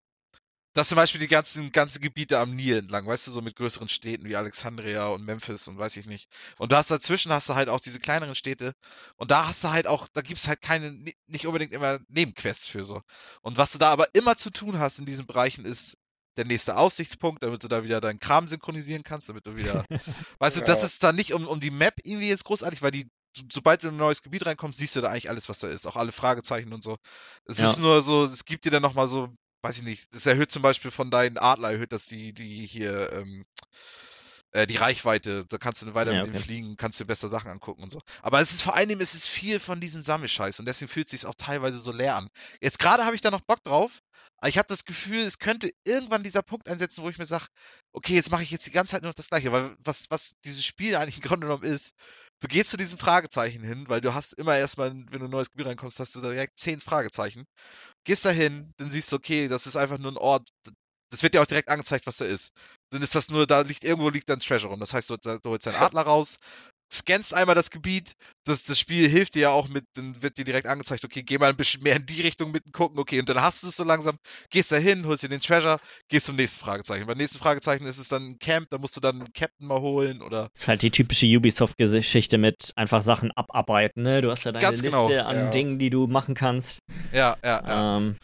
das 0.77 0.89
zum 0.89 0.95
Beispiel 0.95 1.19
die 1.19 1.27
ganzen, 1.27 1.71
ganzen 1.71 2.01
Gebiete 2.01 2.39
am 2.39 2.55
Nil 2.55 2.77
entlang, 2.77 3.05
weißt 3.05 3.27
du, 3.27 3.31
so 3.31 3.41
mit 3.41 3.55
größeren 3.55 3.89
Städten 3.89 4.25
wie 4.25 4.35
Alexandria 4.35 5.07
und 5.07 5.25
Memphis 5.25 5.67
und 5.67 5.77
weiß 5.77 5.97
ich 5.97 6.05
nicht. 6.05 6.29
Und 6.57 6.71
du 6.71 6.75
hast 6.77 6.91
dazwischen 6.91 7.31
hast 7.31 7.49
du 7.49 7.55
halt 7.55 7.69
auch 7.69 7.79
diese 7.81 7.99
kleineren 7.99 8.35
Städte 8.35 8.73
und 9.15 9.31
da 9.31 9.47
hast 9.47 9.63
du 9.63 9.69
halt 9.69 9.87
auch, 9.87 10.07
da 10.13 10.21
gibt's 10.21 10.47
halt 10.47 10.61
keine, 10.61 10.91
ni- 10.91 11.15
nicht 11.27 11.47
unbedingt 11.47 11.73
immer 11.73 11.99
Nebenquests 12.07 12.67
für 12.67 12.83
so. 12.83 13.01
Und 13.41 13.57
was 13.57 13.71
du 13.71 13.77
da 13.77 13.91
aber 13.91 14.07
immer 14.13 14.37
zu 14.37 14.49
tun 14.49 14.79
hast 14.79 14.99
in 14.99 15.05
diesen 15.05 15.25
Bereichen 15.25 15.65
ist 15.65 15.97
der 16.37 16.45
nächste 16.45 16.77
Aussichtspunkt, 16.77 17.41
damit 17.41 17.63
du 17.63 17.67
da 17.67 17.83
wieder 17.83 17.99
deinen 17.99 18.19
Kram 18.19 18.47
synchronisieren 18.47 19.03
kannst, 19.03 19.27
damit 19.29 19.45
du 19.47 19.55
wieder 19.55 19.83
Weißt 20.39 20.57
du, 20.57 20.61
das 20.61 20.81
Ja. 20.81 20.85
ist 20.85 21.03
dann 21.03 21.15
nicht 21.15 21.33
um, 21.33 21.47
um 21.47 21.59
die 21.59 21.71
Map 21.71 21.95
irgendwie 22.03 22.29
jetzt 22.29 22.43
großartig, 22.45 22.81
weil 22.81 22.91
die, 22.91 23.09
sobald 23.51 23.83
du 23.83 23.87
in 23.87 23.95
ein 23.95 23.97
neues 23.97 24.21
Gebiet 24.21 24.45
reinkommst, 24.45 24.77
siehst 24.79 24.95
du 24.95 25.01
da 25.01 25.09
eigentlich 25.09 25.29
alles, 25.29 25.49
was 25.49 25.59
da 25.59 25.67
ist. 25.67 25.87
Auch 25.87 25.95
alle 25.95 26.11
Fragezeichen 26.11 26.73
und 26.73 26.83
so. 26.83 26.97
Es 27.45 27.57
Ja. 27.57 27.71
ist 27.71 27.79
nur 27.79 28.03
so, 28.03 28.25
es 28.25 28.45
gibt 28.45 28.65
dir 28.65 28.71
dann 28.71 28.83
nochmal 28.83 29.07
so, 29.07 29.29
weiß 29.67 29.77
ich 29.79 29.83
nicht, 29.83 30.13
das 30.13 30.25
erhöht 30.25 30.51
zum 30.51 30.61
Beispiel 30.61 30.91
von 30.91 31.11
deinen 31.11 31.37
Adler, 31.37 31.71
erhöht 31.71 31.91
das 31.91 32.05
die, 32.05 32.33
die 32.33 32.65
hier, 32.65 33.11
ähm, 33.11 33.45
äh, 34.51 34.65
die 34.65 34.77
Reichweite. 34.77 35.45
Da 35.49 35.57
kannst 35.57 35.81
du 35.81 35.93
weiter 35.93 36.13
Ja, 36.13 36.19
mit 36.21 36.27
denen 36.27 36.37
okay. 36.37 36.45
fliegen, 36.45 36.77
kannst 36.77 36.99
dir 36.99 37.05
besser 37.05 37.27
Sachen 37.27 37.51
angucken 37.51 37.83
und 37.83 37.91
so. 37.91 37.99
Aber 38.21 38.39
es 38.39 38.51
ist 38.51 38.61
vor 38.61 38.75
allem, 38.75 39.01
es 39.01 39.13
ist 39.13 39.27
viel 39.27 39.59
von 39.59 39.81
diesem 39.81 40.01
Sammelscheiß 40.01 40.59
und 40.59 40.65
deswegen 40.65 40.89
fühlt 40.89 41.07
es 41.07 41.11
sich 41.11 41.25
auch 41.25 41.35
teilweise 41.35 41.79
so 41.79 41.91
leer 41.91 42.15
an. 42.15 42.29
Jetzt 42.61 42.79
gerade 42.79 43.05
habe 43.05 43.15
ich 43.15 43.21
da 43.21 43.29
noch 43.29 43.41
Bock 43.41 43.63
drauf, 43.63 43.91
aber 44.37 44.49
ich 44.49 44.57
habe 44.57 44.67
das 44.69 44.85
Gefühl, 44.85 45.19
es 45.19 45.39
könnte 45.39 45.71
irgendwann 45.83 46.23
dieser 46.23 46.43
Punkt 46.43 46.69
einsetzen, 46.69 47.03
wo 47.03 47.09
ich 47.09 47.17
mir 47.17 47.25
sage, 47.25 47.47
okay, 47.91 48.15
jetzt 48.15 48.31
mache 48.31 48.43
ich 48.43 48.51
jetzt 48.51 48.67
die 48.67 48.71
ganze 48.71 48.91
Zeit 48.91 49.01
nur 49.01 49.09
noch 49.09 49.15
das 49.15 49.29
Gleiche, 49.29 49.51
weil 49.51 49.75
was, 49.83 50.09
was 50.09 50.35
dieses 50.45 50.63
Spiel 50.65 50.95
eigentlich 50.95 51.17
im 51.17 51.23
Grunde 51.23 51.47
genommen 51.47 51.63
ist, 51.63 51.93
du 52.41 52.47
gehst 52.47 52.69
zu 52.69 52.77
diesem 52.77 52.97
Fragezeichen 52.97 53.63
hin, 53.63 53.85
weil 53.87 54.01
du 54.01 54.13
hast 54.13 54.33
immer 54.33 54.57
erstmal, 54.57 54.91
wenn 54.91 55.05
du 55.07 55.17
in 55.17 55.23
ein 55.25 55.29
neues 55.29 55.51
Gebiet 55.51 55.67
reinkommst, 55.67 55.99
hast 55.99 56.15
du 56.15 56.21
direkt 56.21 56.59
zehn 56.59 56.79
Fragezeichen. 56.79 57.45
Gehst 58.03 58.25
da 58.25 58.29
hin, 58.29 58.73
dann 58.77 58.91
siehst 58.91 59.11
du, 59.11 59.15
okay, 59.15 59.47
das 59.47 59.67
ist 59.67 59.75
einfach 59.75 59.97
nur 59.97 60.11
ein 60.11 60.17
Ort, 60.17 60.47
das 61.09 61.23
wird 61.23 61.33
dir 61.33 61.41
auch 61.41 61.47
direkt 61.47 61.69
angezeigt, 61.69 62.05
was 62.05 62.17
da 62.17 62.25
ist. 62.25 62.51
Dann 62.91 63.01
ist 63.01 63.15
das 63.15 63.29
nur, 63.29 63.47
da 63.47 63.61
liegt 63.61 63.83
irgendwo 63.83 64.09
liegt 64.09 64.29
dann 64.29 64.39
Treasure 64.39 64.71
rum. 64.71 64.79
Das 64.79 64.93
heißt, 64.93 65.09
du, 65.09 65.17
du 65.17 65.49
holst 65.49 65.65
deinen 65.67 65.75
Adler 65.75 66.01
raus, 66.01 66.39
scannst 66.91 67.33
einmal 67.33 67.55
das 67.55 67.71
Gebiet, 67.71 68.13
das, 68.45 68.63
das 68.63 68.79
Spiel 68.79 69.09
hilft 69.09 69.35
dir 69.35 69.41
ja 69.41 69.49
auch 69.51 69.67
mit, 69.67 69.85
dann 69.95 70.21
wird 70.21 70.37
dir 70.37 70.45
direkt 70.45 70.67
angezeigt, 70.67 71.03
okay, 71.03 71.21
geh 71.23 71.37
mal 71.37 71.49
ein 71.49 71.57
bisschen 71.57 71.83
mehr 71.83 71.97
in 71.97 72.05
die 72.05 72.21
Richtung 72.21 72.51
mit 72.51 72.71
gucken, 72.71 72.97
okay, 72.99 73.19
und 73.19 73.27
dann 73.27 73.41
hast 73.41 73.63
du 73.63 73.67
es 73.67 73.75
so 73.75 73.83
langsam, 73.83 74.17
gehst 74.49 74.71
da 74.71 74.77
hin, 74.77 75.05
holst 75.05 75.23
dir 75.23 75.29
den 75.29 75.41
Treasure, 75.41 75.79
gehst 76.09 76.27
zum 76.27 76.35
nächsten 76.35 76.59
Fragezeichen. 76.59 77.05
Beim 77.07 77.17
nächsten 77.17 77.39
Fragezeichen 77.39 77.85
ist 77.85 77.97
es 77.97 78.07
dann 78.07 78.25
ein 78.25 78.39
Camp, 78.39 78.69
da 78.69 78.77
musst 78.77 78.95
du 78.95 79.01
dann 79.01 79.19
einen 79.19 79.33
Captain 79.33 79.67
mal 79.67 79.81
holen 79.81 80.21
oder. 80.21 80.49
Das 80.53 80.61
ist 80.61 80.67
halt 80.67 80.81
die 80.81 80.91
typische 80.91 81.25
Ubisoft-Geschichte 81.25 82.37
mit 82.37 82.71
einfach 82.75 83.01
Sachen 83.01 83.31
abarbeiten, 83.31 84.03
ne? 84.03 84.21
Du 84.21 84.31
hast 84.31 84.45
ja 84.45 84.51
deine 84.51 84.65
Ganz 84.65 84.81
Liste 84.81 84.89
genau. 84.89 85.23
an 85.23 85.35
Ja. 85.37 85.49
Dingen, 85.49 85.79
die 85.79 85.89
du 85.89 86.07
machen 86.07 86.35
kannst. 86.35 86.79
Ja, 87.11 87.37
ja, 87.43 87.63
ja. 87.67 87.97
Ähm, 87.97 88.17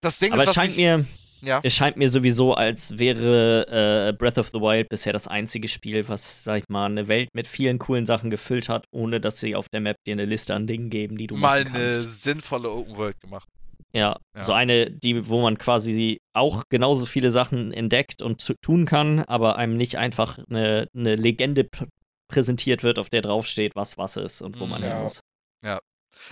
Das 0.00 0.18
Ding 0.18 0.32
aber 0.32 0.44
ist, 0.44 0.50
es 0.50 0.54
scheint 0.54 0.76
mir, 0.76 1.04
ja, 1.42 1.60
es 1.62 1.74
scheint 1.74 1.96
mir 1.96 2.08
sowieso, 2.08 2.54
als 2.54 2.98
wäre 2.98 4.08
äh, 4.08 4.12
Breath 4.12 4.38
of 4.38 4.48
the 4.48 4.60
Wild 4.60 4.88
bisher 4.88 5.12
das 5.12 5.28
einzige 5.28 5.68
Spiel, 5.68 6.08
was, 6.08 6.44
sag 6.44 6.58
ich 6.62 6.68
mal, 6.68 6.86
eine 6.86 7.08
Welt 7.08 7.28
mit 7.34 7.46
vielen 7.46 7.78
coolen 7.78 8.06
Sachen 8.06 8.30
gefüllt 8.30 8.68
hat, 8.68 8.84
ohne 8.90 9.20
dass 9.20 9.40
sie 9.40 9.54
auf 9.56 9.68
der 9.68 9.80
Map 9.80 9.96
dir 10.06 10.12
eine 10.12 10.24
Liste 10.24 10.54
an 10.54 10.66
Dingen 10.66 10.90
geben, 10.90 11.16
die 11.18 11.26
du 11.26 11.36
mal 11.36 11.64
machen 11.64 11.74
eine 11.76 11.84
kannst. 11.92 12.22
sinnvolle 12.22 12.70
Open 12.70 12.96
World 12.96 13.20
gemacht. 13.20 13.48
Ja, 13.92 14.18
Ja. 14.36 14.44
so 14.44 14.52
eine, 14.52 14.88
die, 14.90 15.28
wo 15.28 15.40
man 15.42 15.58
quasi 15.58 16.20
auch 16.32 16.62
genauso 16.68 17.06
viele 17.06 17.32
Sachen 17.32 17.72
entdeckt 17.72 18.22
und 18.22 18.40
zu, 18.40 18.54
tun 18.62 18.84
kann, 18.86 19.20
aber 19.24 19.56
einem 19.56 19.76
nicht 19.76 19.96
einfach 19.98 20.38
eine, 20.48 20.86
eine 20.94 21.16
Legende 21.16 21.62
pr- 21.62 21.88
präsentiert 22.28 22.84
wird, 22.84 23.00
auf 23.00 23.08
der 23.10 23.22
draufsteht, 23.22 23.74
was 23.74 23.98
was 23.98 24.16
ist 24.16 24.42
und 24.42 24.60
wo 24.60 24.66
man 24.66 24.82
Ja. 24.82 24.94
hin 24.94 25.02
muss. 25.02 25.20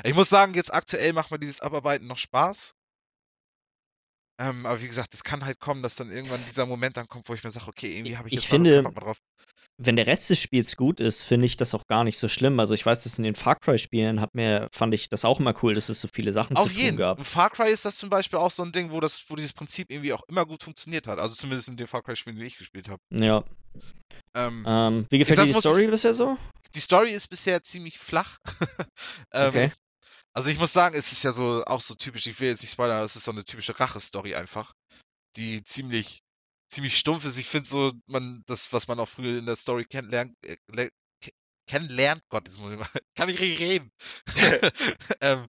Ich 0.05 0.15
muss 0.15 0.29
sagen, 0.29 0.55
jetzt 0.55 0.73
aktuell 0.73 1.13
macht 1.13 1.31
mir 1.31 1.39
dieses 1.39 1.61
Abarbeiten 1.61 2.07
noch 2.07 2.19
Spaß. 2.19 2.75
Ähm, 4.39 4.67
aber 4.67 4.81
wie 4.83 4.87
gesagt, 4.89 5.15
es 5.15 5.25
kann 5.25 5.45
halt 5.45 5.59
kommen, 5.59 5.83
dass 5.83 5.97
dann 5.97 6.11
irgendwann 6.11 6.45
dieser 6.47 6.65
Moment 6.67 6.97
dann 6.97 7.09
kommt, 7.09 7.29
wo 7.29 7.35
ich 7.35 7.43
mir 7.43 7.51
sage, 7.51 7.67
okay, 7.69 7.97
irgendwie 7.97 8.17
habe 8.17 8.29
ich 8.29 8.35
Ich 8.35 8.43
jetzt 8.43 8.51
mal 8.53 8.57
finde- 8.59 8.83
mehr 8.83 8.93
drauf. 8.93 9.19
Wenn 9.81 9.95
der 9.95 10.09
Rest 10.09 10.29
des 10.29 10.41
Spiels 10.41 10.75
gut 10.75 10.99
ist, 10.99 11.23
finde 11.23 11.47
ich 11.47 11.57
das 11.57 11.73
auch 11.73 11.87
gar 11.87 12.03
nicht 12.03 12.19
so 12.19 12.27
schlimm. 12.27 12.59
Also 12.59 12.75
ich 12.75 12.85
weiß, 12.85 13.05
dass 13.05 13.17
in 13.19 13.23
den 13.23 13.37
Far 13.37 13.55
Cry-Spielen 13.55 14.21
hat 14.21 14.35
mir, 14.35 14.69
fand 14.73 14.93
ich 14.93 15.09
das 15.09 15.25
auch 15.25 15.39
immer 15.39 15.55
cool, 15.63 15.73
dass 15.75 15.89
es 15.89 16.01
so 16.01 16.09
viele 16.13 16.33
Sachen 16.33 16.57
Auf 16.57 16.65
zu 16.69 16.75
tun 16.75 16.83
jeden. 16.83 16.97
gab. 16.97 17.19
In 17.19 17.25
Far 17.25 17.49
Cry 17.51 17.71
ist 17.71 17.85
das 17.85 17.97
zum 17.97 18.11
Beispiel 18.11 18.41
auch 18.41 18.51
so 18.51 18.65
ein 18.65 18.73
Ding, 18.73 18.91
wo 18.91 18.99
das, 18.99 19.23
wo 19.29 19.37
dieses 19.37 19.53
Prinzip 19.53 19.89
irgendwie 19.93 20.13
auch 20.13 20.23
immer 20.27 20.45
gut 20.47 20.65
funktioniert 20.65 21.07
hat. 21.07 21.21
Also 21.21 21.37
zumindest 21.37 21.69
in 21.69 21.77
den 21.77 21.87
Far 21.87 22.03
Cry-Spielen, 22.03 22.37
die 22.37 22.45
ich 22.45 22.59
gespielt 22.59 22.89
habe. 22.89 23.01
Ja. 23.11 23.45
Ähm, 24.35 24.65
Ähm, 24.67 25.07
wie 25.11 25.19
gefällt 25.19 25.39
dir 25.39 25.47
die 25.47 25.53
Story 25.53 25.85
ich- 25.85 25.91
bisher 25.91 26.13
so? 26.13 26.37
Die 26.75 26.81
Story 26.81 27.13
ist 27.13 27.29
bisher 27.29 27.63
ziemlich 27.63 27.99
flach. 28.01 28.39
ähm, 29.33 29.49
Okay. 29.49 29.73
Also 30.39 30.51
ich 30.51 30.59
muss 30.61 30.73
sagen, 30.73 30.95
es 30.95 31.11
ist 31.11 31.25
ja 31.25 31.33
so 31.33 31.65
auch 31.65 31.81
so 31.81 31.97
typisch, 31.97 32.29
ich 32.29 32.39
will 32.39 32.47
jetzt 32.47 32.63
nicht 32.63 32.71
spoilern, 32.71 32.99
aber 32.99 33.05
es 33.05 33.17
ist 33.17 33.25
so 33.25 33.33
eine 33.33 33.45
typische 33.45 33.81
Rache-Story 33.81 34.37
einfach, 34.37 34.73
die 35.35 35.65
ziemlich, 35.65 36.21
ziemlich 36.69 36.97
stumpf 36.97 37.25
ist. 37.25 37.39
Ich 37.39 37.49
finde 37.49 37.69
so, 37.69 37.93
man, 38.07 38.45
das, 38.47 38.73
was 38.73 38.87
man 38.87 39.01
auch 39.01 39.09
früher 39.09 39.37
in 39.37 39.47
der 39.47 39.57
Story 39.57 39.85
kennenlernt, 39.85 40.37
äh, 40.45 40.57
le- 40.69 40.93
ke- 41.21 41.33
kennenlernt, 41.69 42.23
Gott, 42.29 42.47
jetzt 42.47 42.61
muss 42.61 42.71
ich 42.73 42.79
mal, 42.79 42.89
kann 43.17 43.29
ich 43.29 43.41
richtig 43.41 43.59
reden. 43.59 43.91
ähm, 45.23 45.49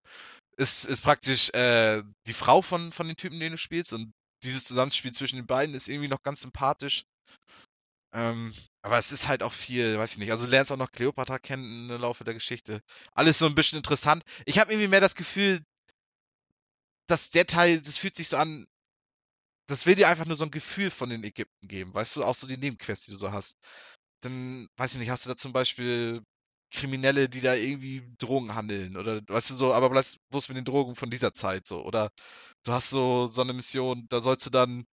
ist, 0.57 0.85
ist 0.85 1.01
praktisch 1.01 1.51
äh, 1.51 2.01
die 2.25 2.33
Frau 2.33 2.63
von, 2.63 2.91
von 2.91 3.05
den 3.05 3.15
Typen, 3.15 3.39
den 3.39 3.51
du 3.51 3.59
spielst 3.59 3.93
und 3.93 4.11
dieses 4.41 4.63
Zusammenspiel 4.63 5.11
zwischen 5.11 5.35
den 5.35 5.45
beiden 5.45 5.75
ist 5.75 5.87
irgendwie 5.87 6.09
noch 6.09 6.23
ganz 6.23 6.41
sympathisch. 6.41 7.03
Ähm, 8.13 8.53
aber 8.81 8.97
es 8.97 9.11
ist 9.11 9.27
halt 9.27 9.43
auch 9.43 9.53
viel, 9.53 9.97
weiß 9.97 10.13
ich 10.13 10.17
nicht. 10.17 10.31
Also 10.31 10.45
du 10.45 10.51
lernst 10.51 10.71
auch 10.71 10.77
noch 10.77 10.91
Cleopatra 10.91 11.37
kennen 11.39 11.89
im 11.89 12.01
Laufe 12.01 12.23
der 12.23 12.33
Geschichte. 12.33 12.81
Alles 13.13 13.39
so 13.39 13.45
ein 13.45 13.55
bisschen 13.55 13.77
interessant. 13.77 14.23
Ich 14.45 14.59
habe 14.59 14.71
irgendwie 14.71 14.87
mehr 14.87 15.01
das 15.01 15.15
Gefühl, 15.15 15.61
dass 17.07 17.29
der 17.31 17.45
Teil, 17.45 17.81
das 17.81 17.97
fühlt 17.97 18.15
sich 18.15 18.29
so 18.29 18.37
an, 18.37 18.67
das 19.67 19.85
will 19.85 19.95
dir 19.95 20.07
einfach 20.09 20.25
nur 20.25 20.37
so 20.37 20.43
ein 20.45 20.51
Gefühl 20.51 20.89
von 20.89 21.09
den 21.09 21.23
Ägypten 21.23 21.67
geben, 21.67 21.93
weißt 21.93 22.15
du, 22.15 22.23
auch 22.23 22.35
so 22.35 22.47
die 22.47 22.57
Nebenquests, 22.57 23.05
die 23.05 23.11
du 23.11 23.17
so 23.17 23.31
hast. 23.31 23.57
Dann, 24.21 24.67
weiß 24.77 24.93
ich 24.93 24.99
nicht, 24.99 25.09
hast 25.09 25.25
du 25.25 25.29
da 25.29 25.35
zum 25.35 25.53
Beispiel 25.53 26.23
Kriminelle, 26.71 27.29
die 27.29 27.41
da 27.41 27.55
irgendwie 27.55 28.03
Drogen 28.19 28.55
handeln 28.55 28.97
oder 28.97 29.21
weißt 29.27 29.51
du 29.51 29.55
so, 29.55 29.73
aber 29.73 29.89
bloß 29.89 30.49
mit 30.49 30.57
den 30.57 30.65
Drogen 30.65 30.95
von 30.95 31.09
dieser 31.09 31.33
Zeit 31.33 31.67
so 31.67 31.83
oder 31.83 32.11
du 32.63 32.73
hast 32.73 32.89
so 32.89 33.27
so 33.27 33.41
eine 33.41 33.53
Mission, 33.53 34.07
da 34.09 34.21
sollst 34.21 34.45
du 34.45 34.51
dann 34.51 34.85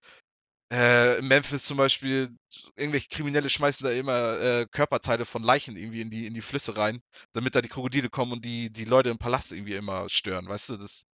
äh, 0.72 1.18
in 1.18 1.28
Memphis 1.28 1.64
zum 1.64 1.76
Beispiel 1.76 2.36
irgendwelche 2.76 3.08
Kriminelle 3.08 3.48
schmeißen 3.50 3.84
da 3.84 3.92
immer 3.92 4.40
äh, 4.40 4.66
Körperteile 4.70 5.24
von 5.24 5.42
Leichen 5.42 5.76
irgendwie 5.76 6.00
in 6.00 6.10
die 6.10 6.26
in 6.26 6.34
die 6.34 6.40
Flüsse 6.42 6.76
rein, 6.76 7.00
damit 7.32 7.54
da 7.54 7.62
die 7.62 7.68
Krokodile 7.68 8.10
kommen 8.10 8.32
und 8.32 8.44
die 8.44 8.70
die 8.70 8.84
Leute 8.84 9.10
im 9.10 9.18
Palast 9.18 9.52
irgendwie 9.52 9.74
immer 9.74 10.08
stören, 10.08 10.48
weißt 10.48 10.70
du, 10.70 10.76
das 10.76 11.04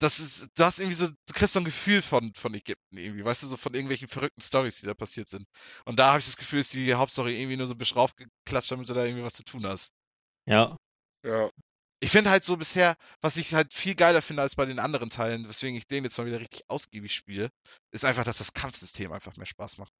das 0.00 0.20
ist, 0.20 0.50
du 0.56 0.64
hast 0.64 0.78
irgendwie 0.78 0.94
so, 0.94 1.08
du 1.08 1.32
kriegst 1.34 1.54
so 1.54 1.60
ein 1.60 1.64
Gefühl 1.64 2.02
von, 2.02 2.32
von 2.34 2.54
Ägypten 2.54 2.98
irgendwie, 2.98 3.24
weißt 3.24 3.42
du, 3.42 3.48
so 3.48 3.56
von 3.56 3.74
irgendwelchen 3.74 4.08
verrückten 4.08 4.42
Stories, 4.42 4.80
die 4.80 4.86
da 4.86 4.94
passiert 4.94 5.28
sind. 5.28 5.46
Und 5.86 5.98
da 5.98 6.10
habe 6.10 6.20
ich 6.20 6.26
das 6.26 6.36
Gefühl, 6.36 6.60
ist 6.60 6.72
die 6.74 6.94
Hauptstory 6.94 7.36
irgendwie 7.36 7.56
nur 7.56 7.66
so 7.66 7.74
ein 7.74 7.78
bisschen 7.78 7.96
raufgeklatscht, 7.96 8.70
damit 8.70 8.88
du 8.88 8.94
da 8.94 9.04
irgendwie 9.04 9.24
was 9.24 9.34
zu 9.34 9.42
tun 9.42 9.66
hast. 9.66 9.92
Ja. 10.46 10.76
Ja. 11.24 11.50
Ich 12.00 12.10
finde 12.10 12.30
halt 12.30 12.44
so 12.44 12.56
bisher, 12.56 12.96
was 13.20 13.36
ich 13.36 13.54
halt 13.54 13.74
viel 13.74 13.94
geiler 13.94 14.22
finde 14.22 14.42
als 14.42 14.54
bei 14.54 14.66
den 14.66 14.78
anderen 14.78 15.10
Teilen, 15.10 15.48
weswegen 15.48 15.76
ich 15.76 15.86
den 15.86 16.04
jetzt 16.04 16.16
mal 16.18 16.26
wieder 16.26 16.40
richtig 16.40 16.62
ausgiebig 16.68 17.12
spiele, 17.12 17.50
ist 17.92 18.04
einfach, 18.04 18.24
dass 18.24 18.38
das 18.38 18.54
Kampfsystem 18.54 19.12
einfach 19.12 19.36
mehr 19.36 19.46
Spaß 19.46 19.78
macht. 19.78 19.92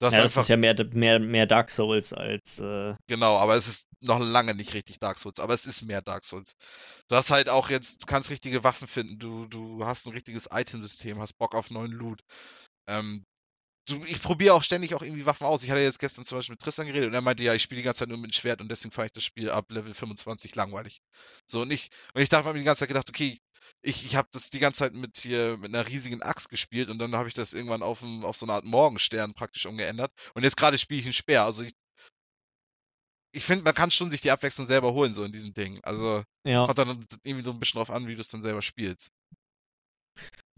Du 0.00 0.06
ja, 0.06 0.22
das 0.22 0.34
ist 0.34 0.48
ja 0.48 0.56
mehr, 0.56 0.74
mehr, 0.94 1.18
mehr 1.18 1.44
Dark 1.44 1.70
Souls 1.70 2.14
als. 2.14 2.58
Äh 2.58 2.94
genau, 3.06 3.36
aber 3.36 3.56
es 3.56 3.68
ist 3.68 3.88
noch 4.00 4.18
lange 4.18 4.54
nicht 4.54 4.72
richtig 4.72 4.98
Dark 4.98 5.18
Souls, 5.18 5.38
aber 5.38 5.52
es 5.52 5.66
ist 5.66 5.82
mehr 5.82 6.00
Dark 6.00 6.24
Souls. 6.24 6.54
Du 7.08 7.16
hast 7.16 7.30
halt 7.30 7.50
auch 7.50 7.68
jetzt, 7.68 8.02
du 8.02 8.06
kannst 8.06 8.30
richtige 8.30 8.64
Waffen 8.64 8.88
finden, 8.88 9.18
du, 9.18 9.46
du 9.46 9.84
hast 9.84 10.06
ein 10.06 10.14
richtiges 10.14 10.48
Itemsystem, 10.50 11.20
hast 11.20 11.36
Bock 11.36 11.54
auf 11.54 11.70
neuen 11.70 11.92
Loot. 11.92 12.22
Ähm, 12.88 13.24
ich 14.06 14.22
probiere 14.22 14.54
auch 14.54 14.62
ständig 14.62 14.94
auch 14.94 15.02
irgendwie 15.02 15.26
Waffen 15.26 15.46
aus. 15.46 15.64
Ich 15.64 15.70
hatte 15.70 15.80
jetzt 15.80 15.98
gestern 15.98 16.24
zum 16.24 16.38
Beispiel 16.38 16.54
mit 16.54 16.60
Tristan 16.60 16.86
geredet 16.86 17.08
und 17.08 17.14
er 17.14 17.20
meinte, 17.20 17.42
ja, 17.42 17.54
ich 17.54 17.62
spiele 17.62 17.80
die 17.80 17.84
ganze 17.84 18.00
Zeit 18.00 18.08
nur 18.08 18.18
mit 18.18 18.30
dem 18.30 18.34
Schwert 18.34 18.60
und 18.60 18.70
deswegen 18.70 18.92
fand 18.92 19.06
ich 19.06 19.12
das 19.12 19.24
Spiel 19.24 19.50
ab 19.50 19.70
Level 19.70 19.94
25 19.94 20.54
langweilig. 20.54 21.00
So, 21.46 21.60
und 21.60 21.70
ich, 21.70 21.90
und 22.14 22.22
ich 22.22 22.28
dachte 22.28 22.48
mir 22.48 22.58
die 22.58 22.64
ganze 22.64 22.80
Zeit 22.80 22.88
gedacht, 22.88 23.08
okay, 23.08 23.38
ich, 23.82 24.04
ich 24.04 24.16
habe 24.16 24.28
das 24.32 24.50
die 24.50 24.58
ganze 24.58 24.80
Zeit 24.80 24.92
mit 24.92 25.18
hier 25.18 25.56
mit 25.56 25.74
einer 25.74 25.86
riesigen 25.86 26.22
Axt 26.22 26.50
gespielt 26.50 26.90
und 26.90 26.98
dann 26.98 27.14
habe 27.14 27.28
ich 27.28 27.34
das 27.34 27.52
irgendwann 27.52 27.82
auf, 27.82 28.02
ein, 28.02 28.24
auf 28.24 28.36
so 28.36 28.46
eine 28.46 28.52
Art 28.54 28.64
Morgenstern 28.64 29.34
praktisch 29.34 29.66
umgeändert. 29.66 30.12
Und 30.34 30.42
jetzt 30.42 30.56
gerade 30.56 30.78
spiele 30.78 31.00
ich 31.00 31.06
einen 31.06 31.14
Speer. 31.14 31.44
Also 31.44 31.62
ich, 31.62 31.72
ich 33.32 33.44
finde, 33.44 33.64
man 33.64 33.74
kann 33.74 33.90
schon 33.90 34.10
sich 34.10 34.20
die 34.20 34.30
Abwechslung 34.30 34.66
selber 34.66 34.92
holen, 34.92 35.14
so 35.14 35.24
in 35.24 35.32
diesem 35.32 35.54
Ding. 35.54 35.80
Also 35.82 36.24
ja. 36.44 36.66
kommt 36.66 36.78
dann 36.78 37.06
irgendwie 37.22 37.44
so 37.44 37.52
ein 37.52 37.60
bisschen 37.60 37.78
drauf 37.78 37.90
an, 37.90 38.06
wie 38.06 38.14
du 38.14 38.20
es 38.20 38.28
dann 38.28 38.42
selber 38.42 38.62
spielst. 38.62 39.10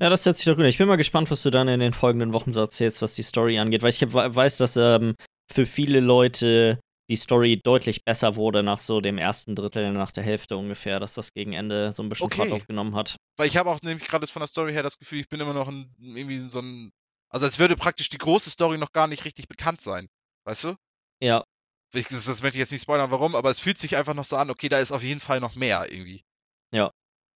Ja, 0.01 0.11
das 0.11 0.27
hört 0.27 0.37
sich 0.37 0.47
doch 0.47 0.57
gut. 0.57 0.65
Ich 0.65 0.79
bin 0.79 0.89
mal 0.89 0.97
gespannt, 0.97 1.31
was 1.31 1.43
du 1.43 1.51
dann 1.51 1.69
in 1.69 1.81
den 1.81 1.93
folgenden 1.93 2.33
Wochen 2.33 2.53
so 2.53 2.61
erzählst, 2.61 3.03
was 3.03 3.15
die 3.15 3.23
Story 3.23 3.59
angeht, 3.59 3.83
weil 3.83 3.91
ich 3.91 4.01
weiß, 4.03 4.59
dass 4.59 4.77
ähm, 4.77 5.15
für 5.51 5.67
viele 5.67 6.01
Leute 6.01 6.81
die 7.09 7.17
Story 7.17 7.61
deutlich 7.63 8.05
besser 8.05 8.37
wurde 8.37 8.63
nach 8.63 8.79
so 8.79 9.01
dem 9.01 9.19
ersten 9.19 9.55
Drittel, 9.55 9.93
nach 9.93 10.13
der 10.13 10.23
Hälfte 10.23 10.57
ungefähr, 10.57 10.99
dass 10.99 11.15
das 11.15 11.33
gegen 11.33 11.53
Ende 11.53 11.93
so 11.93 12.03
ein 12.03 12.09
bisschen 12.09 12.27
okay. 12.27 12.39
Fahrt 12.39 12.53
aufgenommen 12.53 12.95
hat. 12.95 13.17
Weil 13.37 13.49
ich 13.49 13.57
habe 13.57 13.71
auch 13.71 13.81
nämlich 13.83 14.09
gerade 14.09 14.27
von 14.27 14.41
der 14.41 14.47
Story 14.47 14.73
her 14.73 14.83
das 14.83 14.99
Gefühl, 14.99 15.21
ich 15.21 15.29
bin 15.29 15.41
immer 15.41 15.53
noch 15.53 15.69
ein, 15.69 15.95
irgendwie 15.99 16.49
so 16.49 16.61
ein. 16.61 16.91
Also 17.29 17.47
als 17.47 17.59
würde 17.59 17.77
praktisch 17.77 18.09
die 18.09 18.19
große 18.19 18.51
Story 18.51 18.79
noch 18.79 18.93
gar 18.93 19.09
nicht 19.09 19.25
richtig 19.25 19.49
bekannt 19.49 19.81
sein. 19.81 20.09
Weißt 20.45 20.65
du? 20.65 20.77
Ja. 21.21 21.45
Ich, 21.95 22.09
das, 22.09 22.25
das 22.25 22.43
möchte 22.43 22.57
ich 22.57 22.61
jetzt 22.61 22.73
nicht 22.73 22.83
spoilern, 22.83 23.11
warum, 23.11 23.35
aber 23.35 23.51
es 23.51 23.61
fühlt 23.61 23.79
sich 23.79 23.97
einfach 23.97 24.15
noch 24.15 24.25
so 24.25 24.37
an, 24.37 24.51
okay, 24.51 24.69
da 24.69 24.79
ist 24.79 24.93
auf 24.93 25.03
jeden 25.03 25.21
Fall 25.21 25.41
noch 25.41 25.55
mehr 25.55 25.91
irgendwie. 25.91 26.23
Ja. 26.73 26.91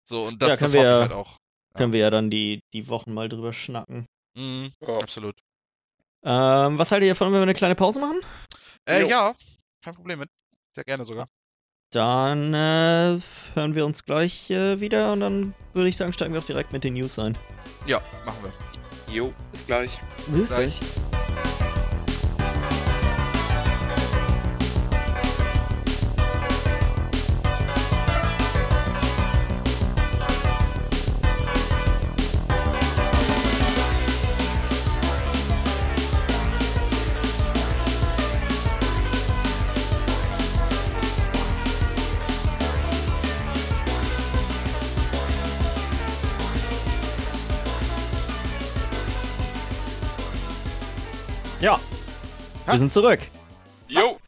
So, 0.05 0.23
und 0.23 0.41
das, 0.41 0.51
ja, 0.51 0.55
das 0.57 0.73
wir, 0.73 0.81
ich 0.81 0.87
halt 0.87 1.11
auch. 1.11 1.37
Ja. 1.75 1.79
Können 1.79 1.93
wir 1.93 1.99
ja 1.99 2.09
dann 2.09 2.29
die, 2.29 2.63
die 2.73 2.87
Wochen 2.87 3.13
mal 3.13 3.27
drüber 3.27 3.51
schnacken. 3.53 4.07
Mhm, 4.37 4.71
oh. 4.79 4.99
Absolut. 5.01 5.35
Ähm, 6.23 6.77
was 6.77 6.91
haltet 6.91 7.07
ihr 7.07 7.13
davon, 7.13 7.27
wenn 7.27 7.39
wir 7.39 7.43
eine 7.43 7.53
kleine 7.53 7.75
Pause 7.75 7.99
machen? 7.99 8.21
Äh, 8.87 9.07
ja, 9.07 9.33
kein 9.83 9.93
Problem 9.93 10.19
mit. 10.19 10.29
Sehr 10.73 10.83
gerne 10.83 11.05
sogar. 11.05 11.27
Dann 11.91 12.53
äh, 12.53 13.19
hören 13.53 13.75
wir 13.75 13.85
uns 13.85 14.03
gleich 14.05 14.49
äh, 14.49 14.79
wieder 14.79 15.13
und 15.13 15.19
dann 15.19 15.53
würde 15.73 15.89
ich 15.89 15.97
sagen, 15.97 16.13
steigen 16.13 16.33
wir 16.33 16.41
auch 16.41 16.45
direkt 16.45 16.73
mit 16.73 16.83
den 16.83 16.93
News 16.93 17.19
ein. 17.19 17.37
Ja, 17.85 18.01
machen 18.25 18.39
wir. 18.43 19.13
Jo, 19.13 19.33
bis 19.51 19.65
gleich. 19.65 19.91
Bis, 20.27 20.41
bis 20.41 20.49
gleich. 20.49 20.79
gleich. 20.79 21.24
Ja. 51.65 51.79
Ha? 52.67 52.73
Wir 52.73 52.77
sind 52.77 52.91
zurück. 52.91 53.19
Jo. 53.87 54.19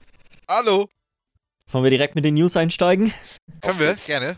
Hallo. 0.50 0.88
Wollen 1.70 1.84
wir 1.84 1.92
direkt 1.92 2.16
mit 2.16 2.26
den 2.26 2.34
News 2.34 2.58
einsteigen? 2.58 3.14
Können 3.62 3.78
wir, 3.78 3.94
gerne. 3.94 4.38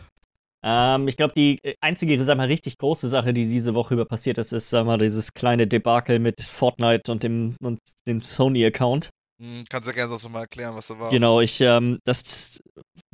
Ähm, 0.62 1.08
ich 1.08 1.16
glaube, 1.16 1.32
die 1.34 1.56
äh, 1.62 1.76
einzige, 1.80 2.22
sag 2.22 2.36
mal, 2.36 2.48
richtig 2.48 2.76
große 2.76 3.08
Sache, 3.08 3.32
die 3.32 3.48
diese 3.48 3.74
Woche 3.74 3.94
über 3.94 4.04
passiert 4.04 4.36
ist, 4.36 4.52
ist, 4.52 4.68
sag 4.68 4.84
mal, 4.84 4.98
dieses 4.98 5.32
kleine 5.32 5.66
Debakel 5.66 6.18
mit 6.18 6.42
Fortnite 6.42 7.10
und 7.10 7.22
dem, 7.22 7.56
und 7.62 7.78
dem 8.06 8.20
Sony-Account. 8.20 9.08
Hm, 9.40 9.64
kannst 9.70 9.88
du 9.88 9.94
gerne 9.94 10.14
so 10.18 10.28
mal 10.28 10.40
erklären, 10.40 10.76
was 10.76 10.88
da 10.88 10.98
war? 10.98 11.08
Genau, 11.08 11.40
ich, 11.40 11.58
ähm, 11.62 12.00
das 12.04 12.60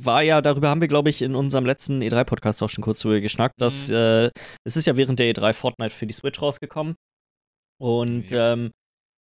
war 0.03 0.21
ja, 0.21 0.41
darüber 0.41 0.67
haben 0.67 0.81
wir, 0.81 0.89
glaube 0.89 1.09
ich, 1.09 1.21
in 1.21 1.33
unserem 1.33 1.65
letzten 1.65 2.01
E3-Podcast 2.01 2.61
auch 2.61 2.69
schon 2.69 2.83
kurz 2.83 2.99
drüber 2.99 3.21
geschnackt, 3.21 3.55
dass, 3.61 3.87
mhm. 3.87 3.95
äh, 3.95 4.31
es 4.65 4.75
ist 4.75 4.85
ja 4.85 4.97
während 4.97 5.19
der 5.19 5.33
E3 5.33 5.53
Fortnite 5.53 5.95
für 5.95 6.07
die 6.07 6.13
Switch 6.13 6.41
rausgekommen. 6.41 6.95
Und, 7.79 8.25
okay. 8.25 8.53
ähm, 8.53 8.71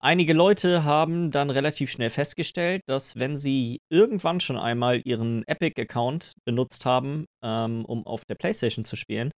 Einige 0.06 0.34
Leute 0.34 0.84
haben 0.84 1.32
dann 1.32 1.50
relativ 1.50 1.90
schnell 1.90 2.12
festgestellt, 2.12 2.84
dass 2.86 3.16
wenn 3.16 3.40
sie 3.40 3.80
irgendwann 3.90 4.40
schon 4.40 4.56
einmal 4.56 5.02
ihren 5.04 5.42
Epic-Account 5.48 6.34
benutzt 6.46 6.86
haben, 6.86 7.26
ähm, 7.44 7.84
um 7.86 8.06
auf 8.06 8.24
der 8.24 8.36
PlayStation 8.36 8.86
zu 8.86 8.98
spielen, 8.98 9.32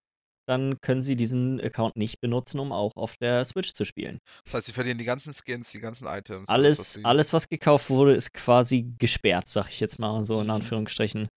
dann 0.45 0.75
können 0.81 1.03
sie 1.03 1.15
diesen 1.15 1.61
Account 1.61 1.95
nicht 1.95 2.19
benutzen, 2.19 2.59
um 2.59 2.73
auch 2.73 2.91
auf 2.97 3.15
der 3.15 3.45
Switch 3.45 3.71
zu 3.71 3.85
spielen. 3.85 4.19
Das 4.43 4.55
heißt, 4.55 4.65
sie 4.65 4.73
verlieren 4.73 4.97
die 4.97 5.05
ganzen 5.05 5.33
Skins, 5.33 5.71
die 5.71 5.79
ganzen 5.79 6.05
Items. 6.05 6.49
Alles, 6.49 6.79
alles, 6.79 6.97
was, 6.97 7.05
alles, 7.05 7.33
was 7.33 7.47
gekauft 7.47 7.89
wurde, 7.89 8.15
ist 8.15 8.33
quasi 8.33 8.93
gesperrt, 8.99 9.47
sag 9.47 9.69
ich 9.69 9.79
jetzt 9.79 9.99
mal 9.99 10.25
so 10.25 10.41
in 10.41 10.47
mhm. 10.47 10.51
Anführungsstrichen. 10.51 11.29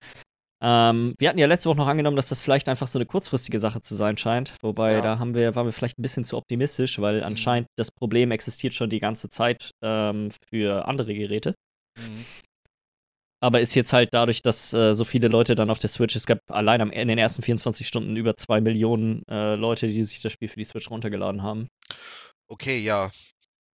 Ähm, 0.63 1.15
wir 1.19 1.29
hatten 1.29 1.39
ja 1.39 1.47
letzte 1.47 1.69
Woche 1.71 1.79
noch 1.79 1.87
angenommen, 1.87 2.17
dass 2.17 2.29
das 2.29 2.41
vielleicht 2.41 2.69
einfach 2.69 2.87
so 2.87 2.99
eine 2.99 3.07
kurzfristige 3.07 3.59
Sache 3.59 3.81
zu 3.81 3.95
sein 3.95 4.17
scheint. 4.19 4.53
Wobei, 4.61 4.93
ja. 4.93 5.01
da 5.01 5.19
haben 5.19 5.35
wir, 5.35 5.55
waren 5.55 5.67
wir 5.67 5.73
vielleicht 5.73 5.99
ein 5.99 6.03
bisschen 6.03 6.25
zu 6.25 6.37
optimistisch, 6.37 6.99
weil 7.01 7.19
mhm. 7.19 7.25
anscheinend 7.25 7.69
das 7.77 7.91
Problem 7.91 8.31
existiert 8.31 8.75
schon 8.75 8.91
die 8.91 9.01
ganze 9.01 9.29
Zeit 9.31 9.71
ähm, 9.83 10.29
für 10.51 10.87
andere 10.87 11.15
Geräte. 11.15 11.55
Mhm. 11.97 12.27
Aber 13.43 13.63
ist 13.63 13.75
jetzt 13.75 13.95
halt 13.95 14.11
dadurch, 14.13 14.43
dass 14.43 14.75
äh, 14.75 14.95
so 14.95 15.05
viele 15.05 15.29
Leute 15.29 15.55
dann 15.55 15.71
auf 15.71 15.79
der 15.79 15.89
Switch, 15.89 16.15
es 16.15 16.27
gab 16.27 16.41
allein 16.49 16.83
am, 16.83 16.91
in 16.91 17.09
den 17.09 17.17
ersten 17.17 17.41
24 17.41 17.89
Stunden 17.89 18.17
über 18.17 18.37
zwei 18.37 18.61
Millionen 18.61 19.23
äh, 19.31 19.55
Leute, 19.55 19.89
die 19.89 20.05
sich 20.05 20.21
das 20.21 20.33
Spiel 20.33 20.49
für 20.49 20.59
die 20.59 20.65
Switch 20.65 20.91
runtergeladen 20.91 21.43
haben. 21.43 21.69
Okay, 22.49 22.79
ja. 22.81 23.11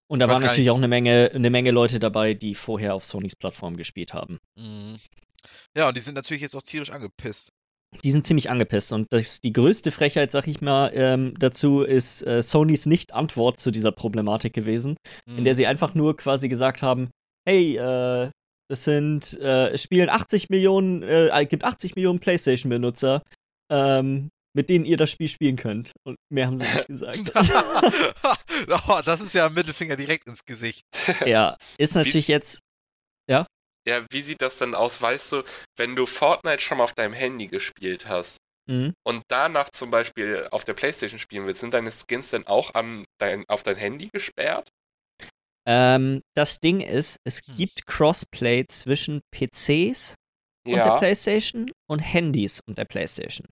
Und 0.09 0.21
da 0.21 0.29
waren 0.29 0.43
natürlich 0.43 0.71
auch 0.71 0.77
eine 0.77 0.87
Menge, 0.87 1.33
eine 1.35 1.51
Menge 1.51 1.73
Leute 1.73 1.99
dabei, 1.99 2.35
die 2.35 2.55
vorher 2.55 2.95
auf 2.95 3.05
Sonys 3.05 3.35
Plattform 3.35 3.77
gespielt 3.77 4.15
haben. 4.15 4.39
Mhm. 4.57 4.99
Ja, 5.77 5.89
und 5.89 5.97
die 5.97 6.01
sind 6.01 6.15
natürlich 6.15 6.43
jetzt 6.43 6.57
auch 6.57 6.63
tierisch 6.63 6.91
angepisst. 6.91 7.51
Die 8.03 8.11
sind 8.11 8.27
ziemlich 8.27 8.51
angepisst 8.51 8.93
und 8.93 9.07
das, 9.11 9.41
die 9.41 9.53
größte 9.53 9.91
Frechheit, 9.91 10.33
sag 10.33 10.49
ich 10.49 10.61
mal, 10.61 10.91
ähm, 10.93 11.35
dazu 11.39 11.83
ist 11.83 12.27
äh, 12.27 12.43
Sonys 12.43 12.85
Nicht-Antwort 12.85 13.59
zu 13.59 13.71
dieser 13.71 13.93
Problematik 13.93 14.53
gewesen, 14.53 14.97
mhm. 15.27 15.39
in 15.39 15.45
der 15.45 15.55
mhm. 15.55 15.57
sie 15.57 15.67
einfach 15.67 15.95
nur 15.95 16.17
quasi 16.17 16.49
gesagt 16.49 16.83
haben: 16.83 17.11
Hey, 17.49 17.77
äh, 17.77 18.31
es 18.69 18.85
sind, 18.85 19.39
äh, 19.41 19.69
es 19.71 19.83
spielen 19.83 20.11
80 20.11 20.51
Millionen, 20.51 21.03
äh, 21.03 21.29
es 21.29 21.49
gibt 21.49 21.65
80 21.65 21.95
Millionen 21.95 22.19
PlayStation-Benutzer, 22.19 23.23
ähm, 23.71 24.31
mit 24.55 24.69
denen 24.71 24.85
ihr 24.85 24.97
das 24.97 25.11
Spiel 25.11 25.29
spielen 25.29 25.57
könnt. 25.57 25.93
Und 26.05 26.17
mehr 26.33 26.47
haben 26.47 26.59
sie 26.59 26.65
nicht 26.65 26.87
gesagt. 26.87 27.33
oh, 28.89 29.01
das 29.05 29.21
ist 29.21 29.35
ja 29.35 29.47
ein 29.47 29.55
Mittelfinger 29.55 29.97
direkt 29.97 30.27
ins 30.27 30.45
Gesicht. 30.45 30.83
Ja, 31.27 31.57
ist 31.79 31.95
natürlich 31.95 32.29
jetzt. 32.29 32.61
Ja? 33.87 34.05
Wie 34.11 34.23
sieht 34.23 34.43
das 34.43 34.59
denn 34.59 34.75
aus? 34.75 35.01
Weißt 35.01 35.33
du, 35.33 35.43
wenn 35.77 35.97
du 35.97 36.07
Fortnite 36.07 36.61
schon 36.61 36.79
mal 36.79 36.85
auf 36.85 36.93
deinem 36.93 37.15
Handy 37.15 37.47
gespielt 37.47 38.09
hast 38.09 38.39
mhm. 38.67 38.95
und 39.05 39.23
danach 39.29 39.71
zum 39.71 39.91
Beispiel 39.91 40.49
auf 40.51 40.65
der 40.65 40.75
Playstation 40.75 41.21
spielen 41.21 41.47
willst, 41.47 41.61
sind 41.61 41.75
deine 41.75 41.91
Skins 41.91 42.31
denn 42.31 42.47
auch 42.47 42.75
am, 42.75 43.05
dein, 43.19 43.45
auf 43.49 43.63
dein 43.63 43.77
Handy 43.77 44.09
gesperrt? 44.13 44.71
Ähm, 45.69 46.23
das 46.35 46.61
Ding 46.61 46.81
ist, 46.81 47.19
es 47.25 47.41
hm. 47.45 47.57
gibt 47.57 47.87
Crossplay 47.87 48.67
zwischen 48.69 49.21
PCs 49.33 50.15
und 50.65 50.77
ja. 50.77 50.85
der 50.85 50.99
PlayStation 50.99 51.71
und 51.89 51.99
Handys 51.99 52.61
und 52.67 52.79
der 52.79 52.85
PlayStation. 52.85 53.47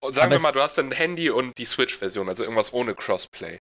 Und 0.00 0.14
sagen 0.14 0.26
Aber 0.26 0.36
wir 0.36 0.42
mal, 0.42 0.52
du 0.52 0.62
hast 0.62 0.78
ein 0.78 0.92
Handy 0.92 1.30
und 1.30 1.58
die 1.58 1.64
Switch-Version, 1.64 2.28
also 2.28 2.44
irgendwas 2.44 2.72
ohne 2.72 2.94
Crossplay. 2.94 3.58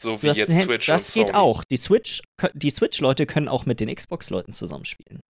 So 0.00 0.22
wie 0.22 0.28
jetzt 0.28 0.48
Hand- 0.50 0.62
Switch 0.62 0.86
das 0.86 1.08
und 1.08 1.14
geht 1.22 1.28
Sony. 1.28 1.38
auch. 1.38 1.64
Die 1.64 1.76
Switch, 1.76 2.22
die 2.54 2.70
Switch-Leute 2.70 3.26
können 3.26 3.48
auch 3.48 3.66
mit 3.66 3.80
den 3.80 3.94
Xbox-Leuten 3.94 4.52
zusammenspielen. 4.54 5.20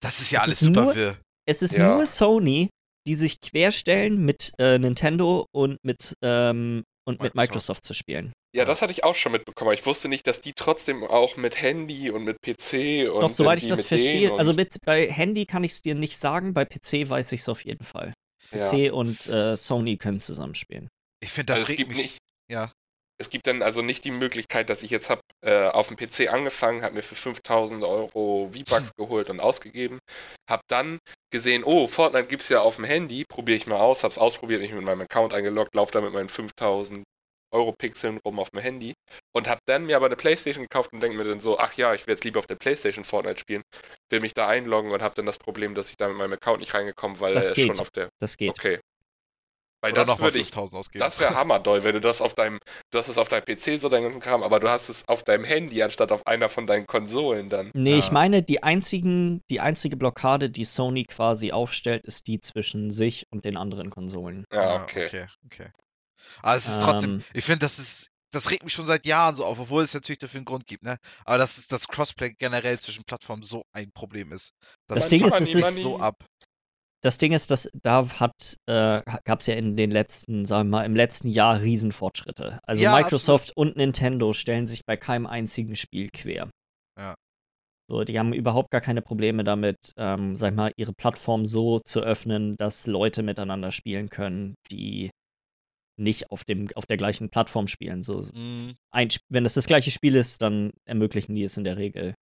Das 0.00 0.20
ist 0.20 0.30
ja 0.30 0.38
Es 0.40 0.44
alles 0.44 0.54
ist 0.62 0.66
super 0.66 0.82
nur- 0.84 0.94
wirr. 0.94 1.18
Es 1.46 1.62
ist 1.62 1.76
Ja. 1.76 1.94
nur 1.96 2.06
Sony, 2.06 2.68
die 3.06 3.14
sich 3.14 3.40
querstellen, 3.40 4.24
mit 4.24 4.52
äh, 4.58 4.78
Nintendo 4.78 5.46
und 5.52 5.78
mit, 5.82 6.14
ähm, 6.22 6.84
und 7.04 7.20
mit 7.20 7.34
Microsoft. 7.34 7.36
Microsoft 7.36 7.84
zu 7.84 7.94
spielen. 7.94 8.32
Ja, 8.54 8.64
das 8.64 8.80
hatte 8.82 8.92
ich 8.92 9.02
auch 9.02 9.14
schon 9.14 9.32
mitbekommen. 9.32 9.68
aber 9.68 9.74
Ich 9.74 9.84
wusste 9.86 10.08
nicht, 10.08 10.26
dass 10.26 10.40
die 10.40 10.52
trotzdem 10.54 11.02
auch 11.04 11.36
mit 11.36 11.60
Handy 11.60 12.10
und 12.10 12.22
mit 12.24 12.36
PC 12.42 13.08
und 13.10 13.22
Doch, 13.22 13.28
soweit 13.30 13.60
ich 13.62 13.68
das 13.68 13.82
verstehe, 13.82 14.32
also 14.38 14.52
mit, 14.52 14.76
bei 14.84 15.10
Handy 15.10 15.46
kann 15.46 15.64
ich 15.64 15.72
es 15.72 15.82
dir 15.82 15.94
nicht 15.94 16.16
sagen, 16.18 16.52
bei 16.54 16.64
PC 16.64 17.08
weiß 17.08 17.32
ich 17.32 17.40
es 17.40 17.48
auf 17.48 17.64
jeden 17.64 17.84
Fall. 17.84 18.12
ja. 18.52 18.66
PC 18.70 18.92
und 18.92 19.26
äh, 19.28 19.56
Sony 19.56 19.96
können 19.96 20.20
zusammenspielen. 20.20 20.88
Ich 21.22 21.30
finde, 21.30 21.46
das 21.46 21.60
also 21.60 21.64
es 21.64 21.68
regt 21.70 21.78
gibt 21.78 21.90
mich. 21.90 21.98
nicht, 22.02 22.18
Ja. 22.50 22.70
Es 23.22 23.30
gibt 23.30 23.46
dann 23.46 23.62
also 23.62 23.80
nicht 23.82 24.04
die 24.04 24.10
Möglichkeit, 24.10 24.68
dass 24.68 24.82
ich 24.82 24.90
jetzt 24.90 25.08
habe 25.08 25.22
äh, 25.44 25.68
auf 25.68 25.88
dem 25.88 25.96
PC 25.96 26.30
angefangen, 26.32 26.82
habe 26.82 26.96
mir 26.96 27.02
für 27.02 27.14
5000 27.14 27.82
Euro 27.84 28.50
V-Bucks 28.52 28.92
geholt 28.98 29.30
und 29.30 29.40
ausgegeben, 29.40 29.98
habe 30.50 30.62
dann 30.68 30.98
gesehen, 31.32 31.64
oh, 31.64 31.86
Fortnite 31.86 32.26
gibt's 32.26 32.48
ja 32.48 32.60
auf 32.60 32.76
dem 32.76 32.84
Handy, 32.84 33.24
probiere 33.28 33.56
ich 33.56 33.66
mal 33.66 33.80
aus, 33.80 34.02
habe 34.02 34.12
es 34.12 34.18
ausprobiert, 34.18 34.60
mich 34.60 34.72
mit 34.72 34.84
meinem 34.84 35.02
Account 35.02 35.32
eingeloggt, 35.32 35.74
laufe 35.74 35.92
da 35.92 36.00
mit 36.00 36.12
meinen 36.12 36.28
5000 36.28 37.04
Euro 37.54 37.72
Pixeln 37.78 38.18
rum 38.24 38.38
auf 38.40 38.50
dem 38.50 38.60
Handy 38.60 38.94
und 39.34 39.46
habe 39.46 39.60
dann 39.66 39.84
mir 39.84 39.96
aber 39.96 40.06
eine 40.06 40.16
Playstation 40.16 40.64
gekauft 40.64 40.92
und 40.92 41.00
denke 41.00 41.18
mir 41.18 41.24
dann 41.24 41.40
so, 41.40 41.58
ach 41.58 41.74
ja, 41.74 41.94
ich 41.94 42.06
will 42.06 42.14
jetzt 42.14 42.24
lieber 42.24 42.38
auf 42.38 42.46
der 42.46 42.56
Playstation 42.56 43.04
Fortnite 43.04 43.40
spielen, 43.40 43.62
will 44.10 44.20
mich 44.20 44.32
da 44.34 44.48
einloggen 44.48 44.90
und 44.90 45.02
habe 45.02 45.14
dann 45.14 45.26
das 45.26 45.38
Problem, 45.38 45.74
dass 45.74 45.90
ich 45.90 45.96
da 45.96 46.08
mit 46.08 46.16
meinem 46.16 46.32
Account 46.32 46.60
nicht 46.60 46.74
reingekommen, 46.74 47.20
weil 47.20 47.34
Das 47.34 47.50
er 47.50 47.54
geht. 47.54 47.66
schon 47.66 47.78
auf 47.78 47.90
der, 47.90 48.08
Das 48.20 48.36
geht. 48.36 48.50
okay. 48.50 48.80
Weil 49.82 49.92
Oder 49.92 50.04
das 50.04 50.18
würde 50.20 50.38
ich 50.38 50.44
5000 50.46 50.78
ausgeben. 50.78 51.00
das 51.04 51.18
wäre 51.18 51.34
hammerdoll, 51.34 51.82
wenn 51.82 51.92
du 51.94 52.00
das 52.00 52.20
auf 52.22 52.34
deinem, 52.34 52.60
du 52.92 52.98
hast 52.98 53.08
es 53.08 53.18
auf 53.18 53.26
deinem 53.28 53.44
PC 53.44 53.78
so 53.80 53.88
deinen 53.88 54.04
ganzen 54.04 54.20
Kram, 54.20 54.42
aber 54.44 54.60
du 54.60 54.68
hast 54.68 54.88
es 54.88 55.08
auf 55.08 55.24
deinem 55.24 55.44
Handy 55.44 55.82
anstatt 55.82 56.12
auf 56.12 56.24
einer 56.26 56.48
von 56.48 56.66
deinen 56.68 56.86
Konsolen 56.86 57.48
dann. 57.50 57.70
Nee, 57.74 57.98
ich 57.98 58.06
Ja. 58.06 58.12
meine, 58.12 58.42
die, 58.44 58.62
einzigen, 58.62 59.42
die 59.50 59.58
einzige 59.60 59.96
Blockade, 59.96 60.50
die 60.50 60.64
Sony 60.64 61.04
quasi 61.04 61.50
aufstellt, 61.50 62.06
ist 62.06 62.28
die 62.28 62.38
zwischen 62.38 62.92
sich 62.92 63.26
und 63.30 63.44
den 63.44 63.56
anderen 63.56 63.90
Konsolen. 63.90 64.44
Ja, 64.52 64.76
Ah, 64.76 64.82
okay. 64.84 65.06
okay, 65.06 65.26
okay. 65.46 65.70
Aber 66.42 66.54
es 66.56 66.68
ist 66.68 66.80
trotzdem, 66.80 67.14
Ähm, 67.14 67.24
ich 67.34 67.44
finde, 67.44 67.58
das 67.60 67.80
ist, 67.80 68.08
das 68.30 68.50
regt 68.50 68.62
mich 68.64 68.72
schon 68.72 68.86
seit 68.86 69.04
Jahren 69.04 69.34
so 69.34 69.44
auf, 69.44 69.58
obwohl 69.58 69.82
es 69.82 69.92
natürlich 69.94 70.20
dafür 70.20 70.38
einen 70.38 70.44
Grund 70.44 70.66
gibt, 70.68 70.84
ne? 70.84 70.96
Aber 71.24 71.38
dass 71.38 71.58
es 71.58 71.66
das 71.66 71.88
Crossplay 71.88 72.32
generell 72.38 72.78
zwischen 72.78 73.02
Plattformen 73.04 73.42
so 73.42 73.64
ein 73.72 73.90
Problem 73.92 74.30
ist. 74.32 74.52
Das 74.86 75.08
zieht 75.08 75.20
Ding 75.20 75.26
ist, 75.28 75.40
es 75.40 75.54
ist- 75.54 75.82
so 75.82 75.98
ab. 75.98 76.24
Das 77.02 77.18
Ding 77.18 77.32
ist, 77.32 77.50
dass 77.50 77.68
da 77.74 78.08
hat, 78.20 78.56
äh, 78.66 79.02
gab 79.24 79.40
es 79.40 79.46
ja 79.46 79.54
in 79.54 79.76
den 79.76 79.90
letzten, 79.90 80.44
sagen 80.46 80.68
wir 80.68 80.78
mal, 80.78 80.84
im 80.86 80.94
letzten 80.94 81.28
Jahr 81.28 81.60
Riesenfortschritte. 81.60 82.60
Also 82.64 82.82
Ja, 82.82 82.96
Microsoft 82.96 83.56
und 83.56 83.76
Nintendo 83.76 84.32
stellen 84.32 84.68
sich 84.68 84.84
bei 84.86 84.96
keinem 84.96 85.26
einzigen 85.26 85.74
Spiel 85.74 86.08
quer. 86.12 86.48
Ja. 86.96 87.14
So, 87.90 88.04
die 88.04 88.18
haben 88.18 88.32
überhaupt 88.32 88.70
gar 88.70 88.80
keine 88.80 89.02
Probleme 89.02 89.42
damit, 89.42 89.76
ähm, 89.96 90.36
sag 90.36 90.50
ich 90.52 90.56
mal, 90.56 90.72
ihre 90.76 90.92
Plattform 90.92 91.46
so 91.46 91.80
zu 91.80 92.00
öffnen, 92.00 92.56
dass 92.56 92.86
Leute 92.86 93.24
miteinander 93.24 93.72
spielen 93.72 94.08
können, 94.08 94.54
die 94.70 95.10
nicht 95.98 96.30
auf, 96.30 96.44
dem, 96.44 96.68
auf 96.76 96.86
der 96.86 96.96
gleichen 96.96 97.30
Plattform 97.30 97.66
spielen. 97.66 98.02
So, 98.04 98.22
Mhm. 98.32 98.74
ein, 98.92 99.08
wenn 99.28 99.42
das 99.44 99.54
das 99.54 99.66
gleiche 99.66 99.90
Spiel 99.90 100.14
ist, 100.14 100.40
dann 100.40 100.70
ermöglichen 100.86 101.34
die 101.34 101.42
es 101.42 101.56
in 101.56 101.64
der 101.64 101.76
Regel, 101.76 102.14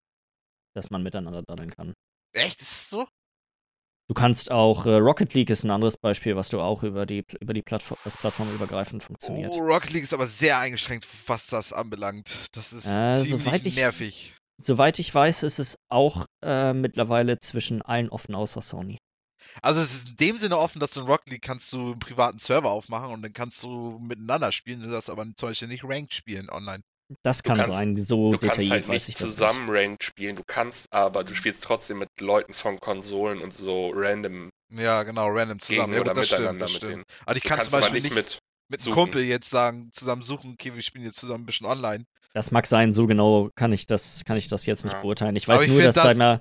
dass 0.74 0.90
man 0.90 1.02
miteinander 1.02 1.42
daddeln 1.42 1.70
kann. 1.70 1.92
Echt, 2.34 2.60
ist 2.60 2.70
es 2.70 2.90
so? 2.90 3.06
Du 4.08 4.14
kannst 4.14 4.50
auch, 4.50 4.86
äh, 4.86 4.94
Rocket 4.96 5.34
League 5.34 5.50
ist 5.50 5.64
ein 5.64 5.70
anderes 5.70 5.98
Beispiel, 5.98 6.34
was 6.34 6.48
du 6.48 6.60
auch 6.60 6.82
über 6.82 7.04
die, 7.04 7.24
über 7.40 7.52
die 7.52 7.60
Plattform, 7.62 7.98
das 8.04 8.16
plattformübergreifend 8.16 9.02
funktioniert. 9.04 9.52
Oh, 9.52 9.58
Rocket 9.60 9.90
League 9.90 10.02
ist 10.02 10.14
aber 10.14 10.26
sehr 10.26 10.58
eingeschränkt, 10.58 11.06
was 11.26 11.46
das 11.48 11.74
anbelangt. 11.74 12.34
Das 12.52 12.72
ist 12.72 12.86
Äh, 12.86 13.22
ziemlich 13.22 13.44
soweit 13.44 13.66
ich- 13.66 13.76
nervig. 13.76 14.34
Soweit 14.60 14.98
ich 14.98 15.14
weiß, 15.14 15.42
ist 15.44 15.58
es 15.60 15.78
auch 15.88 16.26
äh, 16.42 16.72
mittlerweile 16.72 17.38
zwischen 17.38 17.80
allen 17.82 18.08
offen 18.08 18.34
außer 18.34 18.60
Sony. 18.62 18.98
Also 19.62 19.80
es 19.80 19.94
ist 19.94 20.08
in 20.10 20.16
dem 20.16 20.38
Sinne 20.38 20.58
offen, 20.58 20.80
dass 20.80 20.92
du 20.92 21.00
in 21.02 21.06
Rocket 21.06 21.30
League 21.30 21.42
kannst 21.42 21.72
du 21.72 21.78
einen 21.92 21.98
privaten 22.00 22.38
Server 22.40 22.70
aufmachen 22.70 23.12
und 23.12 23.22
dann 23.22 23.32
kannst 23.32 23.62
du 23.62 24.00
miteinander 24.02 24.50
spielen, 24.52 24.80
du 24.80 24.90
darfst 24.90 25.10
aber 25.10 25.24
zum 25.36 25.50
Beispiel 25.50 25.68
nicht 25.68 25.84
Ranked 25.84 26.12
spielen 26.14 26.50
online. 26.50 26.82
Das 27.22 27.42
kann 27.42 27.56
kannst- 27.56 27.72
sein, 27.72 27.96
so 27.96 28.30
Du 28.32 28.38
kannst 28.38 28.44
detailliert 28.58 28.72
halt 28.72 28.88
weiß 28.88 29.08
nicht 29.08 29.08
ich 29.08 29.14
das 29.22 29.30
zusammen 29.32 29.68
Ranked 29.70 30.04
spielen, 30.04 30.36
du 30.36 30.42
kannst 30.46 30.92
aber, 30.92 31.24
du 31.24 31.34
spielst 31.34 31.62
trotzdem 31.64 31.98
mit 32.00 32.08
Leuten 32.20 32.52
von 32.52 32.76
Konsolen 32.78 33.40
und 33.40 33.52
so 33.54 33.90
random 33.94 34.50
Ja, 34.70 35.02
genau, 35.04 35.28
random 35.30 35.58
zusammen. 35.60 35.94
Ja, 35.94 36.00
oder 36.02 36.10
gut, 36.10 36.18
das 36.18 36.26
stimmt, 36.26 36.40
miteinander 36.40 36.64
das 36.66 36.72
mit 36.72 36.76
stimmt. 36.78 36.92
denen. 36.92 37.04
Aber 37.24 37.36
ich 37.36 37.42
Du 37.42 37.48
kann 37.48 37.56
kannst 37.58 37.70
zum 37.70 37.80
Beispiel 37.80 37.94
nicht 37.94 38.04
nicht 38.04 38.14
mit 38.14 38.38
mit 38.70 38.84
einem. 38.86 38.94
Kumpel 38.94 39.22
jetzt 39.22 39.48
sagen, 39.48 39.88
zusammen 39.94 40.22
suchen, 40.22 40.52
okay, 40.52 40.74
wir 40.74 40.82
spielen 40.82 41.04
jetzt 41.04 41.18
zusammen 41.18 41.44
ein 41.44 41.46
bisschen 41.46 41.66
online. 41.66 41.98
nicht. 42.00 42.08
Das 42.34 42.50
mag 42.50 42.66
sein, 42.66 42.92
so 42.92 43.06
genau 43.06 43.48
kann 43.54 43.72
ich 43.72 43.86
das, 43.86 44.22
kann 44.26 44.36
ich 44.36 44.48
das 44.48 44.66
jetzt 44.66 44.84
nicht 44.84 44.92
Ja. 44.92 45.00
beurteilen. 45.00 45.34
Ich 45.36 45.48
weiß 45.48 45.62
ich 45.62 45.68
nur, 45.68 45.80
dass, 45.82 45.94
das- 45.94 46.18
mal, 46.18 46.40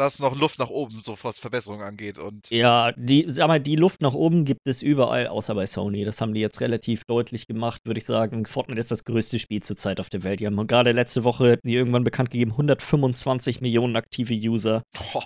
Da 0.00 0.06
ist 0.06 0.18
noch 0.18 0.34
Luft 0.34 0.58
nach 0.58 0.70
oben, 0.70 1.00
so 1.00 1.14
was 1.22 1.38
Verbesserungen 1.38 1.84
angeht. 1.84 2.18
Und 2.18 2.48
ja, 2.50 2.92
die, 2.92 3.26
sag 3.28 3.48
mal, 3.48 3.60
die 3.60 3.76
Luft 3.76 4.00
nach 4.00 4.14
oben 4.14 4.44
gibt 4.46 4.66
es 4.66 4.80
überall, 4.80 5.26
außer 5.28 5.54
bei 5.54 5.66
Sony. 5.66 6.04
Das 6.06 6.20
haben 6.20 6.32
die 6.32 6.40
jetzt 6.40 6.60
relativ 6.62 7.04
deutlich 7.04 7.46
gemacht, 7.46 7.82
würde 7.84 7.98
ich 7.98 8.06
sagen. 8.06 8.46
Fortnite 8.46 8.80
ist 8.80 8.90
das 8.90 9.04
größte 9.04 9.38
Spiel 9.38 9.62
zurzeit 9.62 10.00
auf 10.00 10.08
der 10.08 10.22
Welt. 10.22 10.40
Die 10.40 10.46
haben 10.46 10.66
gerade 10.66 10.92
letzte 10.92 11.22
Woche 11.24 11.58
die 11.62 11.74
irgendwann 11.74 12.04
bekannt 12.04 12.30
gegeben, 12.30 12.52
125 12.52 13.60
Millionen 13.60 13.96
aktive 13.96 14.34
User. 14.34 14.82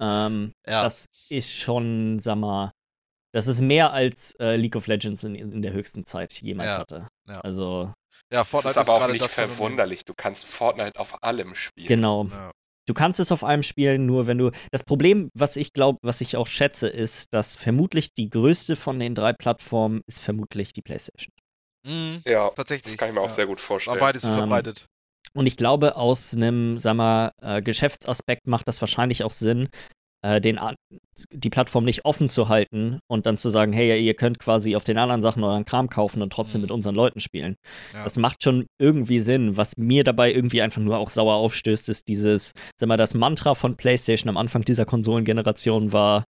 Ähm, 0.00 0.52
ja, 0.66 0.82
Das 0.82 1.06
ist 1.28 1.52
schon, 1.52 2.18
sag 2.18 2.36
mal, 2.36 2.72
das 3.32 3.46
ist 3.46 3.60
mehr 3.60 3.92
als 3.92 4.34
äh, 4.40 4.56
League 4.56 4.76
of 4.76 4.86
Legends 4.86 5.22
in, 5.24 5.34
in 5.34 5.62
der 5.62 5.72
höchsten 5.72 6.04
Zeit 6.04 6.32
jemals 6.40 6.68
Ja, 6.70 6.78
hatte. 6.78 7.08
ja. 7.28 7.40
Also, 7.40 7.92
ja, 8.32 8.40
Das 8.40 8.48
Fortnite 8.48 8.70
ist 8.70 8.76
aber 8.88 8.92
auch 8.94 8.98
gerade 9.00 9.12
nicht 9.12 9.24
das 9.24 9.34
verwunderlich. 9.34 10.04
Du 10.04 10.14
kannst 10.16 10.46
Fortnite 10.46 10.98
auf 10.98 11.22
allem 11.22 11.54
spielen. 11.54 11.86
genau. 11.88 12.24
Ja. 12.24 12.50
Du 12.86 12.94
kannst 12.94 13.18
es 13.20 13.32
auf 13.32 13.44
allem 13.44 13.62
spielen, 13.62 14.06
nur 14.06 14.26
wenn 14.26 14.38
du. 14.38 14.50
Das 14.70 14.84
Problem, 14.84 15.30
was 15.34 15.56
ich 15.56 15.72
glaube, 15.72 15.98
was 16.02 16.20
ich 16.20 16.36
auch 16.36 16.46
schätze, 16.46 16.88
ist, 16.88 17.32
dass 17.32 17.56
vermutlich 17.56 18.12
die 18.12 18.28
größte 18.28 18.76
von 18.76 18.98
den 18.98 19.14
drei 19.14 19.32
Plattformen 19.32 20.02
ist 20.06 20.20
vermutlich 20.20 20.72
die 20.72 20.82
PlayStation. 20.82 21.32
Mhm, 21.86 22.22
Ja, 22.26 22.50
tatsächlich. 22.50 22.92
das 22.92 22.98
kann 22.98 23.08
ich 23.08 23.14
mir 23.14 23.20
auch 23.20 23.24
ja. 23.24 23.30
sehr 23.30 23.46
gut 23.46 23.58
Aber 23.58 23.66
vorstellen. 23.66 23.98
beides 24.00 24.22
so 24.22 24.28
Ähm, 24.28 24.34
verbreitet. 24.36 24.86
Und 25.32 25.46
ich 25.46 25.56
glaube, 25.56 25.96
aus 25.96 26.34
einem, 26.34 26.78
sag 26.78 26.94
mal, 26.94 27.32
äh, 27.42 27.62
Geschäftsaspekt 27.62 28.46
macht 28.46 28.68
das 28.68 28.80
wahrscheinlich 28.80 29.24
auch 29.24 29.32
Sinn, 29.32 29.68
äh, 30.22 30.40
den, 30.40 30.58
die 31.32 31.50
Plattform 31.50 31.84
nicht 31.84 32.04
offen 32.04 32.28
zu 32.28 32.48
halten 32.48 32.98
und 33.08 33.26
dann 33.26 33.36
zu 33.36 33.48
sagen, 33.48 33.72
hey, 33.72 34.00
ihr 34.04 34.14
könnt 34.14 34.38
quasi 34.38 34.76
auf 34.76 34.84
den 34.84 34.98
anderen 34.98 35.22
Sachen 35.22 35.42
euren 35.44 35.64
Kram 35.64 35.88
kaufen 35.88 36.22
und 36.22 36.32
trotzdem 36.32 36.60
Mhm. 36.60 36.62
mit 36.64 36.70
unseren 36.72 36.94
Leuten 36.94 37.20
spielen. 37.20 37.56
Ja. 37.92 38.04
Das 38.04 38.16
macht 38.16 38.42
schon 38.42 38.66
irgendwie 38.80 39.20
Sinn. 39.20 39.56
Was 39.56 39.76
mir 39.76 40.04
dabei 40.04 40.32
irgendwie 40.32 40.62
einfach 40.62 40.80
nur 40.82 40.98
auch 40.98 41.10
sauer 41.10 41.34
aufstößt, 41.34 41.88
ist 41.88 42.08
dieses, 42.08 42.52
sag 42.78 42.88
mal, 42.88 42.96
das 42.96 43.14
Mantra 43.14 43.54
von 43.54 43.76
PlayStation 43.76 44.28
am 44.28 44.36
Anfang 44.36 44.62
dieser 44.62 44.84
Konsolengeneration 44.84 45.92
war 45.92 46.24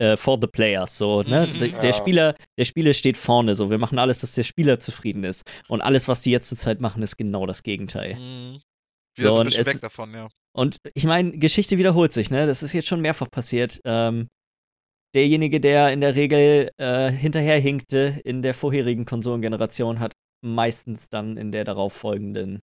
äh, 0.00 0.16
for 0.16 0.38
the 0.40 0.46
players. 0.46 0.96
So, 0.96 1.22
ne? 1.22 1.48
Mhm. 1.52 1.58
Der, 1.58 1.68
der 1.68 1.90
Ja. 1.90 1.92
Spieler, 1.92 2.34
der 2.56 2.64
Spieler 2.64 2.94
steht 2.94 3.16
vorne. 3.16 3.54
So, 3.56 3.68
wir 3.70 3.78
machen 3.78 3.98
alles, 3.98 4.20
dass 4.20 4.32
der 4.32 4.44
Spieler 4.44 4.78
zufrieden 4.78 5.24
ist. 5.24 5.42
Und 5.68 5.80
alles, 5.80 6.06
was 6.06 6.22
die 6.22 6.30
jetzt 6.30 6.48
zur 6.48 6.58
Zeit 6.58 6.80
machen, 6.80 7.02
ist 7.02 7.16
genau 7.16 7.46
das 7.46 7.62
Gegenteil. 7.64 8.14
Mhm. 8.14 8.58
Wieder 9.16 9.28
So, 9.30 9.34
so 9.34 9.40
ein 9.40 9.46
bisschen 9.46 9.66
weg 9.66 9.80
davon, 9.80 10.12
ja. 10.12 10.28
Und 10.58 10.78
ich 10.94 11.04
meine, 11.04 11.38
Geschichte 11.38 11.78
wiederholt 11.78 12.12
sich, 12.12 12.30
ne? 12.30 12.46
Das 12.46 12.62
ist 12.64 12.72
jetzt 12.72 12.88
schon 12.88 13.00
mehrfach 13.00 13.30
passiert. 13.30 13.80
Ähm, 13.84 14.26
derjenige, 15.14 15.60
der 15.60 15.92
in 15.92 16.00
der 16.00 16.16
Regel 16.16 16.70
äh, 16.78 17.10
hinterherhinkte 17.12 18.20
in 18.24 18.42
der 18.42 18.54
vorherigen 18.54 19.04
Konsolengeneration, 19.04 20.00
hat 20.00 20.12
meistens 20.44 21.08
dann 21.08 21.36
in 21.36 21.52
der 21.52 21.64
darauffolgenden 21.64 22.60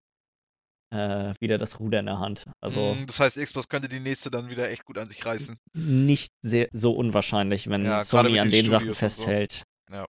äh, 0.93 1.33
wieder 1.39 1.57
das 1.57 1.79
Ruder 1.79 1.99
in 2.01 2.05
der 2.05 2.19
Hand. 2.19 2.45
Also 2.61 2.95
Mhm, 2.95 3.07
Das 3.07 3.19
heißt, 3.19 3.37
Xbox 3.37 3.67
könnte 3.69 3.89
die 3.89 3.99
nächste 3.99 4.29
dann 4.29 4.49
wieder 4.49 4.69
echt 4.69 4.85
gut 4.85 4.97
an 4.97 5.09
sich 5.09 5.25
reißen. 5.25 5.57
nicht 5.73 6.31
sehr 6.41 6.67
so 6.73 6.91
unwahrscheinlich, 6.91 7.67
wenn 7.69 7.83
Ja, 7.85 8.01
Sony 8.01 8.39
an 8.39 8.49
den 8.49 8.63
den 8.63 8.69
Sachen 8.71 8.93
Studios 8.93 9.01
und 9.03 9.09
so. 9.11 9.23
festhält. 9.23 9.63
Ja. 9.91 10.05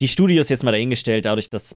Die 0.00 0.08
Studios 0.08 0.48
jetzt 0.48 0.62
mal 0.62 0.70
dahingestellt, 0.72 1.24
dadurch, 1.24 1.50
dass 1.50 1.74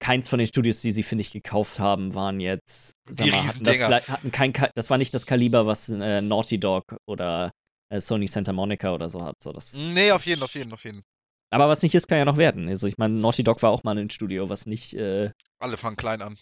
keins 0.00 0.28
von 0.28 0.38
den 0.38 0.46
Studios, 0.46 0.80
die 0.80 0.92
sie, 0.92 1.02
finde 1.02 1.22
ich, 1.22 1.30
gekauft 1.30 1.78
haben, 1.78 2.14
waren 2.14 2.40
jetzt, 2.40 2.92
sag 3.08 3.26
Die 3.26 3.30
mal, 3.30 3.46
hatten, 3.46 3.64
das, 3.64 4.08
hatten 4.08 4.32
kein, 4.32 4.52
das 4.74 4.90
war 4.90 4.98
nicht 4.98 5.14
das 5.14 5.26
Kaliber, 5.26 5.66
was 5.66 5.88
äh, 5.88 6.20
Naughty 6.20 6.58
Dog 6.58 6.96
oder 7.06 7.52
äh, 7.90 8.00
Sony 8.00 8.26
Santa 8.26 8.52
Monica 8.52 8.94
oder 8.94 9.08
so 9.08 9.22
hat. 9.22 9.36
So, 9.42 9.52
das, 9.52 9.74
Nee, 9.74 10.10
auf 10.12 10.26
jeden, 10.26 10.42
auf 10.42 10.54
jeden, 10.54 10.72
auf 10.72 10.84
jeden. 10.84 11.02
Aber 11.50 11.68
was 11.68 11.82
nicht 11.82 11.94
ist, 11.94 12.08
kann 12.08 12.18
ja 12.18 12.24
noch 12.24 12.36
werden. 12.36 12.68
Also 12.68 12.86
ich 12.86 12.98
meine, 12.98 13.14
Naughty 13.14 13.44
Dog 13.44 13.62
war 13.62 13.70
auch 13.70 13.84
mal 13.84 13.96
ein 13.96 14.10
Studio, 14.10 14.48
was 14.48 14.66
nicht, 14.66 14.94
äh, 14.94 15.30
Alle 15.60 15.76
fangen 15.76 15.96
klein 15.96 16.22
an. 16.22 16.36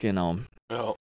genau. 0.00 0.38
Ja. 0.70 0.94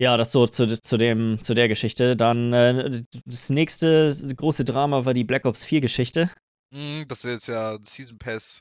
Ja, 0.00 0.16
das 0.16 0.30
so 0.30 0.46
zu, 0.46 0.66
zu, 0.80 0.96
dem, 0.96 1.42
zu 1.42 1.54
der 1.54 1.66
Geschichte. 1.66 2.14
Dann 2.16 2.52
äh, 2.52 3.02
das 3.24 3.50
nächste 3.50 4.14
große 4.36 4.64
Drama 4.64 5.04
war 5.04 5.12
die 5.12 5.24
Black 5.24 5.44
Ops 5.44 5.64
4 5.64 5.80
Geschichte. 5.80 6.30
Mhm, 6.72 7.06
dass 7.08 7.22
du 7.22 7.28
jetzt 7.30 7.48
ja 7.48 7.78
Season 7.82 8.18
Pass 8.18 8.60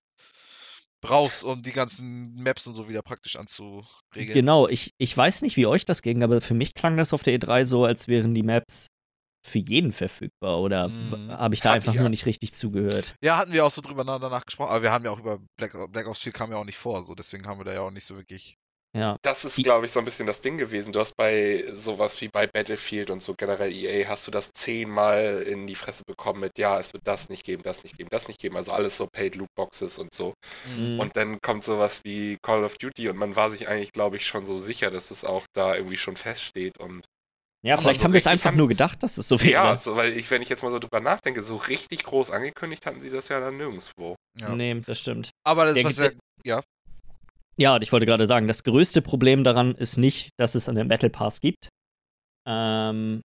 brauchst, 1.01 1.43
um 1.43 1.61
die 1.61 1.71
ganzen 1.71 2.33
Maps 2.41 2.67
und 2.67 2.73
so 2.73 2.89
wieder 2.89 3.01
praktisch 3.01 3.35
anzuregeln. 3.35 4.33
Genau, 4.33 4.67
ich, 4.67 4.91
ich 4.97 5.15
weiß 5.15 5.41
nicht, 5.43 5.57
wie 5.57 5.67
euch 5.67 5.85
das 5.85 6.01
ging, 6.01 6.23
aber 6.23 6.41
für 6.41 6.53
mich 6.53 6.73
klang 6.73 6.97
das 6.97 7.13
auf 7.13 7.23
der 7.23 7.33
E3 7.39 7.65
so, 7.65 7.85
als 7.85 8.07
wären 8.07 8.33
die 8.33 8.43
Maps 8.43 8.87
für 9.47 9.59
jeden 9.59 9.93
verfügbar 9.93 10.59
oder 10.59 10.89
Mhm. 10.89 11.31
habe 11.31 11.53
ich 11.55 11.61
da 11.61 11.71
einfach 11.71 11.93
ich 11.93 11.99
nur 11.99 12.09
nicht 12.09 12.25
richtig 12.25 12.53
zugehört? 12.53 13.15
Ja, 13.23 13.37
hatten 13.37 13.53
wir 13.53 13.65
auch 13.65 13.71
so 13.71 13.81
drüber 13.81 14.03
na- 14.03 14.19
danach 14.19 14.45
gesprochen, 14.45 14.71
aber 14.71 14.81
wir 14.83 14.91
haben 14.91 15.05
ja 15.05 15.11
auch 15.11 15.19
über 15.19 15.39
Black, 15.57 15.73
Black 15.91 16.07
Ops 16.07 16.21
4 16.21 16.33
kam 16.33 16.51
ja 16.51 16.57
auch 16.57 16.65
nicht 16.65 16.77
vor, 16.77 17.03
so 17.03 17.15
deswegen 17.15 17.47
haben 17.47 17.59
wir 17.59 17.65
da 17.65 17.73
ja 17.73 17.81
auch 17.81 17.91
nicht 17.91 18.05
so 18.05 18.15
wirklich. 18.17 18.57
Ja. 18.97 19.17
Das 19.21 19.45
ist, 19.45 19.57
glaube 19.57 19.85
ich, 19.85 19.91
so 19.91 19.99
ein 19.99 20.05
bisschen 20.05 20.25
das 20.25 20.41
Ding 20.41 20.57
gewesen. 20.57 20.91
Du 20.91 20.99
hast 20.99 21.15
bei 21.15 21.63
sowas 21.75 22.19
wie 22.21 22.29
bei 22.29 22.47
Battlefield 22.47 23.11
und 23.11 23.21
so 23.21 23.35
generell 23.37 23.71
EA, 23.71 24.07
hast 24.07 24.25
du 24.27 24.31
das 24.31 24.51
zehnmal 24.53 25.43
in 25.43 25.67
die 25.67 25.75
Fresse 25.75 26.03
bekommen 26.07 26.39
mit, 26.39 26.57
ja, 26.57 26.79
es 26.79 26.93
wird 26.93 27.05
das 27.05 27.29
nicht 27.29 27.45
geben, 27.45 27.61
das 27.63 27.83
nicht 27.83 27.97
geben, 27.97 28.09
das 28.11 28.27
nicht 28.27 28.39
geben. 28.39 28.57
Also 28.57 28.71
alles 28.71 28.97
so 28.97 29.07
Paid 29.07 29.35
Loot 29.35 29.49
Boxes 29.55 29.97
und 29.99 30.13
so. 30.13 30.33
Mhm. 30.77 30.99
Und 30.99 31.15
dann 31.15 31.39
kommt 31.41 31.63
sowas 31.63 32.01
wie 32.03 32.37
Call 32.41 32.63
of 32.63 32.77
Duty 32.77 33.09
und 33.09 33.17
man 33.17 33.35
war 33.35 33.49
sich 33.49 33.67
eigentlich, 33.67 33.91
glaube 33.93 34.17
ich, 34.17 34.25
schon 34.25 34.45
so 34.45 34.57
sicher, 34.59 34.89
dass 34.89 35.11
es 35.11 35.23
auch 35.23 35.45
da 35.53 35.75
irgendwie 35.75 35.97
schon 35.97 36.17
feststeht. 36.17 36.77
Und 36.79 37.03
Ja, 37.63 37.77
vielleicht 37.77 37.99
so 37.99 38.05
haben 38.05 38.13
wir 38.13 38.17
es 38.19 38.27
einfach 38.27 38.51
nur 38.51 38.67
gedacht, 38.67 39.03
dass 39.03 39.17
es 39.17 39.27
so 39.27 39.39
wäre. 39.41 39.51
ja, 39.51 39.77
so, 39.77 39.95
weil 39.95 40.17
ich, 40.17 40.29
wenn 40.31 40.41
ich 40.41 40.49
jetzt 40.49 40.63
mal 40.63 40.71
so 40.71 40.79
drüber 40.79 40.99
nachdenke, 41.01 41.41
so 41.41 41.55
richtig 41.55 42.03
groß 42.03 42.31
angekündigt 42.31 42.85
hatten 42.85 43.01
sie 43.01 43.09
das 43.09 43.29
ja 43.29 43.39
dann 43.39 43.57
nirgendwo. 43.57 44.15
Ja. 44.39 44.55
Nee, 44.55 44.81
das 44.85 44.99
stimmt. 44.99 45.29
Aber 45.43 45.65
das 45.65 45.75
Der 45.75 45.83
was 45.83 45.97
ja, 45.97 46.09
ja, 46.43 46.61
Ja, 47.59 47.75
und 47.75 47.81
ich 47.81 47.91
wollte 47.91 48.05
gerade 48.05 48.27
sagen, 48.27 48.47
das 48.47 48.63
größte 48.63 49.01
Problem 49.01 49.43
daran 49.43 49.73
ist 49.73 49.97
nicht, 49.97 50.31
dass 50.39 50.53
es 50.53 50.69
einen 50.69 50.87
Battle 50.87 51.09
Pass 51.09 51.41
gibt. 51.41 51.69
Ähm, 52.47 53.21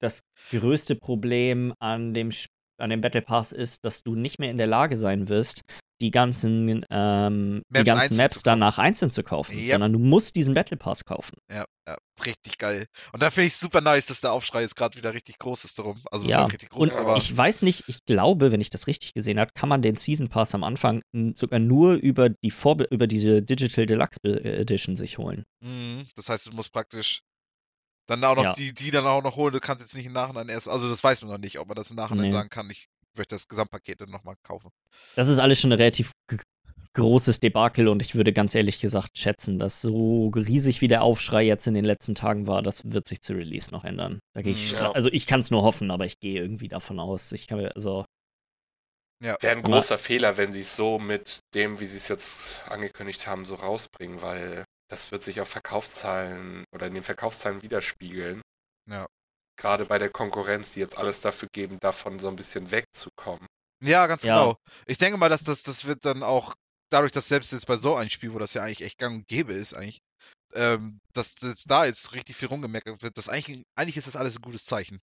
das 0.00 0.22
größte 0.50 0.96
Problem 0.96 1.72
an 1.80 2.12
dem, 2.12 2.30
an 2.78 2.90
dem 2.90 3.00
Battle 3.00 3.22
Pass 3.22 3.52
ist, 3.52 3.84
dass 3.84 4.02
du 4.02 4.14
nicht 4.14 4.38
mehr 4.38 4.50
in 4.50 4.58
der 4.58 4.66
Lage 4.66 4.96
sein 4.96 5.28
wirst, 5.28 5.62
die 6.00 6.10
ganzen, 6.10 6.84
ähm, 6.90 7.62
die 7.70 7.78
Maps 7.78 7.84
ganzen 7.86 8.00
einzeln 8.00 8.16
Maps 8.18 8.42
danach 8.42 8.78
einzeln 8.78 9.10
zu 9.10 9.22
kaufen, 9.22 9.56
Yep. 9.58 9.70
sondern 9.72 9.92
du 9.92 9.98
musst 9.98 10.36
diesen 10.36 10.54
Battle 10.54 10.76
Pass 10.76 11.04
kaufen. 11.04 11.36
ja, 11.50 11.64
ja, 11.86 11.96
richtig 12.24 12.58
geil. 12.58 12.86
Und 13.12 13.22
da 13.22 13.30
finde 13.30 13.48
ich 13.48 13.56
super 13.56 13.80
nice, 13.80 14.06
dass 14.06 14.20
der 14.20 14.32
Aufschrei 14.32 14.60
jetzt 14.62 14.76
gerade 14.76 14.96
wieder 14.98 15.14
richtig 15.14 15.38
groß 15.38 15.64
ist 15.64 15.78
darum. 15.78 16.00
Also 16.10 16.26
Ja, 16.28 16.44
richtig 16.44 16.68
groß, 16.70 16.82
Und 16.82 16.88
ist, 16.90 16.98
aber 16.98 17.16
ich 17.16 17.34
weiß 17.36 17.62
nicht, 17.62 17.84
ich 17.88 18.04
glaube, 18.04 18.52
wenn 18.52 18.60
ich 18.60 18.70
das 18.70 18.86
richtig 18.86 19.14
gesehen 19.14 19.40
habe, 19.40 19.52
kann 19.54 19.68
man 19.68 19.80
den 19.82 19.96
Season 19.96 20.28
Pass 20.28 20.54
am 20.54 20.64
Anfang 20.64 21.00
sogar 21.34 21.58
nur 21.60 21.94
über 21.94 22.28
die 22.28 22.50
Vorbe 22.50 22.84
über 22.90 23.06
diese 23.06 23.42
Digital 23.42 23.86
Deluxe 23.86 24.20
Be- 24.22 24.44
Edition 24.44 24.96
sich 24.96 25.18
holen. 25.18 25.44
Mhm, 25.64 26.06
das 26.14 26.28
heißt, 26.28 26.46
du 26.46 26.52
musst 26.56 26.72
praktisch 26.72 27.20
dann 28.06 28.24
auch 28.24 28.36
noch 28.36 28.44
Ja. 28.44 28.52
die, 28.52 28.72
die 28.72 28.90
dann 28.90 29.06
auch 29.06 29.22
noch 29.22 29.36
holen. 29.36 29.52
Du 29.52 29.60
kannst 29.60 29.80
jetzt 29.82 29.94
nicht 29.94 30.06
im 30.06 30.12
Nachhinein 30.14 30.48
erst, 30.48 30.68
also 30.68 30.88
das 30.88 31.04
weiß 31.04 31.22
man 31.22 31.30
noch 31.30 31.38
nicht, 31.38 31.58
ob 31.58 31.68
man 31.68 31.74
das 31.76 31.90
im 31.90 31.96
Nachhinein 31.96 32.26
Nee. 32.26 32.30
sagen 32.30 32.48
kann. 32.48 32.68
Ich 32.70 32.88
möchte 33.16 33.34
das 33.34 33.48
Gesamtpaket 33.48 34.00
dann 34.00 34.10
nochmal 34.10 34.34
kaufen. 34.42 34.70
Das 35.16 35.28
ist 35.28 35.38
alles 35.38 35.60
schon 35.60 35.72
ein 35.72 35.78
relativ 35.78 36.12
großes 36.94 37.38
Debakel 37.40 37.86
und 37.88 38.02
ich 38.02 38.14
würde 38.14 38.32
ganz 38.32 38.54
ehrlich 38.54 38.80
gesagt 38.80 39.18
schätzen, 39.18 39.58
dass 39.58 39.80
so 39.80 40.28
riesig 40.34 40.80
wie 40.80 40.88
der 40.88 41.02
Aufschrei 41.02 41.42
jetzt 41.44 41.66
in 41.66 41.74
den 41.74 41.84
letzten 41.84 42.14
Tagen 42.14 42.46
war, 42.46 42.62
das 42.62 42.90
wird 42.90 43.06
sich 43.06 43.20
zu 43.20 43.34
Release 43.34 43.70
noch 43.70 43.84
ändern. 43.84 44.18
Da 44.34 44.42
gehe 44.42 44.52
ich, 44.52 44.70
stra- 44.72 44.84
Ja. 44.84 44.92
also 44.92 45.08
ich 45.12 45.26
kann 45.26 45.40
es 45.40 45.50
nur 45.50 45.62
hoffen, 45.62 45.90
aber 45.90 46.06
ich 46.06 46.18
gehe 46.18 46.40
irgendwie 46.40 46.68
davon 46.68 46.98
aus. 46.98 47.30
Ich 47.32 47.46
kann 47.46 47.58
mir, 47.58 47.74
also, 47.76 48.04
Ja, 49.22 49.36
Wäre 49.40 49.56
ein 49.56 49.62
großer 49.62 49.98
Fehler, 49.98 50.36
wenn 50.36 50.52
sie 50.52 50.60
es 50.60 50.76
so 50.76 50.98
mit 50.98 51.40
dem, 51.54 51.80
wie 51.80 51.84
sie 51.86 51.96
es 51.96 52.08
jetzt 52.08 52.54
angekündigt 52.68 53.26
haben, 53.26 53.44
so 53.44 53.54
rausbringen, 53.56 54.22
weil 54.22 54.64
das 54.88 55.10
wird 55.12 55.22
sich 55.24 55.40
auf 55.40 55.48
Verkaufszahlen 55.48 56.64
oder 56.74 56.86
in 56.86 56.94
den 56.94 57.02
Verkaufszahlen 57.02 57.62
widerspiegeln. 57.62 58.40
Ja. 58.88 59.06
Gerade 59.58 59.84
bei 59.84 59.98
der 59.98 60.08
Konkurrenz, 60.08 60.72
die 60.72 60.80
jetzt 60.80 60.96
alles 60.96 61.20
dafür 61.20 61.48
geben, 61.52 61.78
davon 61.80 62.18
so 62.18 62.28
ein 62.28 62.36
bisschen 62.36 62.70
wegzukommen. 62.70 63.46
ja 63.82 64.06
ganz 64.06 64.22
Ja. 64.22 64.34
genau. 64.34 64.56
Ich 64.86 64.98
denke 64.98 65.18
mal, 65.18 65.28
dass 65.28 65.44
das, 65.44 65.62
das 65.62 65.84
wird 65.84 66.04
dann 66.04 66.22
auch, 66.22 66.54
dadurch, 66.90 67.12
dass 67.12 67.28
selbst 67.28 67.52
jetzt 67.52 67.66
bei 67.66 67.76
so 67.76 67.94
einem 67.94 68.08
Spiel, 68.08 68.32
wo 68.32 68.38
das 68.38 68.54
ja 68.54 68.62
eigentlich 68.62 68.82
echt 68.82 68.98
gang 68.98 69.16
und 69.16 69.28
gäbe 69.28 69.52
ist, 69.52 69.74
eigentlich, 69.74 69.98
ähm, 70.54 70.98
dass, 71.12 71.34
dass 71.34 71.64
da 71.64 71.84
jetzt 71.84 72.14
richtig 72.14 72.36
viel 72.36 72.48
rumgemeckert 72.48 73.02
wird, 73.02 73.18
das 73.18 73.28
eigentlich, 73.28 73.64
eigentlich 73.76 73.96
ist 73.96 74.06
das 74.06 74.16
alles 74.16 74.38
ein 74.38 74.42
gutes 74.42 74.64
Zeichen. 74.64 74.98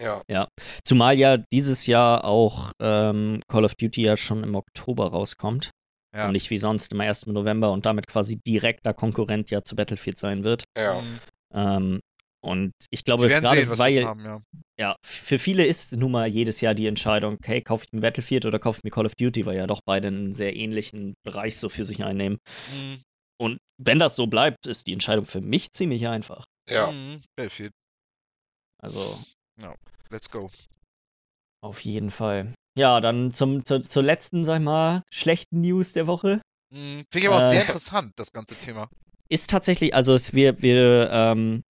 Ja. 0.00 0.48
zumal 0.82 1.16
ja 1.16 1.36
dieses 1.36 1.86
Jahr 1.86 2.24
auch 2.24 2.72
ähm, 2.80 3.40
Call 3.46 3.64
of 3.64 3.74
Duty 3.76 4.02
ja 4.02 4.16
schon 4.16 4.42
im 4.42 4.54
Oktober 4.54 5.08
rauskommt. 5.08 5.70
Ja. 6.14 6.26
Und 6.26 6.32
nicht 6.32 6.50
wie 6.50 6.58
sonst 6.58 6.92
immer 6.92 7.04
erst 7.06 7.26
im 7.26 7.32
November 7.32 7.72
und 7.72 7.86
damit 7.86 8.06
quasi 8.06 8.36
direkter 8.36 8.92
Konkurrent 8.94 9.50
ja 9.50 9.62
zu 9.62 9.76
Battlefield 9.76 10.18
sein 10.18 10.44
wird. 10.44 10.64
Ja. 10.76 11.00
Mhm. 11.00 11.20
Ähm, 11.54 12.00
und 12.44 12.72
ich 12.90 13.04
glaube, 13.04 13.28
gerade 13.28 13.48
sehen, 13.48 13.78
weil, 13.78 14.04
haben, 14.04 14.24
ja. 14.24 14.40
ja, 14.78 14.96
für 15.04 15.38
viele 15.38 15.64
ist 15.64 15.92
nun 15.92 16.10
mal 16.10 16.26
jedes 16.26 16.60
Jahr 16.60 16.74
die 16.74 16.86
Entscheidung, 16.86 17.34
okay, 17.34 17.60
kaufe 17.62 17.84
ich 17.86 17.92
mir 17.92 18.00
Battlefield 18.00 18.46
oder 18.46 18.58
kaufe 18.58 18.78
ich 18.78 18.84
mir 18.84 18.90
Call 18.90 19.06
of 19.06 19.14
Duty, 19.14 19.46
weil 19.46 19.56
ja 19.56 19.66
doch 19.66 19.80
beide 19.84 20.08
einen 20.08 20.34
sehr 20.34 20.56
ähnlichen 20.56 21.14
Bereich 21.24 21.58
so 21.58 21.68
für 21.68 21.84
sich 21.84 22.02
einnehmen. 22.04 22.38
Mhm. 22.72 23.02
Und 23.40 23.58
wenn 23.78 23.98
das 23.98 24.16
so 24.16 24.26
bleibt, 24.26 24.66
ist 24.66 24.86
die 24.86 24.92
Entscheidung 24.92 25.24
für 25.24 25.40
mich 25.40 25.70
ziemlich 25.72 26.06
einfach. 26.08 26.44
Ja. 26.68 26.90
Mhm. 26.90 27.20
Battlefield, 27.36 27.72
Also 28.80 29.18
let's 30.10 30.30
go. 30.30 30.50
auf 31.64 31.80
jeden 31.80 32.10
Fall. 32.10 32.52
Ja, 32.76 33.00
dann 33.00 33.32
zum, 33.32 33.64
zur, 33.64 33.82
zur 33.82 34.02
letzten, 34.02 34.44
sag 34.44 34.58
ich 34.58 34.64
mal, 34.64 35.02
schlechten 35.12 35.60
News 35.60 35.92
der 35.92 36.06
Woche. 36.06 36.40
Mhm. 36.72 37.04
Finde 37.12 37.18
ich 37.18 37.28
aber 37.28 37.36
auch 37.36 37.42
Äh, 37.42 37.50
sehr 37.50 37.60
interessant, 37.66 38.12
das 38.16 38.32
ganze 38.32 38.56
Thema. 38.56 38.88
Ist 39.28 39.50
tatsächlich, 39.50 39.94
also 39.94 40.14
es, 40.14 40.34
wir, 40.34 40.60
wir, 40.62 41.08
ähm, 41.10 41.62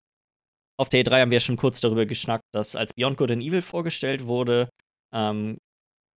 auf 0.79 0.89
der 0.89 1.03
E3 1.03 1.21
haben 1.21 1.31
wir 1.31 1.39
schon 1.39 1.57
kurz 1.57 1.81
darüber 1.81 2.05
geschnackt, 2.05 2.45
dass 2.53 2.75
als 2.75 2.93
Beyond 2.93 3.17
Good 3.17 3.31
and 3.31 3.43
Evil 3.43 3.61
vorgestellt 3.61 4.25
wurde, 4.25 4.69
ähm, 5.13 5.57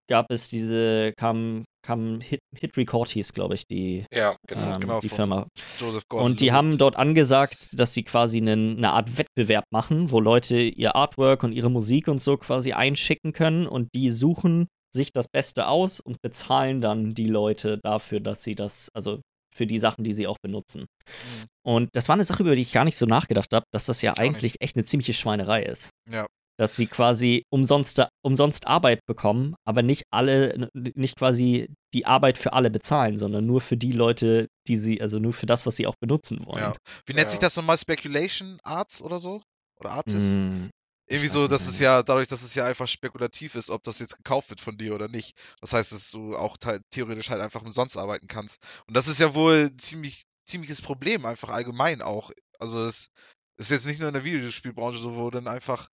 gab 0.08 0.32
es 0.32 0.50
diese, 0.50 1.14
kam, 1.18 1.64
kam 1.86 2.22
Hit, 2.22 2.40
Hit 2.56 2.78
Record 2.78 3.10
hieß, 3.10 3.34
glaube 3.34 3.56
ich, 3.56 3.64
die, 3.68 4.06
Ja, 4.14 4.36
genau. 4.48 4.76
ähm, 4.76 4.80
genau, 4.80 5.00
die 5.00 5.10
Firma. 5.10 5.48
Joseph 5.80 6.04
Gordon. 6.08 6.26
Und 6.26 6.42
die 6.42 6.52
haben 6.52 6.78
dort 6.78 6.96
angesagt, 6.96 7.80
dass 7.80 7.94
sie 7.94 8.04
quasi 8.04 8.38
einen, 8.38 8.78
eine 8.78 8.92
Art 8.92 9.18
Wettbewerb 9.18 9.66
machen, 9.72 10.12
wo 10.12 10.20
Leute 10.20 10.60
ihr 10.60 10.96
Artwork 10.96 11.44
und 11.44 11.54
ihre 11.54 11.72
Musik 11.72 12.08
und 12.08 12.22
so 12.22 12.38
quasi 12.38 12.74
einschicken 12.74 13.34
können 13.34 13.68
und 13.68 13.90
die 13.94 14.10
suchen 14.10 14.68
sich 14.94 15.12
das 15.12 15.28
Beste 15.28 15.68
aus 15.68 16.00
und 16.00 16.22
bezahlen 16.22 16.82
dann 16.82 17.14
die 17.14 17.28
Leute 17.28 17.80
dafür, 17.84 18.22
dass 18.22 18.44
sie 18.44 18.56
das, 18.56 18.90
also 18.94 19.20
für 19.56 19.66
die 19.68 19.80
Sachen, 19.80 20.04
die 20.04 20.14
sie 20.14 20.28
auch 20.28 20.38
benutzen. 20.42 20.82
Mhm. 20.82 21.46
Und 21.64 21.90
das 21.94 22.08
war 22.10 22.14
eine 22.16 22.24
Sache, 22.24 22.44
über 22.44 22.56
die 22.56 22.62
ich 22.62 22.72
gar 22.74 22.86
nicht 22.86 22.98
so 22.98 23.06
nachgedacht 23.06 23.54
habe, 23.54 23.66
dass 23.72 23.86
das 23.86 24.02
ja 24.02 24.12
nicht. 24.12 24.20
eigentlich 24.20 24.56
echt 24.62 24.76
eine 24.76 24.86
ziemliche 24.86 25.14
Schweinerei 25.14 25.64
ist. 25.64 25.90
Ja. 26.10 26.26
Dass 26.58 26.76
sie 26.78 26.88
quasi 26.88 27.44
umsonst, 27.52 28.02
umsonst 28.24 28.66
Arbeit 28.68 29.00
bekommen, 29.08 29.56
aber 29.68 29.82
nicht 29.82 30.04
alle, 30.12 30.70
nicht 30.74 31.18
quasi 31.18 31.68
die 31.94 32.06
Arbeit 32.06 32.38
für 32.38 32.54
alle 32.54 32.70
bezahlen, 32.70 33.18
sondern 33.18 33.46
nur 33.46 33.60
für 33.60 33.76
die 33.76 33.92
Leute, 33.92 34.48
die 34.68 34.78
sie, 34.78 35.02
also 35.02 35.20
nur 35.20 35.34
für 35.34 35.48
das, 35.48 35.66
was 35.66 35.76
sie 35.76 35.86
auch 35.86 35.96
benutzen 36.00 36.46
wollen. 36.46 36.60
Ja. 36.62 36.76
Wie 37.06 37.14
nennt 37.14 37.26
Ja. 37.26 37.30
sich 37.30 37.40
das 37.40 37.58
nochmal? 37.58 37.78
Speculation 37.78 38.58
Arts 38.64 39.02
oder 39.02 39.20
so? 39.20 39.42
Oder 39.82 39.92
Artist? 39.92 40.34
Mm, 40.36 40.70
Irgendwie 41.08 41.28
so, 41.30 41.48
dass 41.48 41.68
es 41.68 41.80
ja, 41.80 42.02
dadurch, 42.02 42.28
dass 42.28 42.42
es 42.42 42.56
ja 42.56 42.66
einfach 42.66 42.88
spekulativ 42.88 43.56
ist, 43.56 43.70
ob 43.70 43.84
das 43.84 44.00
jetzt 44.00 44.18
gekauft 44.18 44.50
wird 44.50 44.62
von 44.62 44.78
dir 44.78 44.96
oder 44.96 45.08
nicht. 45.08 45.38
Das 45.62 45.74
heißt, 45.74 45.92
dass 45.92 46.10
du 46.10 46.36
auch 46.36 46.58
theoretisch 46.90 47.30
halt 47.30 47.42
einfach 47.42 47.62
umsonst 47.62 47.98
arbeiten 47.98 48.28
kannst. 48.28 48.64
Und 48.88 48.96
das 48.96 49.08
ist 49.08 49.20
ja 49.20 49.36
wohl 49.36 49.70
ein 49.72 49.78
ziemlich, 49.80 50.26
ziemliches 50.48 50.82
Problem, 50.82 51.26
einfach 51.26 51.50
allgemein 51.50 52.02
auch. 52.02 52.32
Also 52.60 52.86
es 52.86 53.12
ist 53.58 53.72
jetzt 53.72 53.86
nicht 53.86 54.00
nur 54.00 54.10
in 54.10 54.16
der 54.16 54.26
Videospielbranche 54.26 54.98
so, 54.98 55.16
wo 55.16 55.30
dann 55.30 55.48
einfach 55.48 55.90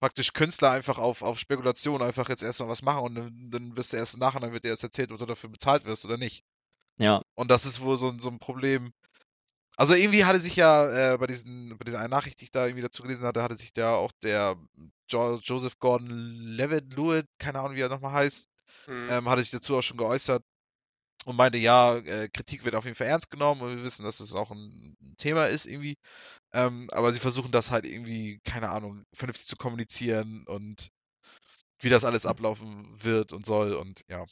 praktisch 0.00 0.32
Künstler 0.32 0.70
einfach 0.70 0.98
auf, 0.98 1.22
auf 1.22 1.38
Spekulation 1.38 2.02
einfach 2.02 2.28
jetzt 2.28 2.42
erstmal 2.42 2.68
was 2.68 2.82
machen 2.82 3.04
und 3.04 3.14
dann, 3.14 3.50
dann 3.50 3.76
wirst 3.76 3.92
du 3.92 3.96
erst 3.96 4.18
nachher, 4.18 4.40
dann 4.40 4.52
wird 4.52 4.64
dir 4.64 4.68
erst 4.68 4.84
erzählt, 4.84 5.12
ob 5.12 5.18
du 5.18 5.26
dafür 5.26 5.50
bezahlt 5.50 5.84
wirst 5.84 6.04
oder 6.04 6.16
nicht. 6.16 6.44
ja, 6.98 7.22
Und 7.34 7.50
das 7.50 7.66
ist 7.66 7.80
wohl 7.80 7.96
so, 7.96 8.12
so 8.18 8.30
ein 8.30 8.38
Problem. 8.38 8.92
Also 9.78 9.94
irgendwie 9.94 10.24
hatte 10.24 10.40
sich 10.40 10.56
ja 10.56 11.14
äh, 11.14 11.18
bei 11.18 11.26
diesen, 11.28 11.76
bei 11.78 11.84
dieser 11.84 12.00
einen 12.00 12.10
Nachricht, 12.10 12.40
die 12.40 12.44
ich 12.46 12.50
da 12.50 12.66
irgendwie 12.66 12.82
dazu 12.82 13.02
gelesen 13.02 13.26
hatte, 13.26 13.42
hatte 13.42 13.56
sich 13.56 13.72
da 13.72 13.94
auch 13.94 14.12
der 14.22 14.56
jo 15.10 15.38
Joseph 15.42 15.78
Gordon 15.78 16.10
Levitt, 16.10 16.94
Lewitt, 16.94 17.26
keine 17.38 17.60
Ahnung, 17.60 17.76
wie 17.76 17.82
er 17.82 17.88
nochmal 17.88 18.12
heißt, 18.12 18.48
Mhm. 18.88 19.08
ähm, 19.10 19.28
hatte 19.28 19.42
sich 19.42 19.52
dazu 19.52 19.76
auch 19.76 19.82
schon 19.82 19.98
geäußert 19.98 20.42
und 21.26 21.36
meinte, 21.36 21.58
ja, 21.58 21.96
äh, 21.98 22.28
Kritik 22.30 22.64
wird 22.64 22.74
auf 22.76 22.84
jeden 22.84 22.96
Fall 22.96 23.08
ernst 23.08 23.30
genommen 23.30 23.62
und 23.62 23.76
wir 23.76 23.84
wissen, 23.84 24.04
dass 24.04 24.20
es 24.20 24.34
auch 24.34 24.50
ein 24.52 24.96
Thema 25.18 25.46
ist 25.46 25.66
irgendwie. 25.66 25.96
Ähm, 26.52 26.88
aber 26.92 27.12
sie 27.12 27.20
versuchen 27.20 27.52
das 27.52 27.70
halt 27.72 27.86
irgendwie, 27.86 28.40
keine 28.44 28.70
Ahnung, 28.70 29.04
vernünftig 29.14 29.46
zu 29.46 29.56
kommunizieren 29.56 30.44
und 30.48 30.90
wie 31.80 31.90
das 31.90 32.04
alles 32.04 32.26
ablaufen 32.26 32.86
wird 33.02 33.32
und 33.32 33.46
soll 33.46 33.74
und 33.74 34.02
ja. 34.08 34.24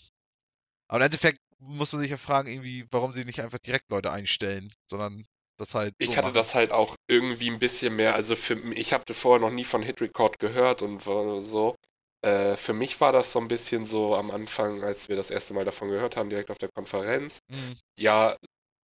Aber 0.88 0.98
im 1.00 1.06
Endeffekt 1.06 1.40
muss 1.58 1.92
man 1.92 2.02
sich 2.02 2.10
ja 2.10 2.16
fragen, 2.16 2.48
irgendwie, 2.50 2.86
warum 2.90 3.14
sie 3.14 3.24
nicht 3.24 3.40
einfach 3.40 3.58
direkt 3.58 3.90
Leute 3.90 4.12
einstellen, 4.12 4.72
sondern 4.86 5.24
das 5.56 5.74
halt. 5.74 5.94
so 6.02 6.04
Ich 6.04 6.16
hatte 6.16 6.28
machen. 6.28 6.34
das 6.34 6.54
halt 6.54 6.72
auch 6.72 6.96
irgendwie 7.08 7.50
ein 7.50 7.58
bisschen 7.58 7.96
mehr, 7.96 8.14
also 8.14 8.36
für 8.36 8.54
ich 8.74 8.92
habe 8.92 9.04
vorher 9.14 9.40
noch 9.46 9.54
nie 9.54 9.64
von 9.64 9.82
Hit 9.82 10.00
Record 10.00 10.38
gehört 10.38 10.82
und 10.82 11.02
so. 11.02 11.76
Äh, 12.22 12.56
für 12.56 12.72
mich 12.74 13.00
war 13.00 13.12
das 13.12 13.32
so 13.32 13.38
ein 13.40 13.48
bisschen 13.48 13.86
so 13.86 14.14
am 14.16 14.30
Anfang, 14.30 14.82
als 14.82 15.08
wir 15.08 15.16
das 15.16 15.30
erste 15.30 15.54
Mal 15.54 15.64
davon 15.64 15.88
gehört 15.88 16.16
haben, 16.16 16.30
direkt 16.30 16.50
auf 16.50 16.58
der 16.58 16.70
Konferenz. 16.74 17.38
Mhm. 17.48 17.76
Ja, 17.98 18.36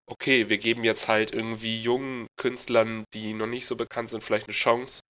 okay, 0.07 0.49
wir 0.49 0.57
geben 0.59 0.83
jetzt 0.83 1.07
halt 1.07 1.33
irgendwie 1.33 1.81
jungen 1.81 2.27
Künstlern, 2.37 3.05
die 3.13 3.33
noch 3.33 3.47
nicht 3.47 3.65
so 3.65 3.75
bekannt 3.75 4.11
sind, 4.11 4.23
vielleicht 4.23 4.47
eine 4.47 4.55
Chance, 4.55 5.01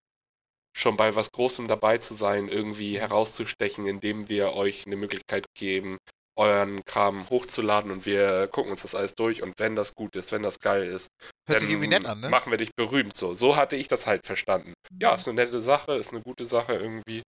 schon 0.78 0.97
bei 0.97 1.16
was 1.16 1.32
Großem 1.32 1.68
dabei 1.68 1.97
zu 1.97 2.14
sein, 2.14 2.47
irgendwie 2.49 2.99
herauszustechen, 2.99 3.88
indem 3.88 4.30
wir 4.30 4.53
euch 4.53 4.86
eine 4.86 4.95
Möglichkeit 4.95 5.45
geben, 5.57 5.97
euren 6.36 6.84
Kram 6.86 7.30
hochzuladen 7.30 7.92
und 7.92 8.06
wir 8.06 8.48
gucken 8.48 8.72
uns 8.72 8.82
das 8.84 8.96
alles 8.96 9.16
durch 9.16 9.42
und 9.42 9.60
wenn 9.60 9.76
das 9.76 9.96
gut 9.96 10.16
ist, 10.16 10.32
wenn 10.32 10.44
das 10.44 10.60
geil 10.60 10.86
ist, 10.88 11.10
Hört 11.48 11.58
dann 11.58 11.60
sich 11.60 11.70
irgendwie 11.72 11.88
nett 11.90 12.06
an, 12.06 12.20
ne? 12.22 12.30
machen 12.30 12.52
wir 12.52 12.58
dich 12.58 12.74
berühmt. 12.76 13.16
So, 13.18 13.34
so 13.34 13.56
hatte 13.56 13.76
ich 13.76 13.88
das 13.88 14.08
halt 14.08 14.26
verstanden. 14.26 14.74
Ja, 15.00 15.16
ist 15.16 15.28
eine 15.28 15.36
nette 15.36 15.62
Sache, 15.62 15.94
ist 15.96 16.12
eine 16.12 16.22
gute 16.22 16.46
Sache 16.46 16.74
irgendwie. 16.74 17.22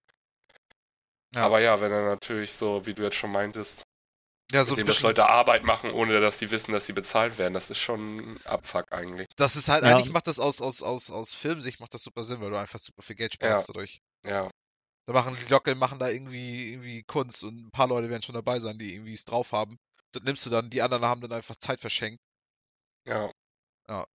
Ja. 1.36 1.46
Aber 1.46 1.60
ja, 1.60 1.82
wenn 1.82 1.92
er 1.92 2.06
natürlich 2.06 2.54
so, 2.54 2.86
wie 2.86 2.94
du 2.94 3.04
jetzt 3.04 3.16
schon 3.16 3.32
meintest, 3.32 3.84
Ja, 4.52 4.64
so 4.64 4.72
mit 4.74 4.80
dem 4.82 4.88
das 4.88 4.98
bisschen, 4.98 5.08
Leute 5.10 5.28
Arbeit 5.28 5.64
machen, 5.64 5.92
ohne 5.92 6.22
dass 6.22 6.38
sie 6.40 6.52
wissen, 6.52 6.72
dass 6.74 6.86
sie 6.86 6.94
bezahlt 6.94 7.38
werden, 7.40 7.54
das 7.56 7.72
ist 7.72 7.80
schon 7.80 8.18
ein 8.18 8.46
Abfuck 8.46 8.86
eigentlich. 8.92 9.28
das 9.36 9.56
ist 9.56 9.68
halt, 9.68 9.84
Ja. 9.84 9.92
eigentlich 9.92 10.12
macht 10.14 10.28
das 10.28 10.40
aus, 10.40 10.62
aus, 10.62 10.84
aus, 10.84 11.10
aus 11.10 11.34
Filmsicht 11.34 11.80
macht 11.80 11.94
das 11.94 12.04
super 12.04 12.24
Sinn, 12.24 12.40
weil 12.40 12.52
du 12.52 12.58
einfach 12.60 12.80
super 12.80 13.02
viel 13.02 13.16
Geld 13.16 13.34
sparst 13.34 13.70
dadurch. 13.70 14.00
Ja, 14.26 14.48
Da 15.06 15.14
machen 15.14 15.38
die 15.40 15.52
Locke 15.52 15.76
machen 15.76 16.00
da 16.00 16.10
irgendwie, 16.10 16.72
irgendwie 16.72 17.04
Kunst 17.04 17.44
und 17.44 17.68
ein 17.68 17.72
paar 17.72 17.88
Leute 17.88 18.10
werden 18.10 18.22
schon 18.24 18.36
dabei 18.36 18.60
sein, 18.60 18.78
die 18.78 18.94
irgendwie 18.94 19.14
es 19.14 19.26
drauf 19.26 19.52
haben. 19.52 19.78
Das 20.14 20.24
nimmst 20.24 20.46
du 20.46 20.50
dann, 20.50 20.70
die 20.70 20.82
anderen 20.82 21.04
haben 21.04 21.22
dann 21.22 21.32
einfach 21.32 21.56
Zeit 21.56 21.82
verschenkt. 21.82 22.22
ja. 23.90 24.06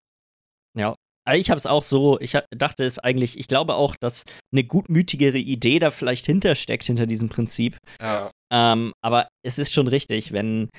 Ja. 0.76 0.95
Also 1.26 1.41
Ich 1.41 1.51
habe 1.51 1.59
es 1.59 1.66
auch 1.66 1.82
so, 1.82 2.18
ich 2.20 2.39
dachte 2.51 2.84
es 2.84 2.99
eigentlich, 2.99 3.39
ich 3.39 3.49
glaube 3.49 3.74
auch, 3.74 3.97
dass 3.97 4.24
eine 4.51 4.64
gutmütigere 4.64 5.36
Idee 5.36 5.78
da 5.78 5.91
vielleicht 5.91 6.24
hintersteckt, 6.24 6.84
hinter 6.84 7.07
diesem 7.07 7.28
Prinzip. 7.28 7.76
Ja, 8.01 8.30
Ähm, 8.51 8.95
aber 9.03 9.28
es 9.45 9.59
ist 9.59 9.74
schon 9.74 9.89
richtig, 9.89 10.32
wenn, 10.32 10.70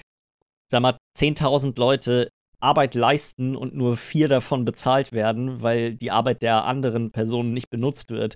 sag 0.72 0.82
mal, 0.82 0.97
10.000 1.16 1.78
Leute 1.78 2.30
Arbeit 2.60 2.95
leisten 2.95 3.55
und 3.55 3.76
nur 3.76 3.95
vier 3.95 4.28
davon 4.28 4.66
bezahlt 4.66 5.12
werden, 5.12 5.62
weil 5.62 5.95
die 5.95 6.12
Arbeit 6.12 6.41
der 6.41 6.66
anderen 6.66 7.12
Personen 7.12 7.53
nicht 7.53 7.70
benutzt 7.70 8.10
wird, 8.10 8.36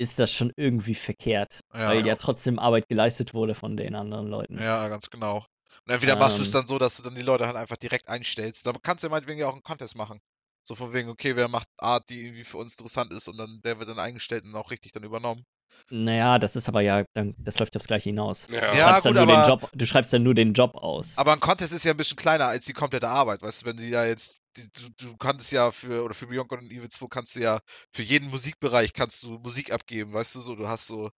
ist 0.00 0.18
das 0.18 0.32
schon 0.32 0.50
irgendwie 0.56 0.94
verkehrt. 0.94 1.60
Ja, 1.74 1.90
weil 1.90 2.00
ja. 2.00 2.06
ja 2.06 2.16
trotzdem 2.16 2.58
Arbeit 2.58 2.88
geleistet 2.88 3.34
wurde 3.34 3.54
von 3.54 3.76
den 3.76 3.94
anderen 3.94 4.28
Leuten. 4.28 4.58
Ja, 4.58 4.88
ganz 4.88 5.10
genau. 5.10 5.44
Und 5.86 5.92
entweder 5.92 6.16
machst 6.16 6.38
du 6.38 6.42
es 6.42 6.48
Ähm. 6.48 6.52
dann 6.54 6.66
so, 6.66 6.78
dass 6.78 6.96
du 6.96 7.02
dann 7.02 7.14
die 7.14 7.20
Leute 7.20 7.46
halt 7.46 7.56
einfach 7.56 7.76
direkt 7.76 8.08
einstellst. 8.08 8.66
Da 8.66 8.72
kannst 8.82 9.04
du 9.04 9.08
ja 9.08 9.10
meinetwegen 9.10 9.38
ja 9.38 9.46
auch 9.46 9.52
einen 9.52 9.62
Contest 9.62 9.96
machen. 9.96 10.20
So 10.62 10.74
von 10.74 10.94
wegen, 10.94 11.10
okay, 11.10 11.36
wer 11.36 11.48
macht 11.48 11.68
Art, 11.78 12.08
die 12.08 12.24
irgendwie 12.24 12.44
für 12.44 12.56
uns 12.56 12.72
interessant 12.72 13.12
ist 13.12 13.28
und 13.28 13.36
dann 13.36 13.60
der 13.62 13.78
wird 13.78 13.90
dann 13.90 13.98
eingestellt 13.98 14.44
und 14.44 14.54
auch 14.56 14.70
richtig 14.70 14.92
dann 14.92 15.02
übernommen. 15.04 15.44
Naja, 15.90 16.38
das 16.38 16.56
ist 16.56 16.68
aber 16.68 16.80
ja, 16.80 17.04
dann, 17.14 17.34
das 17.38 17.58
läuft 17.58 17.76
aufs 17.76 17.86
Gleiche 17.86 18.10
hinaus. 18.10 18.46
Ja. 18.50 18.72
Du, 18.72 18.78
Ja, 18.78 18.88
schreibst 18.88 19.04
dann 19.06 19.14
gut, 19.14 19.26
nur 19.26 19.36
den 19.36 19.44
Job, 19.44 19.70
du 19.72 19.86
schreibst 19.86 20.12
dann 20.12 20.22
nur 20.22 20.34
den 20.34 20.52
Job 20.52 20.74
aus. 20.76 21.18
Aber 21.18 21.32
ein 21.32 21.40
Contest 21.40 21.72
ist 21.72 21.84
ja 21.84 21.92
ein 21.92 21.96
bisschen 21.96 22.16
kleiner 22.16 22.46
als 22.46 22.66
die 22.66 22.72
komplette 22.72 23.08
Arbeit, 23.08 23.42
weißt 23.42 23.62
du, 23.62 23.66
wenn 23.66 23.76
du 23.76 23.90
da 23.90 24.06
jetzt, 24.06 24.38
die, 24.56 24.68
du, 24.72 25.06
du 25.06 25.16
kannst 25.16 25.52
ja 25.52 25.70
für, 25.70 26.04
oder 26.04 26.14
für 26.14 26.26
Beyond 26.26 26.48
Good 26.48 26.60
und 26.60 26.70
Evil 26.70 26.88
2 26.88 27.06
kannst 27.08 27.36
du 27.36 27.40
ja, 27.40 27.60
für 27.94 28.02
jeden 28.02 28.30
Musikbereich 28.30 28.92
kannst 28.92 29.22
du 29.22 29.38
Musik 29.38 29.72
abgeben, 29.72 30.12
weißt 30.12 30.34
du, 30.34 30.40
so, 30.40 30.54
du 30.54 30.68
hast 30.68 30.86
so, 30.86 31.10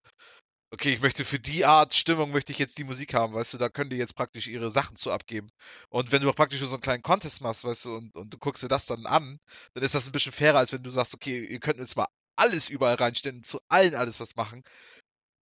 okay, 0.73 0.93
ich 0.93 1.01
möchte 1.01 1.23
für 1.23 1.39
die 1.39 1.65
Art 1.65 1.93
Stimmung 1.93 2.31
möchte 2.31 2.51
ich 2.51 2.57
jetzt 2.57 2.79
die 2.79 2.83
Musik 2.83 3.13
haben, 3.13 3.33
weißt 3.33 3.53
du, 3.53 3.57
da 3.59 3.69
können 3.69 3.91
die 3.91 3.95
jetzt 3.95 4.15
praktisch 4.15 4.47
ihre 4.47 4.71
Sachen 4.71 4.97
zu 4.97 5.11
abgeben. 5.11 5.49
Und 5.89 6.11
wenn 6.11 6.23
du 6.23 6.29
auch 6.29 6.35
praktisch 6.35 6.61
so 6.61 6.73
einen 6.73 6.81
kleinen 6.81 7.03
Contest 7.03 7.41
machst, 7.41 7.63
weißt 7.63 7.85
du, 7.85 7.93
und, 7.95 8.15
und 8.15 8.33
du 8.33 8.37
guckst 8.39 8.63
dir 8.63 8.69
das 8.69 8.87
dann 8.87 9.05
an, 9.05 9.37
dann 9.75 9.83
ist 9.83 9.93
das 9.93 10.07
ein 10.07 10.11
bisschen 10.11 10.31
fairer, 10.31 10.57
als 10.57 10.73
wenn 10.73 10.81
du 10.81 10.89
sagst, 10.89 11.13
okay, 11.13 11.45
ihr 11.45 11.59
könnt 11.59 11.77
jetzt 11.77 11.95
mal 11.95 12.07
alles 12.35 12.69
überall 12.69 12.95
reinstellen 12.95 13.37
und 13.37 13.45
zu 13.45 13.59
allen 13.69 13.95
alles 13.95 14.19
was 14.19 14.35
machen. 14.35 14.63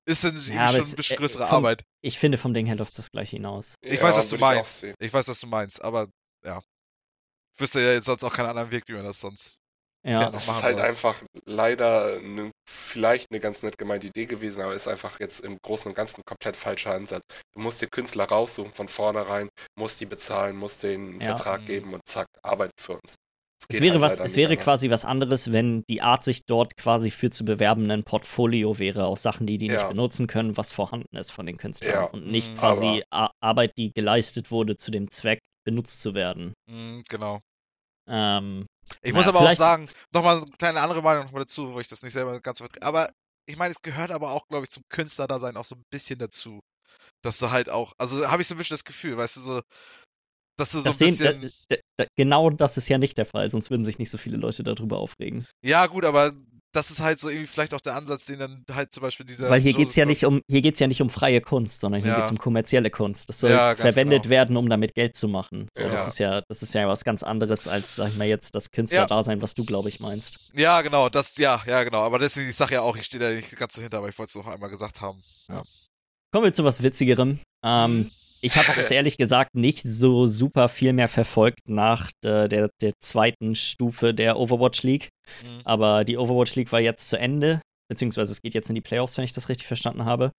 Ist 0.07 0.25
dann 0.25 0.35
irgendwie 0.35 0.59
aber 0.59 0.73
schon 0.73 0.81
es- 0.81 0.93
ein 0.93 0.97
bisschen 0.97 1.15
äh, 1.17 1.21
größere 1.21 1.47
vom- 1.47 1.57
Arbeit. 1.57 1.85
ich 2.01 2.19
finde, 2.19 2.39
vom 2.39 2.55
Ding 2.55 2.67
her 2.67 2.77
läuft 2.77 2.99
das 2.99 3.11
Gleiche 3.11 3.37
hinaus. 3.37 3.75
Ich 3.83 3.95
ja, 3.95 4.03
weiß, 4.03 4.17
was 4.17 4.29
du 4.31 4.37
ich 4.37 4.41
meinst. 4.41 4.79
sehen. 4.79 4.95
Ich 4.99 5.13
weiß, 5.13 5.29
was 5.29 5.41
du 5.41 5.47
meinst, 5.47 5.83
aber 5.83 6.09
ja. 6.45 6.61
Ich 7.55 7.61
wüsste 7.61 7.81
ja 7.81 7.93
jetzt 7.93 8.07
sonst 8.07 8.25
auch 8.25 8.33
keinen 8.33 8.49
anderen 8.49 8.71
Weg, 8.71 8.85
wie 8.87 8.93
man 8.95 9.05
das 9.05 9.21
sonst. 9.21 9.59
Ja, 10.03 10.13
Ja. 10.23 10.31
Das 10.31 10.45
ist 10.49 10.63
halt 10.63 10.79
soll. 10.79 10.87
einfach 10.87 11.23
leider 11.45 12.19
ne, 12.21 12.51
vielleicht 12.67 13.31
eine 13.31 13.39
ganz 13.41 13.63
nett 13.63 13.77
gemeinte 13.77 14.07
Idee 14.07 14.25
gewesen, 14.25 14.63
aber 14.63 14.75
ist 14.75 14.89
einfach 14.89 15.21
jetzt 15.21 15.41
im 15.41 15.59
Großen 15.63 15.91
und 15.91 15.95
Ganzen 15.95 16.21
ein 16.23 16.25
komplett 16.27 16.57
falscher 16.57 16.93
Ansatz. 16.95 17.23
Du 17.53 17.61
musst 17.61 17.83
dir 17.83 17.89
Künstler 17.89 18.25
raussuchen 18.25 18.73
von 18.73 18.89
vornherein, 18.89 19.51
musst 19.79 20.01
die 20.01 20.07
bezahlen, 20.07 20.57
musst 20.57 20.83
denen 20.83 21.11
einen 21.13 21.21
Ja. 21.21 21.37
Vertrag 21.37 21.61
Mhm. 21.63 21.67
geben 21.67 21.95
und 21.95 22.01
zack, 22.07 22.27
Arbeit 22.43 22.71
für 22.81 22.95
uns. 22.95 23.17
Es 23.69 23.81
wäre 23.81 23.93
halt 24.01 24.01
was, 24.03 24.19
es 24.19 24.37
wäre 24.37 24.57
quasi 24.57 24.91
was 24.91 25.05
anderes, 25.05 25.53
wenn 25.53 25.85
die 25.89 26.03
Art 26.03 26.25
sich 26.25 26.45
dort 26.47 26.77
quasi 26.77 27.11
für 27.11 27.31
zu 27.31 27.45
bewerben 27.45 27.91
ein 27.91 28.05
Portfolio 28.05 28.79
wäre 28.79 29.05
aus 29.07 29.23
Sachen, 29.23 29.47
die 29.47 29.59
die 29.59 29.67
Ja. 29.67 29.75
nicht 29.83 29.89
benutzen 29.91 30.27
können, 30.27 30.57
was 30.57 30.73
vorhanden 30.73 31.17
ist 31.17 31.31
von 31.31 31.47
den 31.47 31.57
Künstlern 31.59 31.93
Ja. 31.93 32.05
und 32.05 32.27
nicht 32.27 32.53
Mhm. 32.53 32.57
quasi 32.59 33.05
Ar- 33.11 33.33
Arbeit, 33.41 33.73
die 33.79 33.93
geleistet 33.93 34.51
wurde, 34.51 34.77
zu 34.77 34.91
dem 34.91 35.11
Zweck 35.11 35.39
benutzt 35.65 36.01
zu 36.03 36.15
werden. 36.15 36.55
Mhm, 36.69 37.05
genau. 37.09 37.41
Ähm, 38.09 38.67
Ich 39.03 39.13
muss 39.13 39.29
aber 39.29 39.41
auch 39.41 39.51
sagen, 39.53 39.89
nochmal 40.13 40.39
eine 40.39 40.47
kleine 40.59 40.81
andere 40.81 41.03
Meinung 41.03 41.25
nochmal 41.27 41.43
dazu, 41.43 41.73
wo 41.75 41.81
ich 41.81 41.87
das 41.87 42.03
nicht 42.03 42.13
selber 42.15 42.41
ganz 42.41 42.59
vertrete. 42.59 42.85
Aber 42.85 43.09
ich 43.47 43.57
meine, 43.57 43.71
es 43.73 43.83
gehört 43.83 44.11
aber 44.11 44.31
auch, 44.33 44.49
glaube 44.49 44.65
ich, 44.65 44.71
zum 44.71 44.83
Künstlerdasein 44.89 45.57
auch 45.57 45.65
so 45.65 45.77
ein 45.77 45.83
bisschen 45.93 46.19
dazu. 46.19 46.61
Dass 47.23 47.39
du 47.39 47.51
halt 47.51 47.69
auch, 47.69 47.93
also 47.99 48.29
habe 48.31 48.43
ich 48.43 48.49
so 48.49 48.55
ein 48.55 48.59
bisschen 48.59 48.75
das 48.75 48.85
Gefühl, 48.85 49.17
weißt 49.17 49.37
du, 49.37 49.41
so, 49.41 49.61
dass 50.59 50.73
du 50.73 50.79
so 50.79 50.85
das 50.85 51.01
ein 51.01 51.11
sehen, 51.11 51.41
bisschen. 51.41 51.53
da, 51.69 51.77
da, 51.77 51.80
da, 52.01 52.07
genau 52.17 52.51
das 52.51 52.77
ist 52.77 52.89
ja 52.89 52.99
nicht 52.99 53.17
der 53.19 53.27
Fall, 53.27 53.51
sonst 53.51 53.71
würden 53.71 53.85
sich 53.85 53.99
nicht 53.99 54.11
so 54.11 54.19
viele 54.19 54.37
Leute 54.37 54.63
darüber 54.63 54.99
aufregen. 54.99 55.47
Ja, 55.65 55.87
gut, 55.87 56.05
aber 56.05 56.33
das 56.73 56.93
ist 56.93 57.01
halt 57.01 57.19
so 57.19 57.29
irgendwie 57.29 57.49
vielleicht 57.49 57.75
auch 57.75 57.81
der 57.81 57.97
Ansatz, 57.97 58.27
den 58.27 58.39
dann 58.39 58.65
halt 58.71 58.93
zum 58.93 59.01
Beispiel 59.03 59.27
dieser. 59.27 59.51
Weil 59.51 59.61
hier 59.61 59.73
geht's 59.73 59.97
ja 59.97 60.05
Joseph- 60.05 60.09
nicht 60.09 60.25
um, 60.25 60.41
hier 60.49 60.63
geht's 60.63 60.79
ja 60.79 60.87
nicht 60.87 61.03
um 61.03 61.11
freie 61.11 61.41
Kunst, 61.41 61.81
sondern 61.81 62.01
hier 62.01 62.13
Ja. 62.13 62.19
geht's 62.19 62.31
um 62.31 62.39
kommerzielle 62.39 62.91
Kunst. 62.91 63.29
Das 63.29 63.41
soll 63.41 63.51
Ja, 63.51 63.75
verwendet 63.75 64.23
genau. 64.23 64.31
werden, 64.31 64.57
um 64.57 64.69
damit 64.69 64.95
Geld 64.95 65.17
zu 65.17 65.27
machen. 65.27 65.67
So, 65.77 65.83
Ja. 65.83 65.89
Das 65.91 66.07
ist 66.07 66.21
ja, 66.21 66.43
das 66.49 66.63
ist 66.63 66.73
ja 66.73 66.87
was 66.87 67.03
ganz 67.03 67.25
anderes 67.25 67.67
als, 67.67 67.97
sag 67.97 68.11
ich 68.11 68.17
mal, 68.17 68.29
jetzt 68.29 68.55
das 68.55 68.71
Künstlerdasein, 68.71 69.43
was 69.43 69.55
du, 69.55 69.65
glaube 69.65 69.89
ich, 69.89 69.99
meinst. 69.99 70.39
Ja, 70.55 70.81
genau, 70.83 71.09
das, 71.09 71.37
ja, 71.39 71.61
ja, 71.67 71.83
genau. 71.83 72.03
Aber 72.03 72.21
deswegen, 72.21 72.49
ich 72.49 72.55
sage 72.55 72.75
ja 72.75 72.83
auch, 72.83 72.97
ich 72.97 73.05
stehe 73.07 73.21
da 73.21 73.31
nicht 73.35 73.57
ganz 73.57 73.75
so 73.75 73.83
hinter, 73.83 73.99
aber 73.99 74.09
ich 74.09 74.17
wollte 74.17 74.31
es 74.31 74.35
noch 74.37 74.47
einmal 74.53 74.71
gesagt 74.71 75.01
haben. 75.01 75.21
Kommen 76.33 76.45
wir 76.45 76.53
zu 76.53 76.63
was 76.65 76.83
Witzigerem. 76.85 77.41
Ähm, 77.65 77.99
Mhm. 77.99 78.11
Ich 78.41 78.57
habe 78.57 78.81
es 78.81 78.91
ehrlich 78.91 79.17
gesagt 79.17 79.55
nicht 79.55 79.83
so 79.83 80.27
super 80.27 80.69
viel 80.69 80.93
mehr 80.93 81.09
verfolgt 81.09 81.69
nach 81.69 82.11
der, 82.23 82.49
der, 82.49 82.71
der 82.81 82.93
zweiten 82.99 83.55
Stufe 83.55 84.15
der 84.15 84.39
Overwatch 84.39 84.83
League. 84.83 85.09
Mhm. 85.43 85.61
Aber 85.65 86.05
die 86.05 86.17
Overwatch 86.17 86.55
League 86.55 86.73
war 86.73 86.81
jetzt 86.81 87.09
zu 87.09 87.19
Ende, 87.19 87.61
beziehungsweise 87.89 88.33
es 88.33 88.41
geht 88.41 88.55
jetzt 88.55 88.69
in 88.69 88.75
die 88.75 88.81
Playoffs, 88.81 89.17
wenn 89.17 89.25
ich 89.25 89.33
das 89.33 89.49
richtig 89.49 89.67
verstanden 89.67 90.05
habe. 90.05 90.33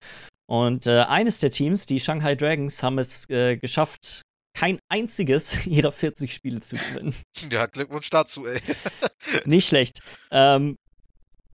Und 0.49 0.87
äh, 0.87 1.01
eines 1.01 1.39
der 1.39 1.51
Teams, 1.51 1.85
die 1.85 1.99
Shanghai 1.99 2.35
Dragons, 2.35 2.83
haben 2.83 2.99
es 2.99 3.29
äh, 3.29 3.57
geschafft, 3.57 4.23
kein 4.53 4.79
einziges 4.89 5.65
ihrer 5.65 5.91
40 5.91 6.33
Spiele 6.33 6.61
zu 6.61 6.75
gewinnen. 6.75 7.15
Ja, 7.49 7.67
Glückwunsch 7.67 8.09
dazu, 8.09 8.45
ey. 8.45 8.59
Nicht 9.45 9.67
schlecht. 9.67 10.01
Ähm, 10.29 10.77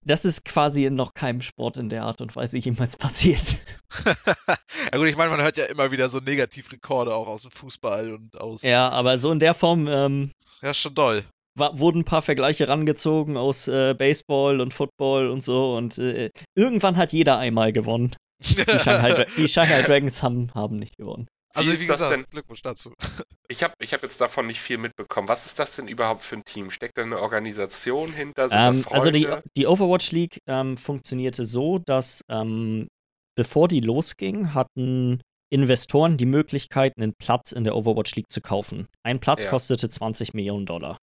das 0.07 0.25
ist 0.25 0.43
quasi 0.45 0.85
in 0.85 0.95
noch 0.95 1.13
keinem 1.13 1.41
Sport 1.41 1.77
in 1.77 1.89
der 1.89 2.03
Art 2.03 2.21
und 2.21 2.35
Weise 2.35 2.57
jemals 2.57 2.95
passiert. 2.97 3.57
ja 4.05 4.97
gut, 4.97 5.07
ich 5.07 5.15
meine, 5.17 5.31
man 5.31 5.41
hört 5.41 5.57
ja 5.57 5.65
immer 5.65 5.91
wieder 5.91 6.09
so 6.09 6.19
Negativrekorde 6.19 7.13
auch 7.13 7.27
aus 7.27 7.43
dem 7.43 7.51
Fußball 7.51 8.13
und 8.13 8.39
aus. 8.39 8.63
Ja, 8.63 8.89
aber 8.89 9.17
so 9.17 9.31
in 9.31 9.39
der 9.39 9.53
Form 9.53 9.87
ähm, 9.87 10.31
Ja, 10.61 10.71
ist 10.71 10.77
schon 10.79 10.93
doll. 10.95 11.23
wa- 11.55 11.71
wurden 11.73 11.99
ein 11.99 12.05
paar 12.05 12.21
Vergleiche 12.21 12.67
rangezogen 12.67 13.37
aus 13.37 13.67
äh, 13.67 13.93
Baseball 13.93 14.61
und 14.61 14.73
Football 14.73 15.29
und 15.29 15.43
so. 15.43 15.75
Und 15.75 15.97
äh, 15.97 16.29
irgendwann 16.55 16.97
hat 16.97 17.13
jeder 17.13 17.37
einmal 17.37 17.71
gewonnen. 17.73 18.15
Die 18.39 18.55
Shanghai, 18.79 19.09
Dra 19.13 19.23
die 19.35 19.47
Shanghai 19.47 19.81
Dragons 19.81 20.21
haben, 20.21 20.51
haben 20.53 20.77
nicht 20.77 20.95
gewonnen. 20.97 21.27
Also, 21.57 21.71
ist 21.71 21.81
wie 21.81 21.87
das 21.87 21.97
gesagt, 21.97 22.13
denn? 22.13 22.25
Glückwunsch 22.29 22.61
dazu. 22.61 22.93
Ich 23.49 23.63
habe 23.63 23.73
ich 23.79 23.93
hab 23.93 24.03
jetzt 24.03 24.19
davon 24.19 24.45
nicht 24.47 24.59
viel 24.59 24.77
mitbekommen. 24.77 25.29
Was 25.29 25.45
ist 25.45 25.57
das 25.57 25.77
denn 25.77 25.87
überhaupt 25.87 26.21
für 26.21 26.35
ein 26.35 26.43
Team? 26.43 26.69
Steckt 26.69 26.97
da 26.97 27.03
eine 27.03 27.21
Organisation 27.21 28.11
hinter? 28.11 28.49
Sind 28.49 28.57
das 28.59 28.77
Ähm, 28.79 28.85
also 28.91 29.09
die, 29.09 29.25
die 29.55 29.67
Overwatch 29.67 30.11
League 30.11 30.39
ähm, 30.47 30.75
funktionierte 30.75 31.45
so, 31.45 31.79
dass 31.79 32.25
ähm, 32.27 32.89
bevor 33.37 33.69
die 33.69 33.79
losging, 33.79 34.53
hatten 34.53 35.21
Investoren 35.49 36.17
die 36.17 36.25
Möglichkeit, 36.25 36.91
einen 36.97 37.13
Platz 37.13 37.53
in 37.53 37.63
der 37.63 37.77
Overwatch 37.77 38.15
League 38.15 38.29
zu 38.29 38.41
kaufen. 38.41 38.87
Ein 39.03 39.21
Platz 39.21 39.45
Ja. 39.45 39.49
kostete 39.49 39.87
20 39.87 40.33
Millionen 40.33 40.65
Dollar. 40.65 40.97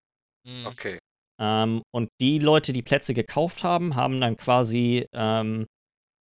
Mhm. 0.45 0.65
Okay. 0.65 0.99
Ähm, 1.39 1.81
und 1.95 2.09
die 2.19 2.39
Leute, 2.39 2.73
die 2.73 2.81
Plätze 2.81 3.13
gekauft 3.13 3.63
haben, 3.63 3.95
haben 3.95 4.19
dann 4.19 4.35
quasi 4.35 5.07
ähm, 5.13 5.65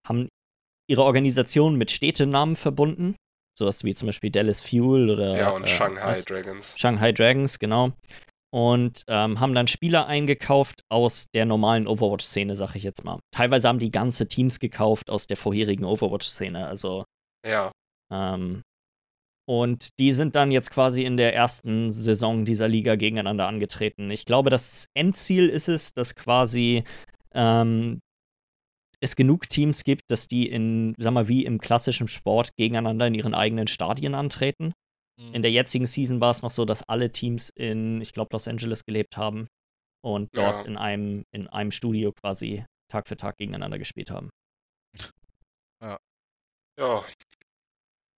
haben 0.06 0.28
ihre 0.88 1.04
Organisation 1.04 1.76
mit 1.76 1.90
Städtenamen 1.90 2.56
verbunden. 2.56 3.16
Sowas 3.60 3.84
wie 3.84 3.94
zum 3.94 4.06
Beispiel 4.06 4.30
Dallas 4.30 4.62
Fuel 4.62 5.10
oder 5.10 5.36
ja, 5.36 5.50
und 5.50 5.64
äh, 5.64 5.66
Shanghai 5.66 6.02
was- 6.12 6.24
Dragons. 6.24 6.74
Shanghai 6.78 7.12
Dragons, 7.12 7.58
genau. 7.58 7.92
Und 8.52 9.04
ähm, 9.06 9.38
haben 9.38 9.54
dann 9.54 9.66
Spieler 9.66 10.06
eingekauft 10.06 10.80
aus 10.88 11.26
der 11.34 11.44
normalen 11.44 11.86
Overwatch-Szene, 11.86 12.56
sag 12.56 12.74
ich 12.74 12.82
jetzt 12.82 13.04
mal. 13.04 13.20
Teilweise 13.32 13.68
haben 13.68 13.78
die 13.78 13.90
ganze 13.90 14.26
Teams 14.28 14.58
gekauft 14.60 15.10
aus 15.10 15.26
der 15.26 15.36
vorherigen 15.36 15.84
Overwatch-Szene. 15.84 16.66
Also 16.66 17.04
Ja, 17.46 17.70
ähm, 18.10 18.62
und 19.46 19.98
die 19.98 20.12
sind 20.12 20.36
dann 20.36 20.50
jetzt 20.52 20.70
quasi 20.70 21.04
in 21.04 21.16
der 21.18 21.34
ersten 21.34 21.90
Saison 21.90 22.44
dieser 22.46 22.66
Liga 22.66 22.94
gegeneinander 22.96 23.46
angetreten. 23.46 24.10
Ich 24.10 24.24
glaube, 24.24 24.48
das 24.48 24.86
Endziel 24.94 25.48
ist 25.48 25.68
es, 25.68 25.92
dass 25.92 26.14
quasi 26.14 26.84
ähm, 27.34 28.00
es 29.02 29.16
genug 29.16 29.48
Teams 29.48 29.84
gibt, 29.84 30.10
dass 30.10 30.28
die 30.28 30.48
in, 30.48 30.94
sag 30.98 31.12
mal, 31.12 31.28
wie 31.28 31.44
im 31.44 31.58
klassischen 31.60 32.08
Sport 32.08 32.50
gegeneinander 32.56 33.06
in 33.06 33.14
ihren 33.14 33.34
eigenen 33.34 33.66
Stadien 33.66 34.14
antreten. 34.14 34.72
Mhm. 35.20 35.34
In 35.34 35.42
der 35.42 35.50
jetzigen 35.50 35.86
Season 35.86 36.20
war 36.20 36.30
es 36.30 36.42
noch 36.42 36.50
so, 36.50 36.64
dass 36.64 36.82
alle 36.88 37.10
Teams 37.10 37.50
in, 37.54 38.00
ich 38.00 38.12
glaube, 38.12 38.30
Los 38.32 38.46
Angeles 38.48 38.84
gelebt 38.84 39.16
haben 39.16 39.46
und 40.04 40.28
dort 40.34 40.62
Ja. 40.62 40.66
in 40.66 40.76
einem, 40.76 41.24
in 41.34 41.46
einem 41.48 41.70
Studio 41.70 42.12
quasi 42.12 42.64
Tag 42.90 43.06
für 43.08 43.16
Tag 43.16 43.36
gegeneinander 43.36 43.78
gespielt 43.78 44.10
haben. 44.10 44.30
ja. 46.78 47.04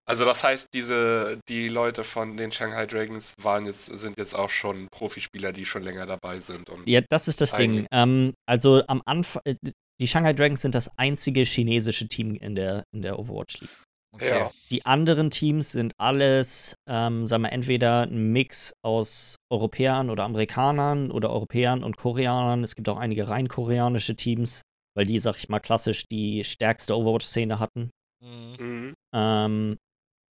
Also 0.05 0.25
das 0.25 0.43
heißt, 0.43 0.73
diese, 0.73 1.39
die 1.47 1.69
Leute 1.69 2.03
von 2.03 2.35
den 2.35 2.51
Shanghai 2.51 2.85
Dragons 2.85 3.33
waren 3.41 3.65
jetzt, 3.65 3.85
sind 3.85 4.17
jetzt 4.17 4.35
auch 4.35 4.49
schon 4.49 4.87
Profispieler, 4.91 5.53
die 5.53 5.65
schon 5.65 5.81
länger 5.83 6.05
dabei 6.05 6.39
sind. 6.41 6.69
Und 6.69 6.85
Ja, 6.87 6.99
das 7.09 7.29
ist 7.29 7.39
das 7.39 7.51
Ding. 7.53 7.87
Ähm, 7.91 8.33
also 8.45 8.83
am 8.87 9.01
Anfang, 9.05 9.41
äh, 9.45 9.55
die 9.99 10.07
Shanghai 10.07 10.33
Dragons 10.33 10.61
sind 10.61 10.75
das 10.75 10.97
einzige 10.97 11.43
chinesische 11.43 12.07
Team 12.07 12.35
in 12.35 12.55
der, 12.55 12.83
in 12.93 13.01
der 13.01 13.19
Overwatch 13.19 13.61
League. 13.61 13.69
Okay. 14.13 14.29
Ja. 14.29 14.51
Die 14.69 14.85
anderen 14.85 15.31
Teams 15.31 15.71
sind 15.71 15.93
alles, 15.97 16.75
ähm, 16.87 17.25
sagen 17.25 17.43
wir, 17.43 17.51
entweder 17.51 18.03
ein 18.03 18.31
Mix 18.31 18.73
aus 18.83 19.37
Europäern 19.51 20.11
oder 20.11 20.23
Amerikanern 20.23 21.09
oder 21.09 21.31
Europäern 21.31 21.83
und 21.83 21.97
Koreanern. 21.97 22.63
Es 22.63 22.75
gibt 22.75 22.89
auch 22.89 22.97
einige 22.97 23.27
rein 23.27 23.47
koreanische 23.47 24.15
Teams, 24.15 24.61
weil 24.95 25.05
die, 25.05 25.17
sag 25.17 25.37
ich 25.37 25.49
mal, 25.49 25.59
klassisch 25.59 26.05
die 26.07 26.43
stärkste 26.43 26.95
Overwatch-Szene 26.95 27.57
hatten. 27.57 27.89
Mhm. 28.23 28.55
Mhm. 28.59 28.93
Ähm, 29.15 29.77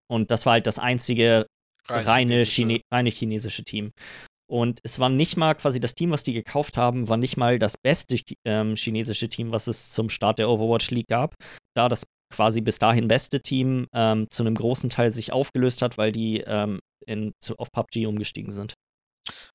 und 0.09 0.31
das 0.31 0.47
war 0.47 0.55
halt 0.55 0.67
das 0.67 0.79
einzige 0.79 1.47
Rein 1.89 2.07
reine, 2.07 2.33
chinesische. 2.35 2.55
Chine 2.55 2.81
reine 2.93 3.11
chinesische 3.11 3.65
Team. 3.65 3.93
Und 4.53 4.81
es 4.83 4.99
war 4.99 5.09
nicht 5.09 5.39
mal 5.39 5.55
quasi 5.55 5.81
das 5.81 5.95
Team, 5.95 6.11
was 6.11 6.25
die 6.25 6.35
gekauft 6.35 6.77
haben, 6.77 7.09
war 7.09 7.17
nicht 7.17 7.39
mal 7.39 7.59
das 7.59 7.79
beste 7.79 8.21
ähm, 8.45 8.75
chinesische 8.77 9.31
Team, 9.31 9.51
was 9.51 9.67
es 9.67 9.93
zum 9.93 10.11
Start 10.11 10.39
der 10.39 10.51
Overwatch 10.51 10.91
League 10.91 11.09
gab. 11.09 11.35
Da 11.75 11.89
das 11.89 12.05
quasi 12.31 12.61
bis 12.61 12.79
dahin 12.79 13.09
beste 13.09 13.41
Team 13.41 13.87
ähm, 13.95 14.27
zu 14.29 14.43
einem 14.43 14.55
großen 14.55 14.91
Teil 14.91 15.11
sich 15.11 15.33
aufgelöst 15.33 15.81
hat, 15.81 15.97
weil 15.97 16.13
die 16.13 16.41
ähm, 16.41 16.81
in, 17.07 17.33
zu, 17.41 17.57
auf 17.57 17.73
PUBG 17.73 18.05
umgestiegen 18.05 18.53
sind. 18.53 18.75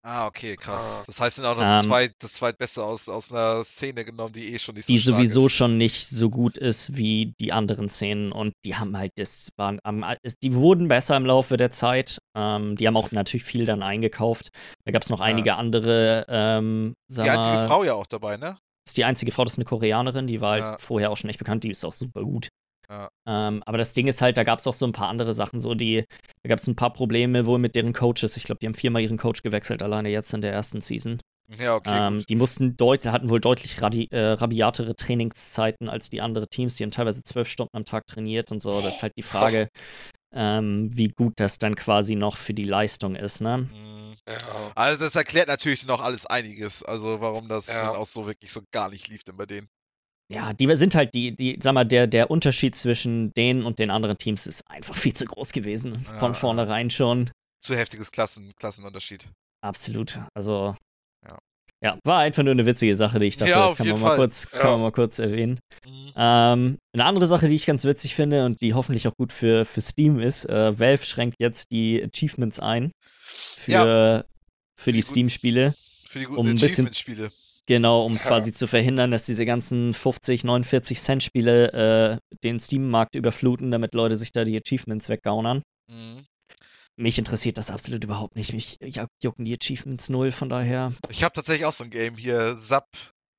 Ah, 0.01 0.25
okay, 0.25 0.55
krass. 0.55 0.95
Ah. 0.99 1.03
Das 1.05 1.19
heißt, 1.19 1.35
sind 1.35 1.45
auch 1.45 1.55
noch 1.55 1.63
das, 1.63 1.83
Ähm, 1.83 1.89
zweit, 1.89 2.13
das 2.19 2.33
zweitbeste 2.33 2.83
aus, 2.83 3.09
aus 3.09 3.31
einer 3.31 3.63
Szene 3.63 4.05
genommen, 4.05 4.31
die 4.33 4.53
eh 4.53 4.59
schon 4.59 4.75
nicht 4.75 4.85
so 4.85 4.93
die 4.93 4.99
stark 4.99 5.15
sowieso 5.15 5.47
ist. 5.47 5.53
schon 5.53 5.77
nicht 5.77 6.07
so 6.07 6.29
gut 6.29 6.57
ist 6.57 6.95
wie 6.95 7.33
die 7.39 7.51
anderen 7.51 7.89
Szenen 7.89 8.31
und 8.31 8.53
die 8.63 8.75
haben 8.75 8.97
halt 8.97 9.11
das 9.17 9.51
waren 9.57 9.79
die 10.41 10.53
wurden 10.53 10.87
besser 10.87 11.17
im 11.17 11.25
Laufe 11.25 11.57
der 11.57 11.71
Zeit. 11.71 12.19
Ähm, 12.37 12.75
die 12.75 12.87
haben 12.87 12.95
auch 12.97 13.11
natürlich 13.11 13.43
viel 13.43 13.65
dann 13.65 13.81
eingekauft. 13.81 14.49
Da 14.85 14.91
gab 14.91 15.01
es 15.01 15.09
noch 15.09 15.19
Ja. 15.19 15.25
einige 15.25 15.55
andere. 15.55 16.25
Ähm, 16.29 16.93
Die 17.09 17.21
einzige 17.21 17.57
mal, 17.57 17.67
Frau 17.67 17.83
ja 17.83 17.93
auch 17.95 18.07
dabei, 18.07 18.37
ne? 18.37 18.57
ist 18.87 18.95
die 18.97 19.03
einzige 19.03 19.31
Frau, 19.33 19.43
das 19.43 19.53
ist 19.53 19.59
eine 19.59 19.65
Koreanerin, 19.65 20.27
die 20.27 20.39
war 20.39 20.51
halt 20.53 20.63
Ja. 20.63 20.77
vorher 20.79 21.11
auch 21.11 21.17
schon 21.17 21.29
echt 21.29 21.39
bekannt, 21.39 21.63
die 21.65 21.71
ist 21.71 21.83
auch 21.83 21.93
super 21.93 22.21
gut. 22.23 22.47
Ja. 22.89 23.09
Ähm, 23.27 23.61
aber 23.65 23.77
das 23.77 23.91
Ding 23.91 24.07
ist 24.07 24.21
halt, 24.21 24.37
da 24.37 24.43
gab 24.43 24.59
es 24.59 24.67
auch 24.67 24.73
so 24.73 24.85
ein 24.85 24.93
paar 24.93 25.09
andere 25.09 25.33
Sachen, 25.33 25.59
so 25.59 25.75
die, 25.75 26.05
da 26.43 26.47
gab 26.47 26.59
es 26.59 26.67
ein 26.67 26.77
paar 26.77 26.93
Probleme 26.93 27.45
wohl 27.45 27.59
mit 27.59 27.75
deren 27.75 27.91
Coaches. 27.91 28.37
Ich 28.37 28.45
glaube, 28.45 28.59
die 28.61 28.65
haben 28.67 28.75
viermal 28.75 29.01
ihren 29.01 29.17
Coach 29.17 29.41
gewechselt, 29.43 29.83
alleine 29.83 30.07
jetzt 30.09 30.33
in 30.33 30.39
der 30.39 30.53
ersten 30.53 30.79
Season. 30.79 31.19
Ja, 31.59 31.75
okay. 31.75 32.07
ähm, 32.07 32.23
die 32.29 32.35
mussten 32.35 32.75
deut 32.77 33.05
hatten 33.05 33.29
wohl 33.29 33.39
deutlich 33.41 33.81
radi 33.81 34.07
äh, 34.11 34.31
rabiatere 34.33 34.95
Trainingszeiten 34.95 35.89
als 35.89 36.09
die 36.09 36.21
anderen 36.21 36.47
Teams. 36.49 36.75
Die 36.75 36.83
haben 36.83 36.91
teilweise 36.91 37.23
zwölf 37.23 37.47
Stunden 37.49 37.75
am 37.75 37.85
Tag 37.85 38.05
trainiert 38.07 38.51
und 38.51 38.61
so. 38.61 38.81
Das 38.81 38.95
ist 38.97 39.03
halt 39.03 39.13
die 39.17 39.23
Frage, 39.23 39.69
ähm, 40.33 40.89
wie 40.95 41.09
gut 41.09 41.33
das 41.37 41.57
dann 41.57 41.75
quasi 41.75 42.15
noch 42.15 42.37
für 42.37 42.53
die 42.53 42.63
Leistung 42.65 43.15
ist, 43.15 43.41
ne? 43.41 43.57
Mhm. 43.71 44.15
Ja. 44.27 44.37
Also 44.75 45.03
das 45.03 45.15
erklärt 45.15 45.47
natürlich 45.47 45.85
noch 45.85 46.01
alles 46.01 46.25
einiges. 46.25 46.83
Also 46.83 47.21
warum 47.21 47.47
das 47.47 47.67
Ja. 47.67 47.85
dann 47.87 47.95
auch 47.95 48.05
so 48.05 48.25
wirklich 48.25 48.51
so 48.51 48.61
gar 48.71 48.89
nicht 48.89 49.07
lief 49.07 49.23
denn 49.23 49.37
bei 49.37 49.45
denen. 49.45 49.67
Ja, 50.29 50.51
die 50.53 50.75
sind 50.75 50.93
halt 50.95 51.13
die, 51.13 51.35
die, 51.35 51.57
sag 51.61 51.73
mal, 51.73 51.85
der, 51.85 52.07
der 52.07 52.29
Unterschied 52.29 52.75
zwischen 52.75 53.33
denen 53.35 53.63
und 53.63 53.79
den 53.79 53.89
anderen 53.89 54.17
Teams 54.17 54.45
ist 54.45 54.69
einfach 54.69 54.95
viel 55.11 55.13
zu 55.13 55.25
groß 55.25 55.51
gewesen. 55.53 56.05
Ja. 56.05 56.19
Von 56.19 56.35
vornherein 56.35 56.89
schon. 56.89 57.31
Zu 57.61 57.75
heftiges 57.75 58.11
Klassen, 58.11 58.51
Klassenunterschied. 58.55 59.27
Absolut. 59.61 60.19
Also. 60.33 60.75
Ja. 61.83 61.91
Ja, 61.93 61.99
war 62.03 62.19
einfach 62.21 62.41
nur 62.43 62.53
eine 62.53 62.65
witzige 62.65 62.95
Sache, 62.95 63.19
die 63.19 63.27
ich 63.27 63.37
dachte, 63.37 63.51
Ja, 63.51 63.67
das 63.69 63.77
kann 63.77 63.87
man, 63.87 64.01
mal 64.01 64.15
kurz, 64.15 64.49
kann 64.49 64.61
Ja. 64.65 64.71
man 64.71 64.81
mal 64.81 64.91
kurz 64.91 65.19
erwähnen. 65.19 65.59
Mhm. 65.85 65.91
Ähm, 66.17 66.77
eine 66.93 67.05
andere 67.05 67.27
Sache, 67.27 67.47
die 67.47 67.55
ich 67.55 67.65
ganz 67.67 67.85
witzig 67.85 68.15
finde 68.15 68.45
und 68.45 68.61
die 68.61 68.73
hoffentlich 68.73 69.07
auch 69.07 69.15
gut 69.15 69.31
für, 69.31 69.63
für 69.63 69.81
Steam 69.81 70.19
ist, 70.19 70.45
äh, 70.49 70.79
Valve 70.79 71.05
schränkt 71.05 71.35
jetzt 71.39 71.69
die 71.71 72.03
Achievements 72.03 72.59
ein 72.59 72.91
für, 73.21 74.25
für 74.75 74.91
die 74.91 74.97
die 74.99 75.01
Steam-Spiele. 75.03 75.73
Für 76.07 76.19
die 76.19 76.25
guten 76.25 76.39
um 76.39 76.47
ein 76.47 76.53
bisschen- 76.55 76.87
Achievement-Spiele. 76.87 77.29
Genau, 77.67 78.05
um 78.05 78.13
Ja. 78.13 78.19
quasi 78.19 78.53
zu 78.53 78.65
verhindern, 78.65 79.11
dass 79.11 79.25
diese 79.25 79.45
ganzen 79.45 79.93
50, 79.93 80.45
49 80.45 80.99
Cent 81.01 81.21
Spiele 81.21 81.73
äh, 81.73 82.17
den 82.43 82.59
Steam-Markt 82.61 83.15
überfluten, 83.15 83.71
damit 83.71 83.93
Leute 83.93 84.15
sich 84.15 84.31
da 84.31 84.45
die 84.45 84.57
Achievements 84.57 85.09
weggaunern. 85.09 85.61
Mhm. 85.91 86.21
Mich 86.99 87.17
interessiert 87.19 87.57
das 87.57 87.69
absolut 87.69 88.03
überhaupt 88.03 88.35
nicht. 88.35 88.53
Mich 88.53 88.79
jucken 89.21 89.45
die 89.45 89.55
Achievements 89.55 90.09
null, 90.09 90.31
von 90.31 90.49
daher. 90.49 90.93
Ich 91.09 91.23
habe 91.23 91.33
tatsächlich 91.33 91.65
auch 91.65 91.73
so 91.73 91.83
ein 91.83 91.91
Game 91.91 92.15
hier, 92.17 92.55
ZAP 92.55 92.87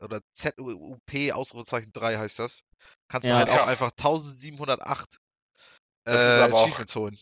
oder 0.00 0.20
ZUP, 0.32 1.32
Ausrufezeichen 1.32 1.90
3 1.92 2.18
heißt 2.18 2.38
das. 2.38 2.60
Kannst 3.10 3.26
du 3.26 3.30
Ja. 3.32 3.38
halt 3.38 3.50
auch 3.50 3.56
Ja. 3.56 3.64
einfach 3.66 3.90
1708 3.90 5.18
äh, 6.06 6.12
Das 6.12 6.34
ist 6.36 6.40
aber 6.40 6.54
auch- 6.54 6.66
Achievements 6.66 6.94
holen. 6.96 7.18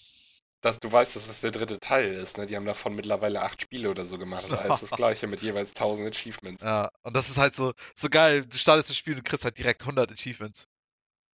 Dass 0.62 0.78
du 0.80 0.90
weißt, 0.90 1.16
dass 1.16 1.26
das 1.28 1.40
der 1.42 1.52
dritte 1.52 1.78
Teil 1.78 2.12
ist, 2.12 2.38
ne? 2.38 2.46
Die 2.46 2.56
haben 2.56 2.64
davon 2.66 2.94
mittlerweile 2.94 3.42
acht 3.42 3.62
Spiele 3.62 3.88
oder 3.90 4.04
so 4.04 4.18
gemacht. 4.18 4.44
Das 4.50 4.60
heißt 4.60 4.82
das 4.82 4.90
gleiche 4.96 5.26
mit 5.26 5.40
jeweils 5.42 5.70
1000 5.74 6.08
Achievements. 6.14 6.62
Ja, 6.62 6.90
und 7.02 7.14
das 7.14 7.30
ist 7.30 7.38
halt 7.38 7.54
so, 7.54 7.72
so 7.94 8.08
geil. 8.10 8.44
Du 8.44 8.56
startest 8.58 8.90
das 8.90 8.96
Spiel 8.96 9.14
und 9.14 9.24
du 9.26 9.30
kriegst 9.30 9.44
halt 9.44 9.56
direkt 9.58 9.82
100 9.82 10.10
Achievements. 10.12 10.66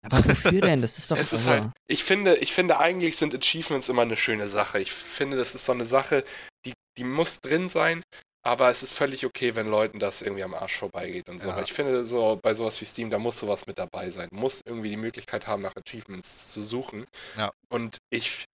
Aber 0.01 0.23
wofür 0.23 0.61
denn? 0.61 0.81
Das 0.81 0.97
ist 0.97 1.11
doch. 1.11 1.17
Es 1.19 1.33
ist 1.33 1.47
halt, 1.47 1.67
ich 1.87 2.03
finde, 2.03 2.37
ich 2.37 2.53
finde 2.53 2.79
eigentlich 2.79 3.17
sind 3.17 3.35
Achievements 3.35 3.89
immer 3.89 4.03
eine 4.03 4.17
schöne 4.17 4.49
Sache. 4.49 4.79
Ich 4.79 4.91
finde, 4.91 5.37
das 5.37 5.55
ist 5.55 5.65
so 5.65 5.73
eine 5.73 5.85
Sache, 5.85 6.23
die, 6.65 6.73
die 6.97 7.03
muss 7.03 7.41
drin 7.41 7.69
sein, 7.69 8.01
aber 8.41 8.69
es 8.69 8.83
ist 8.83 8.93
völlig 8.93 9.25
okay, 9.25 9.55
wenn 9.55 9.67
Leuten 9.67 9.99
das 9.99 10.21
irgendwie 10.21 10.43
am 10.43 10.53
Arsch 10.53 10.77
vorbeigeht 10.77 11.27
und 11.27 11.41
so. 11.41 11.49
Ja. 11.49 11.61
Ich 11.61 11.73
finde, 11.73 12.05
so 12.05 12.39
bei 12.41 12.53
sowas 12.53 12.79
wie 12.79 12.85
Steam, 12.85 13.09
da 13.09 13.19
muss 13.19 13.39
sowas 13.39 13.67
mit 13.67 13.77
dabei 13.77 14.09
sein. 14.09 14.29
Du 14.31 14.37
musst 14.37 14.61
irgendwie 14.65 14.89
die 14.89 14.97
Möglichkeit 14.97 15.47
haben, 15.47 15.61
nach 15.61 15.75
Achievements 15.75 16.51
zu 16.51 16.63
suchen. 16.63 17.05
Ja. 17.37 17.51
Und 17.69 17.97
ich, 18.09 18.45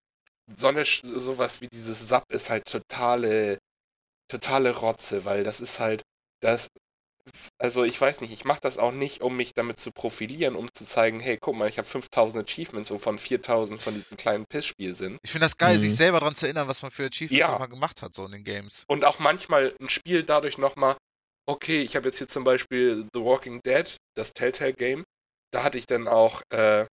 so 0.55 0.67
eine, 0.69 0.83
sowas 0.85 1.61
wie 1.61 1.67
dieses 1.67 2.07
SAP 2.07 2.31
ist 2.31 2.49
halt 2.49 2.65
totale, 2.65 3.59
totale 4.27 4.75
Rotze, 4.75 5.25
weil 5.25 5.43
das 5.43 5.59
ist 5.59 5.79
halt, 5.79 6.01
das, 6.41 6.67
also 7.57 7.83
ich 7.83 7.99
weiß 7.99 8.21
nicht, 8.21 8.31
ich 8.33 8.45
mache 8.45 8.61
das 8.61 8.77
auch 8.77 8.91
nicht, 8.91 9.21
um 9.21 9.35
mich 9.37 9.53
damit 9.53 9.79
zu 9.79 9.91
profilieren, 9.91 10.55
um 10.55 10.71
zu 10.73 10.83
zeigen, 10.85 11.19
hey, 11.19 11.37
guck 11.39 11.55
mal, 11.55 11.67
ich 11.69 11.77
habe 11.77 11.87
5000 11.87 12.47
Achievements, 12.49 12.91
wovon 12.91 13.17
4000 13.17 13.81
von 13.81 13.93
diesem 13.93 14.17
kleinen 14.17 14.45
Pissspiel 14.45 14.95
sind. 14.95 15.17
Ich 15.23 15.31
finde 15.31 15.45
das 15.45 15.57
geil, 15.57 15.77
Mhm. 15.77 15.81
sich 15.81 15.95
selber 15.95 16.19
daran 16.19 16.35
zu 16.35 16.45
erinnern, 16.45 16.67
was 16.67 16.81
man 16.81 16.91
für 16.91 17.05
Achievements 17.05 17.47
Ja. 17.47 17.65
gemacht 17.65 18.01
hat, 18.01 18.13
so 18.13 18.25
in 18.25 18.31
den 18.31 18.43
Games. 18.43 18.83
Und 18.87 19.05
auch 19.05 19.19
manchmal 19.19 19.73
ein 19.79 19.89
Spiel 19.89 20.23
dadurch 20.23 20.57
nochmal, 20.57 20.95
okay, 21.47 21.81
ich 21.81 21.95
habe 21.95 22.07
jetzt 22.07 22.17
hier 22.17 22.27
zum 22.27 22.43
Beispiel 22.43 23.07
The 23.13 23.21
Walking 23.21 23.61
Dead, 23.65 23.95
das 24.15 24.33
Telltale 24.33 24.73
Game, 24.73 25.03
da 25.51 25.63
hatte 25.63 25.77
ich 25.77 25.85
dann 25.85 26.07
auch, 26.07 26.41
äh, 26.49 26.85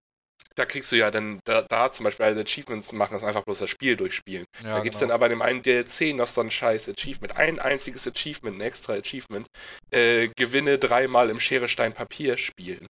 da 0.54 0.64
kriegst 0.64 0.92
du 0.92 0.96
ja 0.96 1.10
dann, 1.10 1.40
da, 1.44 1.62
da 1.62 1.90
zum 1.92 2.04
Beispiel 2.04 2.26
alle 2.26 2.40
Achievements 2.42 2.92
machen, 2.92 3.16
ist 3.16 3.24
einfach 3.24 3.44
bloß 3.44 3.60
das 3.60 3.70
Spiel 3.70 3.96
durchspielen. 3.96 4.44
Ja, 4.62 4.74
da 4.76 4.80
gibt 4.80 4.94
es 4.94 5.00
genau. 5.00 5.10
dann 5.10 5.14
aber 5.14 5.26
in 5.26 5.30
dem 5.30 5.42
einen 5.42 5.62
DLC 5.62 6.14
noch 6.14 6.26
so 6.28 6.40
ein 6.40 6.50
scheiß 6.50 6.88
Achievement, 6.90 7.36
ein 7.36 7.58
einziges 7.58 8.06
Achievement, 8.06 8.58
ein 8.58 8.60
extra 8.60 8.94
Achievement, 8.94 9.46
äh, 9.90 10.28
gewinne 10.36 10.78
dreimal 10.78 11.30
im 11.30 11.40
Schere, 11.40 11.68
Stein, 11.68 11.92
Papier 11.92 12.36
spielen. 12.36 12.86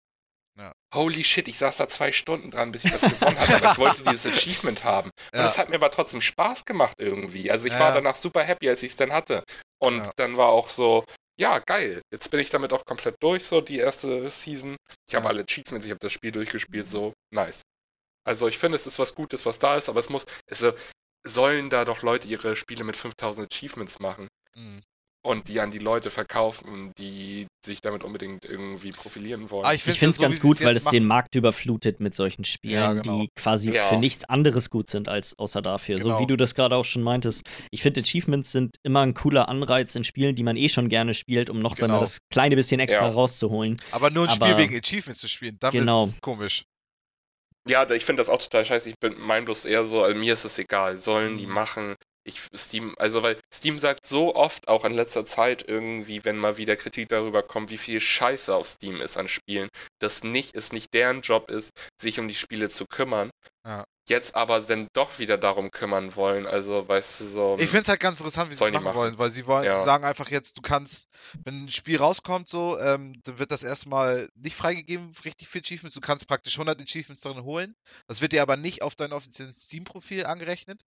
Ja. 0.59 0.73
Holy 0.95 1.25
shit, 1.25 1.49
ich 1.49 1.57
saß 1.57 1.79
da 1.79 1.89
zwei 1.89 2.13
Stunden 2.13 2.51
dran, 2.51 2.73
bis 2.73 2.85
ich 2.85 2.93
das 2.93 3.03
gewonnen 3.03 3.39
hatte, 3.39 3.55
aber 3.55 3.71
ich 3.73 3.79
wollte 3.79 4.03
dieses 4.05 4.27
Achievement 4.27 4.85
haben. 4.85 5.11
Und 5.33 5.39
Ja. 5.41 5.47
es 5.47 5.57
hat 5.57 5.71
mir 5.71 5.77
aber 5.77 5.91
trotzdem 5.91 6.21
Spaß 6.21 6.65
gemacht 6.67 6.97
irgendwie. 6.99 7.51
Also 7.51 7.67
ich 7.67 7.73
Ja. 7.73 7.81
war 7.81 7.93
danach 7.95 8.17
super 8.17 8.43
happy, 8.43 8.69
als 8.69 8.83
ich 8.83 8.91
es 8.93 8.97
dann 8.97 9.13
hatte. 9.13 9.43
Und 9.79 9.99
Ja. 9.99 10.13
dann 10.17 10.37
war 10.37 10.49
auch 10.49 10.69
so, 10.69 11.05
ja, 11.39 11.59
geil. 11.61 12.03
Jetzt 12.13 12.31
bin 12.31 12.41
ich 12.41 12.51
damit 12.51 12.73
auch 12.73 12.85
komplett 12.85 13.17
durch, 13.21 13.45
so 13.45 13.61
die 13.61 13.79
erste 13.79 14.31
Season. 14.31 14.77
Ich 15.09 15.15
habe 15.15 15.29
alle 15.29 15.43
Achievements, 15.43 15.87
ich 15.87 15.91
habe 15.91 16.01
das 16.01 16.13
Spiel 16.13 16.33
durchgespielt, 16.33 16.89
so 16.89 17.13
nice. 17.33 17.63
Also 18.25 18.49
ich 18.49 18.59
finde, 18.59 18.77
es 18.77 18.87
ist 18.87 18.99
was 18.99 19.15
Gutes, 19.15 19.47
was 19.47 19.59
da 19.59 19.77
ist, 19.77 19.89
aber 19.89 20.01
es 20.01 20.09
muss, 20.09 20.25
es 20.47 20.63
äh, 20.63 20.75
sollen 21.27 21.71
da 21.71 21.85
doch 21.85 22.03
Leute 22.03 22.29
ihre 22.29 22.57
Spiele 22.57 22.85
mit 22.85 22.97
5000 22.97 23.53
Achievements 23.53 23.99
machen 24.01 24.29
Mhm. 24.55 24.81
Und 25.25 25.47
die 25.49 25.61
an 25.61 25.71
die 25.71 25.79
Leute 25.79 26.11
verkaufen, 26.11 26.93
die 26.99 27.47
sich 27.65 27.81
damit 27.81 28.03
unbedingt 28.03 28.45
irgendwie 28.45 28.91
profilieren 28.91 29.51
wollen. 29.51 29.65
Ah, 29.65 29.73
Ich 29.73 29.83
finde 29.85 30.09
es 30.11 30.17
so, 30.17 30.23
ganz 30.23 30.41
gut, 30.41 30.61
weil 30.65 30.77
es 30.77 30.85
den. 30.87 31.07
Markt 31.07 31.35
überflutet 31.37 32.01
mit 32.01 32.15
solchen 32.15 32.45
Spielen, 32.45 32.75
Ja, 32.75 32.93
genau. 32.93 33.21
die 33.21 33.29
quasi 33.37 33.71
Ja. 33.71 33.89
für 33.89 33.97
nichts 33.99 34.25
anderes 34.25 34.69
gut 34.71 34.91
sind 34.91 35.09
als 35.09 35.39
außer 35.39 35.63
dafür. 35.63 35.99
So 35.99 36.05
Genau. 36.05 36.21
wie 36.21 36.27
du 36.27 36.37
das 36.37 36.55
gerade 36.57 36.77
auch 36.77 36.85
schon 36.85 37.03
meintest. 37.03 37.45
Ich 37.71 37.83
finde, 37.83 38.01
Achievements 38.01 38.51
sind 38.51 38.77
immer 38.83 39.01
ein 39.03 39.15
cooler 39.15 39.49
Anreiz 39.49 39.95
in 39.95 40.03
Spielen, 40.05 40.35
die 40.35 40.43
man 40.43 40.57
eh 40.57 40.69
schon 40.69 40.89
gerne 40.89 41.15
spielt, 41.15 41.51
um 41.51 41.61
noch 41.61 41.77
Genau. 41.77 42.01
das 42.01 42.19
kleine 42.31 42.57
bisschen 42.57 42.81
extra 42.81 43.07
Ja. 43.07 43.13
rauszuholen. 43.13 43.81
Aber 43.93 44.11
nur 44.11 44.25
ein 44.29 44.31
Spiel 44.35 44.49
Aber- 44.49 44.59
wegen 44.59 44.77
Achievements 44.77 45.21
zu 45.21 45.29
spielen, 45.29 45.57
dann 45.61 45.73
Genau. 45.73 46.07
wird's 46.07 46.21
komisch. 46.21 46.65
Ja, 47.69 47.89
ich 47.91 48.05
finde 48.05 48.21
das 48.23 48.29
auch 48.29 48.39
total 48.43 48.65
scheiße. 48.65 48.89
Ich 48.89 48.99
bin 48.99 49.15
mein 49.21 49.45
bloß 49.45 49.67
eher 49.67 49.87
so, 49.87 50.03
also 50.03 50.19
mir 50.19 50.33
ist 50.33 50.45
es 50.45 50.59
egal. 50.59 50.99
Sollen 50.99 51.39
die 51.39 51.47
Mhm. 51.47 51.53
machen. 51.53 51.95
Ich 52.25 52.41
Steam, 52.55 52.95
also 52.99 53.23
weil 53.23 53.37
Steam 53.53 53.79
sagt 53.79 54.07
so 54.07 54.35
oft 54.37 54.69
auch 54.69 54.85
in 54.85 54.93
letzter 54.95 55.25
Zeit 55.27 55.69
irgendwie, 55.69 56.25
wenn 56.25 56.37
mal 56.37 56.57
wieder 56.57 56.77
Kritik 56.77 57.09
darüber 57.09 57.43
kommt, 57.43 57.71
wie 57.71 57.79
viel 57.79 58.01
Scheiße 58.01 58.55
auf 58.55 58.69
Steam 58.69 59.01
ist 59.01 59.17
an 59.17 59.29
Spielen, 59.29 59.69
dass 59.99 60.23
nicht 60.23 60.55
es 60.55 60.73
nicht 60.73 60.95
deren 60.95 61.23
Job 61.23 61.51
ist, 61.51 61.73
sich 62.01 62.21
um 62.21 62.29
die 62.29 62.35
Spiele 62.35 62.69
zu 62.69 62.87
kümmern. 62.87 63.31
Ja. 63.65 63.85
jetzt 64.09 64.35
aber 64.35 64.61
dann 64.61 64.89
doch 64.93 65.21
wieder 65.21 65.39
darum 65.39 65.71
kümmern 65.71 66.17
wollen. 66.17 66.49
Also, 66.49 66.89
weißt 66.89 67.21
du, 67.21 67.27
so. 67.27 67.57
Ich 67.61 67.71
finde 67.71 67.83
es 67.83 67.89
halt 67.89 68.01
ganz 68.01 68.19
interessant, 68.19 68.51
wie 68.51 68.57
sie 68.57 68.65
es 68.65 68.73
machen, 68.73 68.83
machen. 68.85 68.97
wollen, 68.97 69.19
weil 69.19 69.31
sie 69.31 69.47
wollen, 69.47 69.65
Ja. 69.65 69.79
sie 69.79 69.85
sagen 69.85 70.05
einfach 70.05 70.29
jetzt, 70.31 70.57
du 70.57 70.61
kannst, 70.61 71.07
wenn 71.45 71.65
ein 71.67 71.71
Spiel 71.71 71.99
rauskommt, 71.99 72.49
so, 72.49 72.77
ähm, 72.81 73.21
dann 73.23 73.39
wird 73.39 73.53
das 73.53 73.63
erstmal 73.63 74.29
nicht 74.35 74.57
freigegeben, 74.57 75.15
richtig 75.25 75.47
für 75.49 75.61
Achievements. 75.61 75.95
Du 75.95 76.01
kannst 76.01 76.27
praktisch 76.27 76.59
100 76.59 76.81
Achievements 76.83 77.23
darin 77.23 77.45
holen. 77.45 77.75
Das 78.09 78.21
wird 78.21 78.33
dir 78.33 78.43
aber 78.43 78.57
nicht 78.57 78.83
auf 78.83 78.97
dein 78.97 79.13
offizielles 79.13 79.67
Steam-Profil 79.67 80.27
angerechnet. 80.27 80.81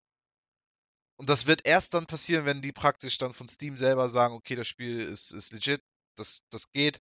Und 1.24 1.30
das 1.30 1.46
wird 1.46 1.66
erst 1.66 1.94
dann 1.94 2.06
passieren, 2.06 2.44
wenn 2.44 2.62
die 2.62 2.74
praktisch 2.74 3.18
dann 3.18 3.34
von 3.34 3.48
Steam 3.48 3.78
selber 3.78 4.10
sagen, 4.10 4.34
okay, 4.34 4.56
das 4.56 4.68
Spiel 4.68 5.00
ist, 5.00 5.32
ist 5.32 5.54
legit, 5.54 5.80
das, 6.18 6.42
das 6.50 6.70
geht. 6.74 7.00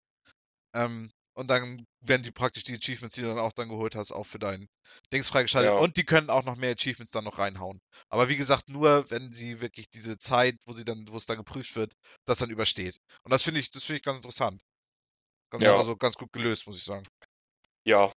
Ähm, 0.77 1.11
und 1.35 1.49
dann 1.49 1.85
werden 1.99 2.23
die 2.23 2.31
praktisch 2.31 2.63
die 2.63 2.77
Achievements, 2.77 3.17
die 3.17 3.23
du 3.23 3.27
dann 3.27 3.41
auch 3.41 3.51
dann 3.51 3.69
geholt 3.69 3.97
hast, 3.97 4.13
auch 4.13 4.23
für 4.23 4.39
dein 4.39 4.69
Dings 5.13 5.29
freigeschaltet. 5.29 5.73
Ja. 5.73 5.77
Und 5.77 5.97
die 5.97 6.05
können 6.05 6.31
auch 6.31 6.45
noch 6.45 6.55
mehr 6.55 6.71
Achievements 6.71 7.11
dann 7.11 7.25
noch 7.25 7.41
reinhauen. 7.41 7.81
Aber 8.11 8.29
wie 8.29 8.37
gesagt, 8.37 8.69
nur 8.69 9.11
wenn 9.11 9.33
sie 9.33 9.61
wirklich 9.61 9.91
diese 9.91 10.19
Zeit, 10.19 10.55
wo 10.67 10.73
sie 10.73 10.85
dann, 10.85 11.09
wo 11.09 11.17
es 11.17 11.27
dann 11.27 11.39
geprüft 11.39 11.75
wird, 11.75 11.93
das 12.25 12.39
dann 12.39 12.51
übersteht. 12.51 13.01
Und 13.25 13.33
das 13.33 13.43
finde 13.43 13.59
ich, 13.59 13.73
das 13.73 13.83
finde 13.83 13.97
ich 13.97 14.05
ganz 14.05 14.19
interessant. 14.19 14.63
Ganz, 15.51 15.65
Ja. 15.65 15.75
Also 15.75 15.97
ganz 15.97 16.15
gut 16.15 16.33
gelöst, 16.33 16.69
muss 16.69 16.77
ich 16.77 16.85
sagen. 16.85 17.03
Ja, 17.85 18.13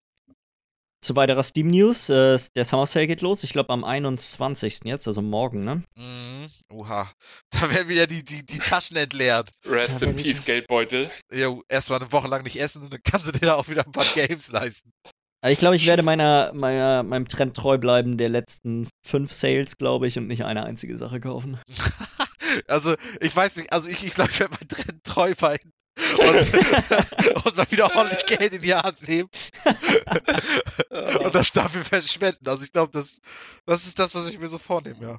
Zu 1.04 1.18
weiterer 1.18 1.44
Steam 1.44 1.68
News, 1.68 2.08
äh, 2.08 2.40
der 2.56 2.64
Summer 2.64 2.86
Sale 2.86 3.08
geht 3.08 3.20
los, 3.20 3.44
ich 3.44 3.52
glaube 3.52 3.74
am 3.74 3.84
21. 3.84 4.86
jetzt, 4.86 5.06
also 5.06 5.22
morgen, 5.22 5.66
ne? 5.66 5.84
Mhm. 5.98 6.48
Oha. 6.72 7.12
Da 7.50 7.70
werden 7.70 7.90
wieder 7.90 8.08
die, 8.08 8.24
die, 8.24 8.46
die 8.46 8.58
Taschen 8.58 8.96
entleert. 8.96 9.52
Rest 9.66 10.02
in 10.02 10.16
Peace, 10.16 10.40
bitte? 10.40 10.44
Geldbeutel. 10.44 11.12
Ja, 11.32 11.54
erstmal 11.68 12.00
eine 12.00 12.12
Woche 12.14 12.30
lang 12.30 12.44
nicht 12.44 12.58
essen 12.58 12.84
und 12.84 12.94
dann 12.94 13.02
kannst 13.04 13.28
du 13.28 13.34
dir 13.34 13.48
da 13.48 13.56
auch 13.56 13.68
wieder 13.68 13.86
ein 13.86 13.92
paar 13.92 14.06
Games 14.16 14.50
leisten. 14.50 14.94
Also 15.42 15.52
ich 15.52 15.60
glaube, 15.60 15.76
ich 15.76 15.86
werde 15.88 16.04
meiner, 16.04 16.54
meiner, 16.54 17.04
meinem 17.04 17.28
Trend 17.28 17.58
treu 17.58 17.78
bleiben 17.78 18.18
der 18.18 18.30
letzten 18.30 18.88
fünf 19.06 19.34
Sales, 19.34 19.78
glaube 19.78 20.08
ich, 20.08 20.18
und 20.18 20.28
nicht 20.28 20.46
eine 20.46 20.64
einzige 20.64 20.98
Sache 20.98 21.20
kaufen. 21.20 21.60
Also, 22.68 22.96
ich 23.20 23.36
weiß 23.36 23.56
nicht, 23.56 23.74
also 23.74 23.88
ich, 23.88 24.06
ich 24.06 24.14
glaube, 24.14 24.30
ich 24.30 24.40
werde 24.40 24.54
mein 24.60 24.68
Trend 24.68 25.04
treu 25.04 25.34
bleiben. 25.34 25.73
Und, 25.96 27.46
und 27.46 27.56
mal 27.58 27.72
wieder 27.72 27.96
ordentlich 27.96 28.26
Geld 28.26 28.54
in 28.54 28.62
die 28.62 28.74
Hand 28.74 29.08
nehmen 29.08 29.30
und 31.24 31.36
das 31.36 31.52
dafür 31.52 31.84
verschwenden. 31.84 32.48
Also 32.48 32.66
ich 32.66 32.72
glaube, 32.72 32.92
das, 32.92 33.20
das 33.66 33.86
ist 33.86 34.00
das, 34.00 34.16
was 34.16 34.28
ich 34.28 34.40
mir 34.40 34.48
so 34.48 34.58
vornehme, 34.58 35.00
ja. 35.02 35.18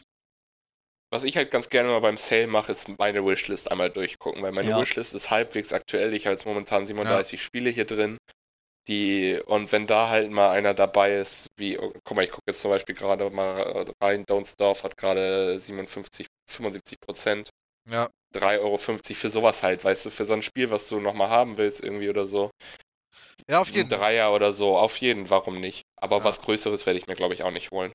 Was 1.10 1.22
ich 1.22 1.36
halt 1.36 1.52
ganz 1.52 1.68
gerne 1.68 1.90
mal 1.90 2.00
beim 2.00 2.16
Sale 2.16 2.48
mache, 2.48 2.72
ist 2.72 2.88
meine 2.98 3.24
Wishlist 3.24 3.70
einmal 3.70 3.90
durchgucken, 3.90 4.42
weil 4.42 4.50
meine 4.50 4.70
Ja. 4.70 4.80
Wishlist 4.80 5.14
ist 5.14 5.30
halbwegs 5.30 5.72
aktuell. 5.72 6.12
Ich 6.12 6.26
habe 6.26 6.34
jetzt 6.34 6.44
momentan 6.44 6.88
37 6.88 7.40
Spiele 7.40 7.70
hier 7.70 7.84
drin. 7.84 8.18
Die, 8.88 9.40
und 9.46 9.70
wenn 9.72 9.86
da 9.86 10.08
halt 10.08 10.30
mal 10.30 10.50
einer 10.50 10.74
dabei 10.74 11.14
ist, 11.14 11.46
wie, 11.56 11.78
oh, 11.78 11.92
guck 12.04 12.16
mal, 12.16 12.24
ich 12.24 12.30
gucke 12.30 12.42
jetzt 12.48 12.60
zum 12.60 12.70
Beispiel 12.70 12.94
gerade 12.94 13.30
mal 13.30 13.86
rein, 14.02 14.24
Don't 14.24 14.50
Starve 14.50 14.82
hat 14.82 14.96
gerade 14.96 15.58
57, 15.58 16.26
75 16.50 16.98
Prozent. 17.00 17.50
Ja, 17.90 18.08
3,50 18.34 18.60
Euro 18.60 18.78
für 18.78 19.28
sowas 19.28 19.62
halt, 19.62 19.84
weißt 19.84 20.06
du, 20.06 20.10
für 20.10 20.24
so 20.24 20.34
ein 20.34 20.42
Spiel, 20.42 20.70
was 20.70 20.88
du 20.88 21.00
nochmal 21.00 21.28
haben 21.28 21.56
willst, 21.58 21.82
irgendwie 21.82 22.08
oder 22.08 22.26
so. 22.26 22.50
ja 23.48 23.60
auf 23.60 23.68
Ein 23.68 23.74
jeden 23.74 23.88
Fall. 23.90 23.98
Dreier 23.98 24.32
oder 24.34 24.52
so, 24.52 24.76
auf 24.76 24.96
jeden, 24.98 25.30
warum 25.30 25.60
nicht? 25.60 25.82
Aber 25.96 26.18
Ja. 26.18 26.24
was 26.24 26.40
Größeres 26.40 26.86
werde 26.86 26.98
ich 26.98 27.06
mir, 27.06 27.14
glaube 27.14 27.34
ich, 27.34 27.42
auch 27.42 27.50
nicht 27.52 27.70
holen. 27.70 27.92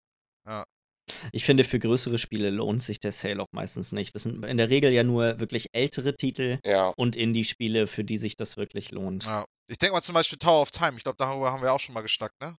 Ich 1.31 1.43
finde, 1.43 1.63
für 1.63 1.79
größere 1.79 2.17
Spiele 2.17 2.49
lohnt 2.51 2.83
sich 2.83 2.99
der 2.99 3.11
Sale 3.11 3.41
auch 3.41 3.47
meistens 3.51 3.91
nicht. 3.91 4.13
Das 4.13 4.23
sind 4.23 4.45
in 4.45 4.57
der 4.57 4.69
Regel 4.69 4.91
ja 4.91 5.03
nur 5.03 5.39
wirklich 5.39 5.67
ältere 5.73 6.15
Titel 6.15 6.59
Ja, 6.65 6.93
und 6.97 7.15
Indie-Spiele, 7.15 7.87
für 7.87 8.03
die 8.03 8.17
sich 8.17 8.35
das 8.35 8.57
wirklich 8.57 8.91
lohnt. 8.91 9.25
Ja. 9.25 9.45
Ich 9.67 9.77
denke 9.77 9.93
mal 9.93 10.01
zum 10.01 10.13
Beispiel 10.13 10.37
Tower 10.37 10.61
of 10.61 10.71
Time. 10.71 10.97
Ich 10.97 11.03
glaube, 11.03 11.17
darüber 11.17 11.51
haben 11.51 11.61
wir 11.61 11.73
auch 11.73 11.79
schon 11.79 11.93
mal 11.93 12.01
geschnackt, 12.01 12.39
ne? 12.41 12.55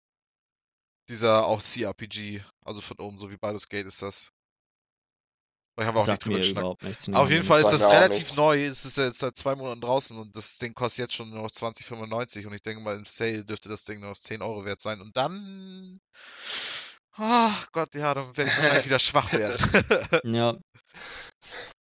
Dieser 1.08 1.46
auch 1.46 1.60
CRPG, 1.62 2.40
also 2.64 2.80
von 2.80 2.96
oben, 3.00 3.18
so 3.18 3.30
wie 3.30 3.36
Baldur's 3.36 3.68
Gate 3.68 3.86
ist 3.86 4.02
das. 4.02 4.30
Da 5.80 5.86
haben 5.86 5.94
wir 5.94 6.00
auch 6.02 6.06
nicht 6.06 6.22
drüber 6.22 6.36
geschnackt. 6.36 7.08
auf 7.14 7.30
jeden 7.30 7.42
Fall 7.42 7.62
ist 7.62 7.70
das 7.70 7.90
relativ 7.90 8.18
nichts. 8.18 8.36
neu. 8.36 8.66
Es 8.66 8.84
ist 8.84 8.98
jetzt 8.98 9.20
seit 9.20 9.34
zwei 9.38 9.54
Monaten 9.54 9.80
draußen 9.80 10.14
und 10.14 10.36
das 10.36 10.58
Ding 10.58 10.74
kostet 10.74 11.04
jetzt 11.04 11.14
schon 11.14 11.30
nur 11.30 11.42
noch 11.42 11.50
20,95 11.50 12.46
und 12.46 12.52
ich 12.52 12.60
denke 12.60 12.82
mal 12.82 12.96
im 12.96 13.06
Sale 13.06 13.46
dürfte 13.46 13.70
das 13.70 13.84
Ding 13.84 14.00
nur 14.00 14.10
noch 14.10 14.18
10 14.18 14.42
Euro 14.42 14.66
wert 14.66 14.82
sein 14.82 15.00
und 15.00 15.16
dann. 15.16 15.98
Oh 17.18 17.50
Gott, 17.72 17.94
ja, 17.94 18.12
dann 18.12 18.36
werde 18.36 18.50
ich 18.50 18.56
wahrscheinlich 18.58 18.84
wieder 18.84 18.98
schwach 18.98 19.32
werden. 19.32 19.56
Ja, 20.24 20.58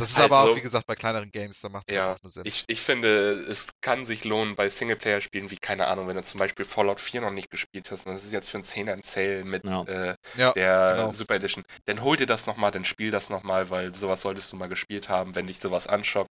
Das 0.00 0.10
ist 0.10 0.18
aber 0.20 0.38
Also- 0.38 0.52
auch, 0.52 0.56
wie 0.56 0.60
gesagt, 0.60 0.86
bei 0.86 0.94
kleineren 0.94 1.30
Games, 1.30 1.60
da 1.60 1.68
macht 1.68 1.88
es 1.88 1.94
Ja, 1.94 2.06
halt 2.08 2.18
auch 2.18 2.22
nur 2.24 2.30
Sinn. 2.30 2.42
Ich, 2.46 2.64
ich 2.66 2.80
finde, 2.80 3.32
es 3.48 3.68
kann 3.80 4.04
sich 4.04 4.24
lohnen 4.24 4.56
bei 4.56 4.68
Singleplayer-Spielen 4.68 5.50
wie, 5.50 5.56
keine 5.58 5.86
Ahnung, 5.86 6.08
wenn 6.08 6.16
du 6.16 6.22
zum 6.24 6.38
Beispiel 6.38 6.64
Fallout 6.64 7.00
4 7.00 7.20
noch 7.20 7.30
nicht 7.30 7.50
gespielt 7.50 7.90
hast 7.90 8.06
und 8.06 8.14
das 8.14 8.24
ist 8.24 8.32
jetzt 8.32 8.48
für 8.50 8.56
einen 8.58 8.64
10er 8.64 8.92
im 8.94 9.02
Sale 9.04 9.44
mit 9.44 9.64
Ja. 9.68 9.82
äh, 9.84 10.16
ja, 10.36 10.52
der 10.52 10.94
genau. 10.96 11.12
Super 11.12 11.36
Edition, 11.36 11.64
dann 11.84 12.02
hol 12.02 12.16
dir 12.16 12.26
das 12.26 12.46
nochmal, 12.46 12.70
dann 12.70 12.84
spiel 12.84 13.10
das 13.10 13.30
nochmal, 13.30 13.70
weil 13.70 13.94
sowas 13.94 14.22
solltest 14.22 14.52
du 14.52 14.56
mal 14.56 14.68
gespielt 14.68 15.08
haben, 15.08 15.34
wenn 15.34 15.46
dich 15.46 15.58
sowas 15.60 15.86
anschockt. 15.86 16.30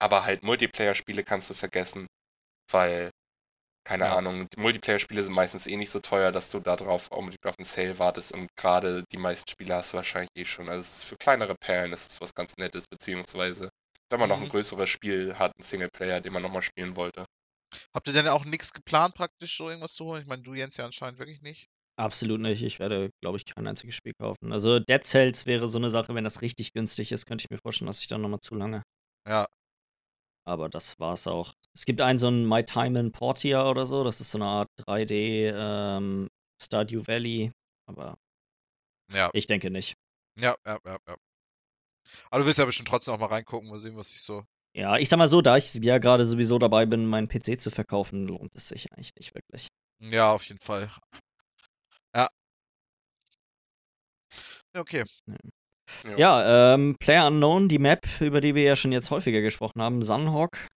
Aber 0.00 0.24
halt 0.24 0.42
Multiplayer-Spiele 0.42 1.22
kannst 1.22 1.48
du 1.50 1.54
vergessen, 1.54 2.06
weil, 2.70 3.10
keine 3.84 4.06
Ja. 4.06 4.10
Ahnung, 4.10 4.48
die 4.54 4.60
Multiplayer-Spiele 4.60 5.22
sind 5.24 5.34
meistens 5.34 5.66
eh 5.66 5.76
nicht 5.76 5.90
so 5.90 6.00
teuer, 6.00 6.32
dass 6.32 6.50
du 6.50 6.60
darauf 6.60 7.08
unbedingt 7.10 7.44
auf 7.46 7.56
den 7.56 7.64
Sale 7.64 7.98
wartest 7.98 8.32
und 8.32 8.48
gerade 8.56 9.04
die 9.12 9.16
meisten 9.18 9.48
Spiele 9.50 9.74
hast 9.74 9.92
du 9.92 9.96
wahrscheinlich 9.98 10.30
eh 10.36 10.44
schon. 10.44 10.68
Also 10.68 10.80
es 10.80 10.94
ist 10.96 11.04
für 11.04 11.16
kleinere 11.16 11.54
Perlen, 11.54 11.90
das 11.90 12.06
ist 12.06 12.20
was 12.20 12.34
ganz 12.34 12.54
Nettes, 12.58 12.86
beziehungsweise 12.88 13.70
wenn 14.10 14.20
man 14.20 14.28
noch 14.28 14.40
ein 14.40 14.46
Mhm. 14.46 14.48
größeres 14.48 14.88
Spiel 14.88 15.38
hat, 15.38 15.52
einen 15.56 15.64
Singleplayer, 15.64 16.20
den 16.20 16.32
man 16.32 16.42
nochmal 16.42 16.62
spielen 16.62 16.96
wollte. 16.96 17.24
Habt 17.94 18.06
ihr 18.08 18.12
denn 18.12 18.28
auch 18.28 18.44
nichts 18.44 18.74
geplant, 18.74 19.14
praktisch 19.14 19.56
so 19.56 19.70
irgendwas 19.70 19.94
zu 19.94 20.04
holen? 20.04 20.20
Ich 20.20 20.28
meine, 20.28 20.42
du 20.42 20.52
Jens 20.52 20.76
ja 20.76 20.84
anscheinend 20.84 21.18
wirklich 21.18 21.40
nicht. 21.40 21.70
absolut 21.96 22.40
nicht. 22.40 22.62
Ich 22.62 22.78
werde, 22.78 23.10
glaube 23.22 23.38
ich, 23.38 23.44
kein 23.46 23.66
einziges 23.66 23.94
Spiel 23.96 24.14
kaufen. 24.14 24.52
Also 24.52 24.78
Dead 24.80 25.04
Cells 25.04 25.46
wäre 25.46 25.68
so 25.68 25.78
eine 25.78 25.90
Sache, 25.90 26.14
wenn 26.14 26.24
das 26.24 26.42
richtig 26.42 26.72
günstig 26.72 27.12
ist, 27.12 27.26
könnte 27.26 27.42
ich 27.44 27.50
mir 27.50 27.58
vorstellen, 27.58 27.86
dass 27.88 28.00
ich 28.00 28.06
dann 28.08 28.20
nochmal 28.22 28.40
zu 28.40 28.54
lange. 28.54 28.82
Ja, 29.26 29.46
Aber 30.46 30.68
das 30.68 30.98
war's 31.00 31.26
auch. 31.26 31.54
Es 31.74 31.84
gibt 31.86 32.00
einen 32.00 32.18
so 32.18 32.28
einen 32.28 32.46
My 32.46 32.64
Time 32.64 32.98
in 32.98 33.12
Portia 33.12 33.68
oder 33.68 33.86
so. 33.86 34.04
Das 34.04 34.20
ist 34.20 34.30
so 34.30 34.38
eine 34.38 34.46
Art 34.46 34.68
3D 34.86 35.52
ähm, 35.54 36.28
Stardew 36.62 37.06
Valley. 37.06 37.50
Aber 37.86 38.16
ja, 39.12 39.30
ich 39.32 39.46
denke 39.46 39.70
nicht. 39.70 39.94
ja, 40.38 40.54
ja, 40.66 40.78
ja, 40.84 40.98
ja. 41.08 41.16
Aber 42.30 42.40
du 42.40 42.46
willst 42.46 42.58
ja 42.58 42.64
bestimmt 42.64 42.88
trotzdem 42.88 43.14
auch 43.14 43.18
mal 43.18 43.26
reingucken, 43.26 43.68
mal 43.70 43.78
sehen, 43.78 43.96
was 43.96 44.10
sich 44.10 44.20
so. 44.20 44.44
Ja, 44.76 44.98
ich 44.98 45.08
sag 45.08 45.18
mal 45.18 45.28
so, 45.28 45.40
da 45.40 45.56
ich 45.56 45.72
ja 45.74 45.98
gerade 45.98 46.24
sowieso 46.24 46.58
dabei 46.58 46.84
bin, 46.84 47.06
meinen 47.06 47.28
PC 47.28 47.60
zu 47.60 47.70
verkaufen, 47.70 48.26
lohnt 48.26 48.54
es 48.56 48.68
sich 48.68 48.92
eigentlich 48.92 49.14
nicht 49.16 49.34
wirklich. 49.34 49.68
Ja, 50.00 50.32
auf 50.32 50.44
jeden 50.46 50.60
Fall. 50.60 50.90
Ja, 52.14 52.28
okay. 54.76 55.04
Ja, 56.16 56.74
ähm, 56.74 56.96
Player 56.98 57.26
Unknown, 57.26 57.68
die 57.68 57.78
Map, 57.78 58.06
über 58.20 58.40
die 58.40 58.54
wir 58.54 58.62
ja 58.62 58.76
schon 58.76 58.92
jetzt 58.92 59.10
häufiger 59.10 59.40
gesprochen 59.40 59.80
haben, 59.80 60.02
Sunhawk. 60.02 60.68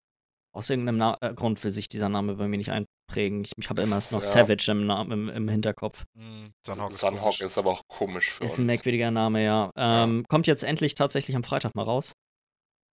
Aus 0.52 0.70
irgendeinem 0.70 0.96
Na 0.96 1.18
äh, 1.20 1.34
Grund 1.34 1.62
will 1.62 1.70
sich 1.70 1.88
dieser 1.88 2.08
Name 2.08 2.36
bei 2.36 2.48
mir 2.48 2.56
nicht 2.56 2.70
einprägen. 2.70 3.44
Ich, 3.44 3.52
ich 3.58 3.68
habe 3.68 3.82
immer 3.82 3.96
noch 3.96 4.10
ja. 4.10 4.20
Savage 4.22 4.70
im, 4.70 4.86
Namen, 4.86 5.12
im, 5.12 5.28
im 5.28 5.48
Hinterkopf. 5.48 6.04
Hm, 6.16 6.50
Sunhawk 6.64 6.92
ist 6.92 7.00
Sunhawk 7.00 7.40
ist 7.40 7.58
aber 7.58 7.72
auch 7.72 7.82
komisch 7.88 8.30
für 8.30 8.44
Ist 8.44 8.52
uns. 8.52 8.60
ein 8.60 8.66
merkwürdiger 8.66 9.10
Name, 9.10 9.44
ja. 9.44 9.70
Ähm, 9.76 10.24
Kommt 10.28 10.46
jetzt 10.46 10.64
endlich 10.64 10.94
tatsächlich 10.94 11.36
am 11.36 11.44
Freitag 11.44 11.74
mal 11.74 11.82
raus. 11.82 12.12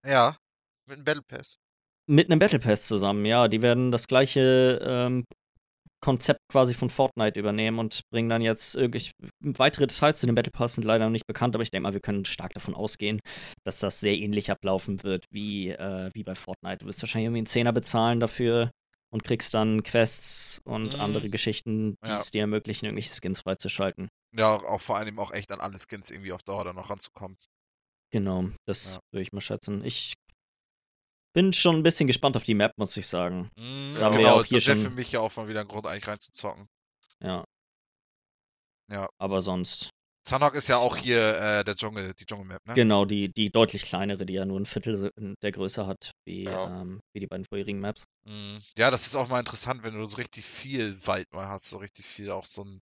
Ja, 0.05 0.35
mit 0.87 0.97
einem 0.97 1.05
Battle 1.05 1.23
Pass. 1.23 1.55
Mit 2.05 2.29
einem 2.29 2.39
Battle 2.39 2.59
Pass 2.59 2.87
zusammen, 2.87 3.25
ja. 3.25 3.47
Die 3.47 3.61
werden 3.61 3.91
das 3.91 4.07
gleiche 4.07 4.81
ähm, 4.83 5.23
Konzept 6.03 6.41
quasi 6.51 6.73
von 6.73 6.89
Fortnite 6.89 7.39
übernehmen 7.39 7.79
und 7.79 8.01
bringen 8.11 8.27
dann 8.27 8.41
jetzt 8.41 8.75
irgendwie 8.75 9.09
weitere 9.39 9.87
Details 9.87 10.19
zu 10.19 10.25
dem 10.25 10.35
Battle 10.35 10.51
Pass 10.51 10.75
sind 10.75 10.83
leider 10.83 11.05
noch 11.05 11.11
nicht 11.11 11.25
bekannt, 11.25 11.55
aber 11.55 11.63
ich 11.63 11.71
denke 11.71 11.83
mal, 11.83 11.93
wir 11.93 12.01
können 12.01 12.25
stark 12.25 12.53
davon 12.53 12.75
ausgehen, 12.75 13.21
dass 13.65 13.79
das 13.79 14.01
sehr 14.01 14.17
ähnlich 14.17 14.51
ablaufen 14.51 15.01
wird 15.03 15.25
wie, 15.31 15.69
äh, 15.69 16.09
wie 16.13 16.23
bei 16.23 16.35
Fortnite. 16.35 16.79
Du 16.79 16.87
wirst 16.87 17.01
wahrscheinlich 17.01 17.27
irgendwie 17.27 17.39
einen 17.39 17.47
Zehner 17.47 17.71
bezahlen 17.71 18.19
dafür 18.19 18.69
und 19.13 19.23
kriegst 19.23 19.53
dann 19.53 19.81
Quests 19.83 20.59
und 20.65 20.93
Mhm. 20.95 20.99
andere 20.99 21.29
Geschichten, 21.29 21.95
die 22.05 22.09
Ja. 22.09 22.19
es 22.19 22.31
dir 22.31 22.41
ermöglichen, 22.41 22.85
irgendwelche 22.85 23.13
Skins 23.15 23.39
freizuschalten. 23.39 24.09
Ja, 24.37 24.55
auch 24.55 24.81
vor 24.81 24.97
allem 24.97 25.19
auch 25.19 25.31
echt 25.31 25.51
an 25.53 25.61
alle 25.61 25.77
Skins 25.79 26.11
irgendwie 26.11 26.33
auf 26.33 26.43
Dauer 26.43 26.65
da 26.65 26.73
noch 26.73 26.89
ranzukommen. 26.89 27.37
Genau, 28.11 28.49
das 28.67 28.95
Ja. 28.95 28.99
würde 29.11 29.21
ich 29.23 29.31
mal 29.31 29.41
schätzen. 29.41 29.85
Ich 29.85 30.13
bin 31.33 31.51
schon 31.53 31.75
ein 31.77 31.83
bisschen 31.83 32.07
gespannt 32.07 32.37
auf 32.37 32.43
die 32.43 32.53
Map, 32.53 32.73
muss 32.77 32.95
ich 32.97 33.07
sagen. 33.07 33.49
Mhm, 33.57 33.95
Da 33.99 34.09
genau, 34.09 34.39
auch 34.39 34.45
hier 34.45 34.59
das 34.59 34.67
wäre 34.67 34.77
schon- 34.77 34.83
für 34.89 34.95
mich 34.95 35.11
ja 35.11 35.19
auch 35.19 35.35
mal 35.35 35.47
wieder 35.47 35.61
ein 35.61 35.67
Grund, 35.67 35.85
eigentlich 35.87 36.07
reinzuzocken. 36.07 36.67
Ja. 37.21 37.43
Ja. 38.91 39.09
Aber 39.17 39.41
sonst, 39.41 39.89
Sunhawk 40.27 40.55
ist 40.55 40.67
ja 40.69 40.77
auch 40.77 40.95
hier 40.95 41.35
äh, 41.37 41.63
der 41.63 41.75
Dschungel, 41.75 42.13
die 42.13 42.25
Dschungelmap, 42.25 42.59
ne? 42.65 42.75
genau, 42.75 43.05
die, 43.05 43.29
die 43.33 43.49
deutlich 43.49 43.83
kleinere, 43.83 44.25
die 44.25 44.33
ja 44.33 44.45
nur 44.45 44.59
ein 44.59 44.65
Viertel 44.65 45.11
der 45.41 45.51
Größe 45.51 45.85
hat, 45.87 46.11
wie, 46.25 46.43
Ja. 46.43 46.81
ähm, 46.81 46.99
wie 47.13 47.19
die 47.19 47.27
beiden 47.27 47.45
vorherigen 47.45 47.79
Maps. 47.79 48.05
Mhm. 48.25 48.59
Ja, 48.77 48.89
das 48.91 49.05
ist 49.07 49.15
auch 49.15 49.27
mal 49.27 49.39
interessant, 49.39 49.83
wenn 49.83 49.95
du 49.97 50.05
so 50.05 50.17
richtig 50.17 50.45
viel 50.45 51.05
Wald 51.07 51.25
mal 51.33 51.47
hast, 51.47 51.69
so 51.69 51.77
richtig 51.77 52.05
viel 52.05 52.31
auch 52.31 52.45
so 52.45 52.63
ein, 52.63 52.79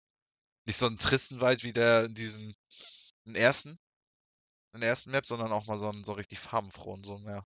nicht 0.68 0.78
so 0.78 0.86
einen 0.88 0.98
tristen 0.98 1.41
Wald 1.41 1.64
wie 1.64 1.73
der 1.73 2.06
in 2.06 2.14
diesen, 2.14 2.53
in 3.26 3.36
ersten, 3.36 3.78
in 4.73 4.82
der 4.82 4.90
ersten 4.90 5.11
Map, 5.11 5.26
sondern 5.26 5.52
auch 5.52 5.65
mal 5.68 5.80
so 5.80 5.90
einen 5.90 6.03
so 6.03 6.14
richtig 6.14 6.40
farbenfrohen, 6.40 7.03
so, 7.03 7.18
ja. 7.26 7.44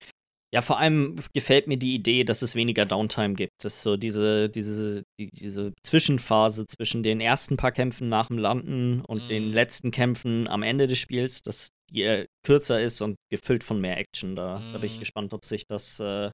Ja, 0.56 0.62
vor 0.62 0.80
allem 0.80 1.18
gefällt 1.34 1.68
mir 1.68 1.76
die 1.76 1.96
Idee, 1.96 2.24
dass 2.24 2.42
es 2.42 2.56
weniger 2.56 2.86
Downtime 2.86 3.34
gibt. 3.34 3.52
Dass 3.62 3.84
so 3.84 3.98
diese, 3.98 4.50
diese, 4.50 5.04
die, 5.20 5.30
diese 5.30 5.74
Zwischenphase 5.84 6.66
zwischen 6.66 7.04
den 7.04 7.20
ersten 7.20 7.58
paar 7.58 7.74
Kämpfen 7.74 8.08
nach 8.08 8.28
dem 8.28 8.38
Landen 8.38 9.02
und 9.02 9.24
Mhm. 9.24 9.28
den 9.28 9.52
letzten 9.52 9.92
Kämpfen 9.92 10.48
am 10.48 10.64
Ende 10.64 10.88
des 10.88 10.98
Spiels, 10.98 11.42
dass 11.42 11.68
die 11.92 12.04
äh, 12.04 12.26
kürzer 12.46 12.80
ist 12.82 13.02
und 13.02 13.18
gefüllt 13.30 13.66
von 13.66 13.82
mehr 13.82 13.98
Action. 13.98 14.38
Da, 14.38 14.62
da 14.72 14.80
bin 14.80 14.88
ich 14.88 14.96
Mhm. 14.96 15.00
gespannt, 15.02 15.34
ob 15.34 15.44
sich 15.44 15.68
das, 15.68 16.00
äh, 16.00 16.32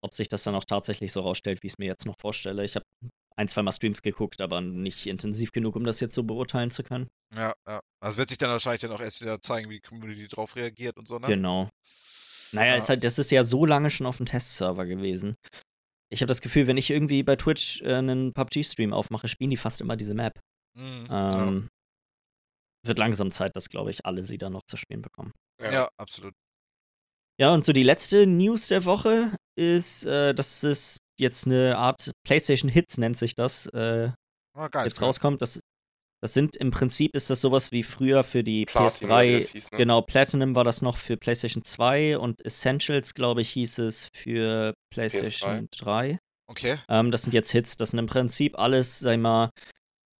ob 0.00 0.14
sich 0.14 0.28
das 0.28 0.44
dann 0.44 0.54
auch 0.54 0.64
tatsächlich 0.64 1.10
so 1.12 1.22
rausstellt, 1.22 1.64
wie 1.64 1.66
ich 1.66 1.72
es 1.72 1.78
mir 1.78 1.86
jetzt 1.86 2.06
noch 2.06 2.14
vorstelle. 2.20 2.64
Ich 2.64 2.76
habe 2.76 2.84
ein, 3.36 3.48
zwei 3.48 3.62
Mal 3.62 3.72
Streams 3.72 4.00
geguckt, 4.00 4.40
aber 4.40 4.60
nicht 4.60 5.06
intensiv 5.08 5.50
genug, 5.50 5.74
um 5.74 5.82
das 5.82 5.98
jetzt 5.98 6.14
so 6.14 6.22
beurteilen 6.22 6.70
zu 6.70 6.84
können. 6.84 7.08
Ja, 7.34 7.52
ja. 7.66 7.80
Also 8.00 8.18
wird 8.18 8.28
sich 8.28 8.38
dann 8.38 8.50
wahrscheinlich 8.50 8.82
dann 8.82 8.92
auch 8.92 9.00
erst 9.00 9.22
wieder 9.22 9.40
zeigen, 9.40 9.68
wie 9.70 9.80
die 9.80 9.88
Community 9.88 10.28
drauf 10.28 10.54
reagiert 10.54 10.96
und 10.98 11.08
so, 11.08 11.18
ne? 11.18 11.26
Genau. 11.26 11.68
Naja, 12.56 12.72
Ja. 12.72 12.76
ist 12.78 12.88
halt, 12.88 13.04
das 13.04 13.18
ist 13.18 13.30
ja 13.30 13.44
so 13.44 13.64
lange 13.66 13.90
schon 13.90 14.06
auf 14.06 14.16
dem 14.18 14.26
Testserver 14.26 14.86
gewesen. 14.86 15.36
Ich 16.12 16.20
habe 16.22 16.28
das 16.28 16.40
Gefühl, 16.40 16.66
wenn 16.66 16.76
ich 16.76 16.90
irgendwie 16.90 17.22
bei 17.22 17.36
Twitch 17.36 17.82
äh, 17.82 17.94
einen 17.94 18.32
PUBG-Stream 18.32 18.92
aufmache, 18.92 19.28
spielen 19.28 19.50
die 19.50 19.56
fast 19.56 19.80
immer 19.80 19.96
diese 19.96 20.14
Map. 20.14 20.38
Mhm. 20.78 21.06
ja. 21.10 21.48
Ähm, 21.48 21.68
Wird 22.86 22.98
langsam 22.98 23.32
Zeit, 23.32 23.56
dass, 23.56 23.68
glaube 23.68 23.90
ich, 23.90 24.04
alle 24.06 24.22
sie 24.22 24.38
dann 24.38 24.52
noch 24.52 24.62
zu 24.66 24.76
spielen 24.76 25.02
bekommen. 25.02 25.32
Ja. 25.60 25.72
ja, 25.72 25.88
absolut. 25.98 26.32
Ja, 27.40 27.52
und 27.52 27.66
so 27.66 27.72
die 27.72 27.82
letzte 27.82 28.26
News 28.26 28.68
der 28.68 28.84
Woche 28.84 29.32
ist, 29.58 30.04
äh, 30.06 30.32
dass 30.34 30.62
es 30.62 30.98
jetzt 31.18 31.46
eine 31.46 31.76
Art 31.76 32.12
PlayStation 32.26 32.70
Hits 32.70 32.98
nennt 32.98 33.18
sich 33.18 33.34
das, 33.34 33.66
äh, 33.66 34.10
Ah, 34.54 34.68
geil. 34.68 34.86
jetzt 34.86 35.02
rauskommt. 35.02 35.42
Das, 35.42 35.60
das 36.20 36.32
sind 36.32 36.56
im 36.56 36.70
Prinzip 36.70 37.14
ist 37.14 37.30
das 37.30 37.40
sowas 37.40 37.72
wie 37.72 37.82
früher 37.82 38.24
für 38.24 38.42
die 38.42 38.64
Platinum, 38.64 39.10
oder 39.10 39.22
wie 39.22 39.26
PS3. 39.26 39.34
das 39.38 39.50
hieß, 39.50 39.70
ne? 39.72 39.78
Genau, 39.78 40.02
Platinum 40.02 40.54
war 40.54 40.64
das 40.64 40.82
noch 40.82 40.96
für 40.96 41.16
PlayStation 41.16 41.62
2 41.62 42.18
und 42.18 42.44
Essentials, 42.44 43.14
glaube 43.14 43.42
ich, 43.42 43.50
hieß 43.50 43.78
es 43.78 44.08
für 44.14 44.74
PlayStation 44.90 45.68
3. 45.76 46.18
Okay. 46.48 46.78
Ähm, 46.88 47.10
das 47.10 47.22
sind 47.22 47.34
jetzt 47.34 47.50
Hits. 47.50 47.76
Das 47.76 47.90
sind 47.90 47.98
im 47.98 48.06
Prinzip 48.06 48.58
alles, 48.58 49.00
sag 49.00 49.14
ich 49.14 49.20
mal, 49.20 49.50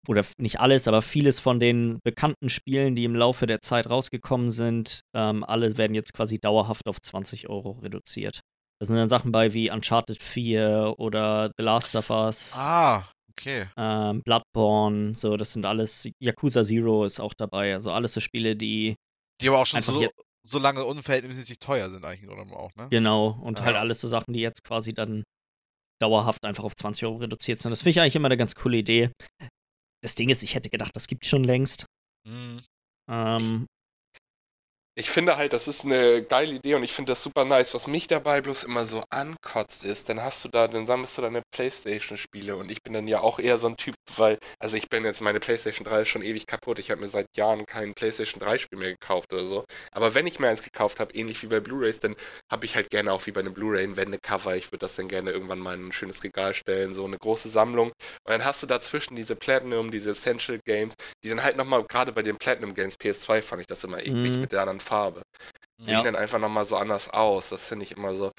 oder 0.09 0.25
nicht 0.39 0.61
alles, 0.61 0.87
aber 0.87 1.03
vieles 1.03 1.41
von 1.41 1.59
den 1.61 1.99
bekannten 2.05 2.49
Spielen, 2.49 2.95
die 2.95 3.05
im 3.05 3.17
Laufe 3.17 3.47
der 3.47 3.61
Zeit 3.61 3.89
rausgekommen 3.89 4.51
sind, 4.51 5.01
ähm, 5.15 5.45
alle 5.45 5.77
werden 5.79 5.95
jetzt 5.95 6.13
quasi 6.15 6.39
dauerhaft 6.39 6.87
auf 6.89 7.01
20 7.01 7.49
Euro 7.49 7.73
reduziert. 7.83 8.41
Da 8.79 8.87
sind 8.87 8.97
dann 8.97 9.09
Sachen 9.09 9.33
bei 9.33 9.53
wie 9.53 9.71
Uncharted 9.71 10.23
4 10.23 10.95
oder 10.99 11.51
The 11.57 11.65
Last 11.65 11.97
of 11.97 12.11
Us, 12.11 12.53
Ah, 12.57 13.05
okay. 13.39 13.67
ähm, 13.77 14.23
Bloodborne, 14.23 15.15
so, 15.15 15.37
das 15.37 15.53
sind 15.53 15.65
alles, 15.65 16.09
Yakuza 16.21 16.63
Zero 16.65 17.05
ist 17.05 17.21
auch 17.21 17.35
dabei, 17.35 17.75
also 17.75 17.93
alles 17.93 18.13
so 18.15 18.21
Spiele, 18.21 18.57
die 18.57 18.95
Die 19.41 19.49
aber 19.49 19.61
auch 19.61 19.67
schon 19.67 19.83
so, 19.83 20.09
so 20.47 20.59
lange 20.59 20.85
unverhältnismäßig 20.85 21.59
teuer 21.59 21.91
sind 21.91 22.05
eigentlich 22.05 22.31
oder 22.31 22.43
auch, 22.57 22.75
ne? 22.77 22.89
Genau, 22.91 23.29
und 23.43 23.61
halt 23.63 23.75
Ja. 23.75 23.81
alles 23.81 24.01
so 24.01 24.09
Sachen, 24.09 24.33
die 24.33 24.41
jetzt 24.41 24.63
quasi 24.65 24.95
dann 24.95 25.25
dauerhaft 26.01 26.45
einfach 26.45 26.65
auf 26.65 26.75
20 26.75 27.05
Euro 27.05 27.17
reduziert 27.17 27.59
sind. 27.59 27.71
Das 27.71 27.81
finde 27.83 27.91
ich 27.91 28.01
eigentlich 28.01 28.17
immer 28.17 28.27
eine 28.27 28.37
ganz 28.37 28.55
coole 28.55 28.77
Idee. 28.79 29.11
Das 30.03 30.15
Ding 30.15 30.29
ist, 30.29 30.43
ich 30.43 30.55
hätte 30.55 30.69
gedacht, 30.71 30.95
das 30.95 31.07
gibt 31.07 31.27
schon 31.27 31.43
längst. 31.43 31.87
Mhm. 32.29 32.61
Ähm, 33.11 33.67
Ich 34.99 35.11
finde 35.11 35.37
halt, 35.37 35.53
das 35.53 35.69
ist 35.69 35.85
eine 35.85 36.23
geile 36.23 36.55
Idee 36.55 36.75
und 36.75 36.83
ich 36.83 36.91
finde 36.95 37.13
das 37.13 37.23
super 37.23 37.45
nice. 37.45 37.75
Was 37.75 37.87
mich 37.87 38.07
dabei 38.07 38.41
bloß 38.41 38.65
immer 38.65 38.87
so 38.87 39.05
ankotzt 39.11 39.85
ist, 39.85 40.09
dann 40.09 40.23
hast 40.23 40.43
du 40.43 40.49
da, 40.49 40.69
dann 40.69 40.87
sammelst 40.87 41.19
du 41.19 41.23
deine 41.23 41.43
Playstation-Spiele 41.55 42.57
und 42.57 42.71
ich 42.71 42.83
bin 42.83 42.95
dann 42.95 43.07
ja 43.07 43.21
auch 43.21 43.39
eher 43.39 43.59
so 43.59 43.67
ein 43.67 43.77
Typ, 43.77 43.95
weil, 44.17 44.39
also 44.59 44.75
ich 44.75 44.89
bin 44.89 45.05
jetzt, 45.05 45.21
meine 45.21 45.39
Playstation 45.39 45.85
3 45.85 46.01
ist 46.01 46.09
schon 46.09 46.23
ewig 46.23 46.47
kaputt. 46.47 46.79
Ich 46.79 46.91
habe 46.91 47.03
mir 47.03 47.09
seit 47.09 47.27
Jahren 47.37 47.67
kein 47.67 47.93
Playstation 47.93 48.41
3-Spiel 48.41 48.79
mehr 48.79 48.93
gekauft 48.93 49.35
oder 49.35 49.45
so. 49.45 49.67
Aber 49.93 50.15
wenn 50.15 50.27
ich 50.27 50.39
mir 50.39 50.49
eins 50.49 50.63
gekauft 50.63 50.99
habe, 50.99 51.13
ähnlich 51.13 51.43
wie 51.43 51.49
bei 51.49 51.61
Blu-Rays, 51.61 52.01
dann 52.01 52.17
habe 52.51 52.65
ich 52.65 52.75
halt 52.75 52.89
gerne 52.89 53.13
auch 53.13 53.27
wie 53.27 53.33
bei 53.33 53.41
einem 53.41 53.53
Blu-Ray 53.53 53.85
ein 53.85 53.99
Wendecover. 53.99 54.57
Ich 54.57 54.69
würde 54.73 54.79
das 54.79 54.97
dann 54.97 55.09
gerne 55.09 55.31
irgendwann 55.31 55.59
mal 55.59 55.75
in 55.75 55.89
ein 55.89 55.93
schönes 55.93 56.25
Regal 56.25 56.55
stellen, 56.55 56.95
so 56.95 57.05
eine 57.05 57.19
große 57.19 57.51
Sammlung. 57.51 57.89
Und 57.89 58.31
dann 58.31 58.47
hast 58.47 58.63
du 58.63 58.67
dazwischen 58.67 59.15
diese 59.15 59.37
Platinum, 59.37 59.91
diese 59.91 60.13
Essential 60.13 60.59
Games, 60.65 60.95
die 61.23 61.29
dann 61.29 61.43
halt 61.43 61.59
nochmal, 61.59 61.85
gerade 61.85 62.13
bei 62.13 62.23
den 62.23 62.39
Platinum 62.39 62.73
Games, 62.73 62.95
PS2 62.99 63.43
fand 63.43 63.61
ich 63.61 63.67
das 63.67 63.85
immer 63.85 63.99
eklig 63.99 64.17
Mhm. 64.37 64.41
mit 64.41 64.53
der 64.53 64.63
anderen 64.63 64.86
Farbe. 64.87 65.23
Sehen 65.79 65.95
Ja. 65.95 66.03
dann 66.03 66.17
einfach 66.17 66.39
nochmal 66.39 66.65
so 66.65 66.77
anders 66.77 67.11
aus. 67.11 67.51
Das 67.51 67.67
finde 67.67 67.85
ich 67.85 67.93
immer 67.97 68.15
so. 68.17 68.31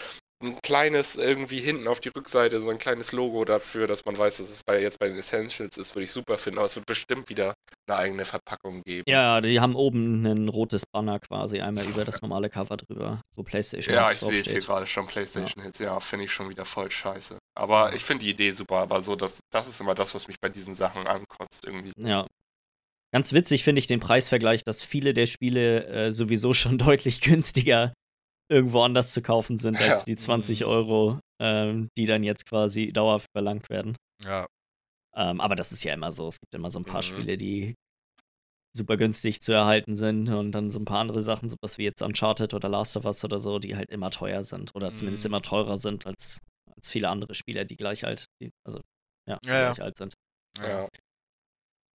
Ein 0.43 0.59
kleines, 0.61 1.15
irgendwie 1.15 1.59
hinten 1.59 1.87
auf 1.87 1.99
die 1.99 2.09
Rückseite, 2.09 2.61
so 2.61 2.69
ein 2.69 2.77
kleines 2.77 3.11
Logo 3.11 3.43
dafür, 3.43 3.87
dass 3.87 4.05
man 4.05 4.15
weiß, 4.15 4.37
dass 4.37 4.49
es 4.51 4.63
bei, 4.63 4.79
jetzt 4.79 4.99
bei 4.99 5.07
den 5.07 5.17
Essentials 5.17 5.77
ist, 5.77 5.95
würde 5.95 6.03
ich 6.03 6.11
super 6.11 6.37
finden. 6.37 6.59
Aber 6.59 6.67
es 6.67 6.75
wird 6.75 6.85
bestimmt 6.85 7.27
wieder 7.29 7.55
eine 7.89 7.97
eigene 7.97 8.23
Verpackung 8.23 8.83
geben. 8.83 9.03
ja, 9.07 9.41
die 9.41 9.59
haben 9.59 9.75
oben 9.75 10.23
ein 10.27 10.47
rotes 10.47 10.85
Banner 10.85 11.19
quasi 11.19 11.59
einmal 11.59 11.85
über 11.87 12.05
das 12.05 12.21
normale 12.21 12.51
Cover 12.51 12.77
drüber, 12.77 13.19
wo 13.35 13.41
PlayStation 13.41 13.95
Ja, 13.95 14.11
ich 14.11 14.19
sehe 14.19 14.41
es 14.41 14.51
hier 14.51 14.59
gerade 14.61 14.85
schon, 14.85 15.07
PlayStation 15.07 15.63
Hits. 15.63 15.79
Ja, 15.79 15.99
finde 15.99 16.25
ich 16.25 16.31
schon 16.31 16.49
wieder 16.49 16.65
voll 16.65 16.91
scheiße. 16.91 17.39
Aber 17.57 17.93
ich 17.93 18.03
finde 18.03 18.25
die 18.25 18.29
Idee 18.29 18.51
super. 18.51 18.75
Aber 18.77 19.01
so, 19.01 19.15
das, 19.15 19.39
das 19.51 19.67
ist 19.67 19.81
immer 19.81 19.95
das, 19.95 20.13
was 20.13 20.27
mich 20.27 20.39
bei 20.39 20.49
diesen 20.49 20.75
Sachen 20.75 21.07
ankotzt 21.07 21.65
irgendwie. 21.65 21.93
Ja. 21.97 22.27
Ganz 23.13 23.31
witzig 23.33 23.63
finde 23.63 23.79
ich 23.79 23.87
den 23.87 23.99
Preisvergleich, 23.99 24.63
dass 24.63 24.83
viele 24.83 25.13
der 25.13 25.25
Spiele 25.27 25.85
äh, 25.87 26.13
sowieso 26.13 26.53
schon 26.53 26.77
deutlich 26.99 27.21
günstiger 27.21 27.93
irgendwo 28.49 28.81
anders 28.81 29.13
zu 29.13 29.21
kaufen 29.21 29.57
sind 29.57 29.77
als 29.81 30.01
Ja. 30.01 30.05
die 30.05 30.15
20 30.15 30.61
Mhm. 30.61 30.67
Euro, 30.67 31.19
ähm, 31.41 31.89
die 31.97 32.05
dann 32.05 32.23
jetzt 32.23 32.45
quasi 32.45 32.91
dauerhaft 32.91 33.27
verlangt 33.35 33.69
werden. 33.69 33.95
Ja. 34.23 34.45
Ähm, 35.15 35.41
aber 35.41 35.55
das 35.55 35.71
ist 35.71 35.83
ja 35.83 35.93
immer 35.93 36.11
so. 36.11 36.27
Es 36.27 36.39
gibt 36.39 36.53
immer 36.55 36.69
so 36.69 36.79
ein 36.79 36.85
paar 36.85 36.97
Mhm. 36.99 37.03
Spiele, 37.03 37.37
die 37.37 37.75
super 38.75 38.95
günstig 38.97 39.41
zu 39.41 39.53
erhalten 39.53 39.95
sind 39.95 40.29
und 40.29 40.51
dann 40.51 40.69
so 40.69 40.79
ein 40.79 40.85
paar 40.85 40.99
andere 40.99 41.23
Sachen, 41.23 41.49
sowas 41.49 41.77
wie 41.79 41.83
jetzt 41.83 42.01
Uncharted 42.03 42.53
oder 42.53 42.69
Last 42.69 42.95
of 42.95 43.05
Us 43.05 43.23
oder 43.25 43.39
so, 43.39 43.57
die 43.59 43.75
halt 43.75 43.89
immer 43.89 44.11
teuer 44.11 44.43
sind 44.43 44.75
oder 44.75 44.93
zumindest 44.93 45.23
Mhm. 45.23 45.29
immer 45.31 45.41
teurer 45.41 45.77
sind 45.79 46.05
als, 46.05 46.39
als 46.75 46.89
viele 46.89 47.09
andere 47.09 47.33
Spieler, 47.33 47.65
die 47.65 47.75
gleich 47.75 48.05
alt, 48.05 48.25
die, 48.41 48.51
also 48.65 48.81
ja, 49.27 49.37
Ja, 49.45 49.51
ja. 49.53 49.73
gleich 49.73 49.81
alt 49.83 49.97
sind. 49.97 50.13
Ja. 50.59 50.87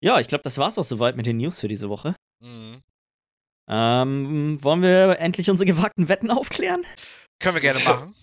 Ja, 0.03 0.19
ich 0.19 0.27
glaube, 0.29 0.43
das 0.43 0.59
war's 0.59 0.79
auch 0.79 0.85
soweit 0.85 1.17
mit 1.17 1.27
den 1.27 1.37
News 1.37 1.61
für 1.61 1.69
diese 1.69 1.89
Woche. 1.89 2.17
Mhm. 2.45 2.81
Ähm, 3.71 4.59
wollen 4.63 4.83
wir 4.83 5.19
endlich 5.21 5.49
unsere 5.49 5.67
gewagten 5.67 6.09
Wetten 6.09 6.31
aufklären? 6.31 6.85
Können 7.41 7.55
wir 7.55 7.61
gerne 7.61 7.81
machen. 7.85 8.15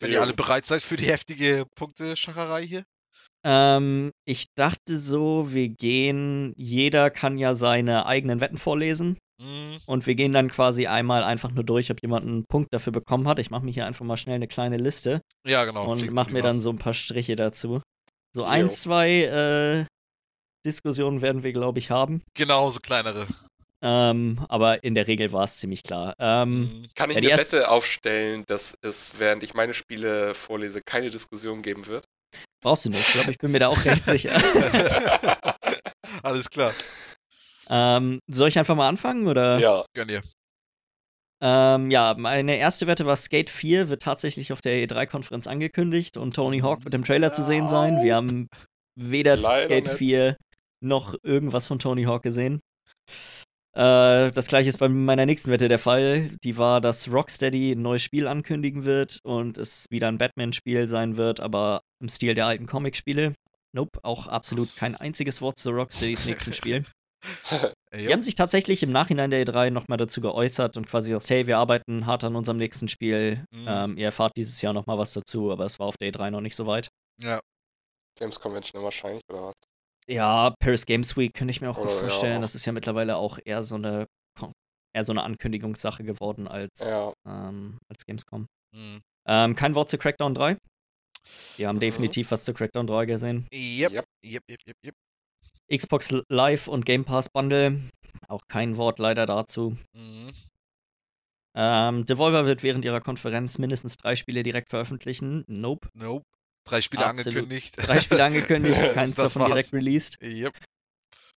Wenn 0.00 0.10
ihr 0.10 0.16
Jo. 0.16 0.22
alle 0.22 0.32
bereit 0.34 0.66
seid 0.66 0.82
für 0.82 0.96
die 0.96 1.06
heftige 1.06 1.64
Punkteschacherei 1.76 2.66
hier. 2.66 2.84
Ähm, 3.44 4.10
ich 4.26 4.46
dachte 4.56 4.98
so, 4.98 5.52
wir 5.52 5.68
gehen, 5.68 6.52
jeder 6.56 7.10
kann 7.10 7.38
ja 7.38 7.54
seine 7.54 8.06
eigenen 8.06 8.40
Wetten 8.40 8.58
vorlesen 8.58 9.16
Mhm. 9.40 9.76
und 9.86 10.06
wir 10.08 10.16
gehen 10.16 10.32
dann 10.32 10.50
quasi 10.50 10.88
einmal 10.88 11.22
einfach 11.22 11.52
nur 11.52 11.62
durch, 11.62 11.92
ob 11.92 12.02
jemand 12.02 12.26
einen 12.26 12.44
Punkt 12.48 12.74
dafür 12.74 12.92
bekommen 12.92 13.28
hat. 13.28 13.38
Ich 13.38 13.50
mache 13.50 13.64
mir 13.64 13.70
hier 13.70 13.86
einfach 13.86 14.04
mal 14.04 14.16
schnell 14.16 14.34
eine 14.34 14.48
kleine 14.48 14.76
Liste 14.76 15.20
Ja, 15.46 15.64
genau. 15.64 15.86
und 15.86 16.10
mache 16.10 16.32
mir 16.32 16.42
dann 16.42 16.58
so 16.60 16.70
ein 16.70 16.78
paar 16.78 16.94
Striche 16.94 17.36
dazu. 17.36 17.80
So 18.34 18.42
Jo. 18.42 18.48
ein, 18.48 18.70
zwei 18.70 19.10
äh, 19.22 19.86
Diskussionen 20.66 21.22
werden 21.22 21.42
wir, 21.42 21.52
glaube 21.52 21.78
ich, 21.78 21.90
haben. 21.90 22.22
Genau, 22.34 22.70
so 22.70 22.80
kleinere. 22.80 23.26
Ähm, 23.80 24.44
aber 24.48 24.82
in 24.82 24.94
der 24.94 25.06
Regel 25.06 25.32
war 25.32 25.44
es 25.44 25.58
ziemlich 25.58 25.82
klar. 25.84 26.14
Ähm, 26.18 26.60
Mhm. 26.60 26.86
Kann 26.96 27.10
ich 27.10 27.16
Ja, 27.16 27.22
eine 27.22 27.28
erste- 27.30 27.58
Wette 27.58 27.70
aufstellen, 27.70 28.44
dass 28.46 28.74
es, 28.82 29.18
während 29.18 29.42
ich 29.44 29.54
meine 29.54 29.72
Spiele 29.74 30.34
vorlese, 30.34 30.80
keine 30.84 31.10
Diskussion 31.10 31.62
geben 31.62 31.86
wird? 31.86 32.04
brauchst 32.60 32.84
du 32.84 32.88
nicht. 32.90 33.00
Ich 33.00 33.12
glaube, 33.14 33.30
ich 33.30 33.38
bin 33.38 33.52
mir 33.52 33.60
da 33.60 33.68
auch 33.68 33.84
recht 33.84 34.04
sicher. 34.06 34.32
Alles 36.22 36.50
klar. 36.50 36.72
Ähm, 37.70 38.18
soll 38.26 38.48
ich 38.48 38.58
einfach 38.58 38.74
mal 38.74 38.88
anfangen 38.88 39.28
oder? 39.28 39.58
ja. 39.58 39.84
Gönn 39.94 40.08
ihr. 40.08 40.22
Ähm, 41.40 41.90
ja, 41.92 42.14
meine 42.18 42.56
erste 42.56 42.88
Wette 42.88 43.06
war 43.06 43.14
Skate 43.14 43.48
4 43.50 43.88
wird 43.88 44.02
tatsächlich 44.02 44.52
auf 44.52 44.60
der 44.60 44.84
E3-Konferenz 44.84 45.46
angekündigt 45.46 46.16
und 46.16 46.34
Tony 46.34 46.60
Hawk 46.60 46.84
wird 46.84 46.94
im 46.94 47.04
Trailer 47.04 47.30
zu 47.30 47.44
sehen 47.44 47.68
sein. 47.68 48.02
Wir 48.02 48.16
haben 48.16 48.48
weder 48.96 49.36
Leider 49.36 49.62
Skate 49.62 49.84
nicht. 49.86 49.96
4 49.98 50.36
noch 50.80 51.14
irgendwas 51.22 51.66
von 51.66 51.78
Tony 51.78 52.04
Hawk 52.04 52.22
gesehen. 52.22 52.60
Äh, 53.74 54.32
das 54.32 54.48
gleiche 54.48 54.68
ist 54.68 54.78
bei 54.78 54.88
meiner 54.88 55.26
nächsten 55.26 55.50
Wette 55.50 55.68
der 55.68 55.78
Fall. 55.78 56.30
Die 56.42 56.58
war, 56.58 56.80
dass 56.80 57.12
Rocksteady 57.12 57.72
ein 57.72 57.82
neues 57.82 58.02
Spiel 58.02 58.26
ankündigen 58.26 58.84
wird 58.84 59.20
und 59.22 59.58
es 59.58 59.86
wieder 59.90 60.08
ein 60.08 60.18
Batman-Spiel 60.18 60.88
sein 60.88 61.16
wird, 61.16 61.40
aber 61.40 61.82
im 62.00 62.08
Stil 62.08 62.34
der 62.34 62.46
alten 62.46 62.66
Comic-Spiele. 62.66 63.34
Nope, 63.72 64.00
auch 64.02 64.26
absolut 64.26 64.74
kein 64.76 64.96
einziges 64.96 65.40
Wort 65.40 65.58
zu 65.58 65.70
Rocksteadys 65.70 66.26
nächsten 66.26 66.52
Spiel. 66.52 66.84
Ey, 67.90 68.06
Die 68.06 68.12
haben 68.12 68.20
sich 68.20 68.34
tatsächlich 68.34 68.82
im 68.82 68.92
Nachhinein 68.92 69.30
der 69.30 69.44
E3 69.44 69.70
nochmal 69.70 69.98
dazu 69.98 70.20
geäußert 70.20 70.76
und 70.76 70.86
quasi 70.88 71.10
gesagt, 71.10 71.30
hey, 71.30 71.46
wir 71.46 71.58
arbeiten 71.58 72.06
hart 72.06 72.24
an 72.24 72.36
unserem 72.36 72.58
nächsten 72.58 72.88
Spiel. 72.88 73.44
Mhm. 73.50 73.66
Ähm, 73.68 73.98
ihr 73.98 74.06
erfahrt 74.06 74.36
dieses 74.36 74.60
Jahr 74.60 74.72
nochmal 74.72 74.98
was 74.98 75.12
dazu, 75.12 75.50
aber 75.50 75.64
es 75.64 75.78
war 75.78 75.86
auf 75.86 75.96
der 75.96 76.12
E3 76.12 76.30
noch 76.30 76.40
nicht 76.40 76.56
so 76.56 76.66
weit. 76.66 76.88
Ja. 77.20 77.40
Games 78.18 78.40
Convention 78.40 78.82
wahrscheinlich, 78.82 79.22
oder 79.30 79.48
was? 79.48 79.54
Ja, 80.10 80.54
Paris 80.60 80.86
Games 80.86 81.16
Week 81.16 81.34
könnte 81.34 81.50
ich 81.50 81.60
mir 81.60 81.70
auch 81.70 81.76
gut 81.76 81.86
Oder, 81.86 81.94
ja. 81.94 82.00
vorstellen. 82.00 82.40
Das 82.42 82.54
ist 82.54 82.64
ja 82.64 82.72
mittlerweile 82.72 83.16
auch 83.16 83.38
eher 83.44 83.62
so 83.62 83.74
eine 83.76 84.06
eher 84.96 85.04
so 85.04 85.12
eine 85.12 85.22
Ankündigungssache 85.22 86.02
geworden 86.02 86.48
als, 86.48 86.80
Ja. 86.80 87.12
ähm, 87.26 87.78
als 87.90 88.04
Gamescom. 88.06 88.46
Mhm. 88.74 89.00
Ähm, 89.28 89.54
kein 89.54 89.74
Wort 89.74 89.90
zu 89.90 89.98
Crackdown 89.98 90.34
3. 90.34 90.56
Wir 91.58 91.68
haben 91.68 91.76
Mhm. 91.76 91.80
definitiv 91.80 92.30
was 92.30 92.44
zu 92.44 92.54
Crackdown 92.54 92.86
3 92.86 93.04
gesehen. 93.04 93.46
Yep. 93.52 93.92
Yep. 93.92 94.04
Yep, 94.24 94.42
yep, 94.50 94.60
yep, 94.66 94.76
yep. 94.86 94.94
Xbox 95.70 96.14
Live 96.30 96.68
und 96.68 96.86
Game 96.86 97.04
Pass 97.04 97.28
Bundle. 97.28 97.82
Auch 98.28 98.40
kein 98.48 98.78
Wort 98.78 98.98
leider 98.98 99.26
dazu. 99.26 99.76
Mhm. 99.94 100.30
Ähm, 101.54 102.06
Devolver 102.06 102.46
wird 102.46 102.62
während 102.62 102.84
ihrer 102.84 103.00
Konferenz 103.02 103.58
mindestens 103.58 103.96
drei 103.98 104.16
Spiele 104.16 104.42
direkt 104.42 104.70
veröffentlichen. 104.70 105.44
Nope. 105.48 105.88
Nope. 105.94 106.24
Drei 106.68 106.80
Spiele 106.80 107.06
Absolut. 107.06 107.26
angekündigt. 107.28 107.74
Drei 107.76 108.00
Spiele 108.00 108.24
angekündigt, 108.24 108.80
keins 108.94 109.16
davon 109.16 109.46
direkt 109.46 109.72
war's. 109.72 109.80
released. 109.80 110.18
Yep. 110.22 110.52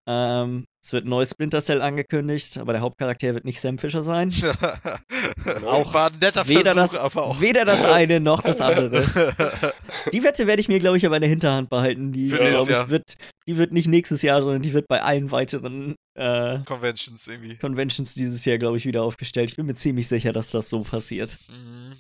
Ähm, 0.08 0.66
es 0.84 0.92
wird 0.92 1.06
ein 1.06 1.10
neues 1.10 1.30
Splinter 1.30 1.62
Cell 1.62 1.84
angekündigt, 1.84 2.58
aber 2.58 2.74
der 2.74 2.82
Hauptcharakter 2.82 3.36
wird 3.36 3.46
nicht 3.46 3.60
Sam 3.62 3.78
Fisher 3.78 4.02
sein. 4.02 4.34
auch 5.68 5.94
war 5.94 6.12
ein 6.12 6.18
netter 6.20 6.48
Weder 6.48 6.74
Versuch, 6.74 6.76
das, 6.76 6.98
aber 6.98 7.24
auch. 7.24 7.42
weder 7.42 7.64
das 7.64 7.86
eine 7.86 8.20
noch 8.20 8.42
das 8.42 8.60
andere. 8.60 9.04
Die 10.14 10.24
Wette 10.24 10.48
werde 10.48 10.62
ich 10.62 10.68
mir, 10.68 10.80
glaube 10.80 10.98
ich, 10.98 11.06
aber 11.06 11.18
in 11.18 11.22
der 11.22 11.30
Hinterhand 11.30 11.70
behalten. 11.70 12.12
Die, 12.12 12.30
Für 12.30 12.38
glaub 12.38 12.68
nächstes 12.68 12.86
ich, 12.86 12.90
wird, 12.90 13.18
die 13.46 13.58
wird 13.58 13.72
nicht 13.72 13.88
nächstes 13.88 14.24
Jahr, 14.24 14.42
sondern 14.42 14.64
die 14.64 14.74
wird 14.74 14.88
bei 14.88 15.02
allen 15.02 15.32
weiteren 15.32 15.96
äh, 16.16 16.60
Conventions 16.66 17.28
irgendwie. 17.28 17.58
Conventions 17.58 18.16
dieses 18.16 18.46
Jahr, 18.46 18.58
glaube 18.58 18.78
ich, 18.78 18.86
wieder 18.86 19.04
aufgestellt. 19.04 19.52
Ich 19.52 19.58
bin 19.58 19.68
mir 19.68 19.76
ziemlich 19.76 20.08
sicher, 20.08 20.34
dass 20.34 20.50
das 20.50 20.70
so 20.70 20.82
passiert. 20.82 21.38
Mhm. 21.50 21.94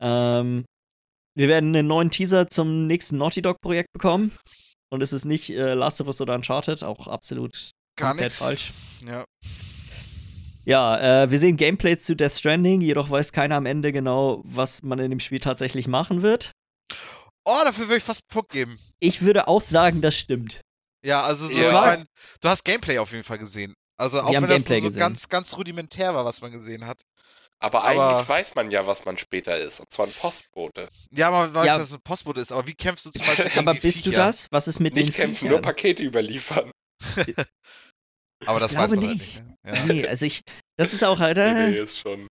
Ähm, 0.00 0.64
wir 1.36 1.48
werden 1.48 1.76
einen 1.76 1.86
neuen 1.86 2.10
Teaser 2.10 2.48
zum 2.48 2.86
nächsten 2.88 3.18
Naughty 3.18 3.42
Dog-Projekt 3.42 3.92
bekommen. 3.92 4.32
Und 4.88 5.02
es 5.02 5.12
ist 5.12 5.24
nicht 5.24 5.50
äh, 5.50 5.74
Last 5.74 6.00
of 6.00 6.06
Us 6.06 6.20
oder 6.20 6.34
Uncharted, 6.34 6.82
auch 6.82 7.06
absolut 7.06 7.70
Gar 7.96 8.10
komplett 8.10 8.26
nichts. 8.28 8.38
falsch. 8.38 8.72
Ja. 9.06 9.24
Ja, 10.64 11.22
äh, 11.24 11.30
wir 11.30 11.38
sehen 11.38 11.56
Gameplays 11.56 12.04
zu 12.04 12.16
Death 12.16 12.32
Stranding, 12.32 12.80
jedoch 12.80 13.08
weiß 13.10 13.32
keiner 13.32 13.54
am 13.56 13.66
Ende 13.66 13.92
genau, 13.92 14.42
was 14.44 14.82
man 14.82 14.98
in 14.98 15.10
dem 15.10 15.20
Spiel 15.20 15.38
tatsächlich 15.38 15.86
machen 15.86 16.22
wird. 16.22 16.50
Oh, 17.44 17.60
dafür 17.64 17.86
würde 17.86 17.98
ich 17.98 18.02
fast 18.02 18.22
einen 18.22 18.34
Punkt 18.34 18.50
geben. 18.50 18.78
Ich 18.98 19.22
würde 19.22 19.46
auch 19.46 19.60
sagen, 19.60 20.00
das 20.02 20.16
stimmt. 20.16 20.60
Ja, 21.04 21.22
also 21.22 21.46
so, 21.46 21.52
Ja. 21.52 21.66
ich 21.66 21.72
mein, 21.72 22.06
du 22.40 22.48
hast 22.48 22.64
Gameplay 22.64 22.98
auf 22.98 23.12
jeden 23.12 23.22
Fall 23.22 23.38
gesehen. 23.38 23.74
Also 23.96 24.20
auch 24.20 24.30
Wir 24.30 24.36
haben 24.38 24.42
wenn 24.44 24.50
das 24.50 24.64
Gameplay 24.64 24.80
nur 24.80 24.82
so 24.82 24.88
gesehen. 24.88 25.00
ganz, 25.00 25.28
ganz 25.28 25.56
rudimentär 25.56 26.14
war, 26.14 26.24
was 26.24 26.40
man 26.40 26.50
gesehen 26.50 26.86
hat. 26.86 27.00
Aber, 27.58 27.84
Aber- 27.84 28.08
eigentlich 28.16 28.28
weiß 28.28 28.54
man 28.54 28.70
ja, 28.70 28.86
was 28.86 29.04
man 29.06 29.16
später 29.16 29.56
ist. 29.58 29.80
Und 29.80 29.90
zwar 29.90 30.06
ein 30.06 30.12
Postbote. 30.12 30.88
Ja, 31.10 31.30
man 31.30 31.54
weiß, 31.54 31.66
Ja. 31.66 31.78
dass 31.78 31.88
es 31.88 31.94
ein 31.94 32.02
Postbote 32.04 32.40
ist, 32.40 32.52
aber 32.52 32.66
wie 32.66 32.74
kämpfst 32.74 33.06
du 33.06 33.10
zum 33.10 33.24
Beispiel 33.26 33.44
gegen 33.50 33.58
Aber 33.60 33.72
die 33.74 33.80
bist 33.80 34.04
du 34.06 34.10
Viecher? 34.10 34.26
das? 34.26 34.46
Was 34.50 34.68
ist 34.68 34.78
mit 34.80 34.94
Nicht 34.94 35.08
den 35.08 35.14
kämpfen, 35.14 35.36
Viechern? 35.36 35.50
nur 35.52 35.60
Pakete 35.62 36.02
überliefern. 36.02 36.70
Aber 38.46 38.60
das 38.60 38.72
Ich 38.72 38.78
weiß 38.78 38.90
man 38.94 39.06
nicht. 39.08 39.36
Halt 39.36 39.48
nicht 39.64 39.64
ne? 39.64 39.76
ja. 39.76 39.84
Nee, 39.86 40.06
also 40.06 40.26
ich, 40.26 40.42
das 40.78 40.92
ist 40.92 41.02
auch, 41.04 41.18
Nee, 41.18 41.24
Alter, 41.24 41.52
nee, 41.54 41.78
ist 41.78 41.98
schon. 41.98 42.26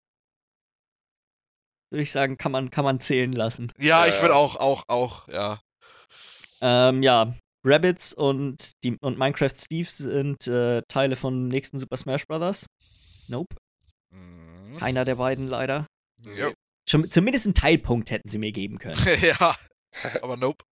würde 1.92 2.04
ich 2.04 2.12
sagen, 2.12 2.38
kann 2.38 2.52
man, 2.52 2.70
kann 2.70 2.86
man 2.86 3.00
zählen 3.00 3.32
lassen. 3.32 3.72
ja, 3.80 4.06
Ja, 4.06 4.14
ich 4.14 4.22
würde 4.22 4.34
ja. 4.36 4.40
auch, 4.40 4.56
auch, 4.58 4.84
auch, 4.88 5.28
ja. 5.28 5.60
Ähm, 6.62 7.02
ja, 7.04 7.34
Rabbits 7.66 8.14
und, 8.14 8.72
die, 8.84 8.96
und 9.02 9.18
Minecraft 9.18 9.50
Steve 9.56 9.90
sind 9.90 10.46
äh, 10.48 10.82
Teile 10.88 11.16
von 11.16 11.48
nächsten 11.48 11.80
Super 11.80 11.98
Smash 11.98 12.28
Bros. 12.28 12.68
Nope, 13.28 13.56
Mhm. 14.76 14.80
keiner 14.80 15.06
der 15.06 15.16
beiden 15.16 15.48
leider. 15.48 15.88
Ja. 16.38 16.52
Schon, 16.88 17.10
zumindest 17.10 17.46
einen 17.46 17.56
Teilpunkt 17.56 18.12
hätten 18.12 18.30
sie 18.30 18.38
mir 18.38 18.52
geben 18.52 18.78
können. 18.80 18.96
ja, 19.22 19.56
aber 20.22 20.38
nope. 20.38 20.64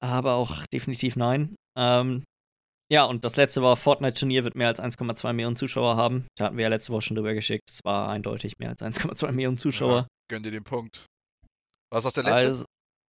aber 0.00 0.34
auch 0.34 0.66
definitiv 0.66 1.16
nein. 1.16 1.54
Ähm, 1.76 2.24
ja, 2.88 3.04
und 3.04 3.24
das 3.24 3.36
letzte 3.36 3.62
war, 3.62 3.76
Fortnite-Turnier 3.76 4.44
wird 4.44 4.54
mehr 4.54 4.68
als 4.68 4.80
1,2 4.80 5.32
Millionen 5.32 5.56
Zuschauer 5.56 5.96
haben. 5.96 6.26
Da 6.36 6.44
hatten 6.44 6.56
wir 6.56 6.62
ja 6.64 6.68
letzte 6.68 6.92
Woche 6.92 7.02
schon 7.02 7.16
drüber 7.16 7.34
geschickt. 7.34 7.68
Es 7.68 7.80
war 7.84 8.08
eindeutig 8.08 8.58
mehr 8.58 8.70
als 8.70 8.80
1,2 8.80 9.32
Millionen 9.32 9.56
Zuschauer. 9.56 10.02
Ja, 10.02 10.06
gönn 10.28 10.42
dir 10.44 10.52
den 10.52 10.62
Punkt. 10.62 11.06
Was 11.90 12.04
ist 12.04 12.06
auch 12.06 12.22
der 12.22 12.32
letzte? 12.32 12.48
Also, 12.48 12.64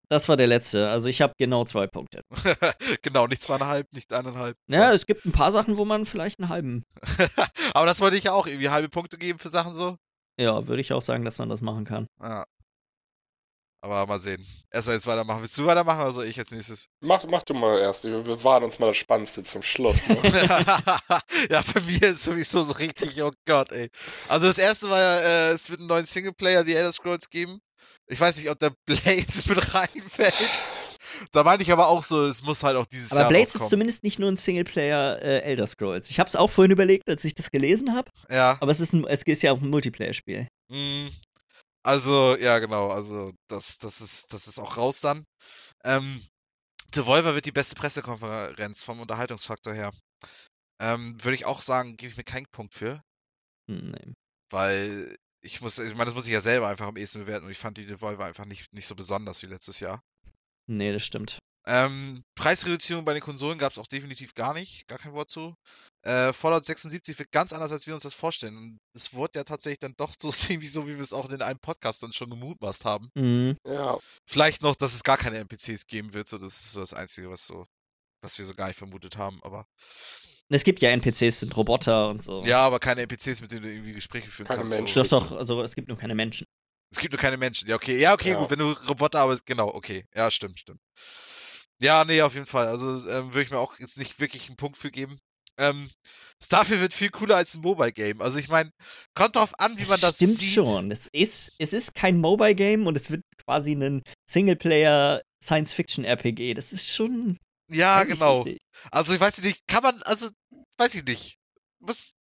das 0.10 0.30
war 0.30 0.38
der 0.38 0.48
letzte. 0.48 0.90
Also 0.90 1.10
ich 1.10 1.22
habe 1.22 1.34
genau 1.38 1.66
zwei 1.66 1.86
Punkte. 1.86 2.22
genau, 3.02 3.28
nicht 3.28 3.42
zweieinhalb, 3.42 3.92
nicht 3.94 4.14
eineinhalb. 4.14 4.56
Ja, 4.70 4.90
zwei. 4.90 4.94
es 4.94 5.06
gibt 5.06 5.26
ein 5.26 5.32
paar 5.32 5.52
Sachen, 5.52 5.78
wo 5.78 5.86
man 5.86 6.06
vielleicht 6.06 6.40
einen 6.40 6.50
halben. 6.50 6.84
aber 7.74 7.86
das 7.86 8.00
wollte 8.00 8.16
ich 8.16 8.24
ja 8.24 8.32
auch 8.32 8.48
irgendwie 8.48 8.70
halbe 8.70 8.90
Punkte 8.90 9.18
geben 9.18 9.38
für 9.38 9.50
Sachen 9.50 9.74
so. 9.74 9.98
Ja, 10.38 10.68
würde 10.68 10.82
ich 10.82 10.94
auch 10.94 11.02
sagen, 11.02 11.26
dass 11.26 11.40
man 11.40 11.50
das 11.50 11.62
machen 11.62 11.86
kann. 11.86 12.08
Ja. 12.22 12.46
Aber 13.82 14.06
mal 14.08 14.20
sehen. 14.20 14.46
Erstmal 14.72 14.96
jetzt 14.96 15.08
weitermachen. 15.08 15.42
Willst 15.42 15.58
du 15.58 15.66
weitermachen 15.66 16.02
oder 16.02 16.12
soll 16.12 16.26
ich 16.26 16.38
als 16.40 16.52
nächstes? 16.52 16.90
Mach, 17.00 17.24
mach 17.26 17.44
du 17.44 17.54
mal 17.54 17.80
erst. 17.80 18.04
Wir 18.06 18.20
bewahren 18.22 18.64
uns 18.64 18.80
mal 18.80 18.88
das 18.88 18.98
Spannendste 18.98 19.44
zum 19.44 19.62
Schluss. 19.62 20.08
Ne? 20.08 20.18
ja, 21.50 21.64
bei 21.74 21.82
mir 21.82 22.02
ist 22.02 22.24
sowieso 22.24 22.64
so 22.64 22.74
richtig, 22.74 23.22
oh 23.22 23.32
Gott, 23.46 23.72
ey. 23.72 23.90
Also 24.28 24.48
das 24.48 24.58
erste 24.58 24.90
war 24.90 25.00
ja, 25.00 25.20
äh, 25.20 25.52
es 25.52 25.70
wird 25.70 25.80
einen 25.80 25.90
neuen 25.90 26.06
Singleplayer, 26.06 26.64
die 26.64 26.76
Elder 26.76 26.92
Scrolls 26.92 27.30
geben. 27.30 27.60
Ich 28.08 28.20
weiß 28.20 28.38
nicht, 28.38 28.50
ob 28.50 28.60
der 28.60 28.72
Blades 28.86 29.46
mit 29.48 29.74
reinfällt. 29.74 30.34
Da 31.32 31.44
meine 31.44 31.62
ich 31.64 31.72
aber 31.72 31.88
auch 31.88 32.04
so, 32.04 32.26
es 32.26 32.44
muss 32.44 32.64
halt 32.64 32.76
auch 32.78 32.86
dieses 32.86 33.12
Aber 33.12 33.22
Jahr 33.22 33.30
Blades 33.30 33.56
ist 33.56 33.70
zumindest 33.70 34.04
nicht 34.04 34.20
nur 34.20 34.32
ein 34.32 34.38
Singleplayer 34.38 35.22
äh, 35.22 35.42
Elder 35.42 35.68
Scrolls. 35.68 36.10
Ich 36.10 36.20
habe 36.20 36.30
es 36.30 36.36
auch 36.36 36.50
vorhin 36.50 36.72
überlegt, 36.72 37.08
als 37.10 37.24
ich 37.24 37.34
das 37.34 37.52
gelesen 37.52 37.94
habe. 37.96 38.12
Ja. 38.30 38.58
Aber 38.60 38.72
es 38.72 38.80
ist, 38.80 38.94
ein, 38.94 39.06
es 39.08 39.24
ist 39.24 39.42
ja 39.44 39.52
auch 39.52 39.62
ein 39.62 39.70
Multiplayer-Spiel. 39.70 40.48
Mm, 40.70 41.08
Also, 41.84 42.36
ja, 42.38 42.60
genau. 42.60 42.90
Also, 42.90 43.32
das, 43.50 43.80
das, 43.80 44.02
ist, 44.02 44.34
das 44.34 44.48
ist 44.48 44.60
auch 44.60 44.78
raus 44.78 45.02
dann. 45.02 45.24
Ähm, 45.84 46.22
Devolver 46.96 47.36
wird 47.36 47.46
die 47.46 47.52
beste 47.52 47.76
Pressekonferenz 47.76 48.84
vom 48.84 49.00
Unterhaltungsfaktor 49.00 49.74
her. 49.74 49.92
Ähm, 50.82 51.18
Würde 51.24 51.36
ich 51.36 51.46
auch 51.46 51.62
sagen, 51.62 51.98
gebe 51.98 52.12
ich 52.12 52.18
mir 52.18 52.24
keinen 52.24 52.48
Punkt 52.52 52.74
für, 52.74 53.02
Hm, 53.70 53.88
nee. 53.88 54.14
weil 54.52 55.16
ich 55.44 55.62
muss, 55.62 55.78
ich 55.80 55.94
meine, 55.96 56.06
das 56.06 56.14
muss 56.14 56.28
ich 56.28 56.34
ja 56.34 56.42
selber 56.42 56.68
einfach 56.68 56.88
am 56.88 56.98
ehesten 56.98 57.20
bewerten 57.20 57.46
und 57.46 57.52
ich 57.52 57.58
fand 57.58 57.78
die 57.78 57.86
Devolver 57.86 58.26
einfach 58.26 58.46
nicht, 58.46 58.72
nicht 58.74 58.88
so 58.88 58.96
besonders 58.96 59.42
wie 59.42 59.48
letztes 59.48 59.80
Jahr. 59.80 60.02
Nee, 60.68 60.92
das 60.94 61.06
stimmt. 61.06 61.40
Ähm, 61.68 62.24
Preisreduzierung 62.36 63.04
bei 63.04 63.14
den 63.14 63.22
Konsolen 63.22 63.58
gab 63.60 63.74
es 63.74 63.78
auch 63.78 63.88
definitiv 63.88 64.34
gar 64.36 64.54
nicht, 64.54 64.88
gar 64.88 64.98
kein 64.98 65.12
Wort 65.12 65.30
zu. 65.30 65.54
Äh, 66.02 66.32
Fallout 66.32 66.64
76 66.64 67.20
wird 67.20 67.32
ganz 67.32 67.52
anders, 67.52 67.74
als 67.74 67.86
wir 67.88 67.94
uns 67.94 68.04
das 68.04 68.14
vorstellen. 68.14 68.56
Und 68.56 68.78
es 68.94 69.14
wurde 69.14 69.40
ja 69.40 69.44
tatsächlich 69.44 69.80
dann 69.80 69.94
doch 69.98 70.14
so 70.20 70.32
ziemlich 70.32 70.72
so, 70.72 70.88
wie 70.88 70.96
wir 70.96 71.02
es 71.02 71.12
auch 71.12 71.30
in 71.30 71.42
einem 71.42 71.60
Podcast 71.60 72.02
dann 72.04 72.14
schon 72.14 72.30
gemutmaßt 72.30 72.86
haben. 72.86 73.10
Mhm. 73.16 73.58
ja. 73.68 73.98
Vielleicht 74.26 74.62
noch, 74.62 74.78
dass 74.78 74.96
es 74.96 75.04
gar 75.04 75.18
keine 75.18 75.40
NPCs 75.40 75.88
geben 75.88 76.14
wird, 76.14 76.30
so 76.30 76.38
das 76.38 76.54
ist 76.54 76.72
so 76.72 76.80
das 76.80 76.94
Einzige, 76.94 77.30
was 77.30 77.46
so, 77.46 77.66
was 78.22 78.38
wir 78.38 78.46
so 78.46 78.54
gar 78.54 78.68
nicht 78.68 78.78
vermutet 78.78 79.18
haben, 79.18 79.40
aber. 79.44 79.68
Es 80.50 80.64
gibt 80.64 80.80
ja 80.80 80.90
NPCs, 80.92 81.42
sind 81.42 81.58
Roboter 81.58 82.08
und 82.08 82.24
so. 82.24 82.42
Ja, 82.46 82.62
aber 82.62 82.80
keine 82.80 83.02
NPCs, 83.02 83.42
mit 83.42 83.52
denen 83.52 83.64
du 83.64 83.70
irgendwie 83.70 83.92
Gespräche 83.92 84.32
führen 84.32 84.48
Keine 84.48 84.62
kannst. 84.62 84.74
Menschen. 84.74 85.04
Doch, 85.04 85.10
doch, 85.10 85.32
also 85.34 85.62
es 85.62 85.76
gibt 85.76 85.90
nur 85.90 85.98
keine 85.98 86.16
Menschen. 86.16 86.47
Es 86.92 87.00
gibt 87.00 87.12
nur 87.14 87.20
keine 87.20 87.38
Menschen. 87.38 87.68
Ja, 87.68 87.76
okay. 87.76 88.00
Ja, 88.00 88.14
okay, 88.14 88.32
Ja. 88.32 88.38
gut, 88.38 88.50
wenn 88.50 88.60
du 88.60 88.72
Roboter 88.72 89.20
aber 89.20 89.38
genau, 89.46 89.68
okay. 89.74 90.06
Ja, 90.16 90.32
stimmt, 90.32 90.60
stimmt. 90.60 90.80
Ja, 91.80 92.06
nee, 92.06 92.22
auf 92.22 92.34
jeden 92.34 92.46
Fall. 92.46 92.68
Also 92.68 93.08
ähm, 93.10 93.34
würde 93.34 93.42
ich 93.44 93.52
mir 93.52 93.60
auch 93.60 93.78
jetzt 93.80 93.98
nicht 93.98 94.20
wirklich 94.20 94.48
einen 94.48 94.56
Punkt 94.56 94.78
für 94.78 94.90
geben. 94.90 95.20
Ähm, 95.60 95.90
Starfield 96.44 96.82
wird 96.82 96.94
viel 96.94 97.10
cooler 97.10 97.36
als 97.36 97.56
ein 97.56 97.62
Mobile-Game. 97.62 98.22
Also 98.22 98.38
ich 98.40 98.48
meine, 98.48 98.70
kommt 99.16 99.36
drauf 99.36 99.60
an, 99.60 99.78
wie 99.78 99.86
man 99.86 100.00
das 100.00 100.16
stimmt 100.18 100.38
sieht. 100.38 100.54
schon. 100.54 100.92
Es 100.92 101.08
ist, 101.12 101.54
es 101.58 101.74
ist 101.74 101.96
kein 101.96 102.20
Mobile-Game 102.20 102.86
und 102.88 102.96
es 102.96 103.10
wird 103.10 103.22
quasi 103.44 103.72
ein 103.74 104.04
Singleplayer-Science-Fiction-RPG. 104.30 106.54
Das 106.54 106.74
ist 106.74 106.88
schon. 106.88 107.38
Ja, 107.70 108.04
genau. 108.04 108.42
richtig. 108.42 108.60
Also 108.92 109.14
ich 109.14 109.20
weiß 109.20 109.42
nicht, 109.44 109.62
kann 109.68 109.84
man, 109.84 110.02
also, 110.04 110.30
weiß 110.78 110.96
ich 110.96 111.04
nicht. 111.06 111.38
Muss, 111.80 112.14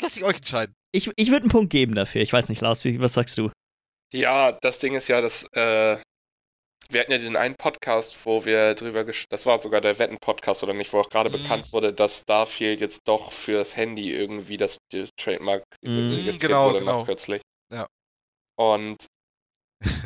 lass 0.00 0.16
ich 0.16 0.24
euch 0.24 0.36
entscheiden. 0.36 0.74
Ich, 0.92 1.10
ich 1.16 1.30
würde 1.30 1.44
einen 1.44 1.50
Punkt 1.50 1.70
geben 1.70 1.94
dafür. 1.94 2.22
Ich 2.22 2.32
weiß 2.32 2.48
nicht, 2.48 2.60
Lars, 2.60 2.84
wie, 2.84 3.00
was 3.00 3.14
sagst 3.14 3.36
du? 3.38 3.50
Ja, 4.14 4.52
das 4.52 4.78
Ding 4.78 4.94
ist 4.94 5.08
ja, 5.08 5.20
dass 5.20 5.44
äh, 5.52 5.98
wir 6.90 7.00
hatten 7.00 7.12
ja 7.12 7.18
den 7.18 7.36
einen 7.36 7.56
Podcast, 7.56 8.14
wo 8.26 8.44
wir 8.44 8.74
drüber 8.74 9.04
gesch 9.04 9.24
das 9.30 9.46
war 9.46 9.58
sogar 9.58 9.80
der 9.80 9.98
Wetten-Podcast 9.98 10.62
oder 10.62 10.74
nicht, 10.74 10.92
wo 10.92 11.00
auch 11.00 11.08
gerade 11.08 11.30
Mhm. 11.30 11.42
bekannt 11.42 11.72
wurde, 11.72 11.92
dass 11.92 12.20
Starfield 12.20 12.80
jetzt 12.80 13.00
doch 13.06 13.32
fürs 13.32 13.76
Handy 13.76 14.12
irgendwie 14.12 14.56
das 14.56 14.78
Trademark 15.18 15.64
Mhm, 15.82 16.10
registriert 16.10 16.40
genau, 16.40 16.68
wurde 16.68 16.80
genau. 16.80 16.98
noch 16.98 17.06
kürzlich. 17.06 17.42
Ja. 17.72 17.86
Und 18.56 19.06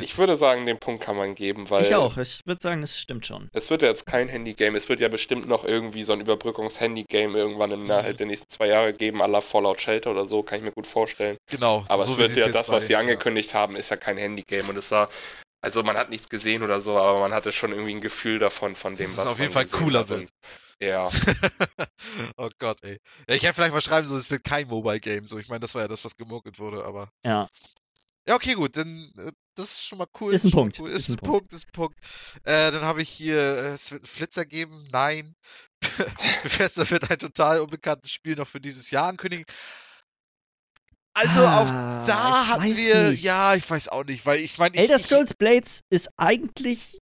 ich 0.01 0.17
würde 0.17 0.37
sagen, 0.37 0.65
den 0.65 0.79
Punkt 0.79 1.03
kann 1.03 1.15
man 1.17 1.35
geben, 1.35 1.69
weil 1.69 1.85
ich 1.85 1.95
auch. 1.95 2.17
Ich 2.17 2.41
würde 2.45 2.61
sagen, 2.61 2.81
das 2.81 2.97
stimmt 2.97 3.25
schon. 3.25 3.49
es 3.53 3.69
wird 3.69 3.81
ja 3.81 3.87
jetzt 3.89 4.05
kein 4.05 4.27
Handy-Game, 4.29 4.75
es 4.75 4.89
wird 4.89 4.99
ja 4.99 5.07
bestimmt 5.07 5.47
noch 5.47 5.63
irgendwie 5.65 6.03
so 6.03 6.13
ein 6.13 6.21
Überbrückungs-Handy-Game 6.21 7.35
irgendwann 7.35 7.69
Mhm. 7.71 7.85
innerhalb 7.85 8.17
der 8.17 8.27
nächsten 8.27 8.49
zwei 8.49 8.67
Jahre 8.67 8.93
geben, 8.93 9.21
à 9.21 9.27
la 9.27 9.41
Fallout 9.41 9.81
Shelter 9.81 10.11
oder 10.11 10.27
so, 10.27 10.43
kann 10.43 10.59
ich 10.59 10.63
mir 10.65 10.71
gut 10.71 10.87
vorstellen. 10.87 11.37
Genau. 11.49 11.85
Aber 11.87 12.05
so 12.05 12.13
es 12.13 12.17
wird 12.17 12.35
ja 12.37 12.47
das, 12.51 12.69
was 12.69 12.87
sie 12.87 12.93
ja. 12.93 12.99
angekündigt 12.99 13.53
haben, 13.53 13.75
ist 13.75 13.89
ja 13.89 13.97
kein 13.97 14.17
Handy-Game 14.17 14.69
und 14.69 14.77
es 14.77 14.91
war, 14.91 15.09
also 15.61 15.83
man 15.83 15.97
hat 15.97 16.09
nichts 16.09 16.29
gesehen 16.29 16.63
oder 16.63 16.79
so, 16.79 16.97
aber 16.97 17.19
man 17.19 17.33
hatte 17.33 17.51
schon 17.51 17.71
irgendwie 17.71 17.95
ein 17.95 18.01
Gefühl 18.01 18.39
davon, 18.39 18.75
von 18.75 18.95
dem, 18.95 19.05
Dass 19.05 19.11
es 19.11 19.17
was 19.17 19.27
auf 19.27 19.39
jeden 19.39 19.51
Fall 19.51 19.65
cooler 19.67 19.99
hat 19.99 20.09
wird. 20.09 20.29
Ja, 20.81 21.09
oh 22.37 22.49
Gott, 22.57 22.77
ey. 22.83 22.99
Ja, 23.27 23.35
ich 23.35 23.43
hätte 23.43 23.55
vielleicht 23.55 23.73
mal 23.73 23.81
schreiben 23.81 24.07
sollen, 24.07 24.21
es 24.21 24.31
wird 24.31 24.45
kein 24.45 24.67
Mobile-Game. 24.67 25.27
So, 25.27 25.37
ich 25.37 25.49
meine, 25.49 25.59
das 25.59 25.75
war 25.75 25.81
ja 25.81 25.87
das, 25.89 26.05
was 26.05 26.15
gemunkelt 26.15 26.57
wurde, 26.59 26.85
aber. 26.85 27.09
Ja. 27.25 27.49
Ja, 28.27 28.35
okay, 28.35 28.53
gut, 28.53 28.77
dann 28.77 29.11
äh, 29.17 29.31
das 29.59 29.71
ist 29.71 29.85
schon 29.87 29.97
mal 29.99 30.07
cool. 30.19 30.33
Ist 30.33 30.43
ein 30.45 30.51
Punkt, 30.51 30.79
Cool. 30.79 30.89
ist 30.89 31.09
Ist, 31.09 31.09
ein 31.09 31.13
ein 31.19 31.19
Punkt, 31.19 31.53
ist 31.53 31.67
ein 31.67 31.71
Punkt. 31.73 31.97
Äh, 32.43 32.71
dann 32.71 32.81
habe 32.81 33.01
ich 33.01 33.09
hier, 33.09 33.35
äh, 33.37 33.67
es 33.73 33.91
wird 33.91 34.01
einen 34.01 34.07
Flitzer 34.07 34.45
geben. 34.45 34.87
Nein. 34.91 35.35
Bethesda 36.43 36.89
wird 36.89 37.09
ein 37.11 37.19
total 37.19 37.61
unbekanntes 37.61 38.11
Spiel 38.11 38.35
noch 38.35 38.47
für 38.47 38.59
dieses 38.59 38.91
Jahr 38.91 39.07
ankündigen. 39.07 39.45
Also 41.13 41.41
Ah, 41.45 41.61
auch 41.61 42.05
da 42.07 42.47
hatten 42.47 42.75
wir, 42.75 43.09
nicht. 43.11 43.23
ja, 43.23 43.55
ich 43.55 43.69
weiß 43.69 43.89
auch 43.89 44.03
nicht, 44.05 44.25
weil 44.25 44.39
ich 44.39 44.57
meine, 44.57 44.75
ich, 44.75 44.81
Elder 44.81 44.99
Scrolls 44.99 45.33
Blades 45.33 45.81
ist 45.89 46.09
eigentlich. 46.17 46.99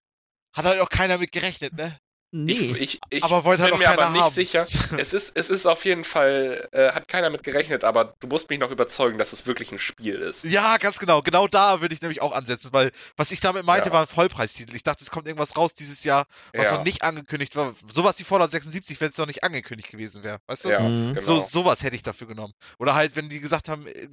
hat 0.54 0.64
halt 0.64 0.80
auch 0.80 0.88
keiner 0.88 1.18
mit 1.18 1.32
gerechnet, 1.32 1.74
ne? 1.74 1.98
Nee. 2.44 2.52
Ich, 2.52 2.80
ich, 2.80 3.00
ich 3.10 3.24
Aber 3.24 3.44
wollte 3.44 3.62
halt 3.62 3.72
bin 3.72 3.80
mir 3.80 3.88
aber 3.90 4.10
nicht 4.10 4.20
haben. 4.22 4.32
sicher. 4.32 4.66
Es 4.98 5.12
ist, 5.12 5.36
es 5.36 5.50
ist 5.50 5.66
auf 5.66 5.84
jeden 5.84 6.04
Fall, 6.04 6.68
äh, 6.72 6.90
hat 6.92 7.08
keiner 7.08 7.30
mit 7.30 7.42
gerechnet, 7.42 7.84
aber 7.84 8.14
du 8.20 8.26
musst 8.28 8.50
mich 8.50 8.58
noch 8.58 8.70
überzeugen, 8.70 9.18
dass 9.18 9.32
es 9.32 9.46
wirklich 9.46 9.72
ein 9.72 9.78
Spiel 9.78 10.16
ist. 10.16 10.44
Ja, 10.44 10.76
ganz 10.76 10.98
genau. 10.98 11.22
Genau 11.22 11.48
da 11.48 11.80
würde 11.80 11.94
ich 11.94 12.02
nämlich 12.02 12.20
auch 12.22 12.32
ansetzen, 12.32 12.72
weil 12.72 12.92
was 13.16 13.30
ich 13.32 13.40
damit 13.40 13.64
meinte, 13.64 13.88
Ja. 13.88 13.92
war 13.94 14.00
ein 14.02 14.06
Vollpreistitel. 14.06 14.74
Ich 14.76 14.82
dachte, 14.82 15.02
es 15.04 15.10
kommt 15.10 15.26
irgendwas 15.26 15.56
raus 15.56 15.74
dieses 15.74 16.04
Jahr, 16.04 16.26
was 16.54 16.66
Ja. 16.66 16.74
noch 16.76 16.84
nicht 16.84 17.02
angekündigt 17.02 17.56
war. 17.56 17.74
Sowas 17.90 18.18
wie 18.18 18.24
Fallout 18.24 18.50
76, 18.50 19.00
wenn 19.00 19.10
es 19.10 19.18
noch 19.18 19.26
nicht 19.26 19.42
angekündigt 19.44 19.90
gewesen 19.90 20.22
wäre. 20.22 20.38
Weißt 20.46 20.64
du? 20.64 20.70
Ja, 20.70 20.80
Mhm. 20.80 21.14
genau. 21.14 21.20
So, 21.20 21.38
sowas 21.38 21.82
hätte 21.82 21.96
ich 21.96 22.02
dafür 22.02 22.26
genommen. 22.26 22.52
Oder 22.78 22.94
halt, 22.94 23.16
wenn 23.16 23.28
die 23.28 23.40
gesagt 23.40 23.68
haben, 23.68 23.86
äh, 23.86 24.08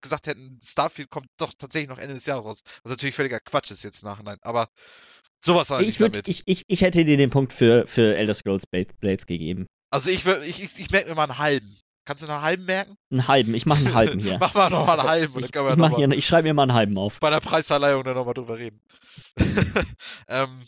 gesagt 0.00 0.26
hätten, 0.26 0.58
Starfield 0.64 1.10
kommt 1.10 1.28
doch 1.36 1.52
tatsächlich 1.58 1.88
noch 1.88 1.98
Ende 1.98 2.14
des 2.14 2.26
Jahres 2.26 2.44
raus. 2.44 2.62
Was 2.82 2.90
natürlich 2.90 3.14
völliger 3.14 3.40
Quatsch 3.40 3.70
ist 3.70 3.84
jetzt 3.84 4.02
im 4.02 4.08
nachhinein. 4.08 4.38
Aber 4.42 4.68
sowas 5.44 5.70
war 5.70 5.80
Ich, 5.80 6.00
würd, 6.00 6.14
damit. 6.16 6.28
ich, 6.28 6.42
ich, 6.46 6.62
ich 6.66 6.80
hätte 6.82 7.04
dir 7.04 7.16
den 7.16 7.30
Punkt 7.30 7.52
für, 7.52 7.86
für 7.86 8.16
Elder 8.16 8.34
Scrolls 8.34 8.66
Blade- 8.66 8.94
Blades 9.00 9.26
gegeben. 9.26 9.66
also 9.90 10.10
ich, 10.10 10.20
würd- 10.24 10.42
ich, 10.42 10.62
ich, 10.62 10.78
ich 10.78 10.90
merke 10.90 11.08
mir 11.08 11.14
mal 11.14 11.24
einen 11.24 11.38
halben. 11.38 11.78
Kannst 12.06 12.24
du 12.26 12.28
einen 12.32 12.40
halben 12.40 12.64
merken? 12.64 12.94
Einen 13.12 13.28
halben. 13.28 13.54
Ich 13.54 13.66
mache 13.66 13.84
einen 13.84 13.94
halben 13.94 14.18
hier. 14.20 14.38
Mach 14.40 14.54
mal 14.54 14.70
noch 14.70 14.86
mal 14.86 14.98
einen 14.98 15.08
halben 15.08 15.38
ich, 15.40 15.44
ich, 15.54 15.54
noch 15.76 15.96
hier, 15.96 16.10
ich 16.10 16.26
schreibe 16.26 16.48
mir 16.48 16.54
mal 16.54 16.62
einen 16.62 16.72
halben 16.72 16.96
auf. 16.96 17.20
bei 17.20 17.28
der 17.30 17.40
Preisverleihung 17.40 18.02
dann 18.02 18.14
nochmal 18.14 18.32
drüber 18.34 18.58
reden. 18.58 18.80
ähm, 20.28 20.62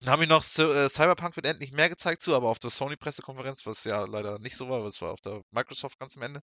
dann 0.00 0.12
haben 0.12 0.20
wir 0.20 0.28
noch 0.28 0.42
äh, 0.44 0.88
Cyberpunk 0.88 1.36
wird 1.36 1.46
endlich 1.46 1.72
mehr 1.72 1.88
gezeigt 1.88 2.22
zu, 2.22 2.34
aber 2.34 2.48
auf 2.48 2.58
der 2.58 2.70
Sony-Pressekonferenz, 2.70 3.66
was 3.66 3.84
ja 3.84 4.04
leider 4.04 4.38
nicht 4.38 4.56
so 4.56 4.68
war, 4.68 4.82
was 4.84 5.00
war 5.00 5.12
auf 5.12 5.20
der 5.20 5.42
Microsoft 5.52 5.98
ganz 5.98 6.16
am 6.16 6.22
Ende. 6.22 6.40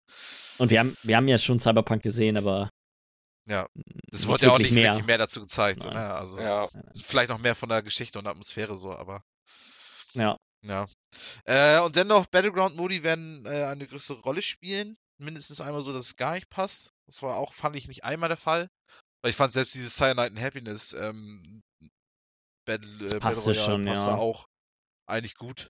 Und 0.58 0.70
wir 0.72 0.80
haben, 0.80 0.96
wir 1.04 1.16
haben 1.18 1.28
ja 1.28 1.38
schon 1.38 1.60
Cyberpunk 1.60 2.02
gesehen, 2.04 2.38
aber. 2.38 2.70
Ja, 3.48 3.68
Das 4.12 4.28
wurde 4.28 4.46
ja 4.46 4.50
auch 4.50 4.54
wirklich 4.54 4.72
nicht 4.72 4.82
mehr. 4.82 4.92
wirklich 4.94 5.06
mehr 5.06 5.18
dazu 5.18 5.40
gezeigt. 5.42 5.82
So, 5.82 5.90
ne? 5.90 6.14
Also 6.14 6.40
Ja, 6.40 6.68
vielleicht 6.96 7.30
noch 7.30 7.40
mehr 7.40 7.56
von 7.56 7.70
der 7.70 7.84
Geschichte 7.84 8.18
und 8.18 8.28
Atmosphäre 8.28 8.76
so, 8.78 8.92
aber 8.92 9.24
Ja. 10.14 10.38
ja. 10.64 10.88
Äh, 11.46 11.80
und 11.82 11.96
dennoch, 11.96 12.26
Battleground-Modi 12.26 13.04
werden 13.04 13.46
äh, 13.46 13.66
eine 13.66 13.86
größere 13.86 14.22
Rolle 14.22 14.42
spielen. 14.42 14.98
Mindestens 15.18 15.62
einmal 15.62 15.82
so, 15.82 15.94
dass 15.94 16.06
es 16.06 16.16
gar 16.16 16.34
nicht 16.34 16.50
passt. 16.50 16.92
Das 17.08 17.22
war 17.22 17.38
auch, 17.38 17.54
fand 17.54 17.76
ich 17.76 17.88
nicht 17.88 18.04
einmal 18.04 18.30
der 18.30 18.38
Fall. 18.38 18.68
Weil 19.22 19.30
ich 19.30 19.36
fand 19.36 19.54
selbst 19.54 19.74
dieses 19.76 19.96
Cyanide 19.96 20.28
and 20.28 20.42
Happiness 20.42 20.94
ähm, 20.94 21.62
Battle, 22.66 22.90
äh, 22.90 23.00
Battle 23.00 23.20
passte 23.20 23.52
Royale 23.52 23.66
schon, 23.66 23.86
passte 23.86 24.10
ja. 24.10 24.18
auch 24.18 24.48
eigentlich 25.08 25.36
gut. 25.36 25.68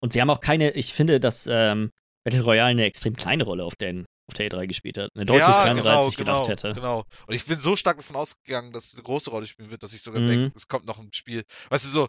Und 0.00 0.12
sie 0.12 0.20
haben 0.20 0.30
auch 0.30 0.40
keine, 0.40 0.72
ich 0.72 0.92
finde, 0.94 1.20
dass 1.20 1.46
ähm, 1.48 1.90
Battle 2.24 2.42
Royale 2.42 2.70
eine 2.70 2.84
extrem 2.84 3.16
kleine 3.16 3.44
Rolle 3.44 3.64
auf, 3.64 3.74
den, 3.74 4.04
auf 4.28 4.34
der 4.34 4.48
E3 4.50 4.66
gespielt 4.66 4.98
hat. 4.98 5.10
Eine 5.14 5.24
deutlich 5.24 5.44
kleinere, 5.44 5.96
als 5.96 6.08
ich 6.08 6.16
genau, 6.16 6.42
gedacht 6.44 6.64
hätte. 6.64 6.74
Genau. 6.74 7.04
Und 7.26 7.34
ich 7.34 7.44
bin 7.46 7.58
so 7.58 7.76
stark 7.76 7.96
davon 7.96 8.16
ausgegangen, 8.16 8.72
dass 8.72 8.86
es 8.86 8.94
eine 8.94 9.02
große 9.02 9.30
Rolle 9.30 9.46
spielen 9.46 9.70
wird, 9.70 9.82
dass 9.82 9.92
ich 9.94 10.02
sogar 10.02 10.20
Mhm. 10.20 10.26
denke, 10.28 10.52
es 10.54 10.68
kommt 10.68 10.86
noch 10.86 10.98
ein 10.98 11.10
Spiel. 11.12 11.44
Weißt 11.70 11.84
du, 11.84 11.88
so, 11.88 12.08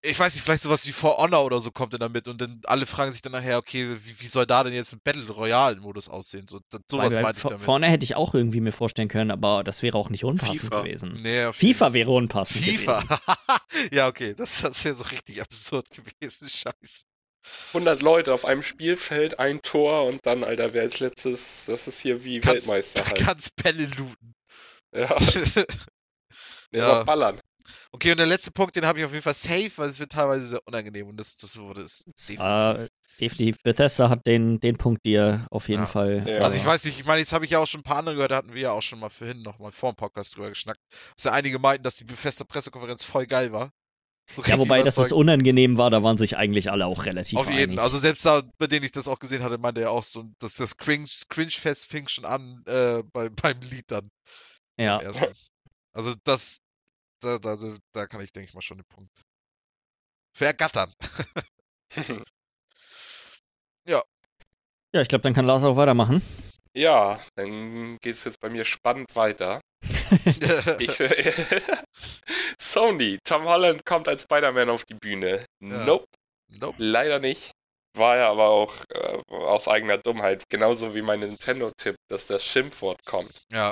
ich 0.00 0.18
weiß 0.18 0.34
nicht, 0.34 0.42
vielleicht 0.44 0.62
sowas 0.62 0.86
wie 0.86 0.92
For 0.92 1.18
Honor 1.18 1.44
oder 1.44 1.60
so 1.60 1.70
kommt 1.70 1.92
dann 1.92 2.00
damit 2.00 2.28
und 2.28 2.40
dann 2.40 2.60
alle 2.64 2.86
fragen 2.86 3.12
sich 3.12 3.20
dann 3.20 3.32
nachher, 3.32 3.58
okay, 3.58 3.96
wie, 4.04 4.20
wie 4.20 4.26
soll 4.26 4.46
da 4.46 4.64
denn 4.64 4.72
jetzt 4.72 4.92
ein 4.92 5.00
Battle 5.02 5.28
Royale-Modus 5.28 6.08
aussehen? 6.08 6.46
So, 6.48 6.60
das, 6.70 6.80
sowas 6.88 7.14
Weil, 7.14 7.22
meinte 7.22 7.38
ich 7.38 7.44
damit. 7.44 7.60
Vorne 7.60 7.88
hätte 7.88 8.04
ich 8.04 8.14
auch 8.16 8.32
irgendwie 8.34 8.60
mir 8.60 8.72
vorstellen 8.72 9.08
können, 9.08 9.30
aber 9.30 9.62
das 9.64 9.82
wäre 9.82 9.98
auch 9.98 10.08
nicht 10.08 10.24
unpassend 10.24 10.60
FIFA. 10.60 10.82
gewesen. 10.82 11.18
Nee, 11.22 11.52
FIFA 11.52 11.92
wäre 11.92 12.10
unpassend 12.10 12.64
FIFA. 12.64 13.00
gewesen. 13.00 13.90
ja, 13.92 14.08
okay, 14.08 14.34
das, 14.34 14.62
das 14.62 14.84
wäre 14.84 14.94
so 14.94 15.04
richtig 15.04 15.42
absurd 15.42 15.86
gewesen. 15.90 16.48
Scheiße. 16.48 17.04
100 17.68 18.02
Leute 18.02 18.32
auf 18.32 18.44
einem 18.44 18.62
Spielfeld, 18.62 19.38
ein 19.38 19.60
Tor 19.62 20.04
und 20.06 20.20
dann, 20.24 20.44
Alter, 20.44 20.74
wer 20.74 20.82
als 20.82 21.00
letztes, 21.00 21.66
das 21.66 21.86
ist 21.88 22.00
hier 22.00 22.24
wie 22.24 22.40
Kannst, 22.40 22.68
Weltmeister 22.68 23.04
halt. 23.06 23.16
kannst 23.18 23.56
Bälle 23.56 23.84
looten. 23.96 24.34
Ja, 24.94 25.14
Ja. 26.74 27.02
ballern. 27.04 27.38
okay, 27.92 28.10
und 28.12 28.16
der 28.18 28.26
letzte 28.26 28.50
Punkt, 28.50 28.76
den 28.76 28.86
habe 28.86 28.98
ich 28.98 29.04
auf 29.04 29.12
jeden 29.12 29.22
Fall 29.22 29.34
safe, 29.34 29.70
weil 29.76 29.88
es 29.88 30.00
wird 30.00 30.12
teilweise 30.12 30.44
sehr 30.46 30.60
unangenehm 30.66 31.08
und 31.08 31.18
das, 31.18 31.36
das 31.36 31.58
wurde 31.58 31.82
es 31.82 32.04
definitiv. 32.28 32.40
Äh, 32.40 32.88
definitiv. 33.20 33.56
Bethesda 33.62 34.08
hat 34.08 34.26
den, 34.26 34.58
den 34.60 34.76
Punkt 34.78 35.04
dir 35.04 35.46
auf 35.50 35.68
jeden 35.68 35.82
Ja. 35.82 35.86
Fall. 35.86 36.24
Ja. 36.26 36.38
Also 36.40 36.56
ich 36.56 36.64
weiß 36.64 36.84
nicht, 36.84 36.98
ich 36.98 37.06
meine, 37.06 37.20
jetzt 37.20 37.32
habe 37.34 37.44
ich 37.44 37.50
ja 37.50 37.58
auch 37.58 37.66
schon 37.66 37.80
ein 37.80 37.84
paar 37.84 37.98
andere 37.98 38.14
gehört, 38.14 38.30
da 38.30 38.36
hatten 38.36 38.54
wir 38.54 38.60
ja 38.62 38.72
auch 38.72 38.80
schon 38.82 39.00
mal 39.00 39.10
vorhin 39.10 39.42
noch 39.42 39.58
mal 39.58 39.70
vor 39.72 39.92
dem 39.92 39.96
Podcast 39.96 40.34
drüber 40.36 40.48
geschnackt. 40.48 40.80
Dass 41.16 41.24
ja 41.24 41.32
einige 41.32 41.58
meinten, 41.58 41.84
dass 41.84 41.96
die 41.96 42.04
Bethesda 42.04 42.44
Pressekonferenz 42.44 43.04
voll 43.04 43.26
geil 43.26 43.52
war. 43.52 43.70
So 44.30 44.42
Ja, 44.42 44.58
wobei, 44.58 44.82
dass 44.82 44.94
es 44.94 45.10
überzeugend. 45.10 45.20
unangenehm 45.20 45.78
war, 45.78 45.90
da 45.90 46.02
waren 46.02 46.18
sich 46.18 46.36
eigentlich 46.36 46.70
alle 46.70 46.86
auch 46.86 47.04
relativ 47.04 47.38
Auf 47.38 47.50
jeden, 47.50 47.72
einig. 47.72 47.80
also 47.80 47.98
selbst 47.98 48.24
da, 48.24 48.42
bei 48.58 48.66
denen 48.66 48.84
ich 48.84 48.92
das 48.92 49.08
auch 49.08 49.18
gesehen 49.18 49.42
hatte, 49.42 49.58
meinte 49.58 49.80
er 49.82 49.90
auch 49.90 50.04
so, 50.04 50.30
dass 50.38 50.56
das 50.56 50.76
Cringe, 50.76 51.08
Cringe-Fest 51.28 51.86
fing 51.86 52.08
schon 52.08 52.24
an 52.24 52.62
äh, 52.66 53.02
bei, 53.12 53.28
beim 53.30 53.60
Lied 53.60 53.90
dann. 53.90 54.08
ja. 54.78 54.98
Also 55.94 56.14
das, 56.24 56.58
da, 57.20 57.38
da, 57.38 57.50
also, 57.50 57.76
da 57.92 58.06
kann 58.06 58.22
ich, 58.22 58.32
denke 58.32 58.48
ich 58.48 58.54
mal, 58.54 58.62
schon 58.62 58.78
den 58.78 58.86
Punkt 58.88 59.10
vergattern. 60.34 60.92
ja, 63.86 64.02
ich 64.92 65.08
glaube, 65.08 65.22
dann 65.22 65.34
kann 65.34 65.44
Lars 65.44 65.64
auch 65.64 65.76
weitermachen. 65.76 66.22
ja, 66.74 67.20
dann 67.34 67.98
geht's 67.98 68.24
jetzt 68.24 68.40
bei 68.40 68.48
mir 68.48 68.64
spannend 68.64 69.14
weiter. 69.14 69.60
Ich, 70.78 70.90
Sony, 72.60 73.18
Tom 73.24 73.44
Holland 73.44 73.84
kommt 73.84 74.08
als 74.08 74.22
Spider-Man 74.22 74.70
auf 74.70 74.84
die 74.84 74.94
Bühne. 74.94 75.44
Ja. 75.60 75.84
Nope, 75.84 76.06
nope. 76.48 76.76
leider 76.78 77.18
nicht. 77.18 77.52
War 77.94 78.16
ja 78.16 78.30
aber 78.30 78.48
auch 78.48 78.72
äh, 78.88 79.18
aus 79.34 79.68
eigener 79.68 79.98
Dummheit. 79.98 80.44
Genauso 80.48 80.94
wie 80.94 81.02
mein 81.02 81.20
Nintendo-Tipp, 81.20 81.96
dass 82.08 82.26
das 82.26 82.42
Schimpfwort 82.42 83.04
kommt. 83.04 83.42
Ja, 83.52 83.70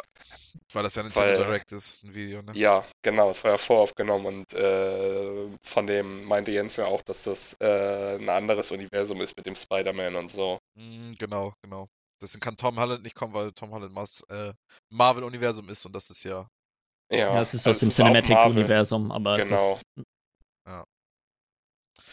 weil 0.75 0.83
das 0.83 0.95
ja 0.97 1.03
ein 1.05 1.17
Weil- 1.17 1.29
Nintendo 1.29 1.49
Direct 1.49 1.73
ist, 1.73 2.03
ein 2.05 2.15
Video, 2.15 2.43
ne? 2.43 2.53
Ja, 2.55 2.85
genau, 3.03 3.31
es 3.31 3.43
war 3.45 3.53
ja 3.53 3.57
voraufgenommen 3.59 4.27
und 4.27 4.53
äh, 4.53 5.49
von 5.63 5.87
dem 5.87 6.25
meinte 6.25 6.51
Jens 6.51 6.77
ja 6.77 6.85
auch, 6.85 7.01
dass 7.01 7.23
das 7.23 7.57
äh, 7.63 8.17
ein 8.19 8.29
anderes 8.29 8.71
Universum 8.73 9.23
ist 9.23 9.35
mit 9.39 9.47
dem 9.47 9.55
Spider-Man 9.55 10.15
und 10.17 10.31
so. 10.31 10.59
Mm, 10.75 11.13
Genau, 11.19 11.55
genau. 11.63 11.89
Deswegen 12.21 12.41
kann 12.41 12.57
Tom 12.57 12.79
Holland 12.79 13.03
nicht 13.03 13.15
kommen, 13.15 13.33
weil 13.35 13.53
Tom 13.53 13.71
Holland 13.71 13.93
Mas 13.95 14.23
äh, 14.29 14.53
Marvel-Universum 14.91 15.69
ist 15.71 15.87
und 15.87 15.95
das 15.95 16.11
ist 16.11 16.25
ja. 16.25 16.47
Ja, 17.11 17.35
Ja, 17.35 17.41
es 17.43 17.55
ist 17.55 17.67
also 17.67 17.71
aus 17.71 17.81
dem. 17.81 17.91
Cinematic-Universum, 17.91 19.13
aber 19.13 19.37
Genau. 19.37 19.73
es 19.73 19.77
ist. 19.77 19.83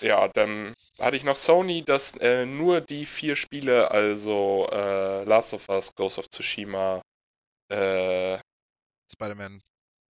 Ja, 0.02 0.28
dann 0.28 0.74
hatte 1.00 1.18
ich 1.18 1.24
noch 1.24 1.36
Sony, 1.36 1.84
dass 1.84 2.16
äh, 2.18 2.46
nur 2.46 2.82
die 2.82 3.06
vier 3.06 3.36
Spiele, 3.36 3.90
also 3.90 4.68
äh, 4.72 5.24
Last 5.24 5.54
of 5.54 5.70
Us, 5.70 5.94
Ghost 5.96 6.20
of 6.20 6.30
Tsushima, 6.30 7.02
äh, 7.70 8.38
Spider-Man. 9.12 9.62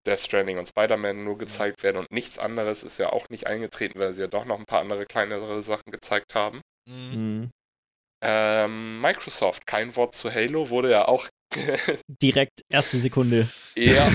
Death 0.05 0.21
Stranding 0.21 0.57
und 0.57 0.67
Spider-Man 0.67 1.17
Mhm. 1.17 1.23
nur 1.25 1.37
gezeigt 1.37 1.83
werden 1.83 1.97
und 1.97 2.11
nichts 2.11 2.39
anderes 2.39 2.83
ist 2.83 2.97
ja 2.97 3.11
auch 3.11 3.29
nicht 3.29 3.47
eingetreten, 3.47 3.99
weil 3.99 4.13
sie 4.13 4.21
ja 4.21 4.27
doch 4.27 4.45
noch 4.45 4.57
ein 4.57 4.65
paar 4.65 4.81
andere 4.81 5.05
kleinere 5.05 5.61
Sachen 5.63 5.91
gezeigt 5.91 6.33
haben. 6.35 6.61
Mm, 6.85 7.43
Mh, 7.43 7.49
Ähm, 8.29 8.99
Microsoft, 8.99 9.65
kein 9.65 9.95
Wort 9.95 10.13
zu 10.13 10.33
Halo, 10.33 10.69
wurde 10.69 10.91
ja 10.91 11.07
auch 11.07 11.27
direkt 12.21 12.61
erste 12.69 12.99
Sekunde. 12.99 13.47
eher, 13.73 14.05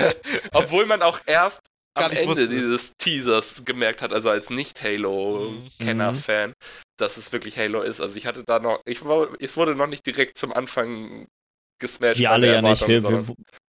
obwohl 0.52 0.84
man 0.86 1.00
auch 1.02 1.20
erst 1.26 1.60
Gar 1.94 2.06
am 2.06 2.10
Ende 2.12 2.26
wusste. 2.28 2.48
dieses 2.48 2.92
Teasers 2.98 3.64
gemerkt 3.64 4.02
hat, 4.02 4.12
also 4.12 4.30
als 4.30 4.50
Mhm. 4.50 4.56
Nicht-Halo-Kenner-Fan, 4.56 6.54
dass 6.98 7.18
es 7.18 7.30
wirklich 7.32 7.56
Halo 7.58 7.82
ist. 7.82 8.00
Also 8.00 8.16
ich 8.16 8.26
hatte 8.26 8.42
da 8.44 8.58
noch, 8.58 8.80
ich, 8.84 9.04
war, 9.04 9.28
ich 9.38 9.56
wurde 9.56 9.76
noch 9.76 9.86
nicht 9.86 10.04
direkt 10.06 10.38
zum 10.38 10.52
Anfang 10.52 11.26
gesmashed. 11.82 12.18
Wir 12.18 12.28
bei 12.28 12.34
alle 12.34 12.46
ja 12.54 12.62
nicht. 12.62 12.88
Wir, 12.88 13.02
wir, 13.02 13.24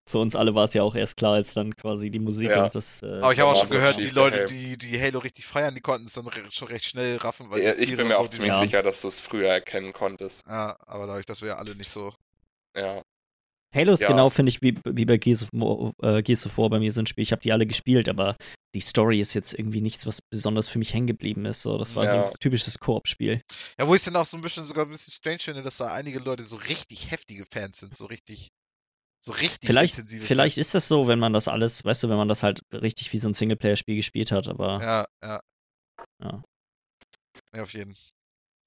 für 0.10 0.18
uns 0.20 0.36
alle 0.36 0.56
war 0.56 0.64
es 0.64 0.74
ja 0.74 0.84
auch 0.84 0.96
erst 0.96 1.18
klar, 1.18 1.34
als 1.34 1.54
dann 1.54 1.76
quasi 1.76 2.10
die 2.10 2.20
Musik 2.20 2.50
Ja. 2.50 2.64
und 2.66 2.76
das. 2.76 3.02
Äh, 3.04 3.20
Aber 3.22 3.34
ich 3.34 3.40
habe 3.40 3.52
auch 3.52 3.58
schon 3.58 3.68
so 3.68 3.74
gehört, 3.74 4.02
die 4.02 4.10
Leute, 4.10 4.46
die, 4.46 4.78
die 4.78 5.02
Halo 5.02 5.20
richtig 5.20 5.46
feiern, 5.46 5.76
die 5.76 5.82
konnten 5.82 6.08
es 6.08 6.14
dann 6.14 6.28
re 6.28 6.42
schon 6.50 6.68
recht 6.70 6.86
schnell 6.86 7.18
raffen, 7.18 7.50
weil 7.50 7.60
die 7.60 7.66
Ja, 7.68 7.74
ich 7.74 7.96
bin 7.98 8.08
mir 8.08 8.16
so, 8.16 8.20
auch 8.22 8.28
die- 8.28 8.32
ziemlich 8.36 8.54
Ja. 8.54 8.60
sicher, 8.60 8.84
dass 8.84 9.02
du 9.02 9.08
es 9.10 9.20
früher 9.20 9.50
erkennen 9.50 9.92
konntest. 9.92 10.46
Ja, 10.48 10.78
aber 10.86 11.08
dadurch, 11.08 11.26
dass 11.26 11.42
wir 11.42 11.50
ja 11.50 11.58
alle 11.58 11.76
nicht 11.76 11.90
so. 11.90 12.14
Ja. 12.78 13.02
Halo 13.76 13.94
ist 13.94 14.04
Ja. 14.04 14.10
genau, 14.10 14.30
finde 14.30 14.50
ich, 14.52 14.62
wie, 14.62 14.78
wie 14.86 15.06
bei 15.06 15.18
Gears 15.18 15.44
of, 15.52 15.94
äh, 16.04 16.22
Gears 16.22 16.46
of 16.46 16.58
War 16.58 16.70
bei 16.70 16.80
mir 16.80 16.92
so 16.92 17.02
ein 17.02 17.08
Spiel. 17.08 17.24
Ich 17.24 17.32
habe 17.32 17.42
die 17.42 17.52
alle 17.52 17.66
gespielt, 17.66 18.08
aber 18.08 18.36
die 18.74 18.82
Story 18.82 19.20
ist 19.20 19.34
jetzt 19.34 19.54
irgendwie 19.54 19.82
nichts, 19.82 20.06
was 20.08 20.22
besonders 20.22 20.68
für 20.70 20.80
mich 20.80 20.94
hängen 20.94 21.08
geblieben 21.08 21.46
ist. 21.46 21.62
So, 21.62 21.78
das 21.78 21.96
war 21.96 22.10
so 22.10 22.18
Ja. 22.18 22.30
ein 22.30 22.34
typisches 22.40 22.80
Koop-Spiel. 22.80 23.42
Ja, 23.80 23.88
wo 23.88 23.94
ich 23.96 24.04
dann 24.04 24.16
auch 24.16 24.26
so 24.26 24.38
ein 24.38 24.42
bisschen 24.42 24.66
sogar 24.66 24.86
ein 24.86 24.92
bisschen 24.92 25.12
strange 25.12 25.40
finde, 25.40 25.62
dass 25.64 25.78
da 25.78 25.94
einige 25.94 26.20
Leute 26.20 26.44
so 26.44 26.56
richtig 26.58 27.12
heftige 27.12 27.46
Fans 27.52 27.80
sind, 27.80 27.96
so 27.96 28.06
richtig. 28.06 28.50
So 29.26 29.32
richtig 29.32 29.68
Vielleicht, 29.68 29.98
intensive 29.98 30.26
vielleicht 30.26 30.58
ist 30.58 30.76
das 30.76 30.90
so, 30.90 31.08
wenn 31.08 31.18
man 31.20 31.32
das 31.32 31.48
alles, 31.48 31.86
weißt 31.86 32.04
du, 32.04 32.10
wenn 32.10 32.18
man 32.18 32.28
das 32.28 32.44
halt 32.44 32.62
richtig 32.74 33.14
wie 33.14 33.20
so 33.20 33.30
ein 33.30 33.34
Singleplayer-Spiel 33.34 33.96
gespielt 33.96 34.34
hat, 34.34 34.50
aber 34.50 34.80
Fans. 34.82 34.84
Ja, 34.84 35.06
ja. 35.24 35.42
Ja. 36.22 36.44
Ja, 37.56 37.64
auf 37.64 37.72
jeden. 37.74 37.96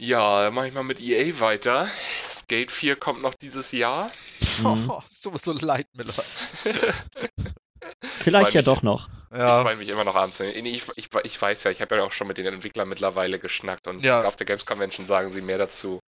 Ja, 0.01 0.43
dann 0.45 0.55
mache 0.55 0.69
ich 0.69 0.75
mal 0.75 0.83
mit 0.83 0.99
EA 1.01 1.41
weiter. 1.41 1.89
Skate 2.23 2.71
4 2.73 2.97
kommt 2.97 3.23
noch 3.23 3.35
dieses 3.35 3.73
Jahr. 3.73 4.11
Mhm. 4.63 4.89
Oh, 4.89 5.03
es 5.07 5.21
tut 5.21 5.35
mir 5.35 5.39
so 5.39 5.53
leid, 5.53 5.87
Miller. 5.95 6.15
vielleicht 8.03 8.55
ja 8.55 8.63
doch 8.63 8.83
noch. 8.83 9.11
Ich 9.31 9.39
Ja, 9.39 9.63
freue 9.63 9.77
mich 9.77 9.89
immer 9.89 10.05
noch 10.05 10.15
abends. 10.15 10.39
Ich, 10.41 10.89
ich, 10.97 11.09
ich 11.25 11.43
weiß 11.43 11.65
ja, 11.65 11.71
ich 11.71 11.81
habe 11.81 11.97
ja 11.97 12.03
auch 12.05 12.13
schon 12.13 12.29
mit 12.29 12.39
den 12.39 12.47
Entwicklern 12.47 12.89
mittlerweile 12.89 13.39
geschnackt 13.39 13.87
und 13.89 14.03
Ja. 14.03 14.23
auf 14.25 14.37
der 14.37 14.47
Games 14.47 14.65
Convention 14.65 15.07
sagen 15.07 15.33
sie 15.33 15.41
mehr 15.43 15.59
dazu. 15.59 15.99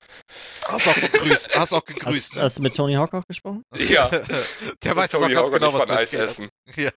hast 0.66 0.88
auch 0.88 0.94
gegrüßt. 0.94 1.54
Hast 1.56 1.72
auch 1.72 1.84
gegrüßt. 1.84 2.06
Hast, 2.30 2.36
ne? 2.36 2.42
hast 2.42 2.58
du 2.58 2.62
mit 2.62 2.76
Tony 2.76 2.94
Hawk 2.94 3.12
auch 3.14 3.26
gesprochen? 3.26 3.62
Ja. 3.76 4.08
Der 4.84 4.96
weiß 4.96 5.10
doch 5.10 5.22
auch 5.22 5.28
ganz 5.28 5.38
Hawk 5.38 5.52
genau, 5.52 5.68
ich 5.68 5.74
was 5.74 5.82
von 5.82 5.90
Eis 5.90 6.08
Skate 6.10 6.20
essen. 6.20 6.48
Ja. 6.76 6.90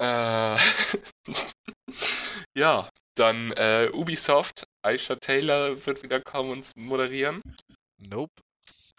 Äh, 0.00 0.58
ja, 2.56 2.88
dann 3.16 3.52
äh, 3.52 3.90
Ubisoft. 3.92 4.64
Aisha 4.84 5.14
Taylor 5.16 5.86
wird 5.86 6.02
wieder 6.02 6.20
kommen 6.20 6.50
und 6.50 6.76
moderieren. 6.76 7.40
Nope. 7.98 8.32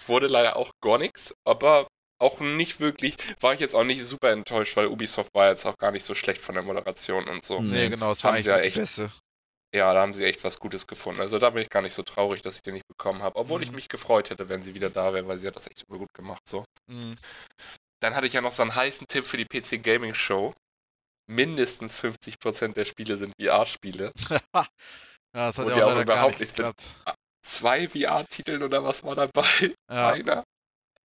Wurde 0.07 0.27
leider 0.27 0.55
auch 0.55 0.71
gar 0.81 0.97
nichts, 0.97 1.33
aber 1.45 1.87
auch 2.19 2.39
nicht 2.39 2.79
wirklich, 2.79 3.15
war 3.41 3.53
ich 3.53 3.59
jetzt 3.59 3.75
auch 3.75 3.83
nicht 3.83 4.03
super 4.03 4.31
enttäuscht, 4.31 4.75
weil 4.77 4.87
Ubisoft 4.87 5.33
war 5.33 5.49
jetzt 5.49 5.65
auch 5.65 5.77
gar 5.77 5.91
nicht 5.91 6.05
so 6.05 6.15
schlecht 6.15 6.41
von 6.41 6.55
der 6.55 6.63
Moderation 6.63 7.27
und 7.27 7.43
so. 7.43 7.61
Nee, 7.61 7.89
genau, 7.89 8.11
es 8.11 8.23
war 8.23 8.31
eigentlich 8.31 8.43
sie 8.45 8.49
ja 8.51 8.57
die 8.59 8.67
echt- 8.67 8.77
beste. 8.77 9.11
Ja, 9.73 9.93
da 9.93 10.01
haben 10.01 10.13
sie 10.13 10.23
echt 10.23 10.43
was 10.45 10.59
Gutes 10.59 10.87
gefunden. 10.87 11.19
Also 11.19 11.37
da 11.37 11.49
bin 11.49 11.61
ich 11.61 11.69
gar 11.69 11.81
nicht 11.81 11.93
so 11.95 12.03
traurig, 12.03 12.41
dass 12.41 12.55
ich 12.55 12.61
den 12.61 12.75
nicht 12.75 12.87
bekommen 12.87 13.21
habe. 13.21 13.35
Obwohl 13.37 13.61
ich 13.61 13.69
Mhm. 13.71 13.75
mich 13.75 13.89
gefreut 13.89 14.29
hätte, 14.29 14.47
wenn 14.47 14.61
sie 14.61 14.73
wieder 14.73 14.89
da 14.89 15.13
wäre, 15.13 15.27
weil 15.27 15.37
sie 15.37 15.47
hat 15.47 15.55
das 15.57 15.67
echt 15.67 15.83
immer 15.89 15.97
gut 15.97 16.13
gemacht. 16.13 16.41
So. 16.47 16.63
Mhm. 16.89 17.17
Dann 18.01 18.15
hatte 18.15 18.25
ich 18.27 18.33
ja 18.33 18.39
noch 18.41 18.53
so 18.53 18.61
einen 18.61 18.73
heißen 18.75 19.05
Tipp 19.07 19.25
für 19.25 19.35
die 19.37 19.43
PC 19.45 19.79
Gaming 19.83 20.15
Show. 20.15 20.53
Mindestens 21.29 21.99
50% 21.99 22.75
der 22.77 22.85
Spiele 22.85 23.17
sind 23.17 23.33
VR-Spiele. 23.41 24.11
ja, 24.53 24.67
das 25.33 25.57
hat 25.57 25.67
ja 25.75 25.87
auch 25.87 25.91
auch 25.95 26.01
überhaupt 26.01 26.07
gar 26.07 26.27
nicht 26.29 26.39
mit- 26.39 26.49
geklappt. 26.55 26.83
Zwei 27.45 27.87
VR-Titeln 27.87 28.63
oder 28.63 28.83
was 28.83 29.03
war 29.03 29.15
dabei? 29.15 29.73
Ja. 29.91 30.11
Einer? 30.11 30.43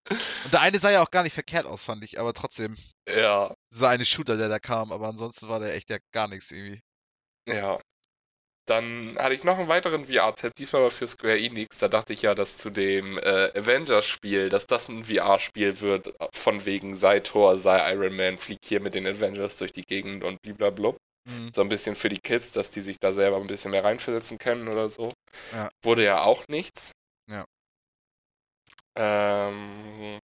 Und 0.09 0.53
der 0.53 0.61
eine 0.61 0.79
sah 0.79 0.91
ja 0.91 1.01
auch 1.03 1.11
gar 1.11 1.23
nicht 1.23 1.33
verkehrt 1.33 1.65
aus, 1.65 1.83
fand 1.83 2.03
ich, 2.03 2.19
aber 2.19 2.33
trotzdem, 2.33 2.75
Ja, 3.07 3.53
so 3.71 3.85
eine 3.85 4.05
Shooter, 4.05 4.37
der 4.37 4.49
da 4.49 4.59
kam, 4.59 4.91
aber 4.91 5.07
ansonsten 5.07 5.47
war 5.49 5.59
der 5.59 5.73
echt 5.75 5.89
ja 5.89 5.97
gar 6.11 6.27
nichts 6.27 6.51
irgendwie. 6.51 6.81
ja. 7.47 7.79
Dann 8.65 9.17
hatte 9.17 9.33
ich 9.33 9.43
noch 9.43 9.57
einen 9.57 9.67
weiteren 9.67 10.05
VR-Tipp, 10.05 10.53
diesmal 10.55 10.83
aber 10.83 10.91
für 10.91 11.07
Square 11.07 11.39
Enix. 11.39 11.79
Da 11.79 11.87
dachte 11.87 12.13
ich 12.13 12.21
ja, 12.21 12.35
dass 12.35 12.59
zu 12.59 12.69
dem 12.69 13.17
äh, 13.17 13.51
Avengers-Spiel, 13.57 14.49
dass 14.49 14.67
das 14.67 14.89
ein 14.89 15.05
VR-Spiel 15.05 15.81
wird, 15.81 16.13
von 16.35 16.65
wegen 16.67 16.93
sei 16.95 17.19
Thor, 17.19 17.57
sei 17.57 17.93
Iron 17.93 18.15
Man, 18.15 18.37
fliegt 18.37 18.65
hier 18.65 18.79
mit 18.79 18.93
den 18.93 19.07
Avengers 19.07 19.57
durch 19.57 19.71
die 19.71 19.81
Gegend 19.81 20.23
und 20.23 20.39
blablabla. 20.43 20.93
Mhm. 21.27 21.51
So 21.55 21.61
ein 21.61 21.69
bisschen 21.69 21.95
für 21.95 22.09
die 22.09 22.19
Kids, 22.19 22.51
dass 22.51 22.69
die 22.69 22.81
sich 22.81 22.99
da 22.99 23.11
selber 23.11 23.37
ein 23.37 23.47
bisschen 23.47 23.71
mehr 23.71 23.83
reinversetzen 23.83 24.37
können 24.37 24.67
oder 24.67 24.87
so. 24.91 25.09
Ja. 25.51 25.71
Wurde 25.83 26.03
ja 26.03 26.21
auch 26.21 26.47
nichts. 26.47 26.91
Ähm, 28.99 30.19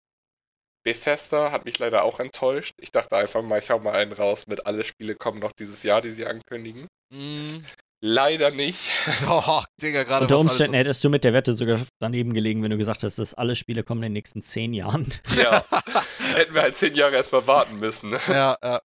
Bethesda 0.85 1.51
hat 1.51 1.65
mich 1.65 1.79
leider 1.79 2.05
auch 2.05 2.21
enttäuscht. 2.21 2.75
Ich 2.81 2.93
dachte 2.93 3.17
einfach 3.17 3.43
mal, 3.43 3.59
ich 3.59 3.69
hau 3.71 3.81
mal 3.81 3.95
einen 3.95 4.13
raus 4.13 4.47
mit 4.47 4.67
alle 4.67 4.85
Spiele 4.85 5.15
kommen 5.15 5.41
noch 5.41 5.53
dieses 5.53 5.83
Jahr, 5.83 6.01
die 6.01 6.11
sie 6.13 6.27
ankündigen. 6.27 6.87
Mhm. 7.13 7.65
Leider 8.03 8.51
nicht. 8.51 8.81
Oh, 9.29 9.63
Digga, 9.83 10.05
gerade 10.05 10.25
Unter 10.25 10.39
Umständen 10.39 10.75
hättest 10.75 11.05
du 11.05 11.11
mit 11.11 11.25
der 11.25 11.35
Wette 11.35 11.53
sogar 11.53 11.81
daneben 12.01 12.33
gelegen, 12.33 12.63
wenn 12.63 12.71
du 12.71 12.79
gesagt 12.79 13.03
hast, 13.03 13.19
dass 13.19 13.35
alle 13.35 13.55
Spiele 13.57 13.83
kommen 13.83 14.03
in 14.03 14.09
den 14.09 14.15
nächsten 14.15 14.43
zehn 14.43 14.73
Jahren. 14.73 15.07
Ja. 15.37 15.65
Hätten 16.35 16.55
wir 16.55 16.63
halt 16.63 16.77
zehn 16.77 16.95
Jahre 16.95 17.17
erstmal 17.17 17.47
warten 17.47 17.79
müssen. 17.79 18.17
Ja, 18.29 18.57
ja. 18.63 18.81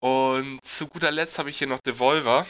Und 0.00 0.62
zu 0.64 0.86
guter 0.88 1.10
Letzt 1.10 1.38
habe 1.38 1.50
ich 1.50 1.58
hier 1.58 1.66
noch 1.66 1.80
Devolver. 1.80 2.46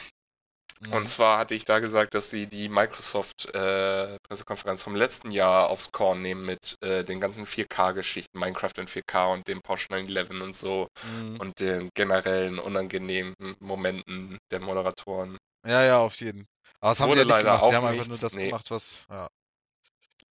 Mhm. 0.81 0.93
Und 0.93 1.09
zwar 1.09 1.39
hatte 1.39 1.55
ich 1.55 1.65
da 1.65 1.79
gesagt, 1.79 2.13
dass 2.13 2.29
sie 2.29 2.47
die 2.47 2.69
Microsoft-Pressekonferenz 2.69 4.81
vom 4.81 4.95
letzten 4.95 5.31
Jahr 5.31 5.69
aufs 5.69 5.91
Korn 5.91 6.21
nehmen 6.21 6.45
mit 6.45 6.75
äh, 6.81 7.03
den 7.03 7.19
ganzen 7.19 7.45
4K-Geschichten, 7.45 8.39
Minecraft 8.39 8.71
in 8.77 8.87
4K 8.87 9.33
und 9.33 9.45
dem 9.47 9.61
Porsche 9.61 9.87
911 9.91 10.29
und 10.41 10.55
so 10.55 10.87
Mhm. 11.03 11.37
und 11.39 11.59
den 11.59 11.89
generellen 11.95 12.59
unangenehmen 12.59 13.33
Momenten 13.59 14.37
der 14.51 14.61
Moderatoren. 14.61 15.37
Ja, 15.67 15.83
ja, 15.83 15.99
auf 15.99 16.15
jeden. 16.21 16.45
Aber 16.79 16.91
das 16.91 17.01
haben 17.01 17.09
Wurde 17.09 17.23
sie 17.23 17.27
ja 17.27 17.35
leider 17.35 17.43
gemacht. 17.51 17.65
Sie 17.65 17.71
auch 17.71 17.73
haben 17.73 17.85
einfach 17.85 18.05
nur 18.05 18.07
nichts, 18.07 18.21
das 18.21 18.35
nee. 18.35 18.45
gemacht, 18.47 18.71
was. 18.71 19.05
Ja. 19.09 19.27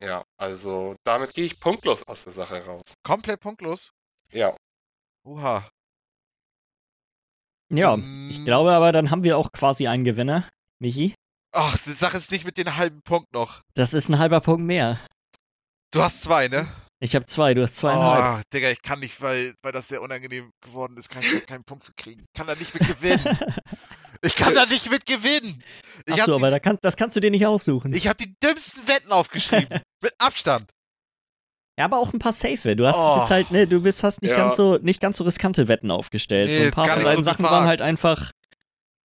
Ja, 0.01 0.25
also 0.39 0.95
damit 1.05 1.35
gehe 1.35 1.45
ich 1.45 1.61
punktlos 1.61 2.03
aus 2.07 2.25
der 2.25 2.33
Sache 2.33 2.65
raus. 2.65 2.95
Komplett 3.03 3.41
punktlos. 3.41 3.91
Ja, 4.33 4.57
Uha. 5.25 5.69
Ja, 7.71 7.95
Ähm, 7.95 8.29
ich 8.31 8.45
glaube 8.45 8.73
aber, 8.73 8.93
dann 8.93 9.11
haben 9.11 9.23
wir 9.25 9.37
auch 9.39 9.53
quasi 9.53 9.87
einen 9.89 10.05
Gewinner. 10.05 10.49
Michi, 10.81 11.15
Ach, 11.53 11.77
die 11.79 11.93
Sache 11.93 12.19
ist 12.19 12.31
nicht 12.31 12.45
mit 12.45 12.59
den 12.59 12.77
halben 12.77 13.01
Punkt 13.03 13.33
noch. 13.33 13.63
das 13.75 13.95
ist 13.95 14.09
ein 14.11 14.19
halber 14.19 14.41
Punkt 14.41 14.65
mehr. 14.65 15.01
Du 15.93 16.03
hast 16.03 16.23
zwei, 16.23 16.49
ne? 16.49 16.69
Ich 17.01 17.15
habe 17.15 17.27
zwei, 17.27 17.55
du 17.55 17.63
hast 17.63 17.77
zweieinhalb. 17.77 18.41
Oh, 18.41 18.43
Digga, 18.53 18.71
ich 18.71 18.83
kann 18.83 19.01
nicht, 19.01 19.21
weil, 19.23 19.55
weil 19.63 19.73
das 19.73 19.89
sehr 19.89 20.03
unangenehm 20.03 20.51
geworden 20.65 20.97
ist, 20.97 21.09
kann 21.09 21.23
ich 21.23 21.47
keinen 21.47 21.65
Punkt 21.65 21.85
für 21.85 21.93
kriegen. 21.97 22.25
Ich 22.33 22.35
kann 22.35 22.47
da 22.47 22.55
nicht 22.55 22.75
mit 22.75 22.87
gewinnen. 22.87 23.39
Ich 24.23 24.35
kann 24.37 24.55
da 24.55 24.67
nicht 24.67 24.91
mit 24.91 25.07
gewinnen. 25.07 25.63
Ich 26.07 26.15
Achso, 26.15 26.23
habe 26.23 26.35
aber 26.35 26.51
da 26.51 26.59
kann, 26.59 26.77
das 26.83 26.97
kannst 26.97 27.17
du 27.17 27.21
dir 27.21 27.31
nicht 27.31 27.47
aussuchen. 27.47 27.93
die, 27.93 27.99
ich 27.99 28.09
hab 28.09 28.19
die 28.19 28.35
dümmsten 28.43 28.87
Wetten 28.89 29.13
aufgeschrieben. 29.13 29.81
mit 30.03 30.13
Abstand. 30.19 30.69
Ja, 31.79 31.85
aber 31.85 31.99
auch 31.99 32.13
ein 32.13 32.19
paar 32.19 32.33
safe. 32.33 32.77
Du 32.77 32.87
hast 32.87 32.97
Oh. 32.99 33.21
bist 33.21 33.31
halt, 33.31 33.51
ne, 33.53 33.67
du 33.67 33.81
bist, 33.81 34.03
hast 34.03 34.21
nicht 34.21 34.33
Ja. 34.33 34.37
ganz 34.37 34.57
so 34.57 34.77
nicht 34.79 35.01
ganz 35.01 35.17
so 35.17 35.25
riskante 35.25 35.69
Wetten 35.69 35.91
aufgestellt. 35.91 36.51
so 36.53 36.59
Nee, 36.59 36.67
ein 36.67 36.71
paar 36.73 36.85
von 36.87 36.95
nicht 36.97 37.07
so 37.07 37.13
deinen 37.15 37.25
Sachen 37.25 37.45
waren 37.45 37.67
halt 37.67 37.81
einfach 37.81 38.33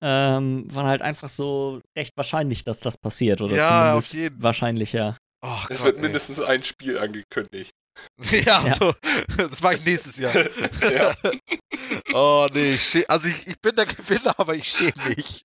ähm, 0.06 0.66
waren 0.74 0.88
halt 0.88 1.02
einfach 1.02 1.30
so 1.30 1.80
recht 1.98 2.12
wahrscheinlich, 2.18 2.66
dass 2.66 2.82
das 2.82 2.98
passiert 2.98 3.40
oder 3.40 3.56
Ja, 3.56 3.68
zumindest 3.68 4.14
auf 4.14 4.20
jeden. 4.20 4.44
wahrscheinlicher. 4.44 5.18
Oh, 5.46 5.48
es 5.70 5.78
Gott, 5.78 5.86
wird 5.86 5.98
ey. 5.98 6.04
mindestens 6.04 6.42
ein 6.42 6.62
Spiel 6.64 6.98
angekündigt. 6.98 7.72
Ja, 8.32 8.66
Ja. 8.66 8.74
so. 8.74 8.94
Das 9.38 9.62
mache 9.62 9.76
ich 9.76 9.86
nächstes 9.86 10.18
Jahr. 10.18 10.34
ja, 10.94 11.14
Oh, 12.14 12.48
nee. 12.54 12.74
Ich 12.74 12.82
schä- 12.82 13.06
also, 13.08 13.28
ich, 13.30 13.48
ich 13.48 13.60
bin 13.62 13.76
der 13.76 13.86
Gewinner, 13.86 14.34
aber 14.38 14.56
ich 14.56 14.68
schäme 14.68 14.92
mich. 15.16 15.44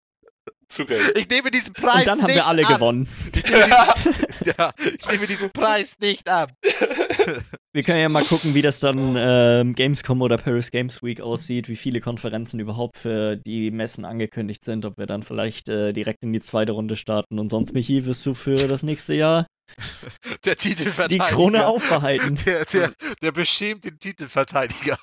Zu 0.69 0.83
Recht. 0.85 1.17
Ich 1.19 1.29
nehme 1.29 1.51
diesen 1.51 1.73
Preis 1.75 2.01
Und 2.01 2.07
dann 2.07 2.19
haben 2.23 2.27
nicht 2.27 2.37
wir 2.37 2.47
alle 2.47 2.67
an. 2.67 2.75
gewonnen. 2.75 3.09
Ich 3.35 3.45
nehme 3.45 3.65
diesen, 3.65 4.55
ja, 4.59 4.73
ich 4.99 5.09
nehme 5.09 5.27
diesen 5.27 5.51
Preis 5.51 5.99
nicht 6.01 6.29
an. 6.29 6.51
Wir 7.75 7.83
können 7.83 8.01
ja 8.01 8.09
mal 8.09 8.25
gucken, 8.25 8.55
wie 8.55 8.63
das 8.63 8.81
dann 8.81 9.15
ähm, 9.17 9.75
Gamescom 9.75 10.23
oder 10.23 10.39
Paris 10.39 10.71
Games 10.71 11.03
Week 11.03 11.21
aussieht, 11.21 11.69
wie 11.69 11.77
viele 11.77 12.01
Konferenzen 12.01 12.59
überhaupt 12.59 12.97
für 12.97 13.37
die 13.37 13.71
Messen 13.71 14.05
angekündigt 14.05 14.65
sind, 14.65 14.85
ob 14.85 14.97
wir 14.99 15.07
dann 15.07 15.23
vielleicht 15.23 15.69
äh, 15.69 15.93
direkt 15.93 16.23
in 16.25 16.33
die 16.33 16.41
zweite 16.41 16.73
Runde 16.73 16.97
starten. 16.97 17.39
Und 17.39 17.51
sonst, 17.51 17.75
Michi, 17.75 18.05
wirst 18.07 18.25
du 18.27 18.35
für 18.35 18.55
das 18.67 18.83
nächste 18.83 19.15
Jahr 19.15 19.47
Der 20.45 20.57
die. 20.57 21.19
Krone 21.19 21.67
aufbehalten. 21.67 22.37
Der, 22.47 22.65
der, 22.65 22.93
der 23.23 23.33
beschämt 23.33 23.85
den 23.85 23.99
Titelverteidiger. 23.99 24.99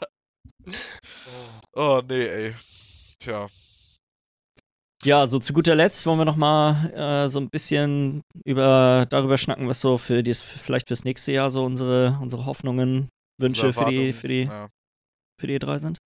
Oh, 1.74 2.02
nee, 2.08 2.26
ey. 2.26 2.56
Tja. 3.20 3.48
Ja, 5.06 5.28
so 5.28 5.38
zu 5.38 5.54
guter 5.54 5.76
Letzt 5.76 6.08
wollen 6.08 6.18
wir 6.18 6.26
noch 6.26 6.36
mal 6.36 6.92
äh, 7.26 7.30
so 7.30 7.40
ein 7.40 7.50
bisschen 7.52 8.24
über 8.44 9.06
darüber 9.08 9.38
schnacken, 9.38 9.68
was 9.68 9.80
so 9.80 10.00
für 10.00 10.24
dies, 10.24 10.42
vielleicht 10.42 10.88
fürs 10.88 11.04
nächste 11.04 11.32
Jahr 11.32 11.52
so 11.52 11.64
unsere, 11.64 12.18
unsere 12.20 12.48
Hoffnungen, 12.48 13.10
Wünsche 13.40 13.72
für 13.72 13.86
die, 13.86 14.14
für 14.14 14.28
die, 14.28 14.44
Ja. 14.46 14.70
für 15.40 15.46
die 15.48 15.60
drei 15.60 15.78
sind. 15.78 16.00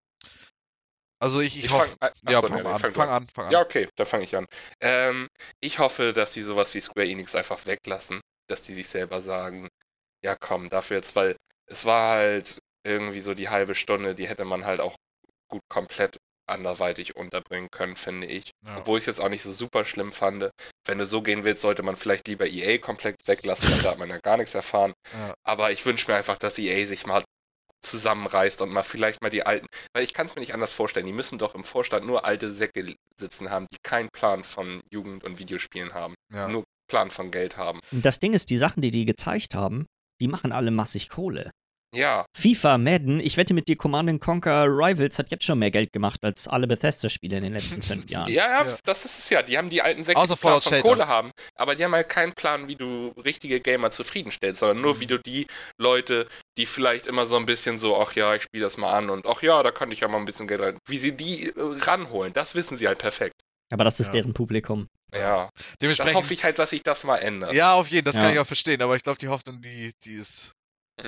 Also 1.21 1.39
ich, 1.39 1.57
ich, 1.57 1.65
Ich 1.65 1.71
hoffe. 1.71 1.95
fang, 1.99 2.11
Ja, 2.29 2.37
achso, 2.39 2.47
fang 2.49 2.59
nee, 2.65 2.69
an. 2.69 2.79
fang 2.79 2.93
Fang 2.93 3.09
an, 3.09 3.27
fang 3.33 3.45
an. 3.45 3.51
Ja, 3.53 3.61
okay, 3.61 3.87
da 3.95 4.03
fange 4.03 4.25
ich 4.25 4.35
an. 4.35 4.45
Ähm, 4.81 5.27
ich 5.61 5.79
hoffe, 5.79 6.11
dass 6.11 6.33
sie 6.33 6.41
sowas 6.41 6.73
wie 6.73 6.81
Square 6.81 7.07
Enix 7.07 7.35
einfach 7.35 7.65
weglassen, 7.65 8.19
dass 8.49 8.63
die 8.63 8.73
sich 8.73 8.87
selber 8.89 9.21
sagen, 9.21 9.69
ja 10.25 10.35
komm, 10.35 10.69
dafür 10.69 10.97
jetzt, 10.97 11.15
weil 11.15 11.37
es 11.67 11.85
war 11.85 12.17
halt 12.17 12.59
irgendwie 12.85 13.19
so 13.21 13.33
die 13.33 13.47
halbe 13.49 13.75
Stunde, 13.75 14.13
die 14.15 14.27
hätte 14.27 14.43
man 14.43 14.65
halt 14.65 14.81
auch 14.81 14.95
gut 15.49 15.61
komplett 15.69 16.17
anderweitig 16.49 17.15
unterbringen 17.15 17.69
können, 17.71 17.95
finde 17.95 18.27
ich. 18.27 18.51
Ja. 18.65 18.77
Obwohl 18.79 18.97
ich 18.97 19.03
es 19.03 19.05
jetzt 19.07 19.21
auch 19.21 19.29
nicht 19.29 19.41
so 19.43 19.51
super 19.51 19.85
schlimm 19.85 20.11
fand. 20.11 20.49
Wenn 20.85 20.97
du 20.97 21.05
so 21.05 21.21
gehen 21.21 21.43
willst, 21.43 21.61
sollte 21.61 21.83
man 21.83 21.95
vielleicht 21.95 22.27
lieber 22.27 22.47
EA 22.47 22.77
komplett 22.77 23.15
weglassen, 23.25 23.71
weil 23.71 23.81
da 23.81 23.91
hat 23.91 23.99
man 23.99 24.09
ja 24.09 24.17
gar 24.19 24.37
nichts 24.37 24.55
erfahren. 24.55 24.93
Ja. 25.13 25.33
Aber 25.43 25.71
ich 25.71 25.85
wünsche 25.85 26.09
mir 26.11 26.17
einfach, 26.17 26.37
dass 26.37 26.57
EA 26.57 26.85
sich 26.85 27.05
mal 27.05 27.23
zusammenreißt 27.81 28.61
und 28.61 28.71
mal 28.71 28.83
vielleicht 28.83 29.21
mal 29.21 29.29
die 29.29 29.45
alten, 29.45 29.65
weil 29.93 30.03
ich 30.03 30.13
kann 30.13 30.25
es 30.25 30.35
mir 30.35 30.41
nicht 30.41 30.53
anders 30.53 30.71
vorstellen. 30.73 31.05
Die 31.05 31.13
müssen 31.13 31.37
doch 31.37 31.55
im 31.55 31.63
Vorstand 31.63 32.05
nur 32.05 32.25
alte 32.25 32.51
Säcke 32.51 32.93
sitzen 33.17 33.49
haben, 33.49 33.67
die 33.71 33.77
keinen 33.83 34.09
Plan 34.09 34.43
von 34.43 34.81
Jugend- 34.91 35.23
und 35.23 35.39
Videospielen 35.39 35.93
haben, 35.93 36.13
Ja. 36.33 36.47
nur 36.49 36.63
Plan 36.89 37.09
von 37.11 37.31
Geld 37.31 37.55
haben. 37.55 37.79
Und 37.91 38.05
das 38.05 38.19
Ding 38.19 38.33
ist, 38.33 38.49
die 38.49 38.57
Sachen, 38.57 38.81
die 38.81 38.91
die 38.91 39.05
gezeigt 39.05 39.55
haben, 39.55 39.85
die 40.19 40.27
machen 40.27 40.51
alle 40.51 40.71
massig 40.71 41.07
Kohle. 41.09 41.51
Ja, 41.95 42.25
FIFA, 42.37 42.77
Madden, 42.77 43.19
ich 43.19 43.35
wette 43.35 43.55
mit 43.55 43.67
dir, 43.67 43.75
Command 43.75 44.21
Conquer 44.21 44.65
Rivals 44.67 45.17
hat 45.17 45.31
jetzt 45.31 45.43
schon 45.43 45.57
mehr 45.57 45.71
Geld 45.71 45.91
gemacht 45.91 46.23
als 46.23 46.47
alle 46.47 46.67
Bethesda-Spiele 46.67 47.37
in 47.37 47.43
den 47.43 47.53
letzten 47.53 47.81
fünf 47.81 48.07
Jahren. 48.11 48.31
ja, 48.31 48.47
ja, 48.61 48.63
Ja. 48.63 48.77
das 48.85 49.05
ist 49.05 49.17
es 49.17 49.29
ja. 49.31 49.41
Die 49.41 49.57
haben 49.57 49.71
die 49.71 49.81
alten 49.81 50.03
Säcke, 50.03 50.19
die 50.21 50.27
Plan 50.27 50.37
Fallout 50.37 50.63
von. 50.65 50.81
Kohle 50.81 51.07
haben, 51.07 51.31
aber 51.55 51.73
die 51.75 51.83
haben 51.83 51.93
halt 51.93 52.07
keinen 52.07 52.33
Plan, 52.33 52.67
wie 52.67 52.75
du 52.75 53.07
richtige 53.25 53.59
Gamer 53.59 53.89
zufriedenstellst, 53.89 54.59
sondern 54.59 54.81
nur 54.81 54.95
Mhm. 54.95 54.99
wie 54.99 55.07
du 55.07 55.17
die 55.19 55.47
Leute, 55.79 56.27
die 56.59 56.67
vielleicht 56.67 57.07
immer 57.07 57.25
so 57.25 57.37
ein 57.37 57.47
bisschen 57.47 57.79
so, 57.79 57.99
ach 57.99 58.13
ja, 58.13 58.35
ich 58.35 58.43
spiele 58.43 58.63
das 58.65 58.77
mal 58.77 58.93
an 58.93 59.09
und 59.09 59.25
ach 59.25 59.41
ja, 59.41 59.63
da 59.63 59.71
kann 59.71 59.91
ich 59.91 60.01
ja 60.01 60.07
mal 60.07 60.17
ein 60.19 60.25
bisschen 60.25 60.47
Geld 60.47 60.61
rein, 60.61 60.77
wie 60.87 60.97
sie 60.99 61.17
die 61.17 61.47
äh, 61.47 61.53
ranholen, 61.57 62.33
das 62.33 62.53
wissen 62.53 62.77
sie 62.77 62.87
halt 62.87 62.99
perfekt. 62.99 63.33
Aber 63.71 63.83
das 63.83 63.99
ist 63.99 64.07
Ja. 64.07 64.13
deren 64.13 64.33
Publikum. 64.35 64.87
Ja, 65.15 65.49
das 65.55 65.65
Dementsprechend. 65.81 66.15
hoffe 66.15 66.33
ich 66.35 66.43
halt, 66.43 66.59
dass 66.59 66.69
sich 66.69 66.83
das 66.83 67.03
mal 67.03 67.17
ändert. 67.17 67.53
Ja, 67.53 67.73
auf 67.73 67.87
jeden, 67.89 68.05
das 68.05 68.13
kann 68.13 68.25
Ja. 68.25 68.31
ich 68.33 68.39
auch 68.39 68.45
verstehen, 68.47 68.79
aber 68.83 68.95
ich 68.95 69.01
glaube, 69.01 69.17
die 69.17 69.27
Hoffnung, 69.27 69.59
die, 69.61 69.91
die 70.03 70.13
ist. 70.13 70.51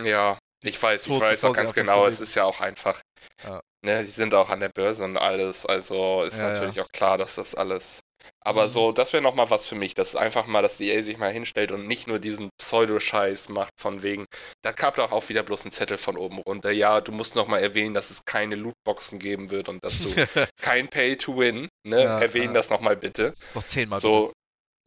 Ja, 0.04 0.40
ich 0.64 0.82
weiß, 0.82 1.08
ich 1.08 1.20
weiß 1.20 1.44
auch 1.46 1.54
ganz 1.56 1.74
genau, 1.74 2.06
es 2.06 2.20
ist 2.20 2.36
ja 2.36 2.44
auch 2.46 2.60
einfach. 2.62 3.02
Ja. 3.44 3.62
Ne, 3.84 4.00
die 4.02 4.06
sind 4.10 4.34
auch 4.36 4.50
an 4.50 4.60
der 4.60 4.70
Börse 4.70 5.04
und 5.04 5.18
alles, 5.18 5.66
also 5.66 6.22
ist 6.24 6.38
Ja, 6.40 6.48
ja. 6.48 6.54
natürlich 6.54 6.82
auch 6.82 6.92
klar, 6.92 7.18
dass 7.18 7.36
das 7.36 7.56
alles 7.56 8.02
Aber 8.46 8.68
Mhm. 8.68 8.72
so, 8.72 8.92
das 8.92 9.14
wäre 9.14 9.24
nochmal 9.24 9.50
was 9.50 9.66
für 9.66 9.74
mich, 9.74 9.96
dass 9.96 10.16
einfach 10.16 10.46
mal, 10.46 10.62
dass 10.62 10.78
die 10.78 10.92
EA 10.92 11.02
sich 11.02 11.18
mal 11.18 11.32
hinstellt 11.32 11.72
und 11.72 11.88
nicht 11.88 12.06
nur 12.08 12.20
diesen 12.20 12.50
Pseudo-Scheiß 12.60 13.50
macht 13.50 13.72
von 13.80 14.04
wegen, 14.04 14.26
da 14.62 14.72
kam 14.74 14.94
doch 14.94 15.12
auch 15.12 15.28
wieder 15.30 15.42
bloß 15.42 15.66
ein 15.66 15.72
Zettel 15.72 15.98
von 15.98 16.18
oben 16.18 16.38
runter. 16.38 16.70
Ja, 16.70 17.02
du 17.02 17.12
musst 17.12 17.36
nochmal 17.36 17.62
erwähnen, 17.64 17.96
dass 17.96 18.12
es 18.12 18.24
keine 18.26 18.54
Lootboxen 18.56 19.18
geben 19.18 19.50
wird 19.50 19.70
und 19.70 19.84
dass 19.84 20.00
du 20.02 20.10
kein 20.62 20.88
Pay-to-Win, 20.88 21.68
ne? 21.88 22.04
Ja, 22.04 22.20
Erwähnen 22.20 22.54
ja. 22.54 22.60
das 22.60 22.70
nochmal 22.70 22.96
bitte. 22.96 23.34
Noch 23.56 23.64
zehnmal. 23.64 24.00
So, 24.00 24.32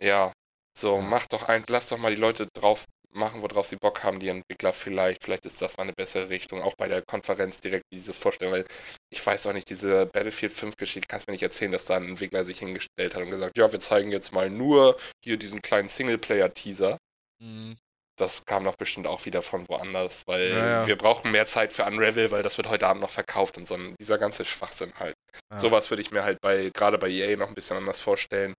ja, 0.00 0.32
so, 0.78 0.96
Ja. 0.96 1.02
mach 1.02 1.26
doch 1.26 1.48
ein, 1.48 1.64
lass 1.68 1.88
doch 1.88 1.98
mal 1.98 2.14
die 2.14 2.20
Leute 2.20 2.46
drauf 2.54 2.84
machen, 3.16 3.42
worauf 3.42 3.66
sie 3.66 3.76
Bock 3.76 4.02
haben, 4.02 4.20
die 4.20 4.28
Entwickler 4.28 4.72
vielleicht. 4.72 5.22
Vielleicht 5.22 5.46
ist 5.46 5.60
das 5.62 5.76
mal 5.76 5.84
eine 5.84 5.92
bessere 5.92 6.28
Richtung, 6.28 6.62
auch 6.62 6.74
bei 6.76 6.88
der 6.88 7.02
Konferenz 7.02 7.60
direkt, 7.60 7.84
wie 7.92 7.98
sie 7.98 8.06
das 8.06 8.16
vorstellen, 8.18 8.52
weil 8.52 8.64
ich 9.12 9.24
weiß 9.24 9.46
auch 9.46 9.52
nicht, 9.52 9.68
diese 9.70 10.06
Battlefield 10.06 10.52
5 10.52 10.76
Geschichte, 10.76 11.06
kannst 11.08 11.26
mir 11.26 11.32
nicht 11.32 11.42
erzählen, 11.42 11.72
dass 11.72 11.84
da 11.86 11.96
ein 11.96 12.08
Entwickler 12.08 12.44
sich 12.44 12.58
hingestellt 12.58 13.14
hat 13.14 13.22
und 13.22 13.30
gesagt, 13.30 13.56
ja, 13.56 13.70
wir 13.70 13.80
zeigen 13.80 14.12
jetzt 14.12 14.32
mal 14.32 14.50
nur 14.50 14.96
hier 15.24 15.36
diesen 15.36 15.62
kleinen 15.62 15.88
Singleplayer-Teaser. 15.88 16.98
Mhm. 17.42 17.76
Das 18.16 18.44
kam 18.46 18.62
doch 18.62 18.76
bestimmt 18.76 19.08
auch 19.08 19.24
wieder 19.24 19.42
von 19.42 19.68
woanders, 19.68 20.22
weil 20.26 20.50
Ja, 20.50 20.66
ja. 20.66 20.86
wir 20.86 20.96
brauchen 20.96 21.32
mehr 21.32 21.46
Zeit 21.46 21.72
für 21.72 21.84
Unravel, 21.84 22.30
weil 22.30 22.44
das 22.44 22.56
wird 22.58 22.68
heute 22.68 22.86
Abend 22.86 23.02
noch 23.02 23.10
verkauft 23.10 23.56
und 23.56 23.66
so 23.66 23.76
dieser 24.00 24.18
ganze 24.18 24.44
Schwachsinn 24.44 24.92
halt. 25.00 25.14
Ja. 25.50 25.58
Sowas 25.58 25.90
würde 25.90 26.02
ich 26.02 26.12
mir 26.12 26.22
halt 26.22 26.38
bei, 26.40 26.70
gerade 26.72 26.96
bei 26.98 27.08
EA 27.08 27.36
noch 27.36 27.48
ein 27.48 27.54
bisschen 27.54 27.76
anders 27.76 28.00
vorstellen. 28.00 28.54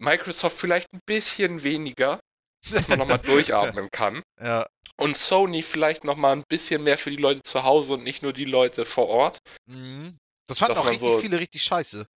Microsoft 0.00 0.56
vielleicht 0.56 0.92
ein 0.94 1.00
bisschen 1.06 1.62
weniger, 1.64 2.20
dass 2.70 2.88
man 2.88 2.98
nochmal 2.98 3.18
durchatmen 3.24 3.88
kann. 3.90 4.22
Ja, 4.40 4.66
Und 4.96 5.16
Sony 5.16 5.62
vielleicht 5.62 6.04
nochmal 6.04 6.32
ein 6.36 6.42
bisschen 6.48 6.82
mehr 6.84 6.98
für 6.98 7.10
die 7.10 7.16
Leute 7.16 7.42
zu 7.42 7.62
Hause 7.64 7.94
und 7.94 8.04
nicht 8.04 8.22
nur 8.22 8.32
die 8.32 8.44
Leute 8.44 8.84
vor 8.84 9.08
Ort. 9.08 9.38
mhm. 9.66 10.16
Das 10.46 10.60
fanden 10.60 10.78
auch 10.78 10.84
richtig 10.88 11.00
so- 11.00 11.18
viele 11.18 11.38
richtig 11.40 11.62
scheiße. 11.62 12.06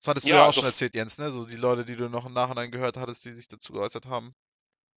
Das 0.00 0.08
hattest 0.08 0.26
du 0.26 0.30
Ja, 0.30 0.36
ja 0.36 0.42
auch 0.42 0.46
also 0.48 0.60
schon 0.60 0.68
erzählt, 0.68 0.94
Jens, 0.94 1.18
ne? 1.18 1.30
So 1.30 1.44
die 1.44 1.56
Leute, 1.56 1.84
die 1.84 1.94
du 1.94 2.08
noch 2.08 2.26
im 2.26 2.32
Nachhinein 2.32 2.70
gehört 2.70 2.96
hattest, 2.96 3.24
die 3.24 3.32
sich 3.32 3.46
dazu 3.48 3.72
geäußert 3.72 4.06
haben. 4.06 4.32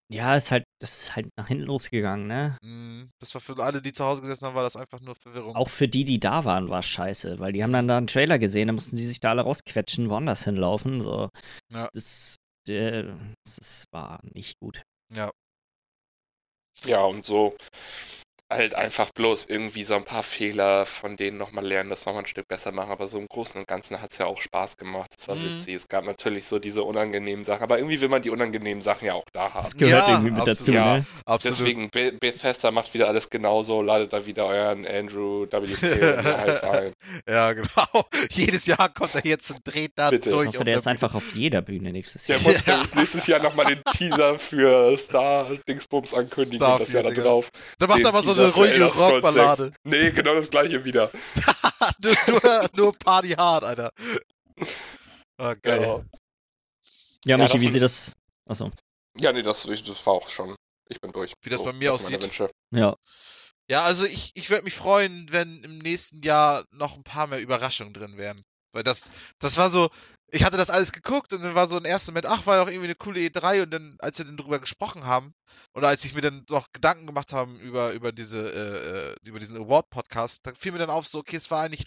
Ja, 0.10 0.36
ist 0.36 0.52
halt, 0.52 0.64
das 0.80 1.00
ist 1.02 1.16
halt 1.16 1.28
nach 1.38 1.48
hinten 1.48 1.64
losgegangen, 1.66 2.28
ne? 2.28 2.58
Mhm. 2.62 3.10
Das 3.20 3.34
war 3.34 3.42
für 3.42 3.58
alle, 3.62 3.82
die 3.82 3.94
zu 3.94 4.06
Hause 4.06 4.22
gesessen 4.22 4.46
haben, 4.48 4.56
war 4.56 4.64
das 4.64 4.76
einfach 4.76 5.00
nur 5.02 5.16
Verwirrung. 5.16 5.56
Auch 5.56 5.70
für 5.70 5.88
die, 5.88 6.06
die 6.06 6.20
da 6.20 6.44
waren, 6.46 6.70
war 6.70 6.80
es 6.80 6.86
scheiße, 6.88 7.40
weil 7.40 7.52
die 7.54 7.64
haben 7.64 7.74
dann 7.74 7.88
da 7.88 7.98
einen 7.98 8.08
Trailer 8.08 8.40
gesehen, 8.40 8.68
da 8.68 8.74
mussten 8.74 8.96
die 8.96 9.06
sich 9.06 9.20
da 9.20 9.30
alle 9.32 9.42
rausquetschen, 9.44 10.10
woanders 10.10 10.44
hinlaufen. 10.46 11.02
So. 11.02 11.30
Ja. 11.70 11.90
Das, 11.94 12.38
äh, 12.70 13.14
das 13.46 13.58
ist- 13.58 13.88
war 13.92 14.20
nicht 14.24 14.60
gut. 14.60 14.84
Ja. 15.14 15.32
Ja, 16.86 17.04
und 17.04 17.24
so 17.26 17.56
halt 18.54 18.76
einfach 18.76 19.12
bloß 19.12 19.46
irgendwie 19.46 19.84
so 19.84 19.96
ein 19.96 20.04
paar 20.04 20.24
Fehler 20.24 20.86
von 20.86 21.16
denen 21.18 21.38
nochmal 21.38 21.66
lernen, 21.66 21.90
das 21.90 22.06
nochmal 22.06 22.24
ein 22.24 22.28
Stück 22.28 22.48
besser 22.48 22.72
machen. 22.72 22.92
Aber 22.92 23.08
so 23.08 23.18
im 23.20 23.28
Großen 23.28 23.60
und 23.60 23.68
Ganzen 23.68 24.02
hat 24.02 24.12
es 24.12 24.18
ja 24.18 24.26
auch 24.26 24.40
Spaß 24.42 24.78
gemacht. 24.78 25.12
Es 25.18 25.28
war 25.28 25.36
Mhm. 25.36 25.56
witzig. 25.58 25.74
Es 25.76 25.88
gab 25.88 26.06
natürlich 26.06 26.46
so 26.48 26.60
diese 26.60 26.84
unangenehmen 26.84 27.44
Sachen, 27.46 27.64
aber 27.64 27.78
irgendwie 27.78 28.02
will 28.02 28.10
man 28.10 28.22
die 28.22 28.30
unangenehmen 28.30 28.82
Sachen 28.82 29.06
ja 29.08 29.14
auch 29.14 29.26
da 29.34 29.54
haben. 29.54 29.64
Das 29.64 29.76
gehört 29.76 30.08
Ja, 30.08 30.14
irgendwie 30.14 30.32
mit 30.32 30.42
absolut. 30.42 30.60
dazu, 30.60 30.72
Ja. 30.72 30.98
ne? 30.98 31.06
Absolut. 31.26 31.58
Deswegen, 31.60 31.90
Be 31.90 32.12
Bethesda 32.14 32.72
macht 32.72 32.94
wieder 32.94 33.08
alles 33.08 33.30
genauso, 33.30 33.82
ladet 33.82 34.14
da 34.14 34.26
wieder 34.26 34.46
euren 34.46 34.86
Andrew 34.86 35.46
WP 35.46 35.54
und 35.54 35.82
wie 35.82 35.84
heißt 36.38 36.64
ein. 36.66 36.94
Ja, 37.28 37.54
genau. 37.54 38.06
Jedes 38.32 38.66
Jahr 38.66 38.90
kommt 38.94 39.16
er 39.16 39.26
jetzt 39.26 39.50
und 39.52 39.60
dreht 39.64 39.94
da 39.96 40.10
Bitte. 40.10 40.30
durch. 40.30 40.50
Ich 40.50 40.56
hoffe, 40.56 40.66
der 40.66 40.74
der 40.74 40.80
ist 40.80 40.88
einfach 40.88 41.14
auf 41.14 41.36
jeder 41.36 41.62
Bühne 41.62 41.92
nächstes 41.92 42.26
Der 42.26 42.38
Jahr. 42.38 42.48
muss 42.52 42.64
glaub 42.66 42.84
ich, 42.84 42.96
nächstes 42.96 43.28
Jahr 43.28 43.42
nochmal 43.42 43.68
den 43.68 43.84
Teaser 43.96 44.36
für 44.40 44.98
Star 44.98 45.48
Dingsbums 45.68 46.14
ankündigen, 46.16 46.60
das 46.60 46.92
Jahr 46.92 47.04
da 47.04 47.10
Starfield, 47.10 47.26
drauf. 47.26 47.50
Da 47.78 47.88
macht 47.88 48.02
er 48.02 48.08
aber 48.10 48.24
so 48.24 48.34
Teaser 48.34 48.43
eine 48.44 48.54
ruhige 48.54 48.86
Rockballade. 48.86 49.64
6. 49.66 49.78
Nee, 49.84 50.12
genau 50.12 50.36
das 50.36 50.50
gleiche 50.50 50.84
wieder. 50.84 51.12
nur, 52.02 52.16
nur, 52.28 52.70
nur 52.76 52.94
Party 52.94 53.30
hard, 53.30 53.64
Alter. 53.64 53.92
Ah, 55.38 55.54
geil. 55.56 55.82
Ja. 55.82 56.04
Ja, 57.26 57.38
Michi, 57.38 57.60
wie 57.62 57.70
sieht 57.70 57.82
das? 57.82 58.14
Achso. 58.48 58.72
Ja, 59.18 59.32
nee, 59.32 59.42
das, 59.42 59.64
das 59.64 60.06
war 60.06 60.14
auch 60.14 60.30
schon. 60.30 60.56
Ich 60.90 61.00
bin 61.00 61.12
durch. 61.12 61.34
Wie 61.42 61.50
das 61.50 61.64
bei 61.64 61.74
mir 61.74 61.92
das 61.92 62.06
aussieht. 62.06 62.52
Ja. 62.72 62.96
Ja, 63.70 63.84
also 63.84 64.04
ich, 64.04 64.32
ich 64.36 64.50
würde 64.50 64.64
mich 64.64 64.76
freuen, 64.76 65.32
wenn 65.32 65.64
im 65.64 65.80
nächsten 65.80 66.22
Jahr 66.22 66.66
noch 66.72 66.96
ein 66.96 67.04
paar 67.04 67.28
mehr 67.28 67.40
Überraschungen 67.40 67.94
drin 67.94 68.18
wären. 68.18 68.44
Weil 68.74 68.84
das, 68.84 69.12
das 69.40 69.58
war 69.58 69.70
so, 69.70 69.90
ich 70.28 70.44
hatte 70.44 70.58
das 70.58 70.72
alles 70.72 70.92
geguckt 70.92 71.32
und 71.32 71.44
dann 71.44 71.56
war 71.56 71.68
so 71.68 71.78
ein 71.78 71.86
erster 71.86 72.12
Moment, 72.12 72.26
ach, 72.26 72.46
war 72.48 72.58
doch 72.58 72.68
irgendwie 72.68 72.88
eine 72.88 72.96
coole 72.96 73.20
E3 73.20 73.64
und 73.64 73.72
dann, 73.72 73.96
als 74.00 74.18
wir 74.18 74.26
dann 74.26 74.36
drüber 74.36 74.60
gesprochen 74.60 75.06
haben, 75.06 75.34
oder 75.74 75.88
als 75.88 76.04
ich 76.06 76.16
mir 76.16 76.22
dann 76.22 76.44
noch 76.50 76.72
Gedanken 76.74 77.06
gemacht 77.06 77.34
haben 77.34 77.60
über, 77.60 77.94
über 77.94 78.12
diese, 78.12 78.52
äh, 78.52 79.12
äh, 79.12 79.16
über 79.28 79.40
diesen 79.40 79.58
Award-Podcast, 79.58 80.46
da 80.46 80.54
fiel 80.54 80.72
mir 80.72 80.80
dann 80.80 80.90
auf, 80.90 81.08
so, 81.08 81.20
okay, 81.20 81.38
es 81.38 81.52
war 81.52 81.62
eigentlich 81.62 81.86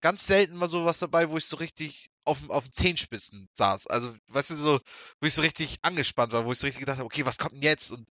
ganz 0.00 0.26
selten 0.26 0.56
mal 0.56 0.68
so 0.68 0.84
was 0.84 1.00
dabei, 1.00 1.30
wo 1.30 1.36
ich 1.36 1.46
so 1.46 1.56
richtig 1.56 2.10
auf, 2.24 2.48
auf 2.50 2.64
den 2.64 2.72
Zehenspitzen 2.72 3.48
saß. 3.54 3.88
Also, 3.88 4.14
weißt 4.28 4.50
du, 4.50 4.54
so, 4.54 4.80
wo 5.20 5.26
ich 5.26 5.34
so 5.34 5.42
richtig 5.42 5.78
angespannt 5.82 6.32
war, 6.32 6.44
wo 6.44 6.52
ich 6.52 6.58
so 6.58 6.66
richtig 6.66 6.80
gedacht 6.80 6.98
habe, 6.98 7.06
okay, 7.06 7.26
was 7.26 7.38
kommt 7.38 7.54
denn 7.54 7.62
jetzt? 7.62 7.90
Und 7.90 8.06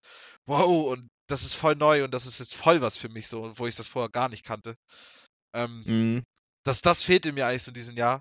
wow, 0.47 0.91
und 0.93 1.09
das 1.29 1.43
ist 1.43 1.55
voll 1.55 1.77
neu 1.77 2.03
und 2.03 2.13
das 2.13 2.27
ist 2.27 2.41
jetzt 2.41 2.57
voll 2.57 2.81
was 2.81 2.97
für 2.97 3.09
mich 3.09 3.29
so, 3.29 3.57
wo 3.59 3.67
ich 3.67 3.77
das 3.77 3.89
vorher 3.89 4.11
gar 4.11 4.29
nicht 4.29 4.45
kannte. 4.45 4.75
Ähm, 5.55 5.83
Mhm. 5.87 6.23
Das, 6.67 6.83
das 6.83 7.05
fehlte 7.05 7.33
mir 7.33 7.47
eigentlich 7.47 7.63
so 7.63 7.71
diesen 7.71 7.97
Jahr. 7.97 8.21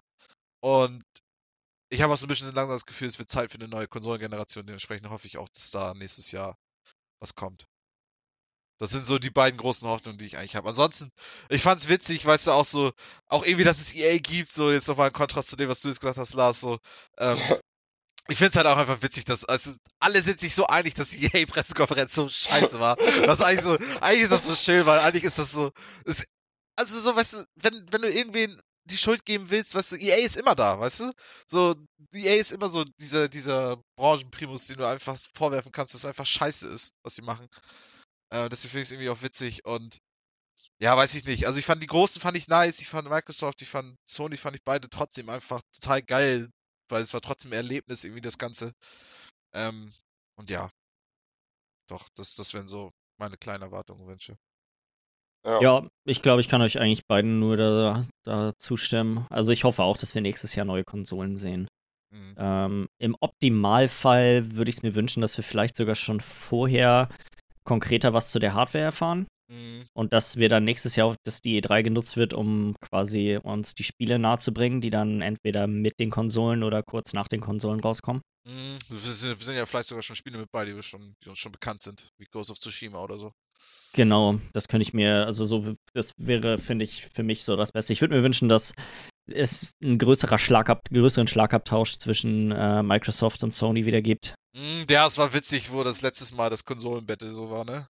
Und 0.61 1.03
ich 1.89 2.01
habe 2.01 2.13
auch 2.13 2.17
so 2.17 2.25
ein 2.25 2.29
bisschen 2.29 2.53
langsam 2.53 2.75
das 2.75 2.85
Gefühl, 2.85 3.07
es 3.07 3.17
wird 3.17 3.29
Zeit 3.29 3.51
für 3.51 3.57
eine 3.57 3.67
neue 3.67 3.87
Konsolengeneration. 3.87 4.65
Dementsprechend 4.65 5.09
hoffe 5.09 5.27
ich 5.27 5.37
auch, 5.37 5.49
dass 5.49 5.71
da 5.71 5.93
nächstes 5.95 6.31
Jahr 6.31 6.57
was 7.19 7.35
kommt. 7.35 7.65
Das 8.77 8.91
sind 8.91 9.05
so 9.05 9.17
die 9.17 9.29
beiden 9.31 9.57
großen 9.57 9.87
Hoffnungen, 9.87 10.19
die 10.19 10.25
ich 10.25 10.37
eigentlich 10.37 10.55
habe. 10.55 10.69
Ansonsten, 10.69 11.09
ich 11.49 11.61
fand's 11.61 11.87
witzig, 11.87 12.25
weißt 12.25 12.47
du, 12.47 12.51
auch 12.51 12.65
so, 12.65 12.91
auch 13.27 13.45
irgendwie, 13.45 13.63
dass 13.63 13.79
es 13.79 13.95
EA 13.95 14.17
gibt, 14.19 14.51
so 14.51 14.71
jetzt 14.71 14.87
nochmal 14.89 15.07
im 15.07 15.13
Kontrast 15.13 15.47
zu 15.47 15.55
dem, 15.55 15.69
was 15.69 15.81
du 15.81 15.87
jetzt 15.87 16.01
gesagt 16.01 16.17
hast, 16.17 16.33
Lars, 16.33 16.59
so, 16.59 16.77
ähm, 17.17 17.39
ich 18.27 18.37
find's 18.37 18.57
halt 18.57 18.67
auch 18.67 18.77
einfach 18.77 19.01
witzig, 19.01 19.25
dass, 19.25 19.45
also, 19.45 19.71
alle 19.99 20.21
sind 20.21 20.39
sich 20.39 20.53
so 20.53 20.67
einig, 20.67 20.93
dass 20.95 21.11
die 21.11 21.25
EA-Pressekonferenz 21.25 22.13
so 22.13 22.27
scheiße 22.27 22.79
war. 22.79 22.97
Das 22.97 23.39
ist 23.39 23.45
eigentlich 23.45 23.61
so, 23.61 23.77
eigentlich 24.01 24.23
ist 24.23 24.31
das 24.31 24.45
so 24.45 24.55
schön, 24.55 24.85
weil 24.85 24.99
eigentlich 24.99 25.23
ist 25.23 25.39
das 25.39 25.51
so, 25.51 25.71
ist, 26.03 26.27
also 26.75 26.99
so, 26.99 27.15
weißt 27.15 27.33
du, 27.33 27.45
wenn, 27.55 27.85
wenn 27.91 28.01
du 28.01 28.11
irgendwen 28.11 28.59
die 28.85 28.97
Schuld 28.97 29.25
geben 29.25 29.49
willst, 29.49 29.73
weißt 29.75 29.93
du, 29.93 29.95
EA 29.97 30.17
ist 30.17 30.35
immer 30.35 30.55
da, 30.55 30.79
weißt 30.79 31.01
du? 31.01 31.11
So, 31.47 31.75
EA 32.13 32.35
ist 32.35 32.51
immer 32.51 32.69
so 32.69 32.83
dieser, 32.99 33.29
dieser 33.29 33.81
Branchenprimus, 33.97 34.67
den 34.67 34.77
du 34.77 34.87
einfach 34.87 35.17
vorwerfen 35.33 35.71
kannst, 35.71 35.93
dass 35.93 36.01
es 36.01 36.05
einfach 36.05 36.25
scheiße 36.25 36.67
ist, 36.67 36.91
was 37.03 37.15
sie 37.15 37.23
machen. 37.23 37.47
Äh, 38.31 38.49
deswegen 38.49 38.71
finde 38.71 38.81
ich 38.81 38.87
es 38.87 38.91
irgendwie 38.91 39.09
auch 39.09 39.21
witzig 39.21 39.65
und 39.65 39.97
ja, 40.79 40.95
weiß 40.95 41.15
ich 41.15 41.25
nicht. 41.25 41.47
Also 41.47 41.59
ich 41.59 41.65
fand 41.65 41.81
die 41.81 41.87
großen 41.87 42.21
fand 42.21 42.37
ich 42.37 42.47
nice, 42.47 42.81
ich 42.81 42.89
fand 42.89 43.09
Microsoft, 43.09 43.61
ich 43.61 43.69
fand 43.69 43.95
Sony, 44.05 44.37
fand 44.37 44.55
ich 44.55 44.63
beide 44.63 44.89
trotzdem 44.89 45.29
einfach 45.29 45.61
total 45.73 46.01
geil, 46.01 46.49
weil 46.89 47.01
es 47.01 47.13
war 47.13 47.21
trotzdem 47.21 47.51
ein 47.51 47.57
Erlebnis 47.57 48.03
irgendwie 48.03 48.21
das 48.21 48.37
Ganze. 48.37 48.73
Ähm, 49.53 49.91
und 50.37 50.49
ja, 50.49 50.69
doch, 51.87 52.09
das, 52.15 52.35
das 52.35 52.53
wären 52.53 52.67
so 52.67 52.91
meine 53.17 53.37
kleinen 53.37 53.63
Erwartungen 53.63 54.01
und 54.01 54.07
Wünsche. 54.07 54.37
Ja. 55.45 55.61
Ja, 55.61 55.87
ich 56.05 56.21
glaube, 56.21 56.41
ich 56.41 56.49
kann 56.49 56.61
euch 56.61 56.79
eigentlich 56.79 57.05
beiden 57.07 57.39
nur 57.39 57.55
da, 57.55 58.05
da 58.23 58.53
zustimmen. 58.57 59.25
Also 59.29 59.51
ich 59.51 59.63
hoffe 59.63 59.83
auch, 59.83 59.97
dass 59.97 60.15
wir 60.15 60.21
nächstes 60.21 60.55
Jahr 60.55 60.65
neue 60.65 60.83
Konsolen 60.83 61.37
sehen. 61.37 61.67
Mhm. 62.11 62.35
Ähm, 62.37 62.87
Im 62.99 63.15
Optimalfall 63.19 64.55
würde 64.55 64.69
ich 64.69 64.77
es 64.77 64.83
mir 64.83 64.95
wünschen, 64.95 65.21
dass 65.21 65.37
wir 65.37 65.43
vielleicht 65.43 65.75
sogar 65.75 65.95
schon 65.95 66.19
vorher 66.19 67.09
konkreter 67.63 68.13
was 68.13 68.31
zu 68.31 68.39
der 68.39 68.53
Hardware 68.53 68.85
erfahren 68.85 69.27
Mhm. 69.47 69.85
und 69.93 70.11
dass 70.11 70.37
wir 70.37 70.49
dann 70.49 70.63
nächstes 70.63 70.95
Jahr, 70.95 71.07
auch, 71.07 71.15
dass 71.23 71.39
die 71.39 71.61
E3 71.61 71.83
genutzt 71.83 72.17
wird, 72.17 72.33
um 72.33 72.75
quasi 72.81 73.39
uns 73.41 73.75
die 73.75 73.83
Spiele 73.83 74.17
nahezubringen, 74.17 74.81
die 74.81 74.89
dann 74.89 75.21
entweder 75.21 75.67
mit 75.67 75.99
den 75.99 76.09
Konsolen 76.09 76.63
oder 76.63 76.81
kurz 76.81 77.13
nach 77.13 77.27
den 77.27 77.41
Konsolen 77.41 77.79
rauskommen. 77.79 78.21
Mhm. 78.47 78.77
Wir 78.89 78.99
sind, 79.11 79.39
wir 79.39 79.45
sind 79.45 79.55
ja 79.55 79.65
vielleicht 79.65 79.89
sogar 79.89 80.01
schon 80.01 80.15
Spiele 80.15 80.39
mit 80.39 80.51
bei, 80.51 80.65
die, 80.65 80.75
wir 80.75 80.81
schon, 80.81 81.13
die 81.23 81.29
uns 81.29 81.39
schon 81.39 81.51
bekannt 81.51 81.83
sind, 81.83 82.09
wie 82.17 82.25
Ghost 82.25 82.49
of 82.49 82.57
Tsushima 82.57 82.99
oder 82.99 83.17
so. 83.17 83.31
Genau, 83.93 84.39
das 84.51 84.67
könnte 84.67 84.83
ich 84.83 84.93
mir, 84.93 85.25
also 85.25 85.45
so, 85.45 85.73
das 85.93 86.11
wäre, 86.17 86.57
finde 86.57 86.83
ich, 86.83 87.05
für 87.05 87.23
mich 87.23 87.43
so 87.43 87.55
das 87.55 87.71
Beste. 87.71 87.93
Ich 87.93 88.01
würde 88.01 88.13
mir 88.13 88.23
wünschen, 88.23 88.49
dass 88.49 88.73
es 89.27 89.73
einen 89.81 89.97
größerer 89.97 90.37
Schlagab, 90.37 90.81
größeren 90.91 91.27
Schlagabtausch 91.27 91.97
zwischen 91.97 92.51
äh, 92.51 92.83
Microsoft 92.83 93.43
und 93.43 93.53
Sony 93.53 93.85
wieder 93.85 94.01
gibt. 94.01 94.35
Mhm, 94.55 94.85
ja, 94.89 95.07
es 95.07 95.17
war 95.17 95.33
witzig, 95.33 95.71
wo 95.71 95.83
das 95.83 96.01
letztes 96.01 96.35
Mal 96.35 96.49
das 96.49 96.65
Konsolenbattle 96.65 97.29
so 97.29 97.49
war, 97.49 97.63
ne? 97.63 97.87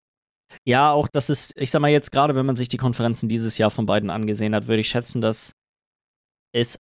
Ja, 0.64 0.92
auch 0.92 1.08
das 1.12 1.30
ist, 1.32 1.54
ich 1.58 1.72
sag 1.72 1.82
mal 1.82 1.90
jetzt 1.90 2.12
gerade, 2.12 2.36
wenn 2.36 2.46
man 2.46 2.56
sich 2.56 2.68
die 2.68 2.78
Konferenzen 2.78 3.28
dieses 3.28 3.58
Jahr 3.58 3.72
von 3.72 3.88
beiden 3.88 4.12
angesehen 4.12 4.54
hat, 4.54 4.68
würde 4.68 4.82
ich 4.82 4.90
schätzen, 4.90 5.22
dass 5.22 5.54
es 6.54 6.78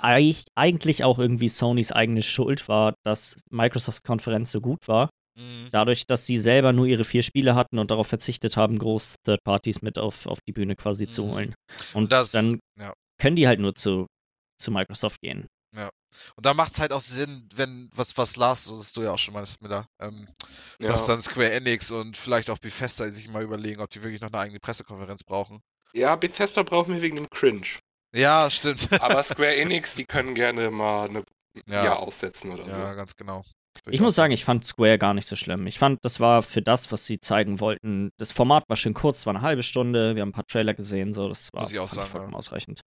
eig- 0.00 0.46
eigentlich 0.56 1.04
auch 1.04 1.18
irgendwie 1.18 1.48
Sonys 1.48 1.92
eigene 1.92 2.22
Schuld 2.22 2.66
war, 2.68 2.94
dass 3.04 3.36
Microsofts 3.50 4.02
Konferenz 4.02 4.50
so 4.50 4.60
gut 4.60 4.88
war. 4.88 5.10
Mhm. 5.36 5.68
Dadurch, 5.72 6.06
dass 6.06 6.26
sie 6.26 6.38
selber 6.38 6.72
nur 6.72 6.86
ihre 6.86 7.04
vier 7.04 7.22
Spiele 7.22 7.54
hatten 7.54 7.78
und 7.78 7.90
darauf 7.90 8.06
verzichtet 8.06 8.56
haben, 8.56 8.78
groß 8.78 9.16
Third 9.24 9.42
Parties 9.44 9.82
mit 9.82 9.98
auf, 9.98 10.26
auf 10.26 10.38
die 10.46 10.52
Bühne 10.52 10.76
quasi 10.76 11.08
zu 11.08 11.24
Mhm. 11.24 11.30
holen. 11.30 11.54
Und 11.92 12.12
Das- 12.12 12.30
dann 12.32 12.60
ja. 12.78 12.92
können 13.20 13.36
die 13.36 13.46
halt 13.48 13.60
nur 13.60 13.74
zu, 13.74 14.06
zu 14.60 14.70
Microsoft 14.70 15.20
gehen. 15.22 15.46
Und 16.36 16.46
da 16.46 16.54
macht 16.54 16.70
es 16.70 16.78
halt 16.78 16.92
auch 16.92 17.00
Sinn, 17.00 17.48
wenn, 17.56 17.90
was, 17.92 18.16
was 18.16 18.36
Lars, 18.36 18.62
so 18.66 18.76
das 18.78 18.92
du 18.92 19.02
ja 19.02 19.10
auch 19.10 19.18
schon 19.18 19.34
meinst, 19.34 19.60
Miller, 19.60 19.88
ähm, 20.00 20.28
Ja. 20.78 20.92
dass 20.92 21.06
dann 21.06 21.20
Square 21.20 21.50
Enix 21.50 21.90
und 21.90 22.16
vielleicht 22.16 22.50
auch 22.50 22.58
Bethesda 22.60 23.10
sich 23.10 23.28
mal 23.28 23.42
überlegen, 23.42 23.80
ob 23.80 23.90
die 23.90 24.00
wirklich 24.04 24.20
noch 24.20 24.28
eine 24.32 24.38
eigene 24.38 24.60
Pressekonferenz 24.60 25.24
brauchen. 25.24 25.60
ja, 25.92 26.14
Bethesda 26.14 26.62
brauchen 26.62 26.94
wir 26.94 27.02
wegen 27.02 27.16
dem 27.16 27.28
Cringe. 27.30 27.66
Ja, 28.14 28.48
stimmt. 28.48 28.92
Aber 29.02 29.20
Square 29.24 29.56
Enix, 29.56 29.94
die 29.96 30.04
können 30.04 30.36
gerne 30.36 30.70
mal 30.70 31.08
eine 31.08 31.24
Jahr 31.66 31.84
Ja, 31.84 31.96
aussetzen 31.96 32.52
oder 32.52 32.72
so. 32.72 32.80
ja, 32.80 32.94
ganz 32.94 33.16
genau. 33.16 33.42
Ich 33.86 34.00
muss 34.00 34.14
sagen, 34.14 34.32
ich 34.32 34.44
fand 34.44 34.64
Square 34.64 34.98
gar 34.98 35.14
nicht 35.14 35.26
so 35.26 35.36
schlimm. 35.36 35.66
Ich 35.66 35.78
fand, 35.78 36.04
das 36.04 36.20
war 36.20 36.42
für 36.42 36.62
das, 36.62 36.90
was 36.92 37.06
sie 37.06 37.20
zeigen 37.20 37.60
wollten. 37.60 38.10
Das 38.18 38.32
Format 38.32 38.68
war 38.68 38.76
schön 38.76 38.94
kurz, 38.94 39.26
war 39.26 39.34
eine 39.34 39.42
halbe 39.42 39.62
Stunde. 39.62 40.14
Wir 40.14 40.22
haben 40.22 40.30
ein 40.30 40.32
paar 40.32 40.46
Trailer 40.46 40.74
gesehen, 40.74 41.12
so 41.12 41.28
das 41.28 41.52
war 41.52 41.66
sagen, 41.66 41.88
vollkommen 41.88 42.32
ja. 42.32 42.38
ausreichend. 42.38 42.80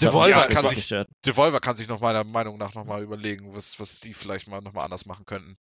Devolver 0.00 0.46
kann 0.46 0.68
sich-. 0.68 0.94
Devolver 1.26 1.60
kann 1.60 1.76
sich 1.76 1.88
noch 1.88 2.00
meiner 2.00 2.24
Meinung 2.24 2.58
nach 2.58 2.74
nochmal 2.74 3.02
überlegen, 3.02 3.54
was, 3.54 3.78
was 3.80 4.00
die 4.00 4.14
vielleicht 4.14 4.48
mal 4.48 4.60
nochmal 4.60 4.84
anders 4.84 5.06
machen 5.06 5.24
könnten. 5.26 5.56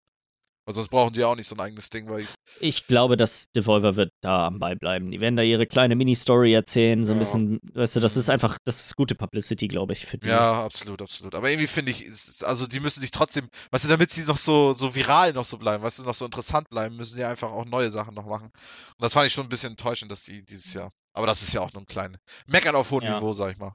Weil 0.65 0.73
sonst 0.73 0.89
brauchen 0.89 1.13
die 1.13 1.19
ja 1.19 1.27
auch 1.27 1.35
nicht 1.35 1.47
so 1.47 1.55
ein 1.55 1.59
eigenes 1.59 1.91
Ding, 1.91 2.09
weil 2.09 2.25
Ich 2.59 2.87
glaube, 2.87 3.17
dass 3.17 3.45
Devolver 3.55 3.95
wird 3.95 4.09
da 4.21 4.47
am 4.47 4.57
Ball 4.57 4.75
bleiben. 4.75 5.11
Die 5.11 5.19
werden 5.19 5.35
da 5.35 5.43
ihre 5.43 5.67
kleine 5.67 5.95
Mini-Story 5.95 6.53
erzählen, 6.53 7.05
so 7.05 7.11
ein 7.11 7.17
Ja. 7.17 7.19
bisschen, 7.19 7.59
weißt 7.73 7.97
du, 7.97 7.99
das 7.99 8.17
ist 8.17 8.31
einfach, 8.31 8.57
das 8.65 8.85
ist 8.85 8.95
gute 8.95 9.13
Publicity, 9.13 9.67
glaube 9.67 9.93
ich, 9.93 10.07
für 10.07 10.17
die. 10.17 10.27
Ja, 10.27 10.63
absolut, 10.63 11.03
absolut. 11.03 11.35
Aber 11.35 11.49
irgendwie 11.51 11.67
finde 11.67 11.91
ich, 11.91 12.05
also 12.43 12.65
die 12.65 12.79
müssen 12.79 13.01
sich 13.01 13.11
trotzdem, 13.11 13.47
weißt 13.69 13.85
du, 13.85 13.89
damit 13.89 14.09
sie 14.09 14.25
noch 14.25 14.37
so, 14.37 14.73
so 14.73 14.95
viral 14.95 15.33
noch 15.33 15.45
so 15.45 15.57
bleiben, 15.59 15.83
weißt 15.83 15.99
du, 15.99 16.03
noch 16.03 16.15
so 16.15 16.25
interessant 16.25 16.67
bleiben, 16.69 16.95
müssen 16.97 17.17
die 17.17 17.23
einfach 17.23 17.51
auch 17.51 17.65
neue 17.65 17.91
Sachen 17.91 18.15
noch 18.15 18.25
machen. 18.25 18.45
Und 18.47 19.01
das 19.01 19.13
fand 19.13 19.27
ich 19.27 19.33
schon 19.33 19.45
ein 19.45 19.49
bisschen 19.49 19.71
enttäuschend, 19.73 20.09
dass 20.09 20.23
die 20.23 20.43
dieses 20.43 20.73
Jahr. 20.73 20.89
Aber 21.13 21.27
das 21.27 21.43
ist 21.43 21.53
ja 21.53 21.61
auch 21.61 21.71
nur 21.73 21.83
ein 21.83 21.87
kleines. 21.87 22.17
Meckern 22.47 22.75
auf 22.75 22.89
hohem 22.89 23.03
Ja. 23.03 23.15
Niveau, 23.15 23.33
sag 23.33 23.51
ich 23.51 23.57
mal. 23.59 23.73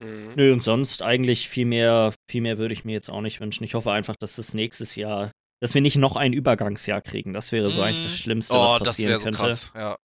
Mhm. 0.00 0.34
Nö, 0.36 0.52
und 0.52 0.62
sonst 0.62 1.02
eigentlich 1.02 1.48
viel 1.48 1.64
mehr, 1.66 2.14
viel 2.30 2.42
mehr 2.42 2.58
würde 2.58 2.74
ich 2.74 2.84
mir 2.84 2.92
jetzt 2.92 3.10
auch 3.10 3.20
nicht 3.20 3.40
wünschen. 3.40 3.64
Ich 3.64 3.74
hoffe 3.74 3.90
einfach, 3.92 4.14
dass 4.16 4.36
das 4.36 4.54
nächstes 4.54 4.94
Jahr, 4.96 5.30
dass 5.62 5.74
wir 5.74 5.80
nicht 5.80 5.96
noch 5.96 6.16
ein 6.16 6.32
Übergangsjahr 6.32 7.00
kriegen. 7.00 7.32
Das 7.32 7.52
wäre 7.52 7.70
so 7.70 7.82
eigentlich 7.82 8.02
das 8.04 8.12
Mhm. 8.12 8.16
Schlimmste, 8.16 8.54
Oh, 8.54 8.62
was 8.64 8.78
das 8.80 8.88
passieren 8.88 9.10
wäre 9.10 9.18
so 9.20 9.24
könnte. 9.24 9.38
krass, 9.38 9.72
ja. 9.74 9.96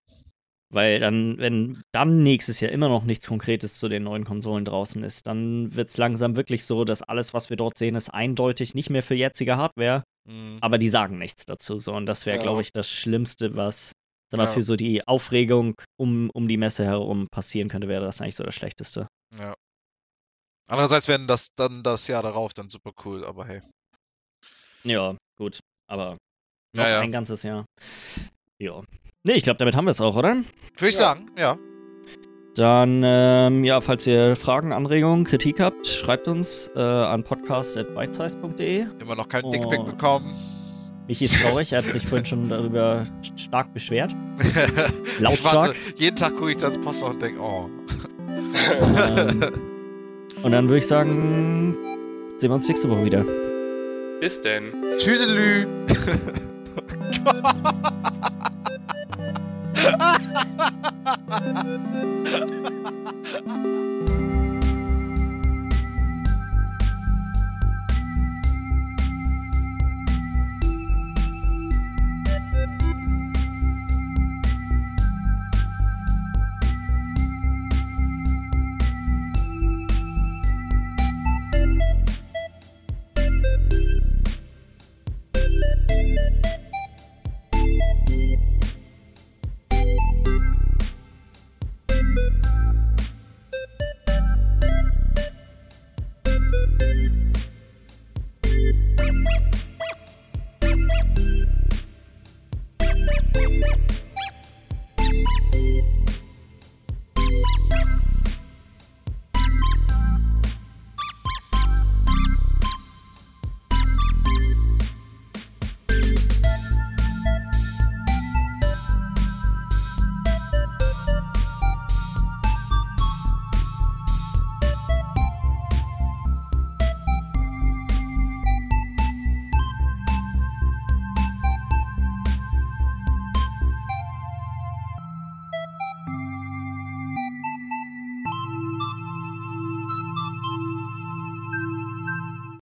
Weil 0.70 0.98
dann, 0.98 1.38
wenn 1.38 1.82
dann 1.92 2.22
nächstes 2.22 2.60
Jahr 2.60 2.70
immer 2.72 2.88
noch 2.90 3.04
nichts 3.04 3.26
Konkretes 3.26 3.78
zu 3.78 3.88
den 3.88 4.02
neuen 4.04 4.24
Konsolen 4.24 4.64
draußen 4.66 5.02
ist, 5.02 5.26
dann 5.26 5.74
wird 5.74 5.88
es 5.88 5.96
langsam 5.96 6.36
wirklich 6.36 6.64
so, 6.66 6.84
dass 6.84 7.02
alles, 7.02 7.32
was 7.34 7.48
wir 7.50 7.56
dort 7.56 7.76
sehen, 7.78 7.96
ist 7.96 8.10
eindeutig 8.10 8.74
nicht 8.74 8.90
mehr 8.90 9.02
für 9.02 9.14
jetzige 9.14 9.56
Hardware, 9.56 10.04
Mhm. 10.28 10.58
aber 10.60 10.76
die 10.78 10.90
sagen 10.90 11.18
nichts 11.18 11.44
dazu. 11.46 11.78
So. 11.78 11.94
Und 11.94 12.06
das 12.06 12.24
wäre, 12.26 12.36
Ja. 12.36 12.42
glaube 12.42 12.60
ich, 12.60 12.70
das 12.72 12.90
Schlimmste, 12.90 13.56
was 13.56 13.92
sag 14.30 14.36
mal, 14.38 14.44
Ja. 14.44 14.52
für 14.52 14.62
so 14.62 14.76
die 14.76 15.08
Aufregung 15.08 15.74
um, 15.98 16.28
um 16.34 16.46
die 16.48 16.58
Messe 16.58 16.84
herum 16.84 17.28
passieren 17.32 17.68
könnte, 17.70 17.88
wäre 17.88 18.04
das 18.04 18.20
eigentlich 18.20 18.36
so 18.36 18.44
das 18.44 18.54
Schlechteste. 18.54 19.08
Ja. 19.38 19.54
Andererseits 20.68 21.08
wären 21.08 21.26
das 21.26 21.54
dann 21.56 21.82
das 21.82 22.06
Jahr 22.08 22.22
darauf 22.22 22.52
dann 22.52 22.68
super 22.68 22.92
cool, 23.06 23.24
aber 23.24 23.46
hey. 23.46 23.62
Ja, 24.84 25.16
gut. 25.38 25.60
Aber 25.90 26.16
noch 26.76 26.84
Ja, 26.84 26.90
ja. 26.90 27.00
ein 27.00 27.12
ganzes 27.12 27.42
Jahr. 27.42 27.64
Ja. 28.58 28.80
Nee, 29.24 29.34
ich 29.34 29.42
glaube, 29.42 29.58
damit 29.58 29.76
haben 29.76 29.84
wir 29.86 29.90
es 29.92 30.00
auch, 30.00 30.16
oder? 30.16 30.34
Würde 30.36 30.88
ich 30.88 30.94
Ja. 30.94 31.00
sagen, 31.00 31.30
ja. 31.38 31.56
Dann, 32.54 33.02
ähm, 33.04 33.62
ja, 33.64 33.80
falls 33.80 34.04
ihr 34.06 34.34
Fragen, 34.34 34.72
Anregungen, 34.72 35.24
Kritik 35.24 35.60
habt, 35.60 35.86
schreibt 35.86 36.26
uns 36.26 36.68
äh, 36.74 36.80
an 36.80 37.22
podcast.bitesize.de. 37.22 38.86
Immer 39.00 39.14
noch 39.14 39.28
kein 39.28 39.44
Oh. 39.44 39.50
Dickpick 39.52 39.84
bekommen. 39.84 40.26
Michi 41.06 41.26
ist 41.26 41.40
traurig, 41.40 41.72
er 41.72 41.78
hat 41.78 41.84
sich 41.86 42.04
vorhin 42.06 42.26
schon 42.26 42.48
darüber 42.48 43.04
stark 43.36 43.72
beschwert. 43.72 44.14
ich 44.40 45.20
Lautstark. 45.20 45.54
warte, 45.54 45.74
jeden 45.96 46.16
Tag 46.16 46.34
gucke 46.36 46.50
ich 46.50 46.56
das 46.58 46.76
Postfach 46.78 47.10
und 47.10 47.22
denke, 47.22 47.40
oh. 47.40 47.70
Ähm, 49.08 49.42
und 50.42 50.52
dann 50.52 50.68
würde 50.68 50.78
ich 50.78 50.86
sagen, 50.86 51.76
sehen 52.36 52.50
wir 52.50 52.54
uns 52.56 52.68
nächste 52.68 52.90
Woche 52.90 53.04
wieder. 53.04 53.24
Bis 54.20 54.42
denn. 54.42 54.72
Tschüsselü. 54.98 55.68